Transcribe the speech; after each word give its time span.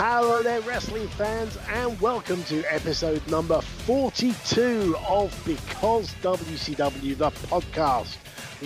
Hello 0.00 0.44
there, 0.44 0.60
wrestling 0.60 1.08
fans, 1.08 1.58
and 1.70 2.00
welcome 2.00 2.40
to 2.44 2.62
episode 2.72 3.20
number 3.26 3.60
42 3.60 4.94
of 5.08 5.36
Because 5.44 6.14
WCW, 6.22 7.16
the 7.16 7.30
podcast 7.48 8.14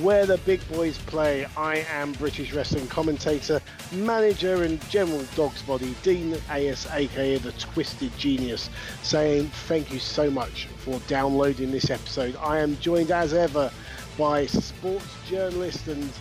where 0.02 0.27
the 0.27 0.36
big 0.36 0.60
boys 0.70 0.98
play. 0.98 1.46
I 1.56 1.86
am 1.91 2.12
British 2.12 2.52
wrestling 2.52 2.86
commentator, 2.86 3.62
manager, 3.92 4.64
and 4.64 4.78
general 4.91 5.24
dog's 5.34 5.62
body, 5.62 5.95
Dean 6.02 6.36
Ayass, 6.50 6.86
aka 6.92 7.38
the 7.38 7.52
Twisted 7.52 8.14
Genius, 8.19 8.69
saying 9.02 9.48
thank 9.69 9.91
you 9.91 10.00
so 10.00 10.30
much 10.30 10.66
for 10.84 11.00
downloading 11.08 11.70
this 11.70 11.88
episode. 11.88 12.36
I 12.42 12.58
am 12.58 12.77
joined 12.78 13.10
as 13.10 13.33
ever 13.33 13.72
by 14.19 14.44
sports 14.44 15.08
journalist 15.27 15.88
and 15.88 16.12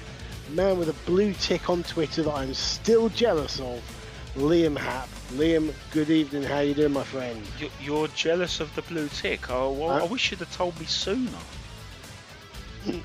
man 0.52 0.80
with 0.80 0.88
a 0.88 1.06
blue 1.06 1.34
tick 1.34 1.70
on 1.70 1.84
Twitter 1.84 2.24
that 2.24 2.34
I'm 2.34 2.54
still 2.54 3.10
jealous 3.10 3.60
of. 3.60 3.82
Liam 4.36 4.78
Happe. 4.78 5.10
Liam, 5.34 5.74
good 5.92 6.10
evening. 6.10 6.44
How 6.44 6.60
you 6.60 6.74
doing, 6.74 6.94
my 6.94 7.04
friend? 7.04 7.42
You- 7.60 7.70
You're 7.82 8.08
jealous 8.10 8.60
of 8.60 8.74
the 8.76 8.82
blue 8.84 9.10
tick. 9.10 9.50
Oh, 9.50 9.72
well, 9.72 10.00
Huh? 10.00 10.06
I 10.06 10.08
wish 10.08 10.32
you'd 10.32 10.40
have 10.40 10.56
told 10.56 10.80
me 10.80 10.86
sooner. 10.86 11.30
you, 12.86 13.02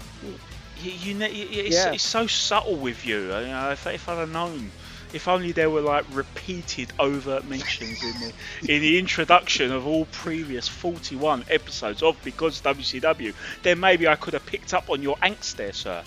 you, 0.83 1.19
y- 1.19 1.27
it's, 1.33 1.75
Yeah. 1.75 1.93
it's 1.93 2.03
so 2.05 2.27
subtle 2.27 2.77
with 2.77 3.05
you. 3.05 3.23
You 3.23 3.47
know, 3.49 3.71
if, 3.73 3.87
if 3.87 4.09
I'd 4.09 4.19
have 4.19 4.31
known, 4.31 4.71
if 5.13 5.27
only 5.27 5.51
there 5.53 5.69
were 5.69 5.81
like 5.81 6.05
repeated 6.13 6.93
overt 6.99 7.45
mentions 7.45 8.03
in 8.03 8.13
the 8.21 8.33
in 8.75 8.81
the 8.83 8.99
introduction 8.99 9.73
of 9.73 9.87
all 9.87 10.05
previous 10.07 10.69
41 10.69 11.45
episodes 11.51 12.03
of 12.03 12.17
Because 12.23 12.61
WCW, 12.61 13.35
then 13.63 13.81
maybe 13.81 14.07
I 14.07 14.15
could 14.17 14.35
have 14.35 14.47
picked 14.47 14.75
up 14.75 14.91
on 14.91 15.03
your 15.03 15.17
angst 15.17 15.57
there, 15.57 15.73
sir. 15.73 16.03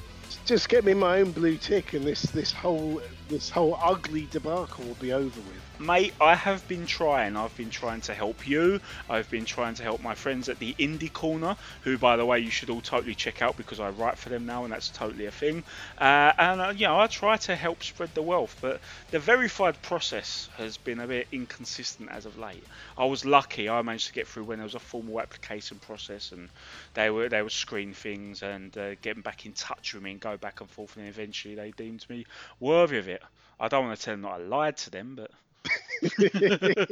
Just 0.45 0.69
get 0.69 0.85
me 0.85 0.93
my 0.93 1.19
own 1.19 1.31
blue 1.31 1.57
tick, 1.57 1.93
and 1.93 2.03
this 2.05 2.21
this 2.23 2.51
whole 2.51 3.01
this 3.29 3.51
whole 3.51 3.79
ugly 3.81 4.27
debacle 4.27 4.87
will 4.87 4.95
be 4.95 5.13
over 5.13 5.41
with. 5.41 5.58
Mate, 5.81 6.13
I 6.19 6.35
have 6.35 6.67
been 6.67 6.85
trying. 6.85 7.37
I've 7.37 7.55
been 7.55 7.69
trying 7.69 8.01
to 8.01 8.13
help 8.13 8.45
you. 8.45 8.81
I've 9.09 9.29
been 9.31 9.45
trying 9.45 9.75
to 9.75 9.83
help 9.83 10.03
my 10.03 10.13
friends 10.13 10.49
at 10.49 10.59
the 10.59 10.75
Indie 10.77 11.11
Corner, 11.11 11.55
who, 11.83 11.97
by 11.97 12.17
the 12.17 12.25
way, 12.25 12.39
you 12.39 12.49
should 12.49 12.69
all 12.69 12.81
totally 12.81 13.15
check 13.15 13.41
out 13.41 13.55
because 13.55 13.79
I 13.79 13.89
write 13.89 14.17
for 14.17 14.27
them 14.27 14.45
now, 14.45 14.65
and 14.65 14.73
that's 14.73 14.89
totally 14.89 15.25
a 15.25 15.31
thing. 15.31 15.63
Uh, 15.97 16.33
and 16.37 16.59
uh, 16.59 16.73
you 16.75 16.85
know, 16.85 16.99
I 16.99 17.07
try 17.07 17.37
to 17.37 17.55
help 17.55 17.81
spread 17.81 18.13
the 18.13 18.21
wealth, 18.21 18.57
but 18.59 18.81
the 19.11 19.19
verified 19.19 19.81
process 19.81 20.49
has 20.57 20.75
been 20.75 20.99
a 20.99 21.07
bit 21.07 21.29
inconsistent 21.31 22.09
as 22.11 22.25
of 22.25 22.37
late. 22.37 22.65
I 22.97 23.05
was 23.05 23.23
lucky; 23.23 23.69
I 23.69 23.81
managed 23.81 24.07
to 24.07 24.13
get 24.13 24.27
through 24.27 24.43
when 24.43 24.57
there 24.57 24.65
was 24.65 24.75
a 24.75 24.79
formal 24.79 25.21
application 25.21 25.79
process, 25.79 26.33
and 26.33 26.49
they 26.93 27.09
were 27.09 27.29
they 27.29 27.41
would 27.41 27.53
screen 27.53 27.93
things 27.93 28.43
and 28.43 28.77
uh, 28.77 28.95
get 28.95 29.13
them 29.13 29.21
back 29.21 29.45
in 29.45 29.53
touch 29.53 29.93
with 29.93 30.03
me 30.03 30.11
and 30.11 30.19
go 30.19 30.35
back 30.35 30.59
and 30.59 30.69
forth, 30.69 30.97
and 30.97 31.07
eventually 31.07 31.55
they 31.55 31.71
deemed 31.71 32.05
me 32.09 32.25
worthy 32.59 32.97
of 32.97 33.07
it. 33.07 33.21
I 33.61 33.69
don't 33.69 33.85
want 33.85 33.97
to 33.97 34.03
tell 34.03 34.13
them 34.15 34.23
that 34.23 34.29
I 34.29 34.37
lied 34.39 34.75
to 34.75 34.89
them, 34.89 35.15
but 35.15 35.31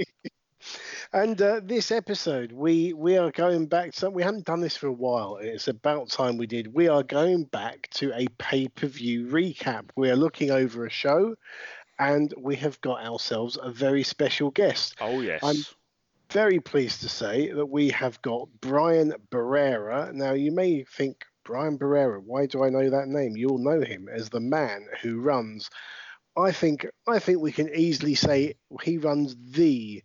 And 1.14 1.42
uh, 1.42 1.62
this 1.64 1.92
episode, 1.92 2.52
we 2.52 2.92
we 2.92 3.18
are 3.18 3.32
going 3.32 3.68
back. 3.68 3.94
So 3.94 4.10
we 4.10 4.24
haven't 4.24 4.46
done 4.46 4.60
this 4.60 4.76
for 4.76 4.88
a 4.88 4.92
while. 4.92 5.38
It's 5.42 5.70
about 5.70 6.10
time 6.10 6.38
we 6.38 6.48
did. 6.48 6.74
We 6.74 6.90
are 6.90 7.04
going 7.04 7.46
back 7.46 7.88
to 7.92 8.12
a 8.14 8.28
pay 8.38 8.68
per 8.68 8.88
view 8.88 9.28
recap. 9.28 9.90
We 9.96 10.10
are 10.10 10.18
looking 10.18 10.52
over 10.52 10.86
a 10.86 10.90
show, 10.90 11.36
and 11.98 12.34
we 12.38 12.58
have 12.58 12.82
got 12.82 13.00
ourselves 13.06 13.58
a 13.62 13.72
very 13.72 14.04
special 14.04 14.52
guest. 14.52 14.96
oh 15.00 15.22
yes. 15.22 15.44
I'm- 15.44 15.64
very 16.30 16.60
pleased 16.60 17.00
to 17.00 17.08
say 17.08 17.54
that 17.54 17.68
we 17.68 17.90
have 17.90 18.22
got 18.22 18.50
Brian 18.60 19.14
Barrera. 19.32 20.14
Now, 20.14 20.34
you 20.34 20.52
may 20.52 20.84
think, 20.84 21.24
Brian 21.46 21.78
Barrera, 21.78 22.22
why 22.22 22.48
do 22.48 22.66
I 22.66 22.70
know 22.70 22.90
that 22.90 23.08
name? 23.08 23.38
You'll 23.38 23.60
know 23.60 23.80
him 23.80 24.10
as 24.12 24.28
the 24.28 24.42
man 24.42 24.88
who 25.02 25.22
runs. 25.22 25.70
I 26.38 26.52
think 26.52 26.86
I 27.08 27.18
think 27.18 27.40
we 27.40 27.52
can 27.52 27.74
easily 27.74 28.14
say 28.14 28.56
he 28.84 29.00
runs 29.00 29.36
the 29.54 30.04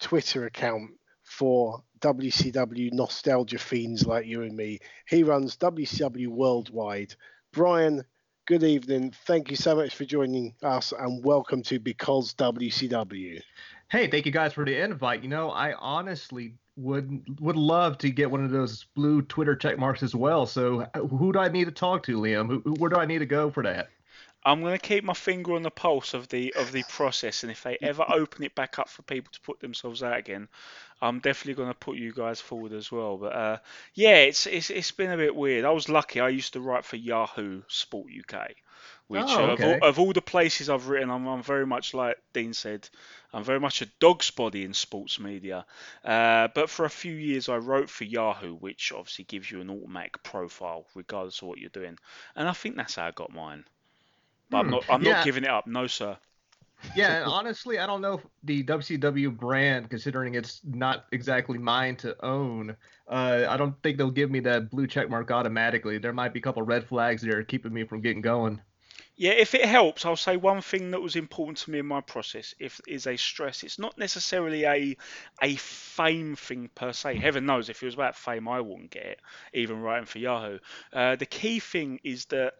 Twitter 0.00 0.46
account 0.46 0.92
for 1.22 1.84
WCW 2.00 2.92
nostalgia 2.92 3.58
fiends 3.58 4.06
like 4.06 4.26
you 4.26 4.42
and 4.42 4.56
me. 4.56 4.78
He 5.06 5.22
runs 5.22 5.58
WCW 5.58 6.28
worldwide. 6.28 7.14
Brian, 7.52 8.04
good 8.46 8.62
evening. 8.62 9.12
Thank 9.26 9.50
you 9.50 9.56
so 9.56 9.76
much 9.76 9.94
for 9.94 10.06
joining 10.06 10.54
us 10.62 10.94
and 10.98 11.22
welcome 11.22 11.62
to 11.64 11.78
Because 11.78 12.32
WCW. 12.34 13.42
Hey, 13.90 14.08
thank 14.08 14.24
you 14.24 14.32
guys 14.32 14.54
for 14.54 14.64
the 14.64 14.82
invite. 14.82 15.22
You 15.22 15.28
know, 15.28 15.50
I 15.50 15.74
honestly 15.74 16.54
would 16.76 17.22
would 17.38 17.56
love 17.56 17.98
to 17.98 18.10
get 18.10 18.30
one 18.30 18.42
of 18.42 18.50
those 18.50 18.86
blue 18.94 19.20
Twitter 19.20 19.54
check 19.54 19.78
marks 19.78 20.02
as 20.02 20.14
well. 20.14 20.46
So, 20.46 20.88
uh, 20.94 21.00
who 21.00 21.34
do 21.34 21.38
I 21.38 21.48
need 21.48 21.66
to 21.66 21.70
talk 21.70 22.02
to, 22.04 22.16
Liam? 22.16 22.78
Where 22.78 22.88
do 22.88 22.96
I 22.96 23.04
need 23.04 23.18
to 23.18 23.26
go 23.26 23.50
for 23.50 23.62
that? 23.64 23.90
I'm 24.44 24.62
going 24.62 24.78
to 24.78 24.86
keep 24.86 25.04
my 25.04 25.12
finger 25.12 25.54
on 25.54 25.62
the 25.62 25.70
pulse 25.70 26.14
of 26.14 26.28
the 26.28 26.54
of 26.54 26.72
the 26.72 26.82
process, 26.84 27.42
and 27.42 27.52
if 27.52 27.62
they 27.62 27.76
ever 27.82 28.04
open 28.08 28.42
it 28.44 28.54
back 28.54 28.78
up 28.78 28.88
for 28.88 29.02
people 29.02 29.30
to 29.32 29.40
put 29.40 29.60
themselves 29.60 30.02
out 30.02 30.16
again, 30.18 30.48
I'm 31.02 31.20
definitely 31.20 31.54
going 31.54 31.68
to 31.68 31.78
put 31.78 31.96
you 31.98 32.12
guys 32.12 32.40
forward 32.40 32.72
as 32.72 32.90
well. 32.90 33.18
But 33.18 33.32
uh, 33.34 33.58
yeah, 33.94 34.16
it's, 34.16 34.46
it's 34.46 34.70
it's 34.70 34.92
been 34.92 35.10
a 35.10 35.16
bit 35.16 35.36
weird. 35.36 35.64
I 35.64 35.70
was 35.70 35.88
lucky. 35.88 36.20
I 36.20 36.30
used 36.30 36.54
to 36.54 36.60
write 36.60 36.84
for 36.84 36.96
Yahoo 36.96 37.62
Sport 37.68 38.08
UK, 38.18 38.54
which 39.08 39.22
Oh, 39.26 39.44
uh, 39.44 39.52
of, 39.52 39.60
all, 39.62 39.78
of 39.82 39.98
all 39.98 40.12
the 40.12 40.22
places 40.22 40.70
I've 40.70 40.88
written, 40.88 41.10
I'm, 41.10 41.26
I'm 41.26 41.42
very 41.42 41.66
much 41.66 41.92
like 41.92 42.16
Dean 42.32 42.54
said. 42.54 42.88
I'm 43.32 43.44
very 43.44 43.60
much 43.60 43.82
a 43.82 43.86
dog's 43.98 44.30
body 44.30 44.64
in 44.64 44.72
sports 44.72 45.20
media. 45.20 45.66
Uh, 46.04 46.48
but 46.54 46.70
for 46.70 46.84
a 46.86 46.90
few 46.90 47.14
years, 47.14 47.48
I 47.48 47.56
wrote 47.56 47.90
for 47.90 48.04
Yahoo, 48.04 48.54
which 48.54 48.92
obviously 48.92 49.24
gives 49.24 49.50
you 49.50 49.60
an 49.60 49.70
automatic 49.70 50.22
profile 50.22 50.86
regardless 50.94 51.42
of 51.42 51.48
what 51.48 51.58
you're 51.58 51.70
doing. 51.70 51.98
And 52.36 52.48
I 52.48 52.52
think 52.52 52.76
that's 52.76 52.94
how 52.94 53.06
I 53.06 53.10
got 53.10 53.32
mine. 53.32 53.64
But 54.50 54.58
I'm 54.58 54.66
Hmm. 54.66 54.70
not. 54.70 54.84
I'm 54.88 55.02
Yeah. 55.02 55.14
not 55.14 55.20
giving 55.22 55.44
it 55.44 55.50
up. 55.50 55.66
No, 55.66 55.86
sir. 55.86 56.18
Yeah, 56.92 57.16
and 57.18 57.24
honestly, 57.24 57.78
I 57.78 57.86
don't 57.86 58.00
know 58.00 58.14
if 58.14 58.26
the 58.42 58.62
WCW 58.64 59.30
brand, 59.30 59.90
considering 59.90 60.34
it's 60.34 60.60
not 60.64 61.06
exactly 61.12 61.56
mine 61.58 61.96
to 61.98 62.16
own, 62.24 62.76
uh, 63.08 63.46
I 63.48 63.56
don't 63.56 63.80
think 63.82 63.96
they'll 63.96 64.10
give 64.10 64.30
me 64.30 64.40
that 64.40 64.70
blue 64.70 64.86
check 64.88 65.08
mark 65.08 65.30
automatically. 65.30 65.98
There 65.98 66.12
might 66.12 66.32
be 66.32 66.40
a 66.40 66.42
couple 66.42 66.62
red 66.62 66.84
flags 66.84 67.22
there 67.22 67.42
keeping 67.44 67.72
me 67.72 67.84
from 67.84 68.00
getting 68.00 68.22
going. 68.22 68.60
Yeah, 69.16 69.32
if 69.32 69.54
it 69.54 69.64
helps, 69.66 70.04
I'll 70.04 70.16
say 70.16 70.36
one 70.36 70.62
thing 70.62 70.90
that 70.92 71.00
was 71.00 71.14
important 71.14 71.58
to 71.58 71.70
me 71.70 71.78
in 71.78 71.86
my 71.86 72.00
process. 72.00 72.54
If 72.58 72.80
is 72.88 73.06
a 73.06 73.16
stress, 73.16 73.62
it's 73.62 73.78
not 73.78 73.96
necessarily 73.98 74.64
a 74.64 74.96
a 75.42 75.54
fame 75.56 76.34
thing 76.36 76.70
per 76.74 76.92
se. 76.92 77.18
Heaven 77.18 77.46
knows, 77.46 77.68
if 77.68 77.82
it 77.82 77.86
was 77.86 77.94
about 77.94 78.16
fame, 78.16 78.48
I 78.48 78.60
wouldn't 78.60 78.90
get 78.90 79.06
it, 79.06 79.20
even 79.52 79.80
writing 79.80 80.06
for 80.06 80.18
Yahoo. 80.18 80.58
Uh, 80.92 81.16
the 81.16 81.26
key 81.26 81.60
thing 81.60 82.00
is 82.02 82.24
that 82.26 82.54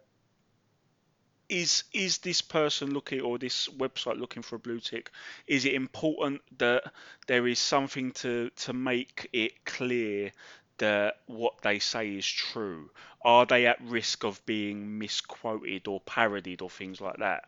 is 1.51 1.83
is 1.93 2.19
this 2.19 2.41
person 2.41 2.93
looking 2.93 3.19
or 3.21 3.37
this 3.37 3.67
website 3.67 4.17
looking 4.17 4.41
for 4.41 4.55
a 4.55 4.59
blue 4.59 4.79
tick? 4.79 5.11
Is 5.47 5.65
it 5.65 5.73
important 5.73 6.41
that 6.57 6.91
there 7.27 7.45
is 7.45 7.59
something 7.59 8.13
to 8.13 8.49
to 8.49 8.73
make 8.73 9.29
it 9.33 9.65
clear 9.65 10.31
that 10.81 11.17
what 11.27 11.61
they 11.61 11.77
say 11.77 12.09
is 12.15 12.25
true? 12.25 12.89
Are 13.23 13.45
they 13.45 13.67
at 13.67 13.79
risk 13.81 14.23
of 14.23 14.43
being 14.47 14.97
misquoted 14.97 15.87
or 15.87 16.01
parodied 16.01 16.63
or 16.63 16.71
things 16.71 16.99
like 16.99 17.17
that? 17.17 17.45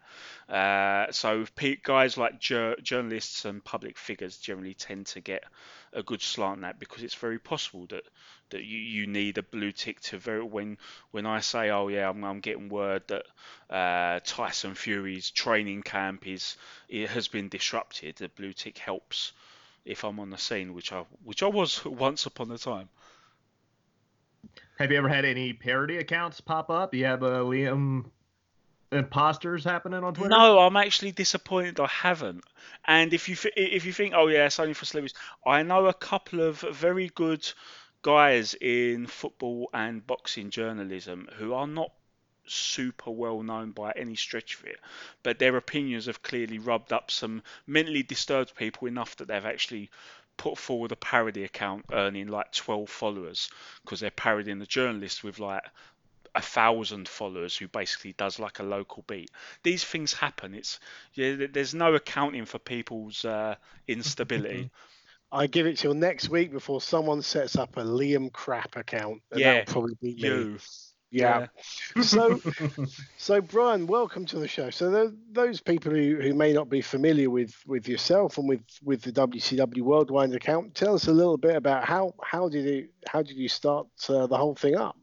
Uh, 0.48 1.12
so 1.12 1.46
guys 1.84 2.16
like 2.16 2.40
jur- 2.40 2.76
journalists 2.82 3.46
and 3.46 3.64
public 3.64 3.98
figures 3.98 4.38
generally 4.38 4.76
tend 4.76 5.08
to 5.08 5.20
get 5.20 5.44
a 5.94 6.04
good 6.04 6.22
slant 6.22 6.54
on 6.54 6.62
that 6.62 6.80
because 6.80 7.02
it's 7.02 7.16
very 7.16 7.40
possible 7.40 7.88
that 7.88 8.04
that 8.52 8.64
you, 8.64 8.78
you 8.78 9.08
need 9.08 9.40
a 9.40 9.44
blue 9.44 9.72
tick 9.72 10.00
to 10.02 10.18
very 10.20 10.44
when 10.44 10.78
when 11.10 11.26
I 11.26 11.40
say 11.40 11.72
oh 11.72 11.88
yeah 11.88 12.10
I'm, 12.10 12.24
I'm 12.24 12.40
getting 12.40 12.70
word 12.70 13.04
that 13.08 13.26
uh, 13.70 14.20
Tyson 14.24 14.76
Fury's 14.76 15.32
training 15.32 15.82
camp 15.82 16.28
is 16.28 16.56
it 16.88 17.10
has 17.10 17.28
been 17.28 17.50
disrupted 17.50 18.18
the 18.18 18.30
blue 18.30 18.54
tick 18.54 18.78
helps 18.78 19.32
if 19.86 20.04
I'm 20.04 20.20
on 20.20 20.30
the 20.30 20.38
scene 20.38 20.74
which 20.76 20.92
I 20.92 21.06
which 21.24 21.42
I 21.42 21.48
was 21.48 21.84
once 22.06 22.28
upon 22.28 22.52
a 22.52 22.60
time 22.60 22.90
Have 24.84 24.92
you 24.92 24.98
ever 24.98 25.08
had 25.08 25.24
any 25.24 25.54
parody 25.54 25.96
accounts 25.96 26.42
pop 26.42 26.70
up? 26.70 26.94
You 26.94 27.06
have 27.06 27.24
uh, 27.24 27.40
Liam 27.40 28.04
imposters 28.92 29.64
happening 29.64 30.04
on 30.04 30.14
Twitter? 30.14 30.28
No, 30.28 30.60
I'm 30.60 30.76
actually 30.76 31.14
disappointed 31.14 31.80
I 31.80 31.88
haven't. 31.88 32.44
And 32.84 33.14
if 33.14 33.30
you 33.30 33.38
th- 33.38 33.54
if 33.56 33.86
you 33.86 33.94
think, 33.94 34.14
oh 34.14 34.28
yeah, 34.28 34.46
it's 34.46 34.60
only 34.60 34.74
for 34.74 34.84
celebrities, 34.84 35.18
I 35.48 35.64
know 35.64 35.86
a 35.86 35.94
couple 35.94 36.42
of 36.42 36.60
very 36.60 37.08
good 37.16 37.50
guys 38.02 38.56
in 38.56 39.08
football 39.08 39.70
and 39.74 40.06
boxing 40.06 40.50
journalism 40.50 41.30
who 41.38 41.54
are 41.54 41.66
not 41.66 41.94
super 42.46 43.10
well 43.10 43.42
known 43.42 43.72
by 43.72 43.94
any 43.96 44.16
stretch 44.16 44.60
of 44.60 44.66
it, 44.66 44.82
but 45.24 45.40
their 45.40 45.56
opinions 45.56 46.08
have 46.08 46.22
clearly 46.24 46.60
rubbed 46.60 46.92
up 46.92 47.10
some 47.10 47.42
mentally 47.66 48.04
disturbed 48.04 48.54
people 48.54 48.90
enough 48.90 49.16
that 49.16 49.30
they've 49.30 49.46
actually 49.46 49.90
put 50.38 50.58
forward 50.58 50.92
a 50.92 50.96
parody 50.96 51.44
account 51.44 51.86
earning 51.92 52.28
like 52.28 52.52
12 52.52 52.90
followers 52.90 53.50
because 53.84 54.00
they're 54.00 54.12
parodying 54.12 54.60
the 54.60 54.66
journalist 54.66 55.24
with 55.24 55.40
like 55.40 55.64
a 56.36 56.42
thousand 56.42 57.08
followers 57.08 57.56
who 57.56 57.68
basically 57.68 58.14
does 58.14 58.40
like 58.40 58.60
a 58.60 58.64
local 58.64 59.04
beat. 59.08 59.30
These 59.62 59.84
things 59.84 60.14
happen. 60.14 60.56
It's 60.56 60.80
yeah, 61.14 61.48
there's 61.52 61.76
no 61.76 61.94
accounting 61.94 62.46
for 62.46 62.60
people's 62.60 63.24
uh, 63.24 63.56
instability. 63.88 64.72
I 65.32 65.48
give 65.48 65.66
it 65.66 65.78
till 65.78 65.96
next 65.96 66.30
week 66.30 66.52
before 66.52 66.80
someone 66.80 67.24
sets 67.24 67.56
up 67.56 67.78
a 67.78 67.84
Liam 67.84 68.32
Crap 68.32 68.76
account. 68.76 69.22
And 69.32 69.42
Yeah, 69.42 69.64
probably 69.66 69.96
be 69.96 70.16
me. 70.16 70.58
You. 71.14 71.22
Yeah. 71.22 71.46
so, 72.02 72.42
so 73.18 73.40
Brian, 73.40 73.86
welcome 73.86 74.26
to 74.26 74.40
the 74.40 74.48
show. 74.48 74.72
So 74.72 74.90
tho- 74.90 75.14
those 75.32 75.62
people 75.62 75.92
who, 75.92 76.16
who 76.16 76.34
may 76.34 76.54
not 76.54 76.70
be 76.70 76.82
familiar 76.82 77.30
with, 77.30 77.56
with 77.68 77.88
yourself 77.88 78.40
and 78.40 78.50
with, 78.50 78.62
with 78.84 79.04
the 79.04 79.12
WCW 79.12 79.82
Worldwide 79.82 80.34
account, 80.34 80.74
tell 80.74 80.96
us 80.96 81.08
a 81.08 81.14
little 81.14 81.38
bit 81.38 81.56
about 81.56 81.86
how 81.86 82.16
how 82.24 82.50
did 82.50 82.66
you 82.66 82.88
how 83.08 83.22
did 83.22 83.38
you 83.38 83.48
start 83.48 83.86
uh, 84.10 84.26
the 84.26 84.36
whole 84.36 84.56
thing 84.56 84.76
up? 84.76 84.98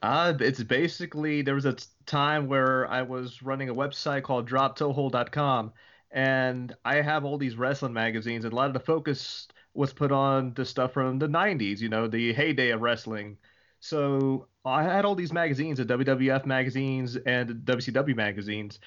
Uh, 0.00 0.32
it's 0.40 0.62
basically 0.62 1.42
there 1.42 1.54
was 1.54 1.66
a 1.66 1.76
time 2.06 2.46
where 2.46 2.88
I 2.90 3.02
was 3.02 3.42
running 3.42 3.68
a 3.68 3.74
website 3.74 4.22
called 4.22 4.48
DropToeHold.com, 4.48 5.72
and 6.10 6.74
I 6.86 7.02
have 7.02 7.26
all 7.26 7.36
these 7.36 7.56
wrestling 7.56 7.92
magazines, 7.92 8.44
and 8.44 8.52
a 8.54 8.56
lot 8.56 8.68
of 8.68 8.72
the 8.72 8.80
focus 8.80 9.46
was 9.74 9.92
put 9.92 10.10
on 10.10 10.54
the 10.54 10.64
stuff 10.64 10.94
from 10.94 11.18
the 11.18 11.28
'90s, 11.28 11.80
you 11.80 11.90
know, 11.90 12.08
the 12.08 12.32
heyday 12.32 12.70
of 12.70 12.80
wrestling. 12.80 13.36
So 13.80 14.48
I 14.64 14.82
had 14.82 15.04
all 15.04 15.14
these 15.14 15.32
magazines, 15.32 15.78
the 15.78 15.84
WWF 15.84 16.46
magazines 16.46 17.16
and 17.16 17.50
WCW 17.64 18.16
magazines, 18.16 18.80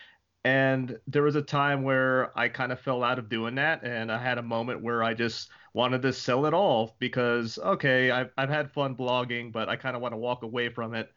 and 0.43 0.99
there 1.07 1.23
was 1.23 1.35
a 1.35 1.41
time 1.41 1.83
where 1.83 2.38
I 2.38 2.49
kind 2.49 2.71
of 2.71 2.79
fell 2.79 3.03
out 3.03 3.19
of 3.19 3.29
doing 3.29 3.55
that, 3.55 3.83
and 3.83 4.11
I 4.11 4.17
had 4.21 4.38
a 4.38 4.41
moment 4.43 4.81
where 4.81 5.03
I 5.03 5.13
just 5.13 5.51
wanted 5.73 6.01
to 6.03 6.13
sell 6.13 6.45
it 6.45 6.53
all 6.53 6.95
because 6.99 7.57
okay, 7.59 8.11
I've 8.11 8.31
I've 8.38 8.49
had 8.49 8.71
fun 8.73 8.95
blogging, 8.95 9.51
but 9.51 9.69
I 9.69 9.75
kind 9.75 9.95
of 9.95 10.01
want 10.01 10.13
to 10.13 10.17
walk 10.17 10.43
away 10.43 10.69
from 10.69 10.93
it. 10.95 11.11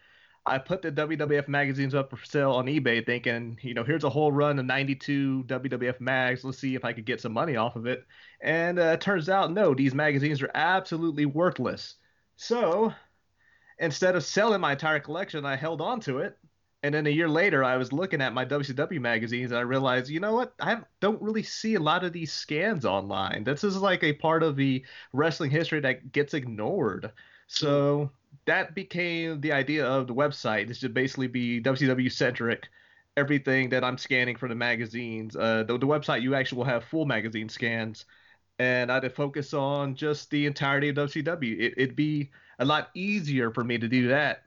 I 0.47 0.59
put 0.59 0.83
the 0.83 0.93
WWF 0.93 1.49
magazines 1.49 1.95
up 1.95 2.11
for 2.11 2.23
sale 2.25 2.53
on 2.53 2.67
eBay, 2.67 3.05
thinking, 3.05 3.59
you 3.63 3.73
know, 3.73 3.83
here's 3.83 4.05
a 4.05 4.11
whole 4.11 4.31
run 4.31 4.59
of 4.59 4.67
92 4.67 5.45
WWF 5.45 6.01
mags. 6.01 6.45
Let's 6.45 6.59
see 6.59 6.75
if 6.75 6.85
I 6.85 6.93
could 6.93 7.07
get 7.07 7.21
some 7.21 7.33
money 7.33 7.57
off 7.57 7.77
of 7.77 7.87
it. 7.87 8.07
And 8.43 8.79
uh, 8.79 8.83
it 8.95 9.01
turns 9.01 9.29
out, 9.31 9.53
no, 9.53 9.75
these 9.75 9.95
magazines 9.95 10.43
are 10.43 10.51
absolutely 10.55 11.25
worthless. 11.25 11.95
So 12.37 12.93
instead 13.79 14.17
of 14.17 14.25
selling 14.25 14.61
my 14.61 14.73
entire 14.73 15.01
collection, 15.01 15.45
I 15.45 15.57
held 15.57 15.81
on 15.81 16.01
to 16.01 16.19
it. 16.19 16.39
And 16.83 16.95
then 16.95 17.07
a 17.07 17.11
year 17.11 17.31
later, 17.31 17.65
I 17.65 17.79
was 17.79 17.95
looking 17.95 18.21
at 18.21 18.35
my 18.35 18.45
WCW 18.45 19.01
magazines 19.01 19.51
and 19.51 19.59
I 19.59 19.63
realized, 19.63 20.11
you 20.11 20.21
know 20.21 20.35
what? 20.35 20.53
I 20.61 20.83
don't 21.01 21.23
really 21.23 21.43
see 21.43 21.77
a 21.77 21.81
lot 21.81 22.05
of 22.05 22.13
these 22.13 22.31
scans 22.31 22.85
online. 22.85 23.45
This 23.45 23.65
is 23.65 23.79
like 23.79 24.05
a 24.05 24.13
part 24.13 24.43
of 24.43 24.55
the 24.57 24.85
wrestling 25.15 25.51
history 25.51 25.81
that 25.81 26.13
gets 26.13 26.35
ignored. 26.35 27.11
So 27.47 28.11
that 28.45 28.75
became 28.75 29.41
the 29.41 29.53
idea 29.53 29.87
of 29.87 30.07
the 30.07 30.15
website. 30.15 30.69
This 30.69 30.79
should 30.79 30.93
basically 30.93 31.29
be 31.29 31.63
WCW 31.63 32.13
centric. 32.13 32.69
Everything 33.17 33.71
that 33.71 33.83
I'm 33.83 33.97
scanning 33.97 34.37
for 34.37 34.49
the 34.49 34.55
magazines. 34.55 35.37
Uh, 35.37 35.63
the, 35.63 35.79
the 35.79 35.87
website, 35.87 36.21
you 36.21 36.35
actually 36.35 36.59
will 36.59 36.65
have 36.65 36.85
full 36.85 37.07
magazine 37.07 37.49
scans. 37.49 38.05
And 38.59 38.91
I'd 38.91 39.13
focus 39.15 39.53
on 39.53 39.97
just 39.97 40.31
the 40.31 40.47
entirety 40.47 40.89
of 40.89 40.97
WCW. 40.97 41.59
It, 41.59 41.75
it'd 41.77 41.97
be 41.97 42.31
a 42.59 42.65
lot 42.65 42.91
easier 42.95 43.51
for 43.51 43.65
me 43.65 43.79
to 43.79 43.89
do 43.89 44.09
that 44.09 44.45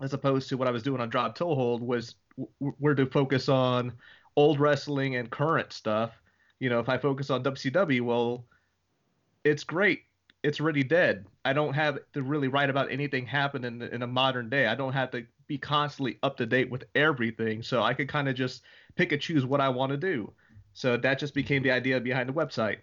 as 0.00 0.12
opposed 0.12 0.48
to 0.48 0.56
what 0.56 0.68
I 0.68 0.70
was 0.70 0.82
doing 0.82 1.00
on 1.00 1.08
Drop 1.08 1.34
Toe 1.34 1.54
Hold 1.54 1.82
was 1.82 2.16
w- 2.36 2.74
were 2.78 2.94
to 2.94 3.06
focus 3.06 3.48
on 3.48 3.92
old 4.36 4.58
wrestling 4.58 5.16
and 5.16 5.30
current 5.30 5.72
stuff. 5.72 6.20
You 6.58 6.68
know, 6.68 6.80
if 6.80 6.88
I 6.88 6.98
focus 6.98 7.30
on 7.30 7.42
WCW, 7.42 8.00
well, 8.00 8.46
it's 9.44 9.64
great. 9.64 10.02
It's 10.42 10.60
already 10.60 10.82
dead. 10.82 11.26
I 11.44 11.52
don't 11.52 11.74
have 11.74 11.98
to 12.12 12.22
really 12.22 12.48
write 12.48 12.70
about 12.70 12.90
anything 12.90 13.26
happening 13.26 13.80
in, 13.80 13.88
in 13.88 14.02
a 14.02 14.06
modern 14.06 14.48
day. 14.50 14.66
I 14.66 14.74
don't 14.74 14.92
have 14.92 15.10
to 15.12 15.26
be 15.46 15.58
constantly 15.58 16.18
up 16.22 16.36
to 16.38 16.46
date 16.46 16.70
with 16.70 16.84
everything. 16.94 17.62
So 17.62 17.82
I 17.82 17.94
could 17.94 18.08
kind 18.08 18.28
of 18.28 18.34
just 18.34 18.62
pick 18.94 19.12
and 19.12 19.20
choose 19.20 19.46
what 19.46 19.60
I 19.60 19.68
want 19.68 19.90
to 19.90 19.96
do. 19.96 20.32
So 20.72 20.96
that 20.96 21.18
just 21.18 21.34
became 21.34 21.62
the 21.62 21.70
idea 21.70 22.00
behind 22.00 22.28
the 22.28 22.32
website. 22.32 22.78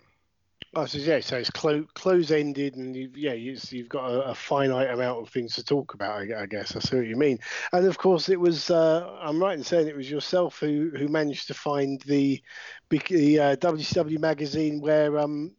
Oh, 0.73 0.85
so 0.85 0.99
yeah, 0.99 1.19
so 1.19 1.37
it's 1.37 1.49
clo- 1.49 1.85
close 1.95 2.31
ended, 2.31 2.75
and 2.77 2.95
you've, 2.95 3.17
yeah, 3.17 3.33
you, 3.33 3.57
you've 3.71 3.89
got 3.89 4.09
a, 4.09 4.29
a 4.29 4.35
finite 4.35 4.89
amount 4.89 5.19
of 5.21 5.29
things 5.29 5.55
to 5.55 5.63
talk 5.65 5.93
about. 5.93 6.21
I, 6.21 6.43
I 6.43 6.45
guess 6.45 6.75
I 6.75 6.79
see 6.79 6.95
what 6.95 7.07
you 7.07 7.17
mean. 7.17 7.39
And 7.73 7.85
of 7.85 7.97
course, 7.97 8.29
it 8.29 8.39
was 8.39 8.69
uh, 8.69 9.17
I'm 9.21 9.41
right 9.41 9.57
in 9.57 9.63
saying 9.65 9.87
it 9.87 9.95
was 9.97 10.09
yourself 10.09 10.59
who 10.59 10.91
who 10.95 11.09
managed 11.09 11.47
to 11.47 11.53
find 11.53 11.99
the 12.03 12.41
the 12.89 13.39
uh, 13.39 13.55
WCW 13.57 14.17
magazine 14.17 14.79
where 14.79 15.17
um 15.19 15.55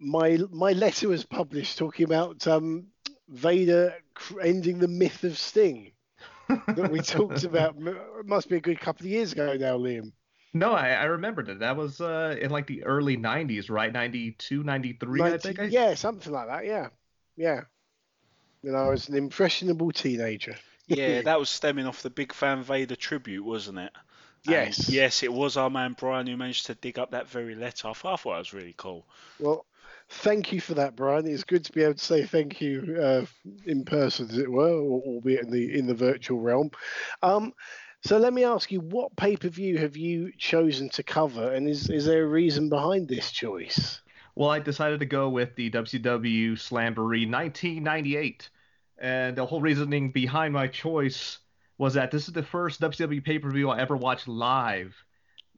my 0.00 0.38
my 0.50 0.72
letter 0.72 1.08
was 1.08 1.24
published 1.24 1.78
talking 1.78 2.04
about 2.04 2.46
um 2.46 2.88
Vader 3.28 3.94
ending 4.42 4.78
the 4.78 4.88
myth 4.88 5.24
of 5.24 5.38
Sting 5.38 5.92
that 6.74 6.88
we 6.88 7.02
talked 7.02 7.44
about. 7.44 7.76
It 7.78 8.26
must 8.26 8.48
be 8.48 8.56
a 8.56 8.60
good 8.60 8.80
couple 8.80 9.06
of 9.06 9.10
years 9.12 9.32
ago 9.32 9.56
now, 9.56 9.78
Liam. 9.78 10.12
No, 10.54 10.72
I, 10.72 10.90
I 10.90 11.04
remembered 11.04 11.48
it. 11.48 11.58
That 11.58 11.76
was 11.76 12.00
uh, 12.00 12.36
in 12.40 12.50
like 12.50 12.68
the 12.68 12.84
early 12.84 13.16
90s, 13.16 13.68
right? 13.68 13.92
92, 13.92 14.62
93, 14.62 15.22
I 15.22 15.38
think. 15.38 15.58
I... 15.58 15.64
yeah, 15.64 15.94
something 15.94 16.32
like 16.32 16.46
that. 16.46 16.64
Yeah, 16.64 16.88
yeah. 17.36 17.62
You 18.62 18.70
know, 18.70 18.78
I 18.78 18.88
was 18.88 19.08
an 19.08 19.16
impressionable 19.16 19.90
teenager. 19.90 20.56
Yeah, 20.86 21.22
that 21.24 21.38
was 21.38 21.50
stemming 21.50 21.86
off 21.86 22.02
the 22.02 22.10
Big 22.10 22.32
Fan 22.32 22.62
Vader 22.62 22.96
tribute, 22.96 23.44
wasn't 23.44 23.78
it? 23.78 23.90
And 24.46 24.54
Yes. 24.54 24.88
yes, 24.88 25.22
it 25.22 25.32
was 25.32 25.56
our 25.56 25.70
man 25.70 25.96
Brian 25.98 26.26
who 26.26 26.36
managed 26.36 26.66
to 26.66 26.74
dig 26.74 26.98
up 26.98 27.10
that 27.10 27.28
very 27.28 27.54
letter. 27.56 27.88
I 27.88 27.92
thought, 27.92 28.12
I 28.12 28.16
thought 28.16 28.34
it 28.36 28.38
was 28.38 28.52
really 28.52 28.74
cool. 28.76 29.06
Well, 29.40 29.66
thank 30.08 30.52
you 30.52 30.60
for 30.60 30.74
that, 30.74 30.94
Brian. 30.94 31.26
It's 31.26 31.44
good 31.44 31.64
to 31.64 31.72
be 31.72 31.82
able 31.82 31.94
to 31.94 32.04
say 32.04 32.24
thank 32.24 32.60
you 32.60 32.96
uh, 33.02 33.26
in 33.66 33.84
person, 33.84 34.30
as 34.30 34.38
it 34.38 34.50
were, 34.50 34.70
or- 34.70 35.02
albeit 35.02 35.44
in 35.44 35.50
the 35.50 35.78
in 35.78 35.86
the 35.86 35.94
virtual 35.94 36.40
realm. 36.40 36.70
Um, 37.22 37.54
so 38.04 38.18
let 38.18 38.32
me 38.34 38.44
ask 38.44 38.70
you, 38.70 38.80
what 38.80 39.16
pay 39.16 39.36
per 39.36 39.48
view 39.48 39.78
have 39.78 39.96
you 39.96 40.32
chosen 40.36 40.88
to 40.90 41.02
cover, 41.02 41.52
and 41.52 41.68
is 41.68 41.88
is 41.90 42.06
there 42.06 42.24
a 42.24 42.28
reason 42.28 42.68
behind 42.68 43.08
this 43.08 43.30
choice? 43.32 44.00
Well, 44.36 44.50
I 44.50 44.58
decided 44.58 45.00
to 45.00 45.06
go 45.06 45.28
with 45.28 45.54
the 45.54 45.70
WCW 45.70 46.52
Slamboree 46.52 47.30
1998. 47.30 48.50
And 48.98 49.36
the 49.36 49.46
whole 49.46 49.60
reasoning 49.60 50.10
behind 50.10 50.52
my 50.52 50.66
choice 50.68 51.38
was 51.78 51.94
that 51.94 52.10
this 52.10 52.28
is 52.28 52.34
the 52.34 52.42
first 52.42 52.80
WCW 52.80 53.24
pay 53.24 53.38
per 53.38 53.50
view 53.50 53.70
I 53.70 53.80
ever 53.80 53.96
watched 53.96 54.28
live. 54.28 54.94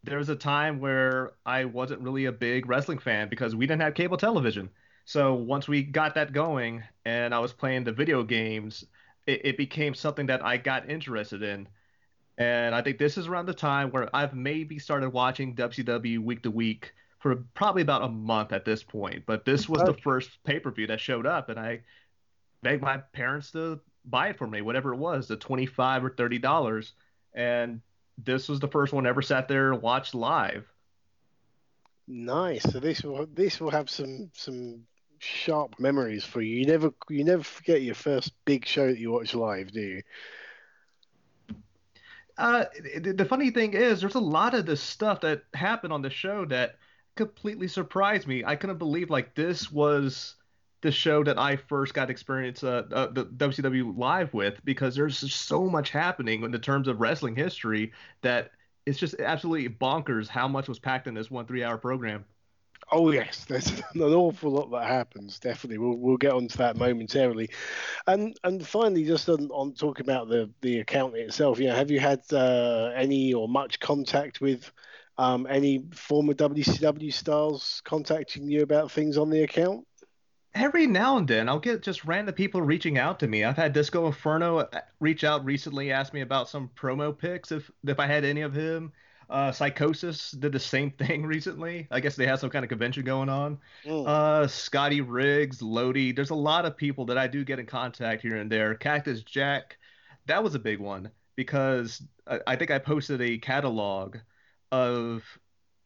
There 0.04 0.19
was 0.19 0.28
a 0.28 0.37
time 0.37 0.78
where 0.78 1.32
I 1.44 1.64
wasn't 1.64 2.00
really 2.02 2.26
a 2.26 2.32
big 2.32 2.68
wrestling 2.68 2.99
fan 2.99 3.28
because 3.28 3.56
we 3.56 3.66
didn't 3.66 3.82
have 3.82 3.94
cable 3.94 4.16
television. 4.16 4.70
So 5.04 5.35
once 5.35 5.68
we 5.68 5.82
got 5.82 6.14
that 6.14 6.32
going 6.32 6.82
and 7.04 7.35
I 7.35 7.38
was 7.40 7.52
playing 7.52 7.85
the 7.85 7.92
video 7.92 8.23
games, 8.23 8.85
it, 9.26 9.40
it 9.44 9.56
became 9.56 9.94
something 9.94 10.26
that 10.26 10.44
I 10.44 10.56
got 10.59 10.88
interested 10.90 11.42
in. 11.42 11.68
And 12.38 12.75
I 12.75 12.83
think 12.83 12.99
this 12.99 13.16
is 13.16 13.28
around 13.28 13.47
the 13.47 13.55
time 13.55 13.90
where 13.90 14.14
I've 14.14 14.35
maybe 14.35 14.78
started 14.78 15.11
watching 15.11 15.55
WCW 15.55 16.19
week 16.19 16.43
to 16.43 16.50
week 16.50 16.93
for 17.19 17.37
probably 17.55 17.83
about 17.83 18.05
a 18.05 18.09
month 18.09 18.52
at 18.52 18.64
this 18.64 18.83
point. 18.83 19.25
But 19.26 19.45
this 19.45 19.69
was 19.69 19.83
the 19.83 19.95
first 19.95 20.43
pay 20.45 20.61
per 20.61 20.71
view 20.71 20.87
that 20.88 21.00
showed 21.00 21.26
up, 21.26 21.49
and 21.49 21.59
I 21.59 21.81
begged 22.62 22.83
my 22.83 22.99
parents 22.99 23.50
to 23.52 23.81
buy 24.05 24.28
it 24.28 24.38
for 24.38 24.47
me, 24.47 24.61
whatever 24.61 24.93
it 24.93 24.99
was, 24.99 25.28
the 25.28 25.37
twenty 25.37 25.66
five 25.66 26.05
or 26.05 26.11
thirty 26.11 26.38
dollars. 26.38 26.93
And 27.33 27.81
this 28.19 28.49
was 28.49 28.61
the 28.61 28.69
first 28.69 28.93
one 28.93 29.07
I 29.07 29.11
ever 29.11 29.23
sat 29.23 29.49
there 29.49 29.73
and 29.73 29.83
watched 29.83 30.14
live. 30.14 30.66
Nice. 32.07 32.62
So 32.62 32.81
this 32.81 33.02
will 33.02 33.26
this 33.26 33.61
will 33.61 33.71
have 33.71 33.90
some 33.90 34.31
some 34.35 34.83
sharp 35.19 35.81
memories 35.81 36.25
for 36.25 36.40
you. 36.40 36.59
You 36.61 36.66
never 36.66 36.93
you 37.09 37.25
never 37.25 37.43
forget 37.43 37.83
your 37.83 37.95
first 37.95 38.33
big 38.45 38.66
show 38.66 38.87
that 38.87 38.99
you 38.99 39.11
watch 39.11 39.35
live, 39.35 39.73
do 39.73 39.81
you? 39.81 40.02
Uh, 42.38 42.66
the, 43.00 43.25
funny 43.25 43.50
thing 43.50 43.73
is, 43.73 44.00
there's 44.00 44.14
a 44.14 44.21
lot 44.21 44.55
of 44.55 44.66
this 44.66 44.83
stuff 44.83 45.21
that 45.23 45.45
happened 45.55 45.93
on 45.93 46.02
the 46.02 46.11
show 46.11 46.45
that 46.47 46.76
completely 47.14 47.66
surprised 47.66 48.26
me. 48.26 48.45
I 48.45 48.57
couldn't 48.57 48.78
believe 48.78 49.09
like 49.09 49.35
this 49.35 49.73
was 49.73 50.35
the 50.83 50.93
show 50.93 51.25
that 51.25 51.38
I 51.38 51.57
first 51.57 51.95
got 51.95 52.11
experience 52.11 52.62
uh, 52.62 52.85
uh, 52.93 53.07
the 53.07 53.25
WCW 53.25 53.97
live 53.97 54.35
with 54.35 54.62
because 54.64 54.95
there's 54.95 55.19
so 55.35 55.66
much 55.66 55.90
happening 55.90 56.43
in 56.43 56.50
the 56.50 56.59
terms 56.59 56.88
of 56.88 57.00
wrestling 57.00 57.35
history 57.35 57.93
that 58.21 58.50
it's 58.85 58.99
just 58.99 59.19
absolutely 59.19 59.69
bonkers 59.71 60.28
how 60.28 60.47
much 60.47 60.69
was 60.69 60.78
packed 60.78 61.07
in 61.07 61.14
this 61.14 61.31
one 61.31 61.47
three-hour 61.47 61.78
program. 61.78 62.25
Oh 62.93 63.11
yes, 63.11 63.45
there's 63.49 63.69
an 63.95 64.02
awful 64.02 64.50
lot 64.52 64.71
that 64.71 64.87
happens. 64.87 65.38
Definitely, 65.38 65.78
we'll 65.78 65.97
we'll 65.97 66.16
get 66.16 66.33
onto 66.33 66.57
that 66.59 66.76
momentarily, 66.76 67.50
and 68.07 68.37
and 68.45 68.66
finally, 68.66 69.05
just 69.05 69.28
on, 69.28 69.49
on 69.50 69.75
talking 69.75 70.07
about 70.07 70.28
the 70.28 70.50
the 70.61 70.81
account 70.81 71.16
itself. 71.16 71.59
You 71.59 71.69
know, 71.69 71.75
have 71.75 71.90
you 71.90 72.00
had 72.00 72.23
uh, 72.33 72.93
any 72.95 73.33
or 73.33 73.49
much 73.49 73.81
contact 73.81 74.40
with 74.40 74.71
um, 75.19 75.47
any 75.49 75.85
former 75.93 76.35
WCW 76.35 77.12
stars 77.12 77.81
contacting 77.85 78.49
you 78.49 78.62
about 78.62 78.90
things 78.90 79.19
on 79.19 79.31
the 79.31 79.43
account? 79.43 79.87
every 80.57 80.87
now 80.87 81.19
and 81.19 81.28
then 81.28 81.49
I'll 81.49 81.59
get 81.59 81.83
just 81.83 82.05
random 82.05 82.35
people 82.35 82.62
reaching 82.62 82.99
out 82.99 83.21
to 83.21 83.28
me. 83.28 83.45
I've 83.45 83.57
had 83.57 83.73
Disco 83.73 84.07
Inferno 84.07 84.59
uh, 84.61 84.81
reach 85.00 85.23
out 85.23 85.45
recently, 85.45 85.93
ask 85.93 86.12
me 86.12 86.23
about 86.23 86.49
some 86.49 86.71
promo 86.75 87.16
pics 87.16 87.52
if 87.52 87.71
if 87.87 88.00
I 88.00 88.07
had 88.07 88.25
any 88.25 88.40
of 88.40 88.55
him. 88.55 88.93
Uh, 89.28 89.50
Psicosis 89.50 90.38
did 90.38 90.52
the 90.52 90.61
same 90.61 90.90
thing 90.99 91.25
recently. 91.26 91.87
I 91.90 92.00
guess 92.00 92.16
they 92.16 92.26
had 92.26 92.38
some 92.38 92.50
kind 92.50 92.64
of 92.64 92.68
convention 92.68 93.04
going 93.04 93.28
on. 93.28 93.59
Mm. 93.85 94.06
Uh, 94.06 94.47
Scotty 94.47 95.00
Riggs, 95.00 95.62
Lodi. 95.62 96.12
There's 96.12 96.30
a 96.30 96.35
lot 96.35 96.64
of 96.64 96.76
people 96.76 97.04
that 97.06 97.18
I 97.18 97.26
do 97.26 97.45
get 97.45 97.59
in 97.59 97.66
contact 97.66 98.23
here 98.23 98.37
and 98.37 98.50
there. 98.50 98.75
Cactus 98.75 99.23
Jack, 99.23 99.78
that 100.26 100.42
was 100.42 100.54
a 100.54 100.59
big 100.59 100.78
one 100.78 101.11
because 101.35 102.02
I, 102.26 102.40
I 102.47 102.56
think 102.56 102.71
I 102.71 102.78
posted 102.78 103.21
a 103.21 103.38
catalog 103.38 104.16
of 104.73 105.23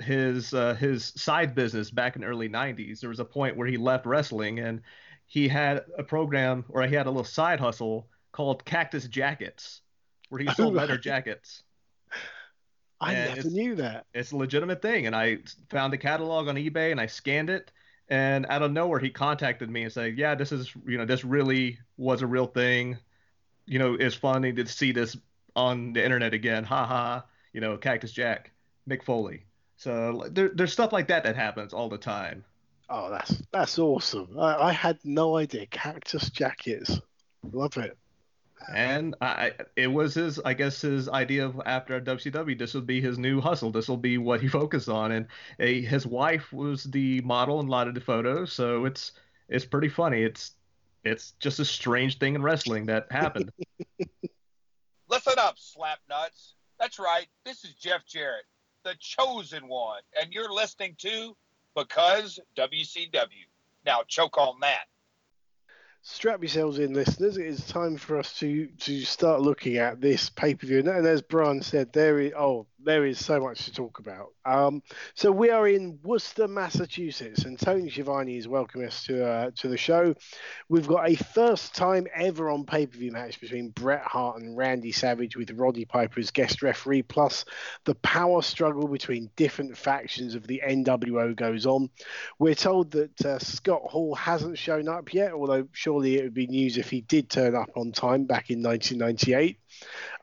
his 0.00 0.54
uh, 0.54 0.74
his 0.74 1.12
side 1.16 1.54
business 1.54 1.90
back 1.90 2.16
in 2.16 2.22
the 2.22 2.28
early 2.28 2.48
90s. 2.48 3.00
There 3.00 3.10
was 3.10 3.20
a 3.20 3.24
point 3.24 3.56
where 3.56 3.68
he 3.68 3.76
left 3.76 4.06
wrestling 4.06 4.58
and 4.58 4.80
he 5.26 5.46
had 5.46 5.84
a 5.96 6.02
program 6.02 6.64
or 6.68 6.82
he 6.82 6.94
had 6.94 7.06
a 7.06 7.10
little 7.10 7.24
side 7.24 7.60
hustle 7.60 8.08
called 8.32 8.64
Cactus 8.64 9.06
Jackets 9.06 9.82
where 10.30 10.40
he 10.40 10.48
sold 10.54 10.74
leather 10.74 10.96
jackets. 10.96 11.62
I 13.00 13.14
and 13.14 13.36
never 13.36 13.48
knew 13.48 13.74
that. 13.76 14.06
It's 14.14 14.32
a 14.32 14.36
legitimate 14.36 14.82
thing 14.82 15.06
and 15.06 15.16
I 15.16 15.38
found 15.70 15.92
the 15.92 15.98
catalog 15.98 16.48
on 16.48 16.56
eBay 16.56 16.90
and 16.90 17.00
I 17.00 17.06
scanned 17.06 17.50
it 17.50 17.72
and 18.10 18.44
out 18.48 18.62
of 18.62 18.72
nowhere 18.72 18.98
he 18.98 19.08
contacted 19.08 19.70
me 19.70 19.84
and 19.84 19.92
said, 19.92 20.18
"Yeah, 20.18 20.34
this 20.34 20.50
is, 20.50 20.74
you 20.84 20.98
know, 20.98 21.06
this 21.06 21.24
really 21.24 21.78
was 21.96 22.22
a 22.22 22.26
real 22.26 22.46
thing. 22.46 22.98
You 23.66 23.78
know, 23.78 23.94
it's 23.94 24.16
funny 24.16 24.52
to 24.52 24.66
see 24.66 24.90
this 24.90 25.16
on 25.54 25.92
the 25.92 26.04
internet 26.04 26.34
again. 26.34 26.64
Ha 26.64 26.86
ha. 26.86 27.24
You 27.52 27.60
know, 27.60 27.76
Cactus 27.76 28.12
Jack, 28.12 28.50
Mick 28.88 29.04
Foley. 29.04 29.44
So 29.76 30.26
there, 30.30 30.50
there's 30.52 30.72
stuff 30.72 30.92
like 30.92 31.08
that 31.08 31.22
that 31.24 31.36
happens 31.36 31.72
all 31.72 31.88
the 31.88 31.98
time. 31.98 32.44
Oh, 32.88 33.10
that's 33.10 33.40
that's 33.52 33.78
awesome. 33.78 34.36
I, 34.38 34.56
I 34.56 34.72
had 34.72 34.98
no 35.04 35.36
idea. 35.36 35.66
Cactus 35.66 36.30
jackets. 36.30 37.00
Love 37.52 37.76
it. 37.76 37.96
And 38.68 39.14
I, 39.20 39.52
it 39.76 39.86
was 39.86 40.14
his, 40.14 40.38
I 40.40 40.54
guess, 40.54 40.82
his 40.82 41.08
idea 41.08 41.46
of 41.46 41.60
after 41.64 42.00
WCW, 42.00 42.58
this 42.58 42.74
would 42.74 42.86
be 42.86 43.00
his 43.00 43.18
new 43.18 43.40
hustle. 43.40 43.70
This 43.70 43.88
will 43.88 43.96
be 43.96 44.18
what 44.18 44.40
he 44.40 44.48
focused 44.60 44.88
on. 44.88 45.12
And 45.12 45.26
uh, 45.58 45.66
his 45.88 46.06
wife 46.06 46.52
was 46.52 46.84
the 46.84 47.20
model 47.22 47.60
in 47.60 47.68
a 47.68 47.70
lot 47.70 47.88
of 47.88 47.94
the 47.94 48.00
photos, 48.00 48.52
so 48.52 48.84
it's 48.84 49.12
it's 49.48 49.64
pretty 49.64 49.88
funny. 49.88 50.22
It's 50.22 50.52
it's 51.04 51.32
just 51.40 51.58
a 51.58 51.64
strange 51.64 52.18
thing 52.18 52.34
in 52.34 52.42
wrestling 52.42 52.86
that 52.86 53.10
happened. 53.10 53.50
Listen 55.08 55.34
up, 55.38 55.56
slapnuts. 55.56 56.54
That's 56.78 56.98
right. 56.98 57.26
This 57.44 57.64
is 57.64 57.74
Jeff 57.74 58.06
Jarrett, 58.06 58.44
the 58.84 58.94
chosen 59.00 59.66
one, 59.66 60.02
and 60.20 60.32
you're 60.32 60.52
listening 60.52 60.94
to 60.98 61.36
Because 61.74 62.38
WCW. 62.56 63.46
Now 63.86 64.02
choke 64.06 64.36
on 64.36 64.60
that. 64.60 64.84
Strap 66.02 66.40
yourselves 66.42 66.78
in, 66.78 66.94
listeners. 66.94 67.36
It 67.36 67.46
is 67.46 67.66
time 67.66 67.96
for 67.96 68.18
us 68.18 68.38
to 68.38 68.66
to 68.66 69.02
start 69.02 69.42
looking 69.42 69.76
at 69.76 70.00
this 70.00 70.30
pay 70.30 70.54
per 70.54 70.66
view. 70.66 70.78
And, 70.78 71.06
as 71.06 71.22
Brian 71.22 71.62
said, 71.62 71.92
there 71.92 72.18
is 72.18 72.32
oh 72.36 72.66
there 72.84 73.04
is 73.04 73.24
so 73.24 73.40
much 73.40 73.64
to 73.64 73.72
talk 73.72 73.98
about. 73.98 74.32
Um, 74.44 74.82
so 75.14 75.30
we 75.30 75.50
are 75.50 75.68
in 75.68 75.98
Worcester, 76.02 76.48
Massachusetts, 76.48 77.44
and 77.44 77.58
Tony 77.58 77.90
Schiavone 77.90 78.36
is 78.36 78.48
welcoming 78.48 78.88
us 78.88 79.04
to 79.04 79.26
uh, 79.26 79.50
to 79.56 79.68
the 79.68 79.76
show. 79.76 80.14
We've 80.68 80.86
got 80.86 81.08
a 81.08 81.14
first 81.14 81.74
time 81.74 82.06
ever 82.14 82.50
on 82.50 82.64
pay 82.64 82.86
per 82.86 82.98
view 82.98 83.12
match 83.12 83.40
between 83.40 83.70
Bret 83.70 84.02
Hart 84.02 84.40
and 84.40 84.56
Randy 84.56 84.92
Savage 84.92 85.36
with 85.36 85.50
Roddy 85.50 85.84
Piper 85.84 86.20
as 86.20 86.30
guest 86.30 86.62
referee, 86.62 87.02
plus 87.02 87.44
the 87.84 87.94
power 87.96 88.42
struggle 88.42 88.88
between 88.88 89.30
different 89.36 89.76
factions 89.76 90.34
of 90.34 90.46
the 90.46 90.62
NWO 90.66 91.34
goes 91.36 91.66
on. 91.66 91.90
We're 92.38 92.54
told 92.54 92.92
that 92.92 93.24
uh, 93.24 93.38
Scott 93.38 93.82
Hall 93.82 94.14
hasn't 94.14 94.58
shown 94.58 94.88
up 94.88 95.12
yet, 95.12 95.32
although 95.32 95.68
surely 95.72 96.16
it 96.16 96.24
would 96.24 96.34
be 96.34 96.46
news 96.46 96.78
if 96.78 96.90
he 96.90 97.02
did 97.02 97.28
turn 97.28 97.54
up 97.54 97.70
on 97.76 97.92
time 97.92 98.24
back 98.24 98.50
in 98.50 98.62
1998. 98.62 99.58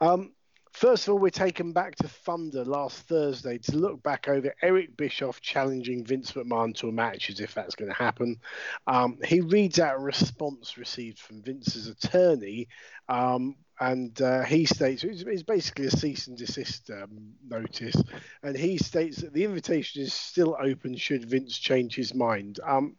Um, 0.02 0.32
First 0.78 1.08
of 1.08 1.14
all, 1.14 1.20
we're 1.20 1.32
taken 1.32 1.74
back 1.74 1.96
to 1.96 2.08
Thunder 2.08 2.64
last 2.64 3.00
Thursday 3.08 3.58
to 3.58 3.76
look 3.76 4.04
back 4.04 4.28
over 4.28 4.54
Eric 4.62 4.96
Bischoff 4.96 5.42
challenging 5.42 6.06
Vince 6.06 6.34
McMahon 6.34 6.76
to 6.76 6.90
a 6.90 6.92
match, 6.92 7.32
as 7.32 7.40
if 7.40 7.56
that's 7.56 7.74
going 7.74 7.90
to 7.90 7.98
happen. 7.98 8.40
Um, 8.86 9.18
he 9.26 9.42
reads 9.42 9.80
out 9.80 9.96
a 9.96 10.00
response 10.00 10.78
received 10.78 11.18
from 11.18 11.42
Vince's 11.42 11.88
attorney, 11.88 12.68
um, 13.10 13.56
and 13.80 14.22
uh, 14.22 14.44
he 14.44 14.66
states 14.66 15.04
it's, 15.04 15.24
it's 15.24 15.42
basically 15.42 15.88
a 15.88 15.92
cease 15.92 16.28
and 16.28 16.38
desist 16.38 16.92
um, 16.92 17.34
notice, 17.44 18.00
and 18.44 18.56
he 18.56 18.78
states 18.78 19.18
that 19.18 19.34
the 19.34 19.46
invitation 19.46 20.04
is 20.04 20.14
still 20.14 20.56
open 20.62 20.96
should 20.96 21.26
Vince 21.26 21.58
change 21.58 21.96
his 21.96 22.14
mind. 22.14 22.60
Um, 22.64 22.98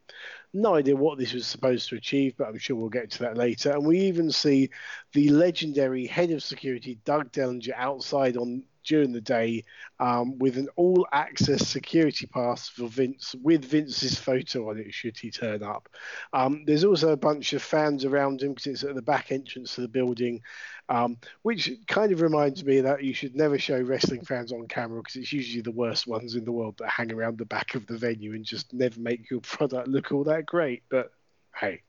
no 0.52 0.74
idea 0.74 0.96
what 0.96 1.18
this 1.18 1.32
was 1.32 1.46
supposed 1.46 1.88
to 1.88 1.96
achieve, 1.96 2.34
but 2.36 2.48
I'm 2.48 2.58
sure 2.58 2.76
we'll 2.76 2.88
get 2.88 3.10
to 3.12 3.18
that 3.20 3.36
later. 3.36 3.72
And 3.72 3.86
we 3.86 4.00
even 4.00 4.30
see 4.30 4.70
the 5.12 5.28
legendary 5.28 6.06
head 6.06 6.30
of 6.30 6.42
security, 6.42 6.98
Doug 7.04 7.32
Dellinger, 7.32 7.74
outside 7.76 8.36
on 8.36 8.62
during 8.88 9.12
the 9.12 9.20
day 9.20 9.64
um, 10.00 10.38
with 10.38 10.56
an 10.56 10.68
all 10.76 11.06
access 11.12 11.66
security 11.66 12.26
pass 12.26 12.68
for 12.68 12.88
Vince 12.88 13.34
with 13.42 13.64
Vince's 13.64 14.18
photo 14.18 14.70
on 14.70 14.78
it, 14.78 14.92
should 14.92 15.16
he 15.16 15.30
turn 15.30 15.62
up. 15.62 15.88
Um, 16.32 16.64
there's 16.66 16.84
also 16.84 17.12
a 17.12 17.16
bunch 17.16 17.52
of 17.52 17.62
fans 17.62 18.04
around 18.04 18.42
him 18.42 18.54
because 18.54 18.66
it's 18.66 18.84
at 18.84 18.94
the 18.94 19.02
back 19.02 19.30
entrance 19.30 19.74
to 19.74 19.82
the 19.82 19.88
building, 19.88 20.42
um, 20.88 21.18
which 21.42 21.70
kind 21.86 22.12
of 22.12 22.22
reminds 22.22 22.64
me 22.64 22.80
that 22.80 23.04
you 23.04 23.12
should 23.12 23.36
never 23.36 23.58
show 23.58 23.80
wrestling 23.80 24.24
fans 24.24 24.52
on 24.52 24.66
camera 24.66 25.02
because 25.02 25.16
it's 25.16 25.32
usually 25.32 25.62
the 25.62 25.70
worst 25.70 26.06
ones 26.06 26.34
in 26.34 26.44
the 26.44 26.52
world 26.52 26.76
that 26.78 26.88
hang 26.88 27.12
around 27.12 27.38
the 27.38 27.44
back 27.44 27.74
of 27.74 27.86
the 27.86 27.98
venue 27.98 28.34
and 28.34 28.44
just 28.44 28.72
never 28.72 28.98
make 29.00 29.30
your 29.30 29.40
product 29.40 29.88
look 29.88 30.12
all 30.12 30.24
that 30.24 30.46
great. 30.46 30.82
But 30.88 31.12
hey. 31.54 31.82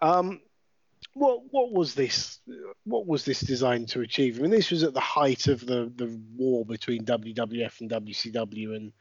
Um, 0.00 0.40
what 1.16 1.40
what 1.50 1.72
was 1.72 1.94
this? 1.94 2.40
What 2.84 3.06
was 3.06 3.24
this 3.24 3.40
designed 3.40 3.88
to 3.88 4.02
achieve? 4.02 4.38
I 4.38 4.42
mean, 4.42 4.50
this 4.50 4.70
was 4.70 4.82
at 4.82 4.94
the 4.94 5.00
height 5.00 5.48
of 5.48 5.60
the, 5.60 5.90
the 5.96 6.20
war 6.36 6.64
between 6.64 7.04
WWF 7.04 7.80
and 7.80 7.90
WCW, 7.90 8.76
and 8.76 8.92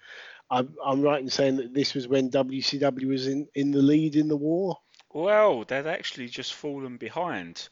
I'm, 0.50 0.76
I'm 0.84 1.02
right 1.02 1.22
in 1.22 1.30
saying 1.30 1.58
that 1.58 1.74
this 1.74 1.94
was 1.94 2.08
when 2.08 2.30
WCW 2.30 3.08
was 3.08 3.28
in, 3.28 3.48
in 3.54 3.72
the 3.72 3.82
lead 3.82 4.16
in 4.16 4.28
the 4.28 4.38
war. 4.38 4.78
Well, 5.14 5.64
they'd 5.64 5.88
actually 5.88 6.28
just 6.30 6.54
fallen 6.54 6.98
behind. 6.98 7.68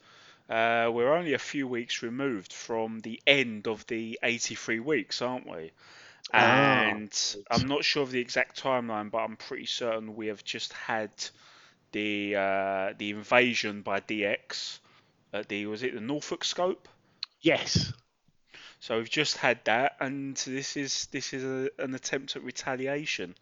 Uh, 0.48 0.90
we're 0.92 1.14
only 1.14 1.32
a 1.32 1.38
few 1.38 1.66
weeks 1.66 2.02
removed 2.02 2.52
from 2.52 3.00
the 3.00 3.20
end 3.26 3.66
of 3.66 3.86
the 3.86 4.18
83 4.22 4.80
weeks, 4.80 5.22
aren't 5.22 5.48
we? 5.48 5.72
Ah, 6.32 6.88
And 6.88 7.36
I'm 7.50 7.66
not 7.66 7.84
sure 7.84 8.02
of 8.02 8.10
the 8.10 8.20
exact 8.20 8.62
timeline, 8.62 9.10
but 9.10 9.18
I'm 9.18 9.36
pretty 9.36 9.66
certain 9.66 10.16
we 10.16 10.26
have 10.26 10.44
just 10.44 10.72
had 10.72 11.10
the 11.94 12.36
uh, 12.36 12.94
the 12.98 13.12
invasion 13.12 13.82
by 13.82 14.00
DX 14.02 14.80
at 15.32 15.48
the 15.48 15.66
was 15.66 15.82
it 15.84 15.94
the 15.94 16.02
Norfolk 16.02 16.44
Scope? 16.44 16.88
Yes. 17.42 17.94
So 18.80 18.98
we've 18.98 19.10
just 19.10 19.38
had 19.38 19.64
that, 19.66 19.96
and 20.00 20.36
this 20.36 20.76
is 20.76 21.06
this 21.08 21.32
is 21.34 21.44
a, 21.44 21.70
an 21.82 21.94
attempt 21.94 22.36
at 22.36 22.44
retaliation. 22.44 23.36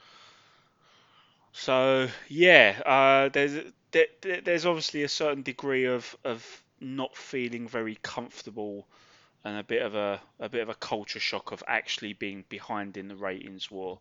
So 1.53 2.09
yeah, 2.29 2.81
uh, 2.85 3.29
there's 3.31 3.73
there, 3.93 4.07
there- 4.21 4.41
there's 4.43 4.67
obviously 4.67 5.03
a 5.03 5.09
certain 5.09 5.43
degree 5.43 5.85
of 5.87 6.17
of 6.25 6.63
not 6.81 7.17
feeling 7.17 7.69
very 7.69 7.97
comfortable, 8.03 8.87
and 9.45 9.59
a 9.59 9.65
bit 9.65 9.83
of 9.83 9.95
a 9.97 10.21
a 10.41 10.49
bit 10.51 10.63
of 10.63 10.71
a 10.71 10.75
culture 10.77 11.21
shock 11.21 11.53
of 11.53 11.63
actually 11.69 12.15
being 12.15 12.45
behind 12.49 12.97
in 12.99 13.09
the 13.09 13.17
ratings 13.17 13.71
war 13.71 14.01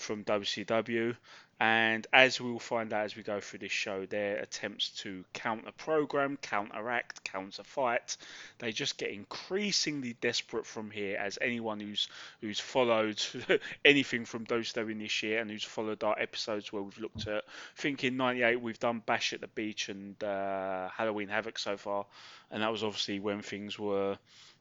from 0.00 0.24
WCW. 0.24 1.16
And 1.62 2.06
as 2.10 2.40
we 2.40 2.50
will 2.50 2.58
find 2.58 2.90
out 2.90 3.04
as 3.04 3.16
we 3.16 3.22
go 3.22 3.38
through 3.38 3.58
this 3.58 3.70
show, 3.70 4.06
their 4.06 4.38
attempts 4.38 4.88
to 5.02 5.26
counter 5.34 5.72
program, 5.72 6.38
counteract, 6.40 7.22
counter 7.22 7.64
fight, 7.64 8.16
they 8.60 8.72
just 8.72 8.96
get 8.96 9.10
increasingly 9.10 10.14
desperate 10.22 10.64
from 10.64 10.90
here. 10.90 11.18
As 11.18 11.38
anyone 11.42 11.78
who's 11.78 12.08
who's 12.40 12.58
followed 12.58 13.22
anything 13.84 14.24
from 14.24 14.46
WCW 14.46 14.98
this 14.98 15.22
year 15.22 15.38
and 15.42 15.50
who's 15.50 15.62
followed 15.62 16.02
our 16.02 16.18
episodes 16.18 16.72
where 16.72 16.82
we've 16.82 16.98
looked 16.98 17.26
at, 17.26 17.44
I 17.44 17.80
think 17.80 18.04
in 18.04 18.16
'98 18.16 18.58
we've 18.62 18.78
done 18.78 19.02
Bash 19.04 19.34
at 19.34 19.42
the 19.42 19.48
Beach 19.48 19.90
and 19.90 20.22
uh, 20.24 20.88
Halloween 20.88 21.28
Havoc 21.28 21.58
so 21.58 21.76
far, 21.76 22.06
and 22.50 22.62
that 22.62 22.72
was 22.72 22.82
obviously 22.82 23.20
when 23.20 23.42
things 23.42 23.78
were 23.78 24.16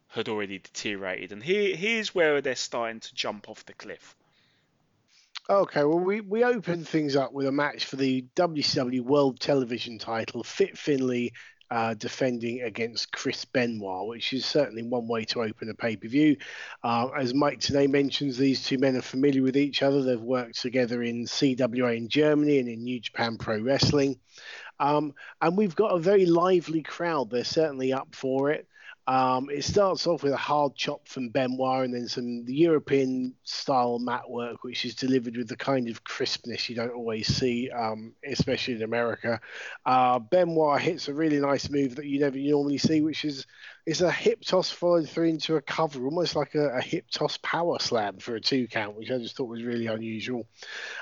had 0.09 0.27
already 0.27 0.59
deteriorated. 0.59 1.31
And 1.31 1.41
here 1.41 1.77
here's 1.77 2.13
where 2.13 2.41
they're 2.41 2.55
starting 2.55 2.99
to 2.99 3.15
jump 3.15 3.47
off 3.47 3.65
the 3.65 3.73
cliff. 3.73 4.17
Okay, 5.49 5.83
well, 5.83 5.99
we, 5.99 6.21
we 6.21 6.43
opened 6.43 6.87
things 6.87 7.15
up 7.15 7.33
with 7.33 7.47
a 7.47 7.51
match 7.51 7.85
for 7.85 7.95
the 7.95 8.23
WCW 8.35 9.01
World 9.01 9.39
Television 9.39 9.97
title, 9.97 10.43
Fit 10.43 10.77
Finlay 10.77 11.31
uh, 11.71 11.95
defending 11.95 12.61
against 12.61 13.11
Chris 13.11 13.45
Benoit, 13.45 14.07
which 14.07 14.31
is 14.31 14.45
certainly 14.45 14.83
one 14.83 15.07
way 15.07 15.25
to 15.25 15.41
open 15.41 15.71
a 15.71 15.73
pay 15.73 15.95
per 15.95 16.07
view. 16.07 16.37
Uh, 16.83 17.07
as 17.17 17.33
Mike 17.33 17.61
Tenay 17.61 17.89
mentions, 17.89 18.37
these 18.37 18.63
two 18.63 18.77
men 18.77 18.95
are 18.95 19.01
familiar 19.01 19.41
with 19.41 19.57
each 19.57 19.81
other. 19.81 20.03
They've 20.03 20.21
worked 20.21 20.61
together 20.61 21.01
in 21.01 21.25
CWA 21.25 21.97
in 21.97 22.09
Germany 22.09 22.59
and 22.59 22.69
in 22.69 22.83
New 22.83 22.99
Japan 22.99 23.39
Pro 23.39 23.59
Wrestling. 23.59 24.19
Um, 24.79 25.15
and 25.41 25.57
we've 25.57 25.75
got 25.75 25.95
a 25.95 25.99
very 25.99 26.27
lively 26.27 26.83
crowd. 26.83 27.31
They're 27.31 27.43
certainly 27.43 27.91
up 27.91 28.13
for 28.13 28.51
it. 28.51 28.67
Um, 29.09 29.49
it 29.49 29.63
starts 29.63 30.05
off 30.05 30.21
with 30.21 30.33
a 30.33 30.37
hard 30.37 30.75
chop 30.75 31.07
from 31.07 31.29
Benoit 31.29 31.85
and 31.85 31.95
then 31.95 32.07
some 32.07 32.45
European 32.47 33.33
style 33.43 33.97
mat 33.97 34.29
work, 34.29 34.63
which 34.63 34.85
is 34.85 34.93
delivered 34.93 35.35
with 35.35 35.47
the 35.47 35.55
kind 35.55 35.89
of 35.89 36.03
crispness 36.03 36.69
you 36.69 36.75
don't 36.75 36.93
always 36.93 37.25
see, 37.25 37.71
um, 37.71 38.13
especially 38.23 38.75
in 38.75 38.83
America. 38.83 39.41
Uh, 39.83 40.19
Benoit 40.19 40.79
hits 40.79 41.07
a 41.07 41.13
really 41.15 41.39
nice 41.39 41.71
move 41.71 41.95
that 41.95 42.05
you 42.05 42.19
never 42.19 42.37
normally 42.37 42.77
see, 42.77 43.01
which 43.01 43.25
is 43.25 43.47
it's 43.85 44.01
a 44.01 44.11
hip 44.11 44.41
toss 44.41 44.69
followed 44.69 45.09
through 45.09 45.29
into 45.29 45.55
a 45.55 45.61
cover, 45.61 46.03
almost 46.03 46.35
like 46.35 46.55
a, 46.55 46.69
a, 46.77 46.81
hip 46.81 47.05
toss 47.11 47.37
power 47.37 47.79
slam 47.79 48.17
for 48.17 48.35
a 48.35 48.41
two 48.41 48.67
count, 48.67 48.95
which 48.95 49.09
I 49.09 49.17
just 49.17 49.35
thought 49.35 49.47
was 49.47 49.63
really 49.63 49.87
unusual. 49.87 50.47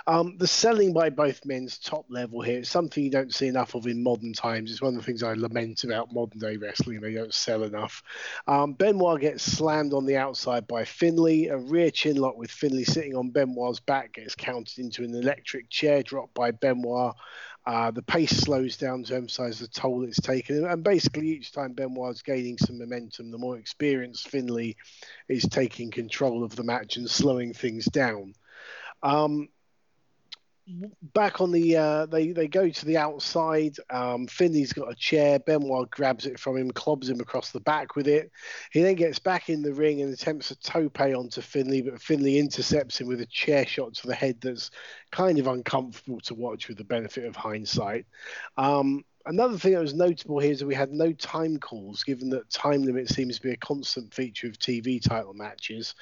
Um, 0.06 0.38
the 0.38 0.48
selling 0.48 0.94
by 0.94 1.10
both 1.10 1.46
men's 1.46 1.78
top 1.78 2.06
level 2.10 2.42
here 2.42 2.60
is 2.60 2.70
something 2.70 3.04
you 3.04 3.12
don't 3.12 3.34
see 3.34 3.48
enough 3.48 3.76
of 3.76 3.88
in 3.88 4.04
modern 4.04 4.34
times. 4.34 4.72
It's 4.72 4.82
one 4.82 4.96
of 4.96 5.02
the 5.02 5.06
things 5.06 5.24
I 5.24 5.34
lament 5.34 5.84
about 5.84 6.14
modern 6.14 6.40
day 6.40 6.58
wrestling. 6.58 7.02
They 7.02 7.14
don't 7.14 7.34
sell 7.34 7.64
enough. 7.64 8.04
Um, 8.48 8.74
Benoit 8.74 9.22
gets 9.22 9.44
slammed 9.44 9.94
on 9.94 10.06
the 10.06 10.18
outside 10.18 10.68
by 10.68 10.86
Finlay. 10.86 11.48
A 11.48 11.58
rear 11.58 11.92
chin 11.92 12.18
lock 12.18 12.38
with 12.38 12.52
Finlay 12.52 12.84
sitting 12.84 13.16
on 13.16 13.32
Benoit's 13.32 13.80
back 13.80 14.14
gets 14.14 14.36
counted 14.36 14.80
into 14.80 15.04
an 15.04 15.14
electric 15.16 15.70
chair 15.70 16.04
drop 16.04 16.34
by 16.34 16.52
Benoit. 16.52 17.16
Uh, 17.68 17.92
the 17.92 18.02
pace 18.02 18.32
slows 18.32 18.78
down 18.78 19.04
to 19.04 19.14
emphasize 19.14 19.60
the 19.60 19.68
toll 19.68 20.06
it's 20.06 20.22
taken. 20.22 20.66
And 20.66 20.82
basically, 20.86 21.28
each 21.28 21.52
time 21.52 21.74
Benoit's 21.74 22.22
gaining 22.22 22.58
some 22.58 22.80
momentum, 22.80 23.30
the 23.30 23.38
more 23.38 23.58
experienced 23.58 24.30
Finlay 24.30 24.78
is 25.28 25.44
taking 25.44 25.92
control 25.92 26.46
of 26.46 26.56
the 26.56 26.64
match 26.64 26.96
and 26.96 27.10
slowing 27.10 27.54
things 27.54 27.84
down. 27.84 28.36
Um, 29.04 29.50
back 31.14 31.40
on 31.40 31.52
the 31.52 31.78
uh, 31.78 32.06
they 32.08 32.32
they 32.32 32.48
go 32.48 32.70
to 32.70 32.86
the 32.86 32.98
outside. 32.98 33.78
Um, 33.90 34.28
Finlay's 34.28 34.74
got 34.74 34.92
a 34.92 34.96
chair. 34.96 35.40
Benoit 35.40 35.90
grabs 35.90 36.26
it 36.26 36.40
from 36.40 36.58
him, 36.58 36.72
clobs 36.72 37.10
him 37.10 37.20
across 37.20 37.52
the 37.52 37.60
back 37.60 37.96
with 37.96 38.08
it. 38.08 38.32
He 38.72 38.82
then 38.82 38.96
gets 38.96 39.20
back 39.20 39.50
in 39.50 39.62
the 39.62 39.74
ring 39.74 40.02
and 40.02 40.14
attempts 40.14 40.52
a 40.52 40.56
tope 40.58 41.00
onto 41.00 41.42
Finlay, 41.42 41.82
but 41.82 42.02
Finlay 42.02 42.38
intercepts 42.38 43.00
him 43.00 43.08
with 43.08 43.22
a 43.22 43.26
chair 43.28 43.66
shot 43.66 43.94
to 43.96 44.08
the 44.08 44.16
head 44.16 44.38
that's 44.42 44.72
kind 45.12 45.40
of 45.40 45.48
uncomfortable 45.48 46.20
to 46.22 46.36
watch 46.36 46.68
with 46.68 46.78
the 46.78 46.84
benefit 46.84 47.26
of 47.26 47.36
hindsight. 47.36 48.06
Um, 48.58 49.04
another 49.28 49.58
thing 49.58 49.74
that 49.74 49.82
was 49.82 49.94
notable 49.94 50.40
here 50.40 50.52
is 50.52 50.60
that 50.60 50.68
we 50.68 50.76
had 50.76 50.92
no 50.92 51.12
time 51.12 51.58
calls, 51.58 52.04
given 52.04 52.30
that 52.30 52.50
time 52.50 52.84
limit 52.84 53.10
seems 53.10 53.36
to 53.36 53.42
be 53.42 53.52
a 53.52 53.58
constant 53.58 54.14
feature 54.14 54.48
of 54.48 54.58
TV 54.58 55.02
title 55.02 55.34
matches. 55.34 55.96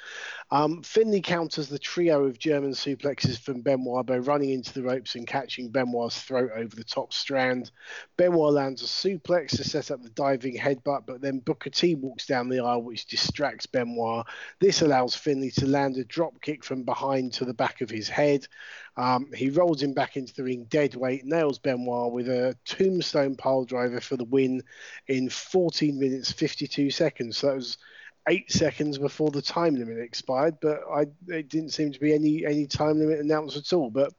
Um, 0.51 0.83
Finlay 0.83 1.21
counters 1.21 1.67
the 1.67 1.79
trio 1.79 2.23
of 2.25 2.39
German 2.39 2.71
suplexes 2.71 3.39
from 3.39 3.61
Benoit 3.61 4.05
by 4.05 4.19
running 4.19 4.51
into 4.51 4.73
the 4.73 4.83
ropes 4.83 5.15
and 5.15 5.27
catching 5.27 5.69
Benoit's 5.69 6.21
throat 6.21 6.51
over 6.55 6.75
the 6.75 6.83
top 6.83 7.13
strand. 7.13 7.71
Benoit 8.17 8.53
lands 8.53 8.83
a 8.83 8.85
suplex 8.85 9.57
to 9.57 9.63
set 9.63 9.91
up 9.91 10.01
the 10.03 10.09
diving 10.09 10.55
headbutt, 10.55 11.05
but 11.05 11.21
then 11.21 11.39
Booker 11.39 11.69
T 11.69 11.95
walks 11.95 12.25
down 12.25 12.49
the 12.49 12.59
aisle, 12.59 12.83
which 12.83 13.07
distracts 13.07 13.65
Benoit. 13.65 14.25
This 14.59 14.81
allows 14.81 15.15
Finlay 15.15 15.49
to 15.51 15.67
land 15.67 15.97
a 15.97 16.05
drop 16.05 16.39
kick 16.41 16.63
from 16.63 16.83
behind 16.83 17.33
to 17.33 17.45
the 17.45 17.53
back 17.53 17.81
of 17.81 17.89
his 17.89 18.07
head. 18.07 18.47
Um, 18.97 19.29
he 19.33 19.49
rolls 19.49 19.81
him 19.81 19.93
back 19.93 20.15
into 20.15 20.33
the 20.33 20.43
ring 20.43 20.65
dead 20.69 20.95
weight, 20.95 21.25
nails 21.25 21.59
Benoit 21.59 22.13
with 22.13 22.29
a 22.29 22.55
tombstone 22.63 23.14
pile 23.37 23.65
driver 23.65 24.01
for 24.01 24.17
the 24.17 24.25
win 24.25 24.63
in 25.07 25.29
14 25.29 25.99
minutes 25.99 26.31
52 26.31 26.91
seconds. 26.91 27.37
So 27.37 27.47
that 27.47 27.55
was 27.55 27.77
eight 28.27 28.51
seconds 28.51 28.97
before 28.97 29.31
the 29.31 29.41
time 29.41 29.75
limit 29.75 29.99
expired, 29.99 30.55
but 30.61 30.81
I 30.91 31.05
it 31.27 31.49
didn't 31.49 31.69
seem 31.73 31.91
to 31.91 31.99
be 31.99 32.13
any 32.13 32.45
any 32.45 32.67
time 32.67 32.99
limit 32.99 33.19
announced 33.19 33.57
at 33.57 33.73
all. 33.73 33.89
But 33.89 34.13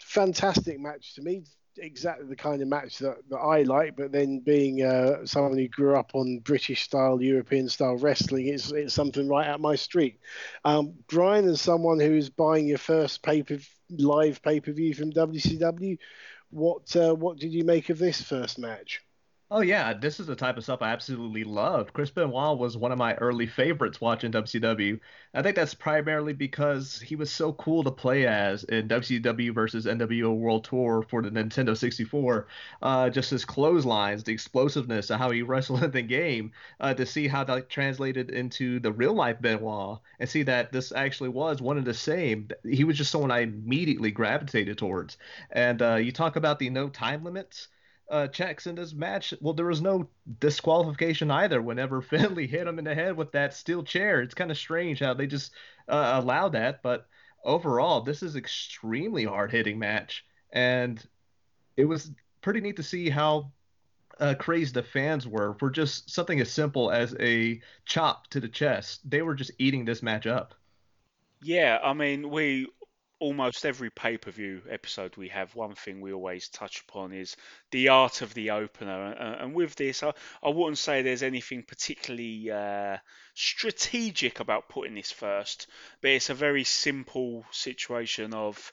fantastic 0.00 0.80
match 0.80 1.14
to 1.14 1.22
me. 1.22 1.44
Exactly 1.78 2.26
the 2.26 2.36
kind 2.36 2.60
of 2.60 2.68
match 2.68 2.98
that, 2.98 3.16
that 3.30 3.38
I 3.38 3.62
like, 3.62 3.96
but 3.96 4.12
then 4.12 4.40
being 4.40 4.82
uh, 4.82 5.24
someone 5.24 5.56
who 5.56 5.68
grew 5.68 5.96
up 5.96 6.10
on 6.14 6.40
British 6.40 6.82
style, 6.82 7.22
European 7.22 7.66
style 7.66 7.96
wrestling, 7.96 8.48
it's, 8.48 8.70
it's 8.72 8.92
something 8.92 9.26
right 9.26 9.48
up 9.48 9.58
my 9.58 9.74
street. 9.74 10.20
Um, 10.66 10.92
Brian, 11.08 11.48
as 11.48 11.62
someone 11.62 11.98
who 11.98 12.14
is 12.14 12.28
buying 12.28 12.66
your 12.66 12.76
first 12.76 13.22
pay 13.22 13.42
live 13.98 14.42
pay 14.42 14.60
per 14.60 14.72
view 14.72 14.94
from 14.94 15.12
WCW. 15.12 15.98
What 16.52 16.94
uh, 16.94 17.14
what 17.14 17.38
did 17.38 17.52
you 17.52 17.64
make 17.64 17.90
of 17.90 17.98
this 17.98 18.22
first 18.22 18.58
match? 18.58 19.02
Oh 19.54 19.60
yeah, 19.60 19.92
this 19.92 20.18
is 20.18 20.26
the 20.26 20.34
type 20.34 20.56
of 20.56 20.64
stuff 20.64 20.80
I 20.82 20.92
absolutely 20.92 21.44
loved. 21.44 21.92
Chris 21.92 22.10
Benoit 22.10 22.58
was 22.58 22.76
one 22.76 22.90
of 22.90 22.96
my 22.98 23.14
early 23.16 23.46
favorites 23.46 24.00
watching 24.00 24.32
WCW. 24.32 24.98
I 25.34 25.42
think 25.42 25.56
that's 25.56 25.74
primarily 25.74 26.32
because 26.32 27.00
he 27.00 27.14
was 27.16 27.30
so 27.30 27.52
cool 27.52 27.84
to 27.84 27.90
play 27.92 28.26
as 28.26 28.64
in 28.64 28.88
WCW 28.88 29.52
versus 29.52 29.84
NWO 29.86 30.34
World 30.34 30.64
Tour 30.64 31.02
for 31.08 31.20
the 31.22 31.30
Nintendo 31.30 31.76
64. 31.76 32.48
Uh, 32.80 33.10
just 33.10 33.30
his 33.30 33.44
clotheslines, 33.44 34.24
the 34.24 34.32
explosiveness 34.32 35.10
of 35.10 35.18
how 35.18 35.30
he 35.30 35.42
wrestled 35.42 35.84
in 35.84 35.90
the 35.92 36.02
game, 36.02 36.50
uh, 36.80 36.94
to 36.94 37.04
see 37.06 37.28
how 37.28 37.44
that 37.44 37.68
translated 37.68 38.30
into 38.30 38.80
the 38.80 38.90
real 38.90 39.12
life 39.14 39.40
Benoit 39.40 40.00
and 40.18 40.28
see 40.28 40.42
that 40.44 40.72
this 40.72 40.92
actually 40.92 41.28
was 41.28 41.60
one 41.62 41.76
and 41.76 41.86
the 41.86 41.94
same. 41.94 42.48
He 42.64 42.84
was 42.84 42.96
just 42.96 43.12
someone 43.12 43.30
I 43.30 43.40
immediately 43.40 44.10
gravitated 44.10 44.78
towards. 44.78 45.18
And 45.50 45.80
uh, 45.82 45.96
you 45.96 46.10
talk 46.10 46.34
about 46.36 46.58
the 46.58 46.70
no 46.70 46.88
time 46.88 47.22
limits 47.22 47.68
uh, 48.12 48.28
checks 48.28 48.66
in 48.66 48.74
this 48.74 48.92
match. 48.92 49.32
Well, 49.40 49.54
there 49.54 49.66
was 49.66 49.80
no 49.80 50.08
disqualification 50.38 51.30
either 51.30 51.62
whenever 51.62 52.02
Finlay 52.02 52.46
hit 52.46 52.66
him 52.66 52.78
in 52.78 52.84
the 52.84 52.94
head 52.94 53.16
with 53.16 53.32
that 53.32 53.54
steel 53.54 53.82
chair. 53.82 54.20
It's 54.20 54.34
kind 54.34 54.50
of 54.50 54.58
strange 54.58 55.00
how 55.00 55.14
they 55.14 55.26
just 55.26 55.52
uh, 55.88 56.20
allow 56.22 56.50
that, 56.50 56.82
but 56.82 57.08
overall, 57.42 58.02
this 58.02 58.22
is 58.22 58.36
extremely 58.36 59.24
hard 59.24 59.50
hitting 59.50 59.78
match, 59.78 60.24
and 60.52 61.04
it 61.76 61.86
was 61.86 62.10
pretty 62.42 62.60
neat 62.60 62.76
to 62.76 62.82
see 62.82 63.08
how 63.08 63.50
uh, 64.20 64.34
the 64.34 64.86
fans 64.92 65.26
were 65.26 65.54
for 65.58 65.70
just 65.70 66.10
something 66.10 66.38
as 66.40 66.52
simple 66.52 66.90
as 66.90 67.16
a 67.18 67.60
chop 67.86 68.26
to 68.28 68.40
the 68.40 68.48
chest. 68.48 69.08
They 69.08 69.22
were 69.22 69.34
just 69.34 69.52
eating 69.58 69.86
this 69.86 70.02
match 70.02 70.26
up. 70.26 70.54
Yeah, 71.42 71.78
I 71.82 71.94
mean, 71.94 72.30
we 72.30 72.68
almost 73.22 73.64
every 73.64 73.88
pay 73.88 74.18
per 74.18 74.32
view 74.32 74.60
episode 74.68 75.16
we 75.16 75.28
have, 75.28 75.54
one 75.54 75.74
thing 75.76 76.00
we 76.00 76.12
always 76.12 76.48
touch 76.48 76.82
upon 76.88 77.12
is 77.12 77.36
the 77.70 77.88
art 77.88 78.20
of 78.20 78.34
the 78.34 78.50
opener. 78.50 79.12
And 79.12 79.54
with 79.54 79.76
this, 79.76 80.02
I, 80.02 80.12
I 80.42 80.48
wouldn't 80.48 80.78
say 80.78 81.02
there's 81.02 81.22
anything 81.22 81.62
particularly 81.62 82.50
uh, 82.50 82.96
strategic 83.34 84.40
about 84.40 84.68
putting 84.68 84.96
this 84.96 85.12
first, 85.12 85.68
but 86.00 86.10
it's 86.10 86.30
a 86.30 86.34
very 86.34 86.64
simple 86.64 87.46
situation 87.52 88.34
of 88.34 88.72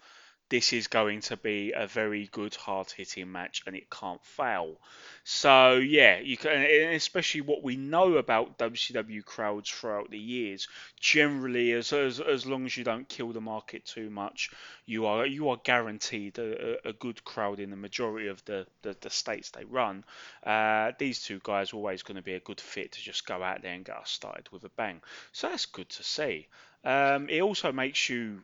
this 0.49 0.73
is 0.73 0.87
going 0.87 1.21
to 1.21 1.37
be 1.37 1.73
a 1.73 1.85
very 1.85 2.27
good 2.31 2.55
hard 2.55 2.89
hitting 2.91 3.31
match 3.31 3.61
and 3.67 3.75
it 3.75 3.89
can't 3.89 4.23
fail. 4.25 4.77
So 5.23 5.75
yeah, 5.75 6.19
you 6.19 6.37
can, 6.37 6.51
especially 6.95 7.41
what 7.41 7.63
we 7.63 7.77
know 7.77 8.15
about 8.15 8.57
WCW 8.57 9.23
crowds 9.23 9.69
throughout 9.69 10.09
the 10.09 10.17
years. 10.17 10.67
Generally, 10.99 11.73
as 11.73 11.93
as, 11.93 12.19
as 12.19 12.45
long 12.47 12.65
as 12.65 12.75
you 12.75 12.83
don't 12.83 13.07
kill 13.07 13.31
the 13.31 13.41
market 13.41 13.85
too 13.85 14.09
much, 14.09 14.49
you 14.85 15.05
are 15.05 15.25
you 15.25 15.49
are 15.49 15.57
guaranteed 15.57 16.39
a, 16.39 16.87
a 16.87 16.93
good 16.93 17.23
crowd 17.23 17.59
in 17.59 17.69
the 17.69 17.75
majority 17.75 18.27
of 18.27 18.43
the 18.45 18.65
the, 18.81 18.97
the 19.01 19.09
states 19.09 19.51
they 19.51 19.65
run. 19.65 20.03
Uh, 20.43 20.93
these 20.97 21.21
two 21.21 21.39
guys 21.43 21.73
are 21.73 21.77
always 21.77 22.01
going 22.01 22.17
to 22.17 22.23
be 22.23 22.33
a 22.33 22.39
good 22.39 22.59
fit 22.59 22.93
to 22.93 23.01
just 23.01 23.27
go 23.27 23.43
out 23.43 23.61
there 23.61 23.73
and 23.73 23.85
get 23.85 23.97
us 23.97 24.09
started 24.09 24.49
with 24.51 24.63
a 24.63 24.69
bang. 24.69 25.01
So 25.31 25.47
that's 25.47 25.67
good 25.67 25.89
to 25.89 26.03
see. 26.03 26.47
Um, 26.83 27.29
it 27.29 27.41
also 27.41 27.71
makes 27.71 28.09
you 28.09 28.41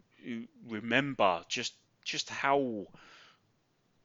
remember 0.68 1.44
just 1.48 1.74
just 2.06 2.30
how 2.30 2.88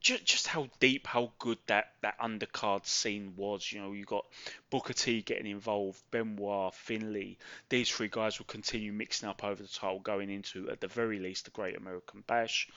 just, 0.00 0.24
just 0.24 0.46
how 0.46 0.68
deep, 0.80 1.06
how 1.06 1.30
good 1.38 1.58
that, 1.66 1.92
that 2.00 2.18
undercard 2.18 2.86
scene 2.86 3.34
was. 3.36 3.70
You 3.70 3.82
know, 3.82 3.92
you 3.92 4.04
got 4.04 4.24
Booker 4.70 4.94
T 4.94 5.20
getting 5.20 5.46
involved, 5.46 6.00
Benoit, 6.10 6.74
Finlay. 6.74 7.36
These 7.68 7.90
three 7.90 8.08
guys 8.08 8.38
will 8.38 8.46
continue 8.46 8.92
mixing 8.92 9.28
up 9.28 9.44
over 9.44 9.62
the 9.62 9.68
title 9.68 10.00
going 10.00 10.30
into, 10.30 10.70
at 10.70 10.80
the 10.80 10.88
very 10.88 11.18
least, 11.18 11.44
the 11.44 11.50
Great 11.50 11.76
American 11.76 12.24
Bash. 12.26 12.68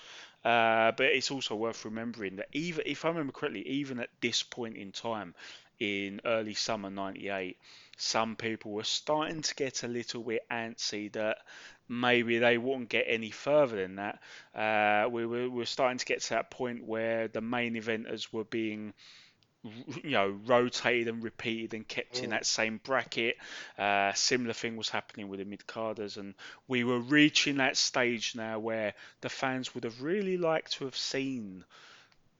Uh, 0.43 0.91
but 0.91 1.05
it's 1.05 1.31
also 1.31 1.55
worth 1.55 1.85
remembering 1.85 2.35
that 2.35 2.49
even, 2.51 2.83
if 2.85 3.05
I 3.05 3.07
remember 3.07 3.31
correctly, 3.31 3.65
even 3.67 3.99
at 3.99 4.09
this 4.19 4.43
point 4.43 4.75
in 4.75 4.91
time, 4.91 5.33
in 5.79 6.21
early 6.25 6.53
summer 6.53 6.89
'98, 6.89 7.57
some 7.97 8.35
people 8.35 8.71
were 8.71 8.83
starting 8.83 9.41
to 9.41 9.55
get 9.55 9.83
a 9.83 9.87
little 9.87 10.23
bit 10.23 10.45
antsy 10.51 11.11
that 11.13 11.37
maybe 11.87 12.39
they 12.39 12.57
wouldn't 12.57 12.89
get 12.89 13.05
any 13.07 13.31
further 13.31 13.77
than 13.77 13.95
that. 13.95 14.19
Uh, 14.55 15.09
we 15.09 15.25
were, 15.25 15.43
we 15.43 15.49
were 15.49 15.65
starting 15.65 15.97
to 15.97 16.05
get 16.05 16.21
to 16.21 16.29
that 16.31 16.51
point 16.51 16.85
where 16.85 17.27
the 17.27 17.41
main 17.41 17.75
eventers 17.75 18.31
were 18.31 18.45
being 18.45 18.93
you 20.03 20.11
know 20.11 20.37
rotated 20.45 21.07
and 21.07 21.23
repeated 21.23 21.73
and 21.73 21.87
kept 21.87 22.15
mm. 22.15 22.23
in 22.23 22.29
that 22.31 22.45
same 22.45 22.79
bracket. 22.83 23.37
Uh, 23.77 24.11
similar 24.13 24.53
thing 24.53 24.75
was 24.75 24.89
happening 24.89 25.29
with 25.29 25.39
the 25.39 25.45
mid 25.45 25.65
carders, 25.65 26.17
and 26.17 26.33
we 26.67 26.83
were 26.83 26.99
reaching 26.99 27.57
that 27.57 27.77
stage 27.77 28.35
now 28.35 28.59
where 28.59 28.93
the 29.21 29.29
fans 29.29 29.73
would 29.73 29.83
have 29.83 30.01
really 30.01 30.37
liked 30.37 30.73
to 30.73 30.85
have 30.85 30.97
seen 30.97 31.63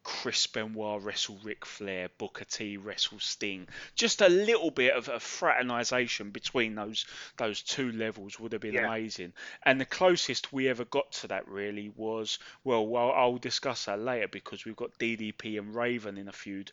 Chris 0.04 0.48
Benoit 0.48 1.02
wrestle 1.02 1.40
Ric 1.44 1.66
Flair, 1.66 2.10
Booker 2.18 2.46
T 2.46 2.78
wrestle 2.78 3.20
Sting. 3.20 3.68
Just 3.96 4.22
a 4.22 4.30
little 4.30 4.70
bit 4.70 4.94
of 4.94 5.08
a 5.08 5.20
fraternization 5.20 6.32
between 6.32 6.76
those 6.76 7.06
those 7.38 7.62
two 7.62 7.92
levels 7.92 8.40
would 8.40 8.52
have 8.52 8.62
been 8.62 8.74
yeah. 8.74 8.88
amazing. 8.88 9.34
And 9.64 9.80
the 9.80 9.86
closest 9.86 10.52
we 10.52 10.68
ever 10.68 10.86
got 10.86 11.12
to 11.14 11.28
that 11.28 11.48
really 11.48 11.90
was 11.96 12.40
well, 12.64 12.86
well, 12.86 13.12
I'll 13.12 13.38
discuss 13.38 13.86
that 13.86 14.00
later 14.00 14.28
because 14.28 14.66
we've 14.66 14.76
got 14.76 14.98
DDP 15.00 15.58
and 15.58 15.74
Raven 15.74 16.18
in 16.18 16.28
a 16.28 16.34
feud 16.34 16.72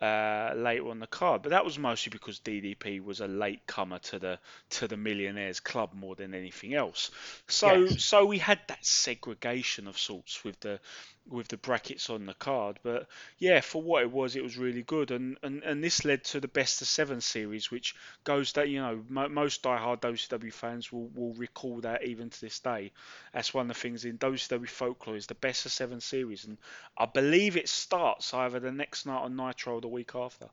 uh, 0.00 0.52
later 0.54 0.90
on 0.90 1.00
the 1.00 1.06
card, 1.06 1.42
but 1.42 1.50
that 1.50 1.64
was 1.64 1.78
mostly 1.78 2.10
because 2.10 2.38
DDP 2.40 3.02
was 3.02 3.20
a 3.20 3.26
late 3.26 3.66
comer 3.66 3.98
to 3.98 4.18
the 4.18 4.38
to 4.68 4.86
the 4.86 4.96
Millionaires 4.96 5.60
Club 5.60 5.94
more 5.94 6.14
than 6.14 6.34
anything 6.34 6.74
else. 6.74 7.10
So 7.48 7.72
Yes. 7.72 8.04
so 8.04 8.26
we 8.26 8.38
had 8.38 8.60
that 8.68 8.84
segregation 8.84 9.88
of 9.88 9.98
sorts 9.98 10.44
with 10.44 10.60
the 10.60 10.80
with 11.28 11.48
the 11.48 11.56
brackets 11.56 12.08
on 12.10 12.26
the 12.26 12.34
card. 12.34 12.78
But 12.82 13.08
yeah, 13.38 13.60
for 13.60 13.82
what 13.82 14.02
it 14.02 14.10
was, 14.10 14.36
it 14.36 14.42
was 14.42 14.56
really 14.56 14.82
good, 14.82 15.10
and 15.10 15.36
and, 15.42 15.62
and 15.62 15.82
this 15.82 16.04
led 16.04 16.24
to 16.24 16.40
the 16.40 16.48
best 16.48 16.80
of 16.82 16.88
seven 16.88 17.20
series, 17.20 17.70
which 17.70 17.94
goes 18.24 18.52
that 18.52 18.68
you 18.68 18.80
know 18.80 19.02
mo- 19.08 19.28
most 19.28 19.62
diehard 19.62 20.00
WCW 20.00 20.52
fans 20.52 20.92
will 20.92 21.08
will 21.14 21.34
recall 21.34 21.80
that 21.80 22.04
even 22.04 22.30
to 22.30 22.40
this 22.40 22.60
day. 22.60 22.92
That's 23.32 23.54
one 23.54 23.70
of 23.70 23.76
the 23.76 23.80
things 23.80 24.04
in 24.04 24.18
WCW 24.18 24.68
folklore 24.68 25.16
is 25.16 25.26
the 25.26 25.34
best 25.34 25.66
of 25.66 25.72
seven 25.72 26.00
series, 26.00 26.44
and 26.44 26.58
I 26.96 27.06
believe 27.06 27.56
it 27.56 27.68
starts 27.68 28.32
either 28.34 28.60
the 28.60 28.72
next 28.72 29.06
night 29.06 29.22
on 29.22 29.36
Nitro 29.36 29.74
or 29.74 29.80
the 29.80 29.88
week 29.88 30.14
after. 30.14 30.48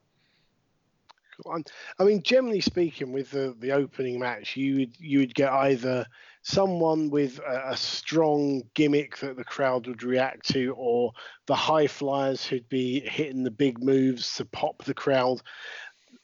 I 1.99 2.03
mean, 2.03 2.21
generally 2.21 2.61
speaking, 2.61 3.11
with 3.11 3.31
the, 3.31 3.55
the 3.59 3.71
opening 3.71 4.19
match, 4.19 4.55
you 4.55 4.77
would 4.77 4.99
you 4.99 5.19
would 5.19 5.33
get 5.33 5.51
either 5.51 6.05
someone 6.43 7.09
with 7.09 7.39
a, 7.39 7.71
a 7.71 7.77
strong 7.77 8.63
gimmick 8.73 9.17
that 9.17 9.37
the 9.37 9.43
crowd 9.43 9.87
would 9.87 10.03
react 10.03 10.47
to, 10.49 10.75
or 10.77 11.13
the 11.47 11.55
high 11.55 11.87
flyers 11.87 12.45
who'd 12.45 12.69
be 12.69 12.99
hitting 12.99 13.43
the 13.43 13.51
big 13.51 13.81
moves 13.81 14.35
to 14.35 14.45
pop 14.45 14.83
the 14.83 14.93
crowd. 14.93 15.41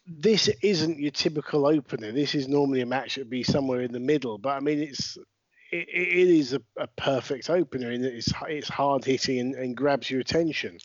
This 0.06 0.50
isn't 0.62 1.00
your 1.00 1.12
typical 1.12 1.66
opener. 1.66 2.12
This 2.12 2.36
is 2.36 2.48
normally 2.48 2.82
a 2.82 2.86
match 2.86 3.16
that'd 3.16 3.30
be 3.30 3.44
somewhere 3.44 3.82
in 3.82 3.92
the 3.92 4.00
middle. 4.00 4.38
But 4.38 4.58
I 4.58 4.60
mean, 4.60 4.80
it's 4.80 5.18
it, 5.72 5.88
it 5.90 6.28
is 6.28 6.54
a, 6.54 6.62
a 6.78 6.88
perfect 6.88 7.50
opener 7.50 7.92
in 7.92 8.02
that 8.02 8.16
it's 8.16 8.34
it's 8.48 8.70
hard 8.70 9.06
hitting 9.06 9.40
and, 9.40 9.56
and 9.56 9.78
grabs 9.78 10.10
your 10.10 10.20
attention. 10.20 10.80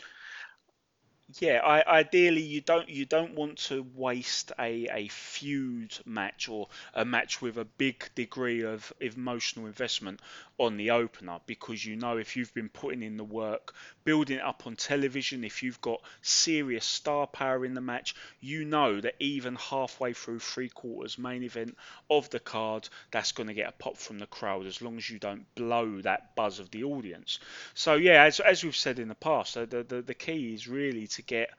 Yeah, 1.40 1.60
I, 1.64 1.82
ideally 1.98 2.42
you 2.42 2.60
don't 2.60 2.88
you 2.88 3.06
don't 3.06 3.34
want 3.34 3.58
to 3.66 3.84
waste 3.96 4.52
a, 4.56 4.86
a 4.92 5.08
feud 5.08 5.92
match 6.06 6.48
or 6.48 6.68
a 6.94 7.04
match 7.04 7.42
with 7.42 7.58
a 7.58 7.64
big 7.64 8.08
degree 8.14 8.62
of 8.62 8.92
emotional 9.00 9.66
investment 9.66 10.20
on 10.58 10.76
the 10.76 10.92
opener 10.92 11.40
because 11.46 11.84
you 11.84 11.96
know 11.96 12.16
if 12.18 12.36
you've 12.36 12.54
been 12.54 12.68
putting 12.68 13.02
in 13.02 13.16
the 13.16 13.24
work, 13.24 13.74
building 14.04 14.36
it 14.36 14.44
up 14.44 14.62
on 14.66 14.76
television, 14.76 15.42
if 15.42 15.64
you've 15.64 15.80
got 15.80 16.00
serious 16.22 16.84
star 16.84 17.26
power 17.26 17.64
in 17.64 17.74
the 17.74 17.80
match, 17.80 18.14
you 18.40 18.64
know 18.64 19.00
that 19.00 19.16
even 19.18 19.56
halfway 19.56 20.12
through 20.12 20.38
three 20.38 20.68
quarters 20.68 21.18
main 21.18 21.42
event 21.42 21.76
of 22.08 22.30
the 22.30 22.38
card, 22.38 22.88
that's 23.10 23.32
going 23.32 23.48
to 23.48 23.54
get 23.54 23.68
a 23.68 23.72
pop 23.72 23.96
from 23.96 24.20
the 24.20 24.26
crowd 24.26 24.66
as 24.66 24.80
long 24.80 24.96
as 24.96 25.10
you 25.10 25.18
don't 25.18 25.52
blow 25.56 26.00
that 26.02 26.36
buzz 26.36 26.60
of 26.60 26.70
the 26.70 26.84
audience. 26.84 27.40
So 27.74 27.94
yeah, 27.94 28.22
as, 28.22 28.38
as 28.38 28.62
we've 28.62 28.76
said 28.76 29.00
in 29.00 29.08
the 29.08 29.16
past, 29.16 29.54
the, 29.54 29.66
the 29.66 30.02
the 30.02 30.14
key 30.14 30.54
is 30.54 30.68
really 30.68 31.08
to 31.08 31.23
get 31.26 31.50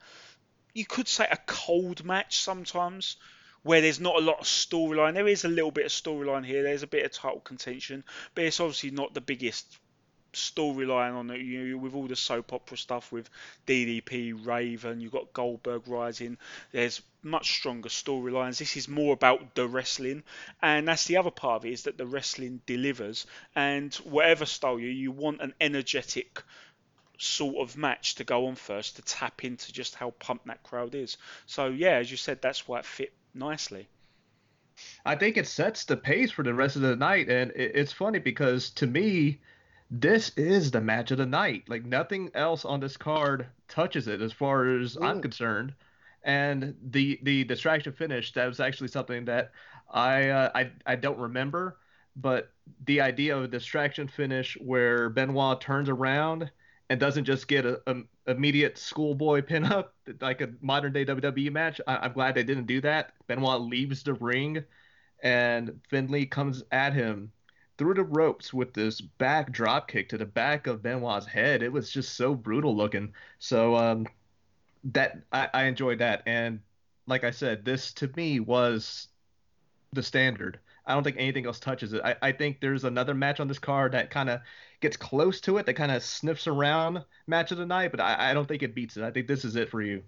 you 0.76 0.84
could 0.84 1.08
say 1.08 1.26
a 1.30 1.38
cold 1.46 2.04
match 2.04 2.38
sometimes 2.38 3.16
where 3.62 3.80
there's 3.80 3.98
not 3.98 4.16
a 4.16 4.24
lot 4.24 4.40
of 4.40 4.46
storyline. 4.46 5.14
There 5.14 5.26
is 5.26 5.44
a 5.44 5.48
little 5.48 5.70
bit 5.70 5.86
of 5.86 5.90
storyline 5.90 6.44
here. 6.44 6.62
There's 6.62 6.82
a 6.82 6.86
bit 6.86 7.06
of 7.06 7.12
title 7.12 7.40
contention, 7.40 8.04
but 8.34 8.44
it's 8.44 8.60
obviously 8.60 8.90
not 8.90 9.14
the 9.14 9.22
biggest 9.22 9.78
storyline 10.34 11.14
on 11.14 11.30
it. 11.30 11.40
You 11.40 11.64
know, 11.64 11.78
with 11.78 11.94
all 11.94 12.06
the 12.06 12.14
soap 12.14 12.52
opera 12.52 12.76
stuff 12.76 13.10
with 13.10 13.30
DDP, 13.66 14.46
Raven, 14.46 15.00
you've 15.00 15.12
got 15.12 15.32
Goldberg 15.32 15.88
rising. 15.88 16.36
There's 16.72 17.00
much 17.22 17.54
stronger 17.54 17.88
storylines. 17.88 18.58
This 18.58 18.76
is 18.76 18.86
more 18.86 19.14
about 19.14 19.54
the 19.54 19.66
wrestling, 19.66 20.24
and 20.60 20.86
that's 20.86 21.06
the 21.06 21.16
other 21.16 21.30
part 21.30 21.62
of 21.62 21.66
it 21.66 21.72
is 21.72 21.84
that 21.84 21.96
the 21.96 22.06
wrestling 22.06 22.60
delivers. 22.66 23.26
And 23.54 23.94
whatever 23.96 24.44
style 24.44 24.78
you 24.78 24.88
you 24.88 25.10
want 25.10 25.40
an 25.40 25.54
energetic 25.58 26.42
sort 27.18 27.56
of 27.56 27.76
match 27.76 28.14
to 28.16 28.24
go 28.24 28.46
on 28.46 28.56
first 28.56 28.96
to 28.96 29.02
tap 29.02 29.44
into 29.44 29.72
just 29.72 29.94
how 29.94 30.10
pumped 30.12 30.46
that 30.46 30.62
crowd 30.62 30.94
is. 30.94 31.16
So 31.46 31.68
yeah, 31.68 31.96
as 31.96 32.10
you 32.10 32.16
said, 32.16 32.42
that's 32.42 32.66
why 32.68 32.78
it 32.80 32.86
fit 32.86 33.14
nicely. 33.34 33.88
I 35.04 35.16
think 35.16 35.36
it 35.36 35.46
sets 35.46 35.84
the 35.84 35.96
pace 35.96 36.30
for 36.30 36.42
the 36.42 36.54
rest 36.54 36.76
of 36.76 36.82
the 36.82 36.96
night, 36.96 37.28
and 37.30 37.52
it's 37.54 37.92
funny 37.92 38.18
because 38.18 38.70
to 38.72 38.86
me, 38.86 39.40
this 39.90 40.30
is 40.36 40.70
the 40.70 40.80
match 40.80 41.10
of 41.10 41.18
the 41.18 41.26
night. 41.26 41.64
Like 41.68 41.84
nothing 41.84 42.30
else 42.34 42.64
on 42.64 42.80
this 42.80 42.96
card 42.96 43.46
touches 43.68 44.08
it, 44.08 44.20
as 44.20 44.32
far 44.32 44.66
as 44.78 44.96
I'm 45.00 45.18
Mm. 45.18 45.20
concerned. 45.20 45.74
And 46.22 46.76
the 46.82 47.20
the 47.22 47.44
distraction 47.44 47.92
finish 47.92 48.32
that 48.34 48.46
was 48.46 48.60
actually 48.60 48.88
something 48.88 49.24
that 49.26 49.52
I 49.88 50.28
uh, 50.30 50.50
I 50.54 50.72
I 50.84 50.96
don't 50.96 51.18
remember, 51.18 51.78
but 52.16 52.52
the 52.84 53.00
idea 53.00 53.36
of 53.36 53.44
a 53.44 53.48
distraction 53.48 54.08
finish 54.08 54.56
where 54.60 55.08
Benoit 55.08 55.60
turns 55.60 55.88
around 55.88 56.50
and 56.88 57.00
doesn't 57.00 57.24
just 57.24 57.48
get 57.48 57.66
a, 57.66 57.80
a 57.86 57.96
immediate 58.30 58.78
schoolboy 58.78 59.42
pinup 59.42 59.88
like 60.20 60.40
a 60.40 60.52
modern 60.60 60.92
day 60.92 61.04
WWE 61.04 61.50
match. 61.52 61.80
I, 61.86 61.96
I'm 61.98 62.12
glad 62.12 62.34
they 62.34 62.44
didn't 62.44 62.66
do 62.66 62.80
that. 62.82 63.14
Benoit 63.26 63.60
leaves 63.62 64.02
the 64.02 64.14
ring, 64.14 64.64
and 65.22 65.80
Finlay 65.90 66.26
comes 66.26 66.62
at 66.72 66.92
him 66.94 67.32
through 67.78 67.94
the 67.94 68.04
ropes 68.04 68.54
with 68.54 68.72
this 68.74 69.00
back 69.00 69.52
drop 69.52 69.88
kick 69.88 70.08
to 70.10 70.18
the 70.18 70.26
back 70.26 70.66
of 70.66 70.82
Benoit's 70.82 71.26
head. 71.26 71.62
It 71.62 71.72
was 71.72 71.90
just 71.90 72.14
so 72.16 72.34
brutal 72.34 72.74
looking. 72.76 73.12
So 73.38 73.76
um, 73.76 74.06
that 74.84 75.22
I, 75.32 75.48
I 75.52 75.64
enjoyed 75.64 75.98
that, 75.98 76.22
and 76.26 76.60
like 77.06 77.24
I 77.24 77.30
said, 77.30 77.64
this 77.64 77.92
to 77.94 78.08
me 78.16 78.40
was 78.40 79.08
the 79.92 80.02
standard. 80.02 80.60
I 80.86 80.94
don't 80.94 81.02
think 81.02 81.16
anything 81.18 81.46
else 81.46 81.58
touches 81.58 81.92
it. 81.92 82.02
I, 82.04 82.16
I 82.22 82.32
think 82.32 82.60
there's 82.60 82.84
another 82.84 83.14
match 83.14 83.40
on 83.40 83.48
this 83.48 83.58
card 83.58 83.92
that 83.92 84.10
kind 84.10 84.30
of 84.30 84.40
gets 84.80 84.96
close 84.96 85.40
to 85.42 85.56
it, 85.58 85.66
that 85.66 85.74
kind 85.74 85.90
of 85.90 86.02
sniffs 86.02 86.46
around 86.46 87.04
match 87.26 87.50
of 87.50 87.58
the 87.58 87.66
night, 87.66 87.90
but 87.90 88.00
I, 88.00 88.30
I 88.30 88.34
don't 88.34 88.46
think 88.46 88.62
it 88.62 88.74
beats 88.74 88.96
it. 88.96 89.02
I 89.02 89.10
think 89.10 89.26
this 89.26 89.44
is 89.44 89.56
it 89.56 89.70
for 89.70 89.82
you. 89.82 90.02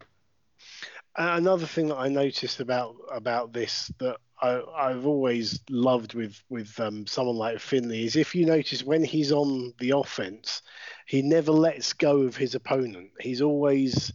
Uh, 1.17 1.35
another 1.37 1.67
thing 1.67 1.89
that 1.89 1.97
I 1.97 2.09
noticed 2.09 2.61
about 2.61 2.95
about 3.11 3.53
this 3.53 3.91
that 3.99 4.19
I, 4.41 4.63
I've 4.77 5.07
always 5.07 5.61
loved 5.69 6.15
with 6.15 6.41
with 6.49 6.79
um, 6.79 7.07
someone 7.07 7.37
like 7.37 7.59
Finlay 7.59 8.05
is 8.05 8.15
if 8.15 8.35
you 8.35 8.47
notice 8.47 8.85
when 8.85 9.03
he's 9.03 9.33
on 9.33 9.75
the 9.79 9.91
offense, 9.91 10.63
he 11.07 11.23
never 11.23 11.51
lets 11.51 11.93
go 11.93 12.19
of 12.21 12.37
his 12.37 12.55
opponent. 12.55 13.11
He's 13.21 13.43
always 13.43 14.13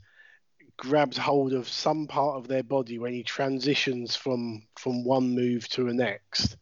grabs 0.77 1.17
hold 1.17 1.53
of 1.53 1.67
some 1.67 2.07
part 2.07 2.37
of 2.37 2.47
their 2.47 2.63
body 2.63 2.99
when 2.99 3.13
he 3.13 3.23
transitions 3.23 4.15
from 4.15 4.63
from 4.77 5.03
one 5.03 5.35
move 5.35 5.67
to 5.69 5.83
the 5.83 5.93
next, 5.93 6.57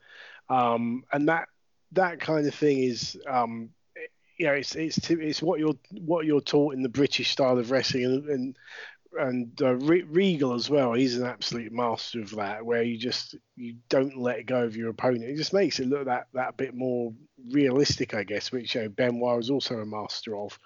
um, 0.50 1.04
and 1.12 1.28
that 1.28 1.48
that 1.94 2.20
kind 2.20 2.48
of 2.48 2.54
thing 2.54 2.80
is. 2.80 3.18
Um, 3.28 3.70
you 4.38 4.48
know, 4.48 4.54
it's 4.54 4.76
it's 4.76 5.10
it's 5.12 5.42
what 5.44 5.60
you're 5.60 5.76
what 5.92 6.26
you're 6.26 6.42
taught 6.42 6.74
in 6.74 6.82
the 6.82 6.90
British 6.90 7.30
style 7.30 7.60
of 7.60 7.70
wrestling, 7.70 8.06
and, 8.06 8.28
and 8.28 8.58
and 9.20 9.60
uh, 9.62 9.76
Re- 9.76 10.04
Regal 10.04 10.54
as 10.54 10.70
well. 10.70 10.94
He's 10.94 11.18
an 11.18 11.26
absolute 11.26 11.72
master 11.72 12.22
of 12.22 12.32
that, 12.36 12.66
where 12.66 12.84
you 12.84 12.98
just 12.98 13.36
you 13.56 13.76
don't 13.90 14.18
let 14.18 14.46
go 14.46 14.64
of 14.64 14.76
your 14.76 14.90
opponent. 14.90 15.26
It 15.26 15.38
just 15.38 15.54
makes 15.54 15.80
it 15.80 15.88
look 15.88 16.06
that 16.06 16.28
that 16.34 16.58
bit 16.58 16.76
more 16.76 17.14
realistic, 17.50 18.14
I 18.14 18.24
guess, 18.24 18.52
which 18.52 18.76
you 18.76 18.82
know, 18.82 18.90
Benoit 18.90 19.40
is 19.40 19.50
also 19.50 19.80
a 19.80 19.86
master 19.86 20.36
of. 20.38 20.58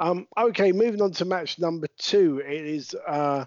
Um, 0.00 0.26
okay, 0.36 0.72
moving 0.72 1.02
on 1.02 1.12
to 1.12 1.24
match 1.24 1.58
number 1.58 1.88
two. 1.98 2.42
It 2.44 2.66
is 2.66 2.94
uh, 3.06 3.44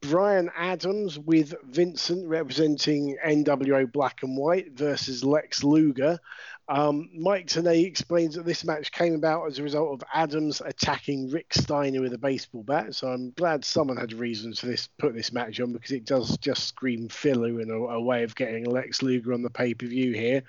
Brian 0.00 0.50
Adams 0.56 1.18
with 1.18 1.54
Vincent 1.64 2.28
representing 2.28 3.16
NWO 3.24 3.90
Black 3.90 4.22
and 4.22 4.36
White 4.36 4.72
versus 4.72 5.24
Lex 5.24 5.64
Luger. 5.64 6.18
Um, 6.66 7.10
Mike 7.14 7.46
Tenay 7.46 7.84
explains 7.84 8.36
that 8.36 8.46
this 8.46 8.64
match 8.64 8.90
came 8.90 9.14
about 9.14 9.46
as 9.46 9.58
a 9.58 9.62
result 9.62 9.92
of 9.92 10.08
Adams 10.14 10.62
attacking 10.64 11.30
Rick 11.30 11.52
Steiner 11.52 12.00
with 12.00 12.14
a 12.14 12.18
baseball 12.18 12.62
bat. 12.62 12.94
So 12.94 13.08
I'm 13.08 13.32
glad 13.32 13.64
someone 13.64 13.98
had 13.98 14.14
reasons 14.14 14.60
for 14.60 14.66
this 14.66 14.88
put 14.98 15.14
this 15.14 15.32
match 15.32 15.60
on 15.60 15.72
because 15.72 15.92
it 15.92 16.06
does 16.06 16.38
just 16.38 16.66
scream 16.66 17.08
filler 17.08 17.60
in 17.60 17.70
a, 17.70 17.74
a 17.74 18.00
way 18.00 18.22
of 18.22 18.34
getting 18.34 18.64
Lex 18.64 19.02
Luger 19.02 19.34
on 19.34 19.42
the 19.42 19.50
pay 19.50 19.74
per 19.74 19.86
view 19.86 20.12
here. 20.12 20.42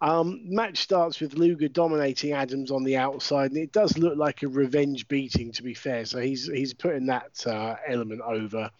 Um, 0.00 0.40
match 0.44 0.78
starts 0.78 1.20
with 1.20 1.34
Luger 1.34 1.68
dominating 1.68 2.32
Adams 2.32 2.70
on 2.70 2.84
the 2.84 2.96
outside, 2.96 3.50
and 3.50 3.60
it 3.60 3.72
does 3.72 3.98
look 3.98 4.16
like 4.16 4.42
a 4.42 4.48
revenge 4.48 5.08
beating. 5.08 5.52
To 5.52 5.62
be 5.62 5.74
fair, 5.74 6.04
so 6.04 6.20
he's 6.20 6.46
he's 6.46 6.74
putting 6.74 7.06
that 7.06 7.44
uh, 7.46 7.74
element 7.86 8.20
over. 8.20 8.70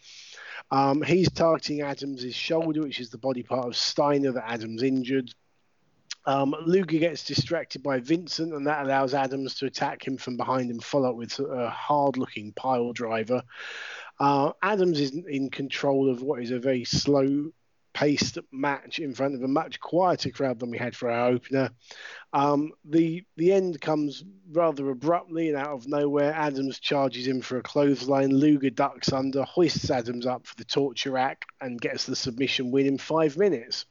Um, 0.71 1.01
he's 1.01 1.29
targeting 1.29 1.81
Adams' 1.81 2.33
shoulder, 2.33 2.81
which 2.81 3.01
is 3.01 3.09
the 3.09 3.17
body 3.17 3.43
part 3.43 3.67
of 3.67 3.75
Steiner 3.75 4.31
that 4.31 4.49
Adams 4.49 4.83
injured. 4.83 5.33
Um, 6.25 6.55
Luger 6.65 6.99
gets 6.99 7.23
distracted 7.23 7.81
by 7.81 7.99
Vincent, 7.99 8.53
and 8.53 8.67
that 8.67 8.85
allows 8.85 9.13
Adams 9.13 9.55
to 9.55 9.65
attack 9.65 10.05
him 10.05 10.17
from 10.17 10.37
behind 10.37 10.69
and 10.69 10.83
follow 10.83 11.09
up 11.09 11.15
with 11.15 11.39
a 11.39 11.69
hard 11.69 12.17
looking 12.17 12.53
pile 12.53 12.93
driver. 12.93 13.41
Uh, 14.19 14.51
Adams 14.61 14.99
is 14.99 15.11
in 15.11 15.49
control 15.49 16.09
of 16.09 16.21
what 16.21 16.41
is 16.41 16.51
a 16.51 16.59
very 16.59 16.83
slow 16.83 17.51
paced 17.93 18.37
match 18.51 18.99
in 18.99 19.13
front 19.13 19.35
of 19.35 19.43
a 19.43 19.47
much 19.47 19.79
quieter 19.79 20.29
crowd 20.29 20.59
than 20.59 20.71
we 20.71 20.77
had 20.77 20.95
for 20.95 21.09
our 21.11 21.29
opener. 21.29 21.69
Um, 22.33 22.71
the 22.85 23.23
the 23.35 23.51
end 23.51 23.81
comes 23.81 24.23
rather 24.51 24.89
abruptly 24.89 25.49
and 25.49 25.57
out 25.57 25.71
of 25.71 25.87
nowhere. 25.87 26.33
Adams 26.33 26.79
charges 26.79 27.27
him 27.27 27.41
for 27.41 27.57
a 27.57 27.63
clothesline. 27.63 28.31
Luger 28.31 28.69
ducks 28.69 29.11
under, 29.11 29.43
hoists 29.43 29.89
Adams 29.89 30.25
up 30.25 30.47
for 30.47 30.55
the 30.55 30.65
torture 30.65 31.11
rack, 31.11 31.45
and 31.59 31.81
gets 31.81 32.05
the 32.05 32.15
submission 32.15 32.71
win 32.71 32.85
in 32.85 32.97
five 32.97 33.37
minutes. 33.37 33.85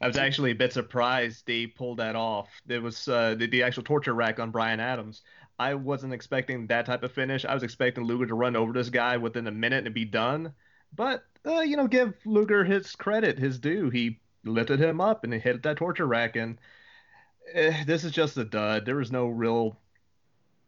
I 0.00 0.06
was 0.06 0.16
actually 0.16 0.52
a 0.52 0.54
bit 0.54 0.72
surprised 0.72 1.46
they 1.46 1.66
pulled 1.66 1.98
that 1.98 2.14
off. 2.14 2.48
It 2.68 2.80
was 2.82 3.08
uh, 3.08 3.34
the, 3.36 3.46
the 3.48 3.62
actual 3.64 3.82
torture 3.82 4.14
rack 4.14 4.38
on 4.38 4.50
Brian 4.50 4.80
Adams. 4.80 5.22
I 5.58 5.74
wasn't 5.74 6.14
expecting 6.14 6.68
that 6.68 6.86
type 6.86 7.02
of 7.02 7.12
finish. 7.12 7.44
I 7.44 7.54
was 7.54 7.64
expecting 7.64 8.04
Luger 8.04 8.26
to 8.26 8.34
run 8.34 8.54
over 8.54 8.72
this 8.72 8.90
guy 8.90 9.16
within 9.16 9.48
a 9.48 9.52
minute 9.52 9.86
and 9.86 9.94
be 9.94 10.04
done. 10.04 10.54
But 10.94 11.24
uh, 11.44 11.60
you 11.60 11.76
know, 11.76 11.88
give 11.88 12.14
Luger 12.24 12.64
his 12.64 12.94
credit, 12.94 13.38
his 13.38 13.58
due. 13.58 13.90
He 13.90 14.20
lifted 14.44 14.80
him 14.80 15.00
up 15.00 15.24
and 15.24 15.32
he 15.32 15.38
hit 15.38 15.62
that 15.62 15.76
torture 15.76 16.06
rack, 16.06 16.36
and 16.36 16.58
eh, 17.52 17.84
this 17.84 18.04
is 18.04 18.12
just 18.12 18.36
a 18.36 18.44
dud. 18.44 18.86
There 18.86 18.96
was 18.96 19.10
no 19.10 19.26
real, 19.26 19.78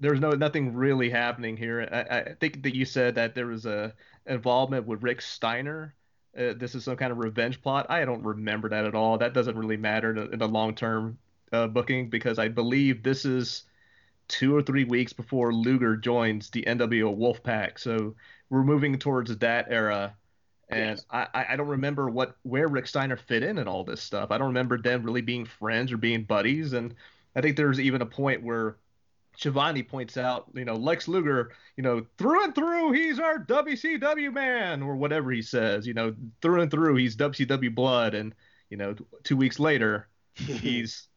there 0.01 0.11
was 0.11 0.21
no 0.21 0.31
nothing 0.31 0.75
really 0.75 1.11
happening 1.11 1.57
here. 1.57 1.89
I, 1.91 2.19
I 2.19 2.35
think 2.35 2.63
that 2.65 2.75
you 2.75 2.85
said 2.85 3.15
that 3.15 3.35
there 3.35 3.47
was 3.47 3.67
a 3.67 3.95
involvement 4.27 4.87
with 4.87 5.03
Rick 5.03 5.23
Steiner. 5.23 5.95
Uh, 6.37 6.53
this 6.57 6.75
is 6.75 6.85
some 6.85 6.97
kind 6.97 7.11
of 7.11 7.19
revenge 7.19 7.61
plot. 7.61 7.87
I 7.91 8.05
don't 8.05 8.23
remember 8.23 8.69
that 8.69 8.85
at 8.85 8.95
all. 8.95 9.19
That 9.19 9.35
doesn't 9.35 9.57
really 9.57 9.77
matter 9.77 10.33
in 10.33 10.39
the 10.39 10.49
long 10.49 10.75
term 10.75 11.19
uh, 11.53 11.67
booking 11.67 12.09
because 12.09 12.39
I 12.39 12.49
believe 12.49 13.03
this 13.03 13.25
is 13.25 13.65
two 14.29 14.55
or 14.55 14.63
three 14.63 14.85
weeks 14.85 15.13
before 15.13 15.53
Luger 15.53 15.97
joins 15.97 16.51
the 16.51 16.63
NWO 16.63 17.17
Wolfpack. 17.17 17.79
So 17.79 18.15
we're 18.49 18.63
moving 18.63 18.99
towards 18.99 19.37
that 19.37 19.67
era. 19.71 20.15
And 20.69 20.91
yes. 20.91 21.05
I, 21.11 21.47
I 21.51 21.57
don't 21.57 21.67
remember 21.67 22.09
what 22.09 22.37
where 22.45 22.69
Rick 22.69 22.87
Steiner 22.87 23.17
fit 23.17 23.43
in 23.43 23.59
and 23.59 23.69
all 23.69 23.83
this 23.83 24.01
stuff. 24.01 24.31
I 24.31 24.39
don't 24.39 24.49
remember 24.49 24.79
them 24.79 25.03
really 25.03 25.21
being 25.21 25.45
friends 25.45 25.91
or 25.91 25.97
being 25.97 26.23
buddies. 26.23 26.75
And 26.75 26.95
I 27.35 27.41
think 27.41 27.57
there's 27.57 27.81
even 27.81 28.03
a 28.03 28.07
point 28.07 28.45
where 28.45 28.77
Schiavone 29.37 29.83
points 29.83 30.17
out, 30.17 30.47
you 30.55 30.65
know, 30.65 30.75
Lex 30.75 31.09
Luger, 31.09 31.53
you 31.77 31.83
know, 31.83 32.05
through 32.19 32.45
and 32.45 32.55
through, 32.55 32.93
he's 32.93 33.19
our 33.19 33.39
WCW 33.39 34.33
man, 34.33 34.83
or 34.83 34.97
whatever 34.97 35.31
he 35.31 35.43
says, 35.43 35.87
you 35.87 35.95
know, 35.95 36.15
through 36.43 36.63
and 36.63 36.71
through, 36.71 36.97
he's 36.97 37.17
WCW 37.17 37.75
blood. 37.75 38.15
And, 38.15 38.35
you 38.69 38.77
know, 38.77 38.95
two 39.25 39.37
weeks 39.37 39.59
later, 39.59 40.09
he's 40.35 41.09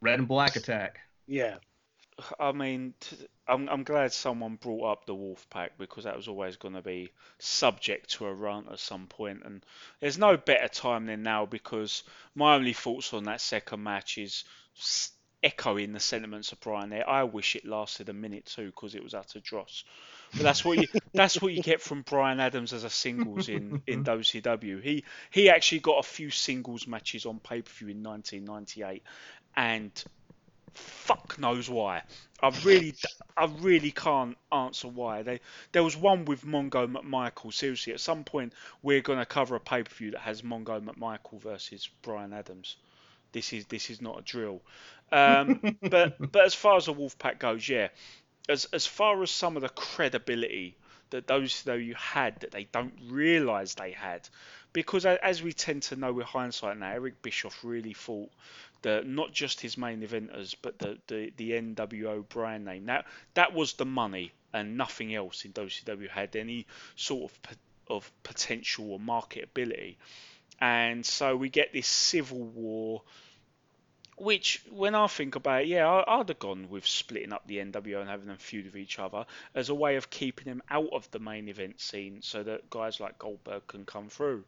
red 0.00 0.18
and 0.18 0.28
black 0.28 0.56
attack. 0.56 1.00
Yeah. 1.26 1.56
I 2.40 2.52
mean, 2.52 2.94
I'm, 3.46 3.68
I'm 3.68 3.84
glad 3.84 4.12
someone 4.12 4.56
brought 4.56 4.90
up 4.90 5.06
the 5.06 5.14
Wolf 5.14 5.46
Pack 5.50 5.76
because 5.76 6.04
that 6.04 6.16
was 6.16 6.28
always 6.28 6.56
going 6.56 6.74
to 6.74 6.82
be 6.82 7.10
subject 7.38 8.10
to 8.12 8.26
a 8.26 8.32
run 8.32 8.66
at 8.72 8.78
some 8.78 9.06
point, 9.06 9.42
and 9.44 9.64
there's 10.00 10.16
no 10.16 10.38
better 10.38 10.68
time 10.68 11.04
than 11.04 11.22
now 11.22 11.44
because 11.44 12.04
my 12.34 12.54
only 12.54 12.72
thoughts 12.72 13.12
on 13.12 13.24
that 13.24 13.42
second 13.42 13.82
match 13.82 14.16
is 14.16 14.44
echoing 15.46 15.92
the 15.92 16.00
sentiments 16.00 16.50
of 16.50 16.60
Brian 16.60 16.90
there. 16.90 17.08
I 17.08 17.22
wish 17.22 17.54
it 17.54 17.64
lasted 17.64 18.08
a 18.08 18.12
minute 18.12 18.46
too 18.46 18.66
because 18.66 18.96
it 18.96 19.02
was 19.02 19.14
utter 19.14 19.38
dross. 19.38 19.84
But 20.32 20.42
that's 20.42 20.64
what 20.64 20.78
you 20.78 20.88
that's 21.14 21.40
what 21.40 21.52
you 21.52 21.62
get 21.62 21.80
from 21.80 22.02
Brian 22.02 22.40
Adams 22.40 22.72
as 22.72 22.82
a 22.82 22.90
singles 22.90 23.48
in 23.48 23.80
in 23.86 24.04
WCW. 24.12 24.82
He 24.82 25.04
he 25.30 25.48
actually 25.48 25.80
got 25.80 25.98
a 25.98 26.02
few 26.02 26.30
singles 26.30 26.86
matches 26.88 27.26
on 27.26 27.38
pay 27.38 27.62
per 27.62 27.70
view 27.70 27.88
in 27.88 28.02
1998, 28.02 29.02
and 29.56 30.04
fuck 30.74 31.38
knows 31.38 31.70
why. 31.70 32.02
I 32.42 32.50
really, 32.64 32.94
I 33.36 33.46
really 33.60 33.92
can't 33.92 34.36
answer 34.52 34.88
why. 34.88 35.22
They, 35.22 35.40
there 35.72 35.82
was 35.82 35.96
one 35.96 36.26
with 36.26 36.44
Mongo 36.44 36.86
McMichael. 36.86 37.52
Seriously, 37.52 37.92
at 37.92 38.00
some 38.00 38.24
point 38.24 38.52
we're 38.82 39.00
going 39.00 39.20
to 39.20 39.26
cover 39.26 39.56
a 39.56 39.60
pay 39.60 39.84
per 39.84 39.94
view 39.94 40.10
that 40.10 40.20
has 40.20 40.42
Mongo 40.42 40.80
McMichael 40.82 41.40
versus 41.40 41.88
Brian 42.02 42.32
Adams. 42.32 42.76
This 43.32 43.52
is 43.52 43.66
this 43.66 43.90
is 43.90 44.00
not 44.00 44.18
a 44.18 44.22
drill. 44.22 44.62
Um, 45.12 45.76
but 45.82 46.16
but 46.32 46.44
as 46.44 46.54
far 46.54 46.76
as 46.76 46.86
the 46.86 46.94
Wolfpack 46.94 47.38
goes, 47.38 47.68
yeah. 47.68 47.88
As 48.48 48.66
as 48.66 48.86
far 48.86 49.22
as 49.22 49.30
some 49.30 49.56
of 49.56 49.62
the 49.62 49.68
credibility 49.68 50.76
that 51.10 51.26
those 51.26 51.62
though 51.62 51.74
you 51.74 51.94
had 51.94 52.40
that 52.40 52.50
they 52.50 52.64
don't 52.64 52.94
realise 53.08 53.74
they 53.74 53.92
had, 53.92 54.28
because 54.72 55.06
as 55.06 55.42
we 55.42 55.52
tend 55.52 55.82
to 55.84 55.96
know 55.96 56.12
with 56.12 56.26
hindsight 56.26 56.78
now, 56.78 56.90
Eric 56.90 57.22
Bischoff 57.22 57.64
really 57.64 57.92
thought 57.92 58.30
the 58.82 59.02
not 59.04 59.32
just 59.32 59.60
his 59.60 59.76
main 59.78 60.02
eventers, 60.02 60.54
but 60.60 60.78
the, 60.78 60.98
the, 61.06 61.32
the 61.36 61.52
NWO 61.52 62.28
brand 62.28 62.64
name. 62.64 62.84
Now 62.84 63.04
that 63.34 63.52
was 63.52 63.72
the 63.74 63.84
money 63.86 64.32
and 64.52 64.76
nothing 64.76 65.14
else 65.14 65.44
in 65.44 65.52
WCW 65.52 66.08
had 66.08 66.36
any 66.36 66.66
sort 66.94 67.30
of 67.30 67.56
of 67.88 68.12
potential 68.22 68.92
or 68.92 68.98
marketability. 68.98 69.96
And 70.60 71.04
so 71.04 71.36
we 71.36 71.48
get 71.48 71.72
this 71.72 71.86
civil 71.86 72.42
war 72.42 73.02
which, 74.18 74.62
when 74.70 74.94
I 74.94 75.06
think 75.08 75.36
about 75.36 75.62
it, 75.62 75.68
yeah, 75.68 75.86
I, 75.86 76.16
would 76.16 76.28
have 76.30 76.38
gone 76.38 76.70
with 76.70 76.86
splitting 76.86 77.34
up 77.34 77.46
the 77.46 77.58
NWO 77.58 78.00
and 78.00 78.08
having 78.08 78.28
them 78.28 78.38
feud 78.38 78.64
with 78.64 78.76
each 78.76 78.98
other 78.98 79.26
as 79.54 79.68
a 79.68 79.74
way 79.74 79.96
of 79.96 80.08
keeping 80.08 80.46
them 80.46 80.62
out 80.70 80.88
of 80.92 81.10
the 81.10 81.18
main 81.18 81.48
event 81.48 81.80
scene 81.82 82.22
so 82.22 82.42
that 82.42 82.70
guys 82.70 82.98
like 82.98 83.18
Goldberg 83.18 83.66
can 83.66 83.84
come 83.84 84.08
through. 84.08 84.44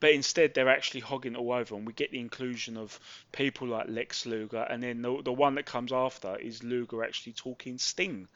But 0.00 0.12
instead, 0.12 0.54
they're 0.54 0.70
actually 0.70 1.00
hogging 1.00 1.34
it 1.34 1.38
all 1.38 1.52
over, 1.52 1.74
and 1.74 1.86
we 1.86 1.92
get 1.92 2.12
the 2.12 2.18
inclusion 2.18 2.78
of 2.78 2.98
people 3.30 3.68
like 3.68 3.88
Lex 3.88 4.24
Luger, 4.24 4.66
and 4.70 4.82
then 4.82 5.02
the, 5.02 5.22
the 5.22 5.32
one 5.32 5.56
that 5.56 5.66
comes 5.66 5.92
after 5.92 6.36
is 6.36 6.64
Luger 6.64 7.04
actually 7.04 7.34
talking 7.34 7.76
Sting 7.76 8.26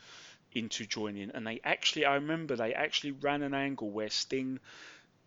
into 0.52 0.84
joining. 0.84 1.30
And 1.30 1.46
they 1.46 1.60
actually, 1.64 2.04
I 2.04 2.16
remember 2.16 2.56
they 2.56 2.74
actually 2.74 3.12
ran 3.12 3.42
an 3.42 3.54
angle 3.54 3.90
where 3.90 4.10
Sting 4.10 4.60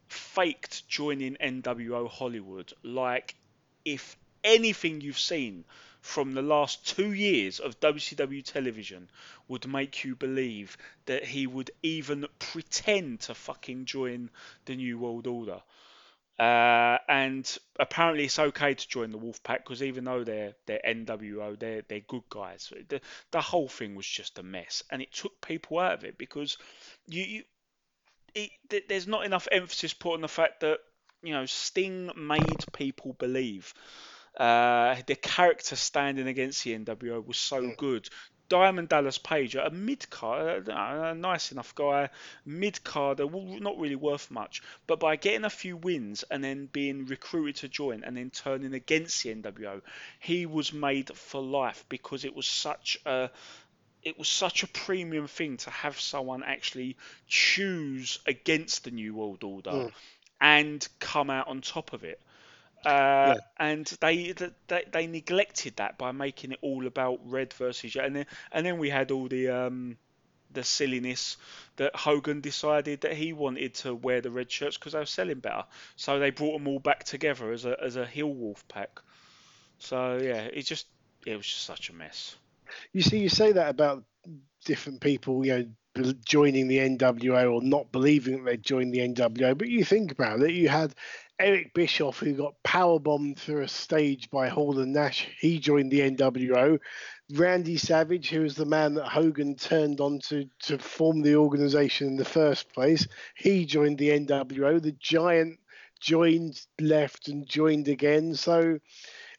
faked 0.08 0.88
joining 0.88 1.36
NWO 1.36 2.08
Hollywood 2.10 2.74
like 2.84 3.36
if 3.84 4.16
anything 4.44 5.02
you've 5.02 5.20
seen 5.20 5.66
from 6.02 6.34
the 6.34 6.42
last 6.42 6.88
two 6.88 7.12
years 7.12 7.60
of 7.60 7.80
WCW 7.80 8.44
television 8.44 9.10
would 9.48 9.68
make 9.68 10.04
you 10.04 10.16
believe 10.16 10.78
that 11.06 11.26
he 11.26 11.48
would 11.48 11.72
even 11.84 12.26
pretend 12.40 13.20
to 13.20 13.34
fucking 13.34 13.86
join 13.86 14.30
the 14.66 14.76
New 14.76 14.98
World 14.98 15.28
Order. 15.28 15.62
Uh, 16.40 17.00
and 17.10 17.58
apparently 17.80 18.26
it's 18.26 18.38
okay 18.38 18.74
to 18.74 18.88
join 18.88 19.12
the 19.12 19.18
Wolfpack 19.18 19.64
because 19.64 19.82
even 19.82 20.04
though 20.04 20.24
they're 20.24 20.54
they're 20.68 20.82
NWO, 20.88 21.58
they're 21.58 21.82
they're 21.88 22.00
good 22.02 22.30
guys. 22.30 22.72
The, 22.90 23.02
the 23.32 23.42
whole 23.42 23.68
thing 23.68 23.96
was 23.96 24.06
just 24.06 24.38
a 24.38 24.44
mess, 24.44 24.84
and 24.92 25.02
it 25.02 25.12
took 25.12 25.42
people 25.42 25.80
out 25.80 25.94
of 25.94 26.04
it 26.04 26.18
because 26.18 26.58
you, 27.08 27.24
you 27.24 27.44
it, 28.36 28.88
there's 28.88 29.08
not 29.08 29.26
enough 29.26 29.48
emphasis 29.52 29.94
put 29.94 30.14
on 30.14 30.22
the 30.22 30.28
fact 30.28 30.60
that 30.60 30.78
you 31.24 31.34
know 31.34 31.48
Sting 31.48 32.12
made 32.16 32.66
people 32.72 33.14
believe 33.14 33.74
uh, 34.38 34.96
the 35.06 35.16
character 35.16 35.76
standing 35.76 36.28
against 36.28 36.64
the 36.64 36.78
NWO 36.78 37.26
was 37.26 37.38
so 37.38 37.62
mm. 37.62 37.78
good. 37.78 38.10
Diamond 38.50 38.88
Dallas 38.88 39.18
Page, 39.18 39.56
a 39.56 39.70
mid 39.70 40.10
card, 40.10 40.70
a 40.70 41.14
nice 41.14 41.52
enough 41.52 41.76
guy, 41.76 42.10
mid 42.46 42.82
card, 42.84 43.20
not 43.20 43.78
really 43.78 43.96
worth 43.96 44.32
much, 44.32 44.62
but 44.86 45.00
by 45.00 45.18
getting 45.18 45.44
a 45.44 45.50
few 45.50 45.76
wins 45.76 46.24
and 46.32 46.44
then 46.44 46.68
being 46.68 47.06
recruited 47.06 47.58
to 47.58 47.68
join 47.68 48.04
and 48.04 48.16
then 48.16 48.30
turning 48.30 48.74
against 48.74 49.22
the 49.24 49.36
NWO, 49.36 49.82
he 50.20 50.46
was 50.46 50.72
made 50.72 51.14
for 51.16 51.42
life 51.42 51.84
because 51.90 52.24
it 52.24 52.36
was 52.36 52.48
such 52.48 52.98
a 53.06 53.30
it 54.04 54.18
was 54.18 54.30
such 54.30 54.64
a 54.64 54.68
premium 54.68 55.28
thing 55.28 55.58
to 55.58 55.70
have 55.70 56.00
someone 56.00 56.44
actually 56.44 56.96
choose 57.28 58.20
against 58.26 58.86
the 58.86 58.92
New 58.92 59.16
World 59.16 59.44
Order 59.44 59.72
mm. 59.72 59.92
and 60.40 60.88
come 61.00 61.30
out 61.30 61.50
on 61.50 61.60
top 61.60 61.92
of 61.92 62.06
it. 62.06 62.22
Uh, 62.86 63.36
yeah. 63.36 63.40
and 63.58 63.86
they, 64.00 64.34
they 64.68 64.84
they 64.92 65.08
neglected 65.08 65.76
that 65.78 65.98
by 65.98 66.12
making 66.12 66.52
it 66.54 66.60
all 66.62 66.88
about 66.88 67.20
red 67.26 67.54
versus 67.54 67.96
yellow. 67.96 68.08
And 68.08 68.16
then 68.16 68.26
and 68.52 68.66
then 68.66 68.78
we 68.78 68.90
had 68.90 69.12
all 69.12 69.28
the 69.28 69.50
um, 69.50 69.98
the 70.52 70.64
silliness 70.64 71.38
that 71.76 71.96
Hogan 71.96 72.42
decided 72.42 73.02
that 73.02 73.14
he 73.14 73.34
wanted 73.34 73.74
to 73.76 73.94
wear 73.94 74.22
the 74.22 74.32
red 74.32 74.52
shirts 74.52 74.78
because 74.78 74.94
they 74.94 75.00
were 75.00 75.06
selling 75.06 75.40
better. 75.40 75.66
So 75.96 76.20
they 76.20 76.30
brought 76.30 76.54
them 76.54 76.68
all 76.68 76.80
back 76.80 77.04
together 77.04 77.52
as 77.52 77.66
a 77.66 77.76
as 77.82 77.96
a 77.96 78.06
heel 78.06 78.34
wolf 78.34 78.68
pack. 78.68 79.02
So 79.80 80.18
yeah, 80.22 80.44
it 80.44 80.64
just 80.64 80.88
it 81.26 81.36
was 81.36 81.46
just 81.46 81.64
such 81.64 81.90
a 81.90 81.94
mess. 81.94 82.36
You 82.94 83.02
see, 83.02 83.20
you 83.20 83.30
say 83.30 83.54
that 83.54 83.70
about 83.70 84.04
different 84.66 85.00
people, 85.02 85.46
you 85.46 85.58
know, 85.58 85.66
joining 86.26 86.68
the 86.68 86.78
NWO 86.78 87.54
or 87.54 87.62
not 87.62 87.92
believing 87.92 88.38
that 88.38 88.52
they'd 88.52 88.64
joined 88.64 88.94
the 88.94 89.00
NWO, 89.00 89.58
but 89.58 89.70
you 89.70 89.84
think 89.84 90.12
about 90.12 90.42
it, 90.42 90.52
you 90.52 90.70
had 90.70 90.94
Eric 91.40 91.74
Bischoff, 91.74 92.20
who 92.20 92.34
got 92.34 92.56
powerbombed 92.64 93.38
through 93.38 93.62
a 93.62 93.68
stage 93.68 94.30
by 94.32 94.50
Hall 94.50 94.80
and 94.80 94.94
Nash, 94.94 95.28
he 95.40 95.60
joined 95.60 95.92
the 95.92 96.00
NWO. 96.00 96.80
Randy 97.34 97.78
Savage, 97.78 98.30
who 98.30 98.42
was 98.42 98.56
the 98.56 98.66
man 98.66 98.96
that 98.96 99.08
Hogan 99.08 99.56
turned 99.56 100.02
on 100.02 100.20
to, 100.30 100.50
to 100.64 100.80
form 100.80 101.22
the 101.22 101.36
organization 101.36 102.08
in 102.08 102.16
the 102.16 102.26
first 102.26 102.74
place, 102.74 103.08
he 103.36 103.66
joined 103.66 104.00
the 104.00 104.10
NWO. 104.10 104.82
The 104.82 104.94
Giant 104.94 105.60
joined, 106.00 106.60
left, 106.80 107.28
and 107.28 107.48
joined 107.48 107.88
again. 107.88 108.34
So 108.34 108.80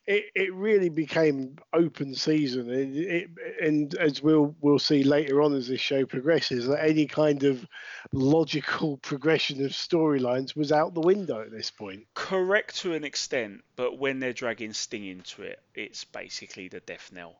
it, 0.08 0.24
it 0.34 0.54
really 0.54 0.88
became 0.88 1.58
open 1.74 2.14
season. 2.14 2.70
It, 2.70 2.96
it, 2.96 3.30
and 3.60 3.94
as 3.96 4.22
we'll 4.22 4.56
we'll 4.62 4.78
see 4.78 5.02
later 5.02 5.42
on 5.42 5.54
as 5.54 5.68
this 5.68 5.82
show 5.82 6.06
progresses, 6.06 6.66
that 6.66 6.82
any 6.82 7.06
kind 7.06 7.44
of 7.44 7.68
logical 8.10 8.96
progression 8.96 9.62
of 9.66 9.72
storylines 9.72 10.56
was 10.56 10.72
out 10.72 10.94
the 10.94 11.00
window 11.00 11.42
at 11.42 11.50
this 11.50 11.70
point. 11.70 12.06
Correct 12.14 12.78
to 12.78 12.94
an 12.94 13.04
extent, 13.04 13.62
but 13.76 13.98
when 13.98 14.18
they're 14.18 14.32
dragging 14.32 14.72
Sting 14.72 15.04
into 15.04 15.42
it, 15.42 15.60
it's 15.74 16.04
basically 16.04 16.68
the 16.68 16.80
death 16.80 17.10
knell, 17.12 17.38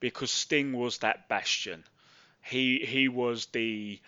because 0.00 0.30
Sting 0.30 0.72
was 0.72 0.98
that 0.98 1.28
bastion. 1.28 1.84
He 2.42 2.78
he 2.78 3.08
was 3.08 3.44
the, 3.52 4.00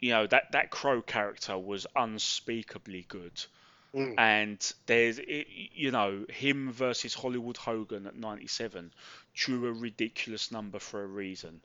you 0.00 0.10
know 0.10 0.26
that 0.26 0.52
that 0.52 0.70
Crow 0.70 1.02
character 1.02 1.58
was 1.58 1.86
unspeakably 1.94 3.04
good 3.08 3.44
Mm. 3.94 4.14
And 4.18 4.72
there's, 4.86 5.18
you 5.18 5.90
know, 5.90 6.24
him 6.28 6.72
versus 6.72 7.14
Hollywood 7.14 7.56
Hogan 7.56 8.06
at 8.06 8.16
97 8.16 8.92
drew 9.34 9.66
a 9.66 9.72
ridiculous 9.72 10.50
number 10.50 10.78
for 10.78 11.02
a 11.02 11.06
reason. 11.06 11.60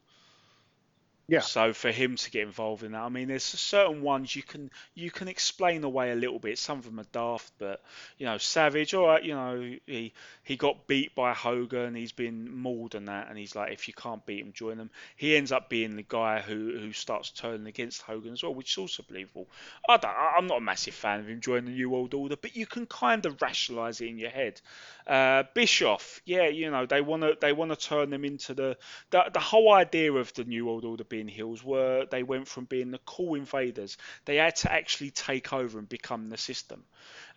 Yeah. 1.30 1.42
So 1.42 1.74
for 1.74 1.92
him 1.92 2.16
to 2.16 2.32
get 2.32 2.44
involved 2.44 2.84
in 2.84 2.94
that, 2.94 3.02
I 3.02 3.10
mean, 3.10 3.28
there's 3.28 3.44
certain 3.44 4.02
ones 4.02 4.34
you 4.34 4.44
can 4.44 4.72
you 4.96 5.12
can 5.12 5.28
explain 5.28 5.84
away 5.84 6.12
a 6.12 6.16
little 6.16 6.40
bit. 6.40 6.58
Some 6.58 6.80
of 6.80 6.86
them 6.86 7.02
are 7.02 7.06
daft, 7.12 7.52
but 7.60 7.82
you 8.18 8.26
know, 8.26 8.38
Savage, 8.38 8.94
all 8.94 9.08
right, 9.08 9.22
you 9.24 9.34
know, 9.34 9.76
he 9.86 10.14
he 10.44 10.56
got 10.56 10.88
beat 10.88 11.14
by 11.16 11.34
Hogan. 11.34 11.96
He's 11.96 12.14
been 12.14 12.50
mauled 12.56 12.96
and 12.96 13.10
that, 13.10 13.28
and 13.28 13.38
he's 13.38 13.58
like, 13.58 13.74
if 13.74 13.90
you 13.90 13.94
can't 13.94 14.26
beat 14.26 14.40
him, 14.40 14.54
join 14.54 14.78
them. 14.78 14.90
He 15.18 15.36
ends 15.36 15.52
up 15.52 15.68
being 15.70 15.98
the 15.98 16.06
guy 16.08 16.40
who 16.40 16.78
who 16.80 16.94
starts 16.94 17.32
turning 17.32 17.68
against 17.68 18.04
Hogan 18.04 18.32
as 18.32 18.42
well, 18.42 18.54
which 18.54 18.72
is 18.72 18.78
also 18.78 19.04
believable. 19.04 19.50
I 19.90 19.98
don't, 19.98 20.16
I'm 20.38 20.48
not 20.48 20.60
a 20.60 20.62
massive 20.62 20.94
fan 20.94 21.20
of 21.20 21.28
him 21.28 21.42
joining 21.42 21.66
the 21.66 21.72
New 21.72 21.90
World 21.90 22.14
Order, 22.14 22.38
but 22.38 22.56
you 22.56 22.66
can 22.66 22.86
kind 22.86 23.26
of 23.26 23.42
rationalise 23.42 24.00
it 24.00 24.08
in 24.08 24.18
your 24.18 24.30
head. 24.30 24.62
Uh, 25.06 25.44
Bischoff, 25.54 26.22
yeah, 26.26 26.48
you 26.48 26.70
know, 26.70 26.86
they 26.86 27.02
want 27.02 27.24
to 27.24 27.38
they 27.40 27.52
want 27.54 27.72
to 27.72 27.78
turn 27.78 28.10
them 28.10 28.24
into 28.24 28.54
the, 28.54 28.78
the 29.10 29.24
the 29.34 29.40
whole 29.40 29.74
idea 29.74 30.12
of 30.14 30.34
the 30.34 30.44
New 30.44 30.66
World 30.66 30.86
Order 30.86 31.04
being 31.04 31.17
heels 31.26 31.64
were 31.64 32.06
they 32.12 32.22
went 32.22 32.48
from 32.48 32.66
being 32.66 32.92
the 32.92 33.00
cool 33.00 33.34
invaders, 33.34 33.98
they 34.26 34.36
had 34.36 34.58
to 34.58 34.72
actually 34.72 35.10
take 35.10 35.54
over 35.54 35.80
and 35.80 35.90
become 35.90 36.30
the 36.30 36.38
system, 36.38 36.84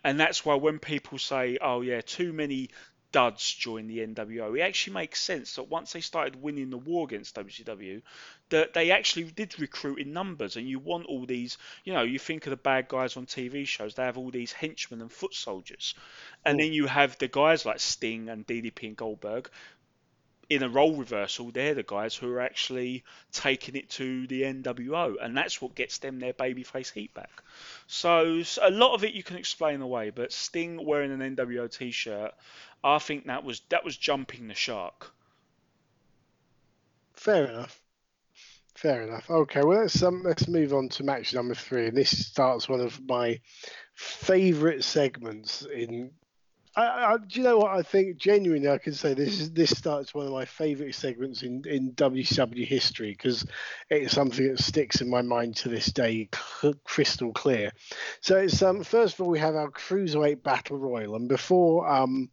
and 0.03 0.19
that's 0.19 0.45
why 0.45 0.55
when 0.55 0.77
people 0.77 1.17
say, 1.17 1.57
oh 1.61 1.81
yeah, 1.81 2.01
too 2.01 2.33
many 2.33 2.69
duds 3.11 3.51
join 3.51 3.87
the 3.87 3.99
NWO. 3.99 4.57
It 4.57 4.61
actually 4.61 4.93
makes 4.93 5.21
sense 5.21 5.55
that 5.55 5.63
once 5.63 5.93
they 5.93 6.01
started 6.01 6.41
winning 6.41 6.69
the 6.69 6.77
war 6.77 7.05
against 7.05 7.35
WCW, 7.35 8.01
that 8.49 8.73
they 8.73 8.91
actually 8.91 9.23
did 9.23 9.59
recruit 9.59 9.99
in 9.99 10.13
numbers. 10.13 10.55
And 10.55 10.67
you 10.67 10.79
want 10.79 11.07
all 11.07 11.25
these, 11.25 11.57
you 11.83 11.93
know, 11.93 12.03
you 12.03 12.19
think 12.19 12.45
of 12.45 12.51
the 12.51 12.57
bad 12.57 12.87
guys 12.87 13.17
on 13.17 13.25
TV 13.25 13.67
shows, 13.67 13.95
they 13.95 14.03
have 14.03 14.17
all 14.17 14.31
these 14.31 14.51
henchmen 14.51 15.01
and 15.01 15.11
foot 15.11 15.33
soldiers. 15.33 15.93
And 16.45 16.59
then 16.59 16.73
you 16.73 16.87
have 16.87 17.17
the 17.17 17.27
guys 17.27 17.65
like 17.65 17.79
Sting 17.79 18.29
and 18.29 18.45
DDP 18.47 18.87
and 18.87 18.97
Goldberg. 18.97 19.49
In 20.51 20.63
a 20.63 20.69
role 20.69 20.95
reversal, 20.95 21.51
they're 21.51 21.73
the 21.73 21.83
guys 21.83 22.13
who 22.13 22.29
are 22.33 22.41
actually 22.41 23.05
taking 23.31 23.75
it 23.75 23.89
to 23.91 24.27
the 24.27 24.41
NWO, 24.41 25.15
and 25.21 25.37
that's 25.37 25.61
what 25.61 25.75
gets 25.75 25.99
them 25.99 26.19
their 26.19 26.33
babyface 26.33 26.91
heat 26.91 27.13
back. 27.13 27.41
So, 27.87 28.43
so 28.43 28.67
a 28.67 28.69
lot 28.69 28.93
of 28.93 29.05
it 29.05 29.13
you 29.13 29.23
can 29.23 29.37
explain 29.37 29.81
away, 29.81 30.09
but 30.09 30.33
Sting 30.33 30.83
wearing 30.85 31.11
an 31.11 31.35
NWO 31.35 31.71
T-shirt 31.71 32.33
I 32.83 32.99
think 32.99 33.27
that 33.27 33.43
was 33.43 33.61
that 33.69 33.85
was 33.85 33.95
jumping 33.97 34.47
the 34.47 34.55
shark. 34.55 35.11
Fair 37.13 37.45
enough. 37.45 37.79
Fair 38.75 39.03
enough. 39.03 39.29
Okay, 39.29 39.63
well 39.63 39.81
let's 39.81 40.01
um, 40.01 40.23
let's 40.23 40.47
move 40.47 40.73
on 40.73 40.89
to 40.89 41.03
match 41.03 41.33
number 41.33 41.53
three, 41.53 41.87
and 41.87 41.97
this 41.97 42.27
starts 42.27 42.67
one 42.67 42.81
of 42.81 42.99
my 43.07 43.39
favourite 43.93 44.83
segments 44.83 45.65
in. 45.73 46.11
I, 46.75 47.13
I, 47.13 47.17
do 47.17 47.39
you 47.39 47.43
know 47.43 47.57
what 47.57 47.71
I 47.71 47.81
think? 47.81 48.17
Genuinely, 48.17 48.69
I 48.69 48.77
can 48.77 48.93
say 48.93 49.13
this 49.13 49.41
is 49.41 49.51
this 49.51 49.71
starts 49.71 50.13
one 50.13 50.25
of 50.25 50.31
my 50.31 50.45
favourite 50.45 50.95
segments 50.95 51.43
in 51.43 51.63
in 51.67 51.91
WCW 51.93 52.65
history 52.65 53.11
because 53.11 53.45
it's 53.89 54.13
something 54.13 54.47
that 54.47 54.59
sticks 54.59 55.01
in 55.01 55.09
my 55.09 55.21
mind 55.21 55.57
to 55.57 55.69
this 55.69 55.87
day, 55.87 56.29
crystal 56.85 57.33
clear. 57.33 57.71
So 58.21 58.37
it's 58.37 58.61
um 58.61 58.83
first 58.83 59.15
of 59.15 59.21
all 59.21 59.29
we 59.29 59.39
have 59.39 59.55
our 59.55 59.69
cruiserweight 59.69 60.43
battle 60.43 60.77
royal, 60.77 61.15
and 61.15 61.27
before 61.27 61.89
um 61.89 62.29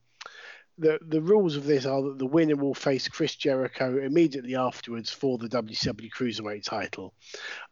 the 0.79 0.99
the 1.05 1.21
rules 1.21 1.57
of 1.57 1.65
this 1.65 1.85
are 1.85 2.03
that 2.03 2.19
the 2.19 2.27
winner 2.27 2.57
will 2.57 2.75
face 2.75 3.09
Chris 3.09 3.35
Jericho 3.35 3.99
immediately 3.99 4.55
afterwards 4.55 5.11
for 5.11 5.39
the 5.39 5.49
WCW 5.49 6.11
Cruiserweight 6.11 6.63
title. 6.63 7.13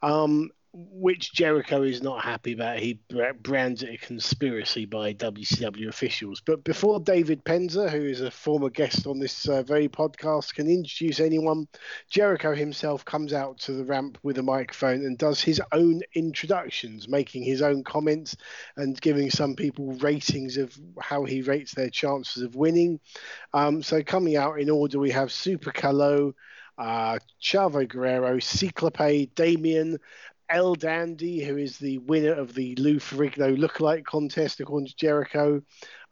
Um, 0.03 0.51
which 0.79 1.33
Jericho 1.33 1.83
is 1.83 2.03
not 2.03 2.23
happy 2.23 2.53
about. 2.53 2.79
He 2.79 3.01
brands 3.41 3.83
it 3.83 3.95
a 3.95 3.97
conspiracy 3.97 4.85
by 4.85 5.15
WCW 5.15 5.89
officials. 5.89 6.43
But 6.45 6.65
before 6.65 7.01
David 7.01 7.45
Penzer, 7.45 7.89
who 7.89 8.03
is 8.03 8.21
a 8.21 8.31
former 8.31 8.69
guest 8.69 9.07
on 9.07 9.19
this 9.19 9.49
uh, 9.49 9.63
very 9.63 9.89
podcast, 9.89 10.55
can 10.55 10.69
introduce 10.69 11.19
anyone, 11.19 11.67
Jericho 12.11 12.55
himself 12.55 13.07
comes 13.07 13.33
out 13.33 13.59
to 13.61 13.73
the 13.73 13.85
ramp 13.85 14.19
with 14.23 14.37
a 14.37 14.43
microphone 14.43 15.07
and 15.07 15.17
does 15.17 15.41
his 15.41 15.63
own 15.73 16.03
introductions, 16.15 17.09
making 17.09 17.43
his 17.43 17.63
own 17.63 17.83
comments 17.83 18.37
and 18.77 19.01
giving 19.01 19.31
some 19.31 19.57
people 19.57 19.93
ratings 19.95 20.59
of 20.59 20.79
how 21.01 21.25
he 21.25 21.41
rates 21.41 21.73
their 21.75 21.91
chances 21.91 22.43
of 22.43 22.55
winning. 22.55 23.01
Um, 23.55 23.83
so 23.83 24.03
coming 24.03 24.37
out 24.37 24.61
in 24.61 24.69
order, 24.69 24.99
we 24.99 25.11
have 25.13 25.33
Super 25.33 25.71
Calo, 25.71 26.35
uh, 26.79 27.19
Chavo 27.41 27.89
Guerrero, 27.89 28.39
Ciclope, 28.39 29.35
Damien, 29.35 29.99
El 30.49 30.75
Dandy, 30.75 31.45
who 31.45 31.57
is 31.57 31.79
the 31.79 31.99
winner 31.99 32.33
of 32.33 32.55
the 32.55 32.75
Lou 32.77 32.97
Ferrigno 32.97 33.57
lookalike 33.57 34.05
contest, 34.05 34.61
according 34.61 34.89
to 34.89 34.97
Jericho. 34.97 35.63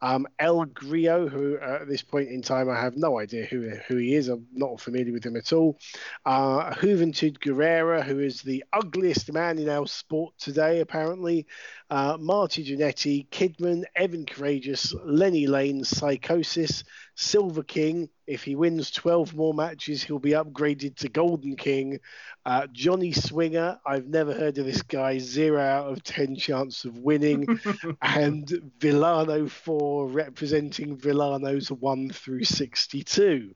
Um, 0.03 0.27
El 0.39 0.67
Grillo, 0.67 1.29
who 1.29 1.57
uh, 1.57 1.79
at 1.81 1.89
this 1.89 2.03
point 2.03 2.29
in 2.29 2.43
time 2.43 2.69
I 2.69 2.79
have 2.79 2.97
no 2.97 3.19
idea 3.19 3.47
who 3.47 3.71
who 3.89 3.97
he 3.97 4.15
is. 4.15 4.29
I'm 4.29 4.47
not 4.53 4.81
familiar 4.81 5.13
with 5.13 5.25
him 5.25 5.37
at 5.37 5.53
all. 5.53 5.79
Uh, 6.27 6.75
Juventud 6.75 7.39
Guerrera, 7.39 8.03
who 8.05 8.19
is 8.19 8.43
the 8.43 8.65
ugliest 8.73 9.33
man 9.33 9.59
in 9.59 9.69
our 9.71 9.87
sport 9.87 10.35
today, 10.37 10.81
apparently. 10.81 11.47
Uh, 11.89 12.19
Marty 12.21 12.65
Jannetty, 12.65 13.29
Kidman, 13.31 13.85
Evan 13.97 14.27
Karagias, 14.27 14.95
Lenny 15.05 15.47
Lane, 15.47 15.85
Psicosis, 15.85 16.85
Silver 17.15 17.63
King. 17.63 18.09
If 18.27 18.45
he 18.45 18.57
wins 18.57 18.91
12 18.91 19.35
more 19.35 19.55
matches, 19.55 20.03
he'll 20.03 20.19
be 20.19 20.31
upgraded 20.31 20.97
to 20.97 21.09
Golden 21.09 21.57
King. 21.57 22.01
Uh, 22.45 22.67
Johnny 22.73 23.13
Swinger, 23.13 23.79
I've 23.87 24.07
never 24.07 24.33
heard 24.33 24.59
of 24.59 24.67
this 24.67 24.83
guy. 24.83 25.19
Zero 25.19 25.61
out 25.61 25.93
of 25.93 26.03
10 26.03 26.37
chance 26.37 26.85
of 26.85 26.99
winning. 26.99 27.61
and 28.03 28.73
Villano 28.81 29.47
4, 29.47 30.09
representing 30.09 30.97
Villanos 30.97 31.71
1 31.71 32.11
through 32.11 32.45
62. 32.45 33.55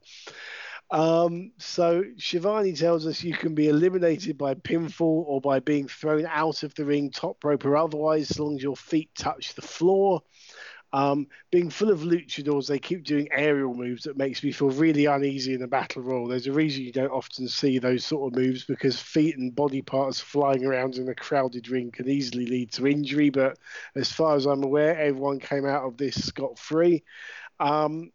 Um, 0.91 1.53
so 1.59 2.03
Schiavone 2.17 2.73
tells 2.73 3.07
us 3.07 3.23
you 3.23 3.35
can 3.35 3.55
be 3.55 3.69
eliminated 3.69 4.39
by 4.39 4.55
pinfall 4.55 5.25
or 5.27 5.41
by 5.41 5.61
being 5.61 5.87
thrown 5.87 6.27
out 6.27 6.63
of 6.63 6.75
the 6.75 6.85
ring, 6.85 7.11
top 7.11 7.45
rope 7.45 7.65
or 7.65 7.77
otherwise, 7.77 8.31
as 8.31 8.39
long 8.39 8.57
as 8.57 8.63
your 8.63 8.77
feet 8.77 9.11
touch 9.15 9.55
the 9.55 9.63
floor. 9.63 10.23
Um, 10.93 11.27
being 11.51 11.69
full 11.71 11.91
of 11.91 12.01
luchadors, 12.01 12.67
they 12.67 12.79
keep 12.79 13.05
doing 13.05 13.29
aerial 13.31 13.75
moves 13.75 14.05
that 14.05 14.17
makes 14.17 14.43
me 14.43 14.53
feel 14.53 14.71
really 14.71 15.05
uneasy 15.05 15.55
in 15.55 15.63
a 15.63 15.69
battle 15.69 16.03
royal. 16.03 16.27
There's 16.27 16.47
a 16.47 16.53
reason 16.53 16.85
you 16.85 16.93
don't 16.93 17.13
often 17.13 17.47
see 17.49 17.79
those 17.79 18.05
sort 18.05 18.33
of 18.33 18.39
moves 18.39 18.65
because 18.65 18.99
feet 18.99 19.37
and 19.37 19.55
body 19.55 19.83
parts 19.83 20.21
flying 20.21 20.65
around 20.65 20.97
in 20.97 21.09
a 21.09 21.15
crowded 21.15 21.69
ring 21.69 21.91
can 21.91 22.09
easily 22.09 22.47
lead 22.47 22.73
to 22.73 22.87
injury. 22.87 23.31
But 23.31 23.59
as 23.95 24.11
far 24.11 24.35
as 24.37 24.47
I'm 24.47 24.65
aware, 24.65 24.99
everyone 24.99 25.41
came 25.41 25.67
out 25.67 25.85
of 25.85 25.97
this 25.97 26.27
scot 26.27 26.59
free. 26.59 27.05
Um, 27.61 28.11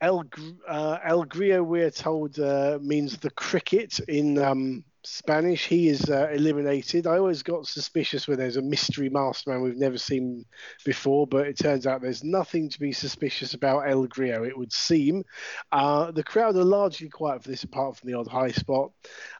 El, 0.00 0.24
uh, 0.68 0.98
El 1.02 1.24
Grillo, 1.24 1.62
we're 1.62 1.90
told, 1.90 2.38
uh, 2.38 2.78
means 2.82 3.16
the 3.16 3.30
cricket 3.30 3.98
in 4.00 4.36
um, 4.38 4.84
Spanish. 5.06 5.66
He 5.66 5.88
is 5.88 6.10
uh, 6.10 6.28
eliminated. 6.32 7.06
I 7.06 7.18
always 7.18 7.42
got 7.42 7.66
suspicious 7.66 8.26
when 8.26 8.38
there's 8.38 8.56
a 8.56 8.62
mystery 8.62 9.08
masked 9.08 9.46
man 9.46 9.62
we've 9.62 9.76
never 9.76 9.98
seen 9.98 10.44
before, 10.84 11.26
but 11.26 11.46
it 11.46 11.56
turns 11.56 11.86
out 11.86 12.02
there's 12.02 12.24
nothing 12.24 12.68
to 12.70 12.80
be 12.80 12.92
suspicious 12.92 13.54
about 13.54 13.88
El 13.88 14.06
Grillo, 14.06 14.42
it 14.42 14.58
would 14.58 14.72
seem. 14.72 15.22
Uh, 15.70 16.10
the 16.10 16.24
crowd 16.24 16.56
are 16.56 16.64
largely 16.64 17.08
quiet 17.08 17.42
for 17.42 17.48
this, 17.48 17.62
apart 17.62 17.96
from 17.96 18.10
the 18.10 18.18
odd 18.18 18.26
high 18.26 18.50
spot. 18.50 18.90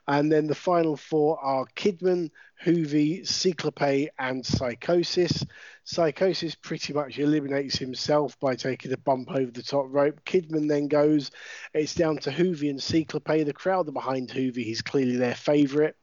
And 0.09 0.31
then 0.31 0.47
the 0.47 0.55
final 0.55 0.97
four 0.97 1.39
are 1.41 1.67
Kidman, 1.75 2.31
Juvi, 2.65 3.27
Ciclope, 3.27 4.09
and 4.19 4.45
Psicosis. 4.45 5.45
Psicosis 5.85 6.55
pretty 6.55 6.93
much 6.93 7.19
eliminates 7.19 7.77
himself 7.77 8.39
by 8.39 8.55
taking 8.55 8.93
a 8.93 8.97
bump 8.97 9.31
over 9.31 9.51
the 9.51 9.63
top 9.63 9.87
rope. 9.89 10.25
Kidman 10.25 10.69
then 10.69 10.89
goes. 10.89 11.31
It's 11.75 11.95
down 11.95 12.19
to 12.19 12.31
Juvi 12.31 12.71
and 12.71 12.81
Ciclope. 12.81 13.45
The 13.45 13.53
crowd 13.53 13.89
are 13.89 13.93
behind 13.93 14.31
Juvi. 14.31 14.65
He's 14.65 14.83
clearly 14.83 15.17
their 15.17 15.35
favourite. 15.35 15.95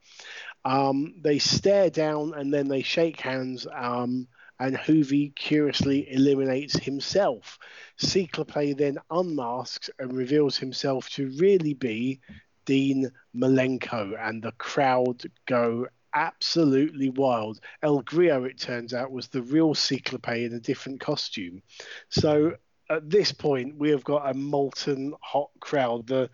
Um, 0.66 1.16
they 1.22 1.39
stare 1.39 1.89
down 1.89 2.34
and 2.34 2.54
then 2.54 2.68
they 2.68 2.82
shake 2.82 3.20
hands. 3.20 3.68
Um, 3.74 4.28
and 4.60 4.78
Juvi 4.78 5.36
curiously 5.36 6.10
eliminates 6.10 6.78
himself. 6.78 7.58
Ciclope 7.98 8.78
then 8.78 8.98
unmasks 9.10 9.89
and 10.00 10.13
reveals 10.13 10.58
himself 10.58 11.10
to 11.12 11.32
really 11.38 11.74
be 11.74 12.22
Dean 12.65 13.12
Malenko, 13.36 14.15
and 14.19 14.41
the 14.41 14.52
crowd 14.54 15.23
go 15.45 15.88
absolutely 16.13 17.10
wild. 17.10 17.60
El 17.82 18.02
Grillo, 18.02 18.43
it 18.43 18.60
turns 18.60 18.93
out, 18.93 19.12
was 19.12 19.28
the 19.28 19.41
real 19.41 19.73
Ciclope 19.73 20.45
in 20.45 20.54
a 20.54 20.60
different 20.60 20.99
costume. 20.99 21.62
So 22.10 22.54
at 22.89 23.10
this 23.10 23.32
point, 23.32 23.78
we 23.78 23.89
have 23.89 24.04
got 24.04 24.30
a 24.30 24.34
molten 24.34 25.13
hot 25.21 25.49
crowd. 25.60 26.08
The 26.08 26.30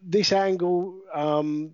this 0.00 0.32
angle 0.32 1.00
um, 1.12 1.72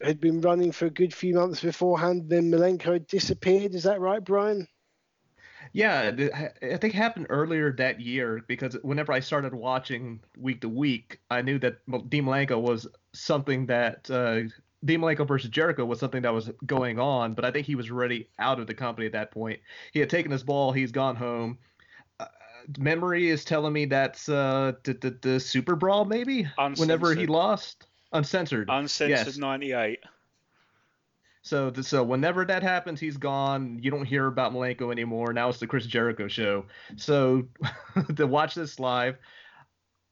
had 0.00 0.18
been 0.18 0.40
running 0.40 0.72
for 0.72 0.86
a 0.86 0.90
good 0.90 1.12
few 1.12 1.34
months 1.34 1.60
beforehand. 1.60 2.28
Then 2.28 2.50
Malenko 2.50 3.06
disappeared. 3.06 3.74
Is 3.74 3.84
that 3.84 4.00
right, 4.00 4.24
Brian? 4.24 4.66
Yeah, 5.72 6.12
I 6.62 6.76
think 6.76 6.94
happened 6.94 7.26
earlier 7.30 7.72
that 7.72 8.00
year 8.00 8.42
because 8.46 8.76
whenever 8.82 9.12
I 9.12 9.20
started 9.20 9.52
watching 9.52 10.20
week 10.38 10.60
to 10.60 10.68
week, 10.68 11.18
I 11.30 11.42
knew 11.42 11.58
that 11.58 11.78
Dean 12.08 12.24
Malenko 12.24 12.60
was 12.60 12.86
something 13.14 13.66
that 13.66 14.10
uh, 14.10 14.40
Dean 14.84 15.00
Malenko 15.00 15.26
versus 15.26 15.50
Jericho 15.50 15.84
was 15.84 15.98
something 15.98 16.22
that 16.22 16.34
was 16.34 16.50
going 16.66 16.98
on, 16.98 17.34
but 17.34 17.44
I 17.44 17.50
think 17.50 17.66
he 17.66 17.74
was 17.74 17.90
already 17.90 18.28
out 18.38 18.60
of 18.60 18.66
the 18.66 18.74
company 18.74 19.06
at 19.06 19.12
that 19.12 19.30
point. 19.30 19.60
He 19.92 20.00
had 20.00 20.10
taken 20.10 20.30
his 20.30 20.42
ball, 20.42 20.72
he's 20.72 20.92
gone 20.92 21.16
home. 21.16 21.58
Uh, 22.20 22.26
memory 22.78 23.30
is 23.30 23.44
telling 23.44 23.72
me 23.72 23.86
that's 23.86 24.28
uh, 24.28 24.72
the, 24.82 24.94
the, 24.94 25.18
the 25.22 25.40
Super 25.40 25.74
Brawl, 25.74 26.04
maybe? 26.04 26.46
Whenever 26.76 27.14
he 27.14 27.26
lost? 27.26 27.86
Uncensored. 28.12 28.68
Uncensored 28.70 29.26
Yes. 29.26 29.36
98. 29.38 30.00
So, 31.42 31.70
so 31.82 32.02
whenever 32.02 32.46
that 32.46 32.62
happens, 32.62 32.98
he's 32.98 33.18
gone. 33.18 33.78
You 33.82 33.90
don't 33.90 34.06
hear 34.06 34.26
about 34.26 34.54
Malenko 34.54 34.90
anymore. 34.90 35.34
Now 35.34 35.50
it's 35.50 35.60
the 35.60 35.66
Chris 35.66 35.84
Jericho 35.84 36.26
show. 36.26 36.64
So, 36.96 37.46
to 38.16 38.26
watch 38.26 38.54
this 38.54 38.80
live, 38.80 39.18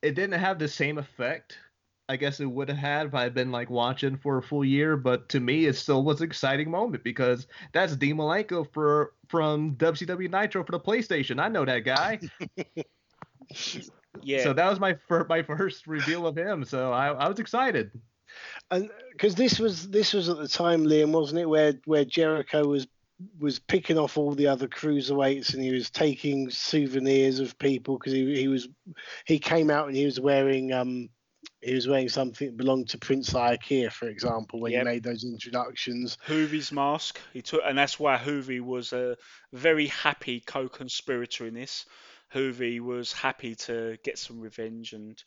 it 0.03 0.15
didn't 0.15 0.39
have 0.39 0.59
the 0.59 0.69
same 0.69 0.99
effect. 0.99 1.59
I 2.09 2.17
guess 2.17 2.41
it 2.41 2.47
would 2.47 2.69
have 2.69 2.79
had 2.79 3.07
if 3.07 3.15
I 3.15 3.23
had 3.23 3.33
been 3.35 3.51
like 3.53 3.71
watching 3.71 4.17
for 4.17 4.39
a 4.39 4.43
full 4.43 4.65
year. 4.65 4.97
But 4.97 5.29
to 5.31 5.41
me, 5.41 5.67
it 5.67 5.77
still 5.77 6.03
was 6.03 6.21
an 6.21 6.27
exciting 6.27 6.71
moment 6.71 7.05
because 7.05 7.47
that's 7.73 7.97
Dean 7.97 8.17
Malenko 8.17 8.67
for 8.73 9.15
from 9.29 9.77
WCW 9.77 10.31
Nitro 10.31 10.65
for 10.65 10.73
the 10.73 10.81
PlayStation. 10.81 11.41
I 11.41 11.49
know 11.49 11.65
that 11.65 11.81
guy. 11.81 12.21
Yeah. 14.23 14.43
So 14.43 14.53
that 14.53 14.69
was 14.69 14.79
my 14.79 14.95
fir- 15.09 15.27
my 15.29 15.43
first 15.43 15.87
reveal 15.87 16.27
of 16.27 16.37
him. 16.37 16.65
So 16.65 16.93
I, 16.93 17.09
I 17.09 17.29
was 17.29 17.39
excited. 17.39 17.91
and 18.71 18.91
because 19.13 19.35
this 19.35 19.59
was 19.59 19.89
this 19.89 20.13
was 20.13 20.29
at 20.29 20.37
the 20.39 20.49
time, 20.49 20.85
Liam, 20.85 21.13
wasn't 21.13 21.41
it, 21.41 21.49
where 21.49 21.75
where 21.87 22.05
Jericho 22.05 22.67
was 22.67 22.87
was 23.39 23.59
picking 23.59 23.99
off 23.99 24.19
all 24.19 24.33
the 24.33 24.49
other 24.49 24.69
cruiserweights 24.69 25.55
and 25.55 25.63
he 25.63 25.71
was 25.73 25.91
taking 25.91 26.51
souvenirs 26.51 27.39
of 27.39 27.59
people 27.59 27.97
because 27.97 28.13
he 28.13 28.37
he 28.37 28.49
was 28.49 28.69
he 29.27 29.39
came 29.39 29.71
out 29.71 29.87
and 29.87 29.97
he 29.97 30.05
was 30.05 30.21
wearing 30.21 30.73
um 30.73 31.09
he 31.63 31.75
was 31.75 31.87
wearing 31.87 32.09
something 32.09 32.49
that 32.49 32.57
belonged 32.57 32.89
to 32.91 32.99
Prince 32.99 33.33
Iaukea, 33.33 33.91
for 33.93 34.09
example, 34.09 34.61
when 34.61 34.73
Yep. 34.73 34.81
he 34.81 34.85
made 34.85 35.03
those 35.03 35.25
introductions. 35.25 36.19
Juvi's 36.27 36.73
mask. 36.73 37.21
He 37.33 37.43
took, 37.43 37.63
and 37.65 37.79
that's 37.79 37.99
why 37.99 38.17
Juvi 38.19 38.61
was 38.61 38.93
a 38.93 39.17
very 39.53 39.87
happy 39.87 40.41
co-conspirator 40.41 41.47
in 41.47 41.55
this. 41.55 41.87
Juvi 42.35 42.81
was 42.81 43.13
happy 43.13 43.55
to 43.55 43.99
get 44.03 44.19
some 44.19 44.41
revenge, 44.41 44.93
and 44.95 45.23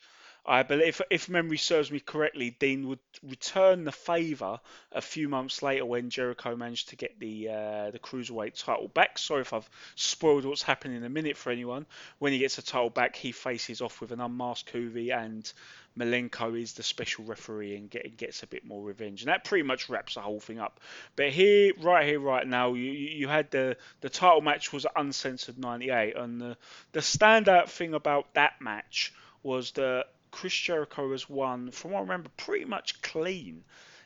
I 0.48 0.64
believe, 0.64 1.02
if 1.10 1.30
memory 1.30 1.58
serves 1.58 1.92
me 1.92 2.00
correctly, 2.00 2.52
Dean 2.52 2.88
would 2.88 3.00
return 3.24 3.84
the 3.84 3.92
favour 3.92 4.60
a 4.92 5.02
few 5.02 5.28
months 5.28 5.64
later 5.64 5.86
when 5.86 6.10
Jericho 6.10 6.56
managed 6.56 6.90
to 6.90 6.96
get 6.96 7.20
the 7.20 7.50
uh, 7.50 7.92
the 7.92 8.00
cruiserweight 8.00 8.64
title 8.64 8.88
back. 8.88 9.18
Sorry 9.18 9.42
if 9.42 9.54
I've 9.54 9.70
spoiled 9.96 10.46
what's 10.46 10.62
happening 10.62 10.98
in 10.98 11.04
a 11.04 11.10
minute 11.10 11.38
for 11.38 11.52
anyone. 11.52 11.86
When 12.20 12.34
he 12.34 12.40
gets 12.40 12.58
the 12.58 12.62
title 12.62 12.92
back, 12.92 13.16
he 13.16 13.32
faces 13.32 13.82
off 13.82 14.02
with 14.02 14.12
an 14.12 14.22
unmasked 14.22 14.72
Juvi 14.74 15.16
and 15.16 15.52
Malenko 15.98 16.60
is 16.60 16.74
the 16.74 16.84
special 16.84 17.24
referee 17.26 17.76
and 17.76 17.90
get, 17.90 18.18
gets 18.18 18.44
a 18.44 18.48
bit 18.48 18.66
more 18.66 18.84
revenge, 18.84 19.22
and 19.22 19.30
that 19.30 19.44
pretty 19.46 19.64
much 19.64 19.90
wraps 19.90 20.16
the 20.16 20.22
whole 20.22 20.40
thing 20.40 20.60
up. 20.60 20.80
But 21.16 21.30
here, 21.30 21.74
right 21.82 22.06
here, 22.08 22.20
right 22.20 22.46
now, 22.46 22.74
you 22.74 22.92
you 22.92 23.28
had 23.28 23.52
the 23.52 23.78
the 24.02 24.10
title 24.10 24.42
match 24.42 24.74
was 24.74 24.86
uncensored 24.96 25.58
'98, 25.58 26.16
and 26.16 26.42
the 26.42 26.58
the 26.92 27.00
standout 27.00 27.70
thing 27.70 27.94
about 27.94 28.34
that 28.34 28.60
match 28.60 29.14
was 29.42 29.72
that 29.72 30.08
Chris 30.32 30.54
Jericho 30.54 31.12
has 31.12 31.30
won, 31.30 31.72
from 31.72 31.92
what 31.92 32.00
I 32.00 32.02
remember, 32.02 32.30
pretty 32.36 32.66
much 32.66 33.02
clean. 33.02 33.64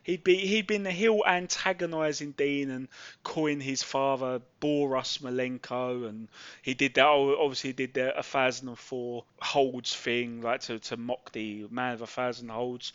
He'd 0.09 0.23
be 0.23 0.37
he'd 0.37 0.65
been 0.65 0.81
the 0.81 0.91
heel 0.91 1.21
antagonising 1.23 2.31
Dean 2.31 2.71
and 2.71 2.87
calling 3.21 3.61
his 3.61 3.83
father 3.83 4.41
Boris 4.59 5.19
Malenko, 5.19 6.09
and 6.09 6.29
he 6.63 6.73
did 6.73 6.95
that. 6.95 7.05
Obviously, 7.05 7.69
he 7.69 7.73
did 7.73 7.93
the 7.93 8.11
a 8.13 8.25
1004 8.25 9.23
holds 9.39 9.95
thing, 9.95 10.41
like 10.41 10.61
to, 10.61 10.79
to 10.79 10.97
mock 10.97 11.31
the 11.31 11.67
man 11.69 11.93
of 11.93 12.01
a 12.01 12.07
thousand 12.07 12.49
holds, 12.49 12.91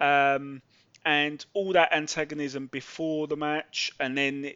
um, 0.00 0.60
and 1.04 1.46
all 1.52 1.72
that 1.74 1.92
antagonism 1.92 2.66
before 2.66 3.28
the 3.28 3.36
match, 3.36 3.92
and 4.00 4.18
then 4.18 4.52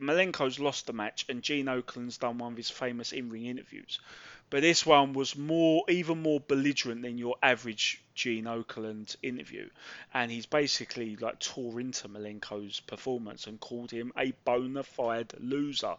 Malenko's 0.00 0.60
lost 0.60 0.86
the 0.86 0.92
match, 0.92 1.26
and 1.28 1.42
Gene 1.42 1.66
Okerlund's 1.66 2.18
done 2.18 2.38
one 2.38 2.52
of 2.52 2.56
his 2.56 2.70
famous 2.70 3.10
in-ring 3.10 3.46
interviews. 3.46 3.98
But 4.50 4.62
this 4.62 4.84
one 4.84 5.12
was 5.12 5.36
more, 5.36 5.84
even 5.88 6.22
more 6.22 6.40
belligerent 6.40 7.02
than 7.02 7.18
your 7.18 7.36
average 7.40 8.02
Gene 8.16 8.44
Okerlund 8.44 9.14
interview, 9.22 9.70
and 10.12 10.30
he's 10.30 10.46
basically 10.46 11.16
like 11.16 11.38
tore 11.38 11.80
into 11.80 12.08
Malenko's 12.08 12.80
performance 12.80 13.46
and 13.46 13.60
called 13.60 13.92
him 13.92 14.12
a 14.18 14.32
bona 14.44 14.82
fide 14.82 15.32
loser. 15.38 15.94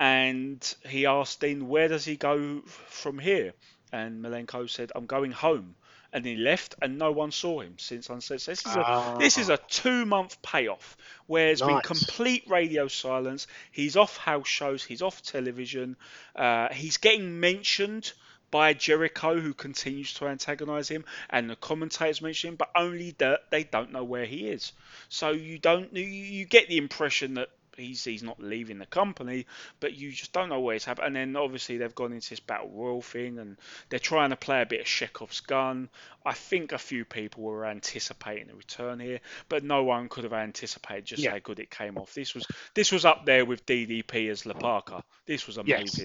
And 0.00 0.74
he 0.88 1.06
asked 1.06 1.40
Dean, 1.40 1.68
where 1.68 1.88
does 1.88 2.04
he 2.04 2.16
go 2.16 2.62
from 2.62 3.18
here? 3.18 3.52
And 3.92 4.22
Malenko 4.22 4.68
said, 4.68 4.92
I'm 4.94 5.06
going 5.06 5.32
home. 5.32 5.74
And 6.10 6.24
he 6.24 6.36
left, 6.36 6.74
and 6.80 6.98
no 6.98 7.12
one 7.12 7.32
saw 7.32 7.60
him 7.60 7.74
since 7.76 8.08
Uncensored. 8.08 8.56
This 8.56 8.66
is 8.66 8.76
a, 8.76 9.16
this 9.18 9.38
is 9.38 9.48
a 9.50 9.58
two-month 9.68 10.40
payoff 10.40 10.96
where 11.26 11.46
there's 11.46 11.60
been 11.60 11.80
complete 11.82 12.44
radio 12.48 12.88
silence. 12.88 13.46
He's 13.72 13.94
off 13.94 14.16
house 14.16 14.48
shows. 14.48 14.82
He's 14.82 15.02
off 15.02 15.22
television. 15.22 15.96
Uh, 16.34 16.68
he's 16.72 16.96
getting 16.96 17.40
mentioned 17.40 18.12
by 18.50 18.72
Jericho, 18.72 19.38
who 19.38 19.52
continues 19.52 20.14
to 20.14 20.26
antagonise 20.26 20.88
him, 20.88 21.04
and 21.28 21.50
the 21.50 21.56
commentators 21.56 22.22
mention 22.22 22.48
him, 22.48 22.56
but 22.56 22.70
only 22.74 23.14
that 23.18 23.50
they 23.50 23.64
don't 23.64 23.92
know 23.92 24.04
where 24.04 24.24
he 24.24 24.48
is. 24.48 24.72
So 25.10 25.32
you 25.32 25.58
don't 25.58 25.94
you, 25.94 26.04
you 26.04 26.46
get 26.46 26.68
the 26.68 26.78
impression 26.78 27.34
that 27.34 27.50
he's 27.78 28.04
he's 28.04 28.22
not 28.22 28.40
leaving 28.42 28.78
the 28.78 28.86
company, 28.86 29.46
but 29.80 29.94
you 29.94 30.10
just 30.10 30.32
don't 30.32 30.48
know 30.48 30.60
where 30.60 30.74
he's 30.74 30.84
happening. 30.84 31.06
And 31.06 31.16
then 31.16 31.36
obviously 31.36 31.78
they've 31.78 31.94
gone 31.94 32.12
into 32.12 32.30
this 32.30 32.40
battle 32.40 32.70
royal 32.70 33.02
thing, 33.02 33.38
and 33.38 33.56
they're 33.88 33.98
trying 33.98 34.30
to 34.30 34.36
play 34.36 34.60
a 34.62 34.66
bit 34.66 34.80
of 34.80 34.86
Chekhov's 34.86 35.40
gun. 35.40 35.88
I 36.24 36.34
think 36.34 36.72
a 36.72 36.78
few 36.78 37.04
people 37.04 37.44
were 37.44 37.64
anticipating 37.64 38.50
a 38.50 38.54
return 38.54 39.00
here, 39.00 39.20
but 39.48 39.64
no 39.64 39.84
one 39.84 40.08
could 40.08 40.24
have 40.24 40.32
anticipated 40.32 41.06
just 41.06 41.22
Yeah. 41.22 41.30
how 41.32 41.38
good 41.38 41.60
it 41.60 41.70
came 41.70 41.96
off. 41.96 42.12
This 42.14 42.34
was 42.34 42.46
this 42.74 42.92
was 42.92 43.04
up 43.04 43.24
there 43.24 43.44
with 43.44 43.64
DDP 43.64 44.28
as 44.28 44.44
La 44.44 44.54
Parka. 44.54 45.02
This 45.26 45.46
was 45.46 45.58
Yes. 45.64 46.00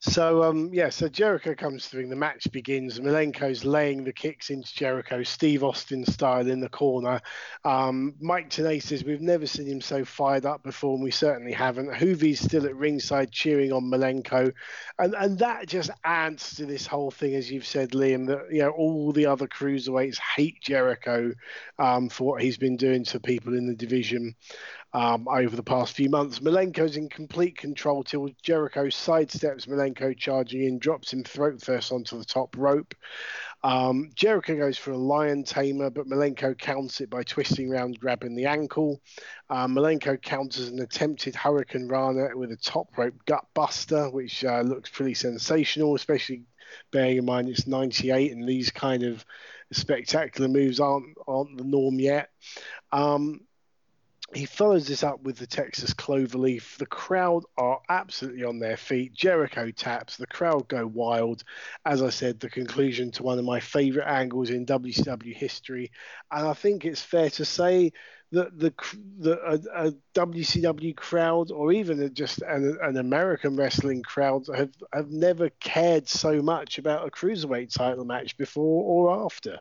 So 0.00 0.44
um 0.44 0.70
yeah, 0.72 0.90
so 0.90 1.08
Jericho 1.08 1.56
comes 1.56 1.88
through, 1.88 2.06
the 2.06 2.14
match 2.14 2.46
begins. 2.52 3.00
Malenko's 3.00 3.64
laying 3.64 4.04
the 4.04 4.12
kicks 4.12 4.48
into 4.48 4.72
Jericho, 4.72 5.24
Steve 5.24 5.64
Austin 5.64 6.04
style 6.04 6.48
in 6.48 6.60
the 6.60 6.68
corner. 6.68 7.20
Um, 7.64 8.14
Mike 8.20 8.52
says 8.52 9.02
we've 9.02 9.20
never 9.20 9.46
seen 9.46 9.66
him 9.66 9.80
so 9.80 10.04
fired 10.04 10.46
up 10.46 10.62
before, 10.62 10.94
and 10.94 11.02
we 11.02 11.10
certainly 11.10 11.52
haven't. 11.52 11.92
Juvi's 11.94 12.38
still 12.38 12.64
at 12.66 12.76
ringside 12.76 13.32
cheering 13.32 13.72
on 13.72 13.90
Malenko, 13.90 14.52
and 15.00 15.14
and 15.14 15.38
that 15.40 15.66
just 15.66 15.90
adds 16.04 16.54
to 16.54 16.64
this 16.64 16.86
whole 16.86 17.10
thing, 17.10 17.34
as 17.34 17.50
you've 17.50 17.66
said, 17.66 17.90
Liam. 17.90 18.28
That 18.28 18.52
you 18.52 18.60
know 18.60 18.70
all 18.70 19.10
the 19.12 19.26
other 19.26 19.48
cruiserweights 19.48 20.18
hate 20.18 20.60
Jericho 20.60 21.32
um, 21.80 22.08
for 22.08 22.24
what 22.34 22.42
he's 22.42 22.56
been 22.56 22.76
doing 22.76 23.02
to 23.06 23.18
people 23.18 23.54
in 23.54 23.66
the 23.66 23.74
division 23.74 24.36
um, 24.92 25.28
over 25.28 25.54
the 25.54 25.62
past 25.62 25.94
few 25.94 26.08
months. 26.08 26.40
Malenko's 26.40 26.96
in 26.96 27.08
complete 27.08 27.56
control 27.56 28.02
till 28.02 28.28
Jericho 28.42 28.86
sidesteps 28.86 29.66
Malenko 29.66 30.16
charging 30.16 30.64
in, 30.64 30.78
drops 30.78 31.12
him 31.12 31.24
throat 31.24 31.60
first 31.62 31.92
onto 31.92 32.18
the 32.18 32.24
top 32.24 32.56
rope. 32.56 32.94
Um, 33.64 34.10
Jericho 34.14 34.56
goes 34.56 34.78
for 34.78 34.92
a 34.92 34.96
lion 34.96 35.42
tamer, 35.42 35.90
but 35.90 36.06
Malenko 36.06 36.56
counts 36.56 37.00
it 37.00 37.10
by 37.10 37.22
twisting 37.22 37.72
around, 37.72 37.98
grabbing 37.98 38.36
the 38.36 38.46
ankle. 38.46 39.00
Um, 39.50 39.74
Malenko 39.74 40.20
counters 40.20 40.68
an 40.68 40.80
attempted 40.80 41.34
hurricanrana 41.34 42.34
with 42.34 42.52
a 42.52 42.56
top 42.56 42.96
rope 42.96 43.14
gut 43.26 43.46
buster, 43.54 44.10
which 44.10 44.44
uh, 44.44 44.60
looks 44.60 44.90
pretty 44.90 45.14
sensational, 45.14 45.96
especially 45.96 46.44
bearing 46.92 47.16
in 47.16 47.24
mind 47.24 47.48
it's 47.48 47.66
98 47.66 48.32
and 48.32 48.46
these 48.46 48.70
kind 48.70 49.02
of 49.02 49.24
spectacular 49.72 50.48
moves 50.48 50.80
aren't 50.80 51.16
aren't 51.26 51.56
the 51.56 51.64
norm 51.64 51.98
yet. 51.98 52.30
Um, 52.92 53.40
he 54.34 54.44
follows 54.44 54.86
this 54.86 55.02
up 55.02 55.22
with 55.22 55.38
the 55.38 55.46
Texas 55.46 55.94
Cloverleaf. 55.94 56.76
The 56.76 56.86
crowd 56.86 57.44
are 57.56 57.80
absolutely 57.88 58.44
on 58.44 58.58
their 58.58 58.76
feet. 58.76 59.14
Jericho 59.14 59.70
taps. 59.70 60.16
The 60.16 60.26
crowd 60.26 60.68
go 60.68 60.86
wild. 60.86 61.44
As 61.86 62.02
I 62.02 62.10
said, 62.10 62.38
the 62.38 62.50
conclusion 62.50 63.10
to 63.12 63.22
one 63.22 63.38
of 63.38 63.44
my 63.46 63.60
favorite 63.60 64.06
angles 64.06 64.50
in 64.50 64.66
WCW 64.66 65.34
history. 65.34 65.90
And 66.30 66.46
I 66.46 66.52
think 66.52 66.84
it's 66.84 67.00
fair 67.00 67.30
to 67.30 67.44
say 67.44 67.92
that 68.32 68.58
the 68.58 68.74
the 69.18 69.38
a, 69.40 69.86
a 69.86 69.92
WCW 70.14 70.94
crowd, 70.94 71.50
or 71.50 71.72
even 71.72 72.12
just 72.12 72.42
an, 72.42 72.76
an 72.82 72.98
American 72.98 73.56
wrestling 73.56 74.02
crowd, 74.02 74.44
have 74.54 74.74
have 74.92 75.10
never 75.10 75.48
cared 75.48 76.06
so 76.06 76.42
much 76.42 76.76
about 76.76 77.06
a 77.06 77.10
cruiserweight 77.10 77.72
title 77.72 78.04
match 78.04 78.36
before 78.36 78.84
or 78.84 79.24
after. 79.24 79.58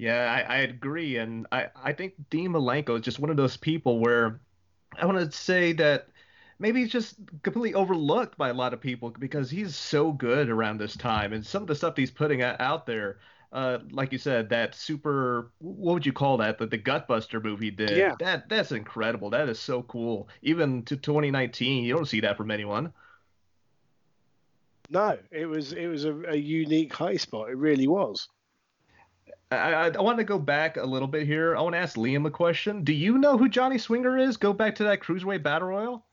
Yeah, 0.00 0.32
I, 0.32 0.54
I 0.54 0.58
agree, 0.60 1.18
and 1.18 1.46
I, 1.52 1.66
I 1.76 1.92
think 1.92 2.14
Dean 2.30 2.52
Malenko 2.52 2.96
is 2.96 3.02
just 3.02 3.18
one 3.18 3.28
of 3.28 3.36
those 3.36 3.58
people 3.58 3.98
where 3.98 4.40
I 4.96 5.04
want 5.04 5.18
to 5.18 5.30
say 5.30 5.74
that 5.74 6.08
maybe 6.58 6.80
he's 6.80 6.90
just 6.90 7.16
completely 7.42 7.74
overlooked 7.74 8.38
by 8.38 8.48
a 8.48 8.54
lot 8.54 8.72
of 8.72 8.80
people 8.80 9.10
because 9.10 9.50
he's 9.50 9.76
so 9.76 10.10
good 10.10 10.48
around 10.48 10.78
this 10.78 10.96
time, 10.96 11.34
and 11.34 11.44
some 11.44 11.60
of 11.60 11.68
the 11.68 11.74
stuff 11.74 11.98
he's 11.98 12.10
putting 12.10 12.42
out 12.42 12.86
there, 12.86 13.18
uh, 13.52 13.80
like 13.90 14.10
you 14.10 14.16
said, 14.16 14.48
that 14.48 14.74
super, 14.74 15.50
what 15.58 15.92
would 15.92 16.06
you 16.06 16.14
call 16.14 16.38
that? 16.38 16.56
The, 16.56 16.66
the 16.66 16.78
Gutbuster 16.78 17.44
move 17.44 17.60
he 17.60 17.70
did. 17.70 17.90
Yeah. 17.90 18.14
That 18.20 18.48
that's 18.48 18.72
incredible. 18.72 19.28
That 19.28 19.50
is 19.50 19.60
so 19.60 19.82
cool. 19.82 20.30
Even 20.40 20.82
to 20.84 20.96
2019, 20.96 21.84
you 21.84 21.94
don't 21.94 22.08
see 22.08 22.20
that 22.20 22.38
from 22.38 22.50
anyone. 22.50 22.94
No, 24.88 25.18
it 25.30 25.44
was 25.44 25.74
it 25.74 25.88
was 25.88 26.06
a, 26.06 26.18
a 26.22 26.36
unique 26.36 26.94
high 26.94 27.18
spot. 27.18 27.50
It 27.50 27.58
really 27.58 27.86
was. 27.86 28.26
I, 29.50 29.56
I, 29.56 29.88
I 29.88 30.00
want 30.00 30.18
to 30.18 30.24
go 30.24 30.38
back 30.38 30.76
a 30.76 30.84
little 30.84 31.08
bit 31.08 31.26
here. 31.26 31.56
I 31.56 31.62
want 31.62 31.74
to 31.74 31.78
ask 31.78 31.96
Liam 31.96 32.26
a 32.26 32.30
question. 32.30 32.84
Do 32.84 32.92
you 32.92 33.18
know 33.18 33.36
who 33.36 33.48
Johnny 33.48 33.78
Swinger 33.78 34.18
is? 34.18 34.36
Go 34.36 34.52
back 34.52 34.76
to 34.76 34.84
that 34.84 35.00
Cruiserweight 35.00 35.42
Battle 35.42 35.68
Royal. 35.68 36.04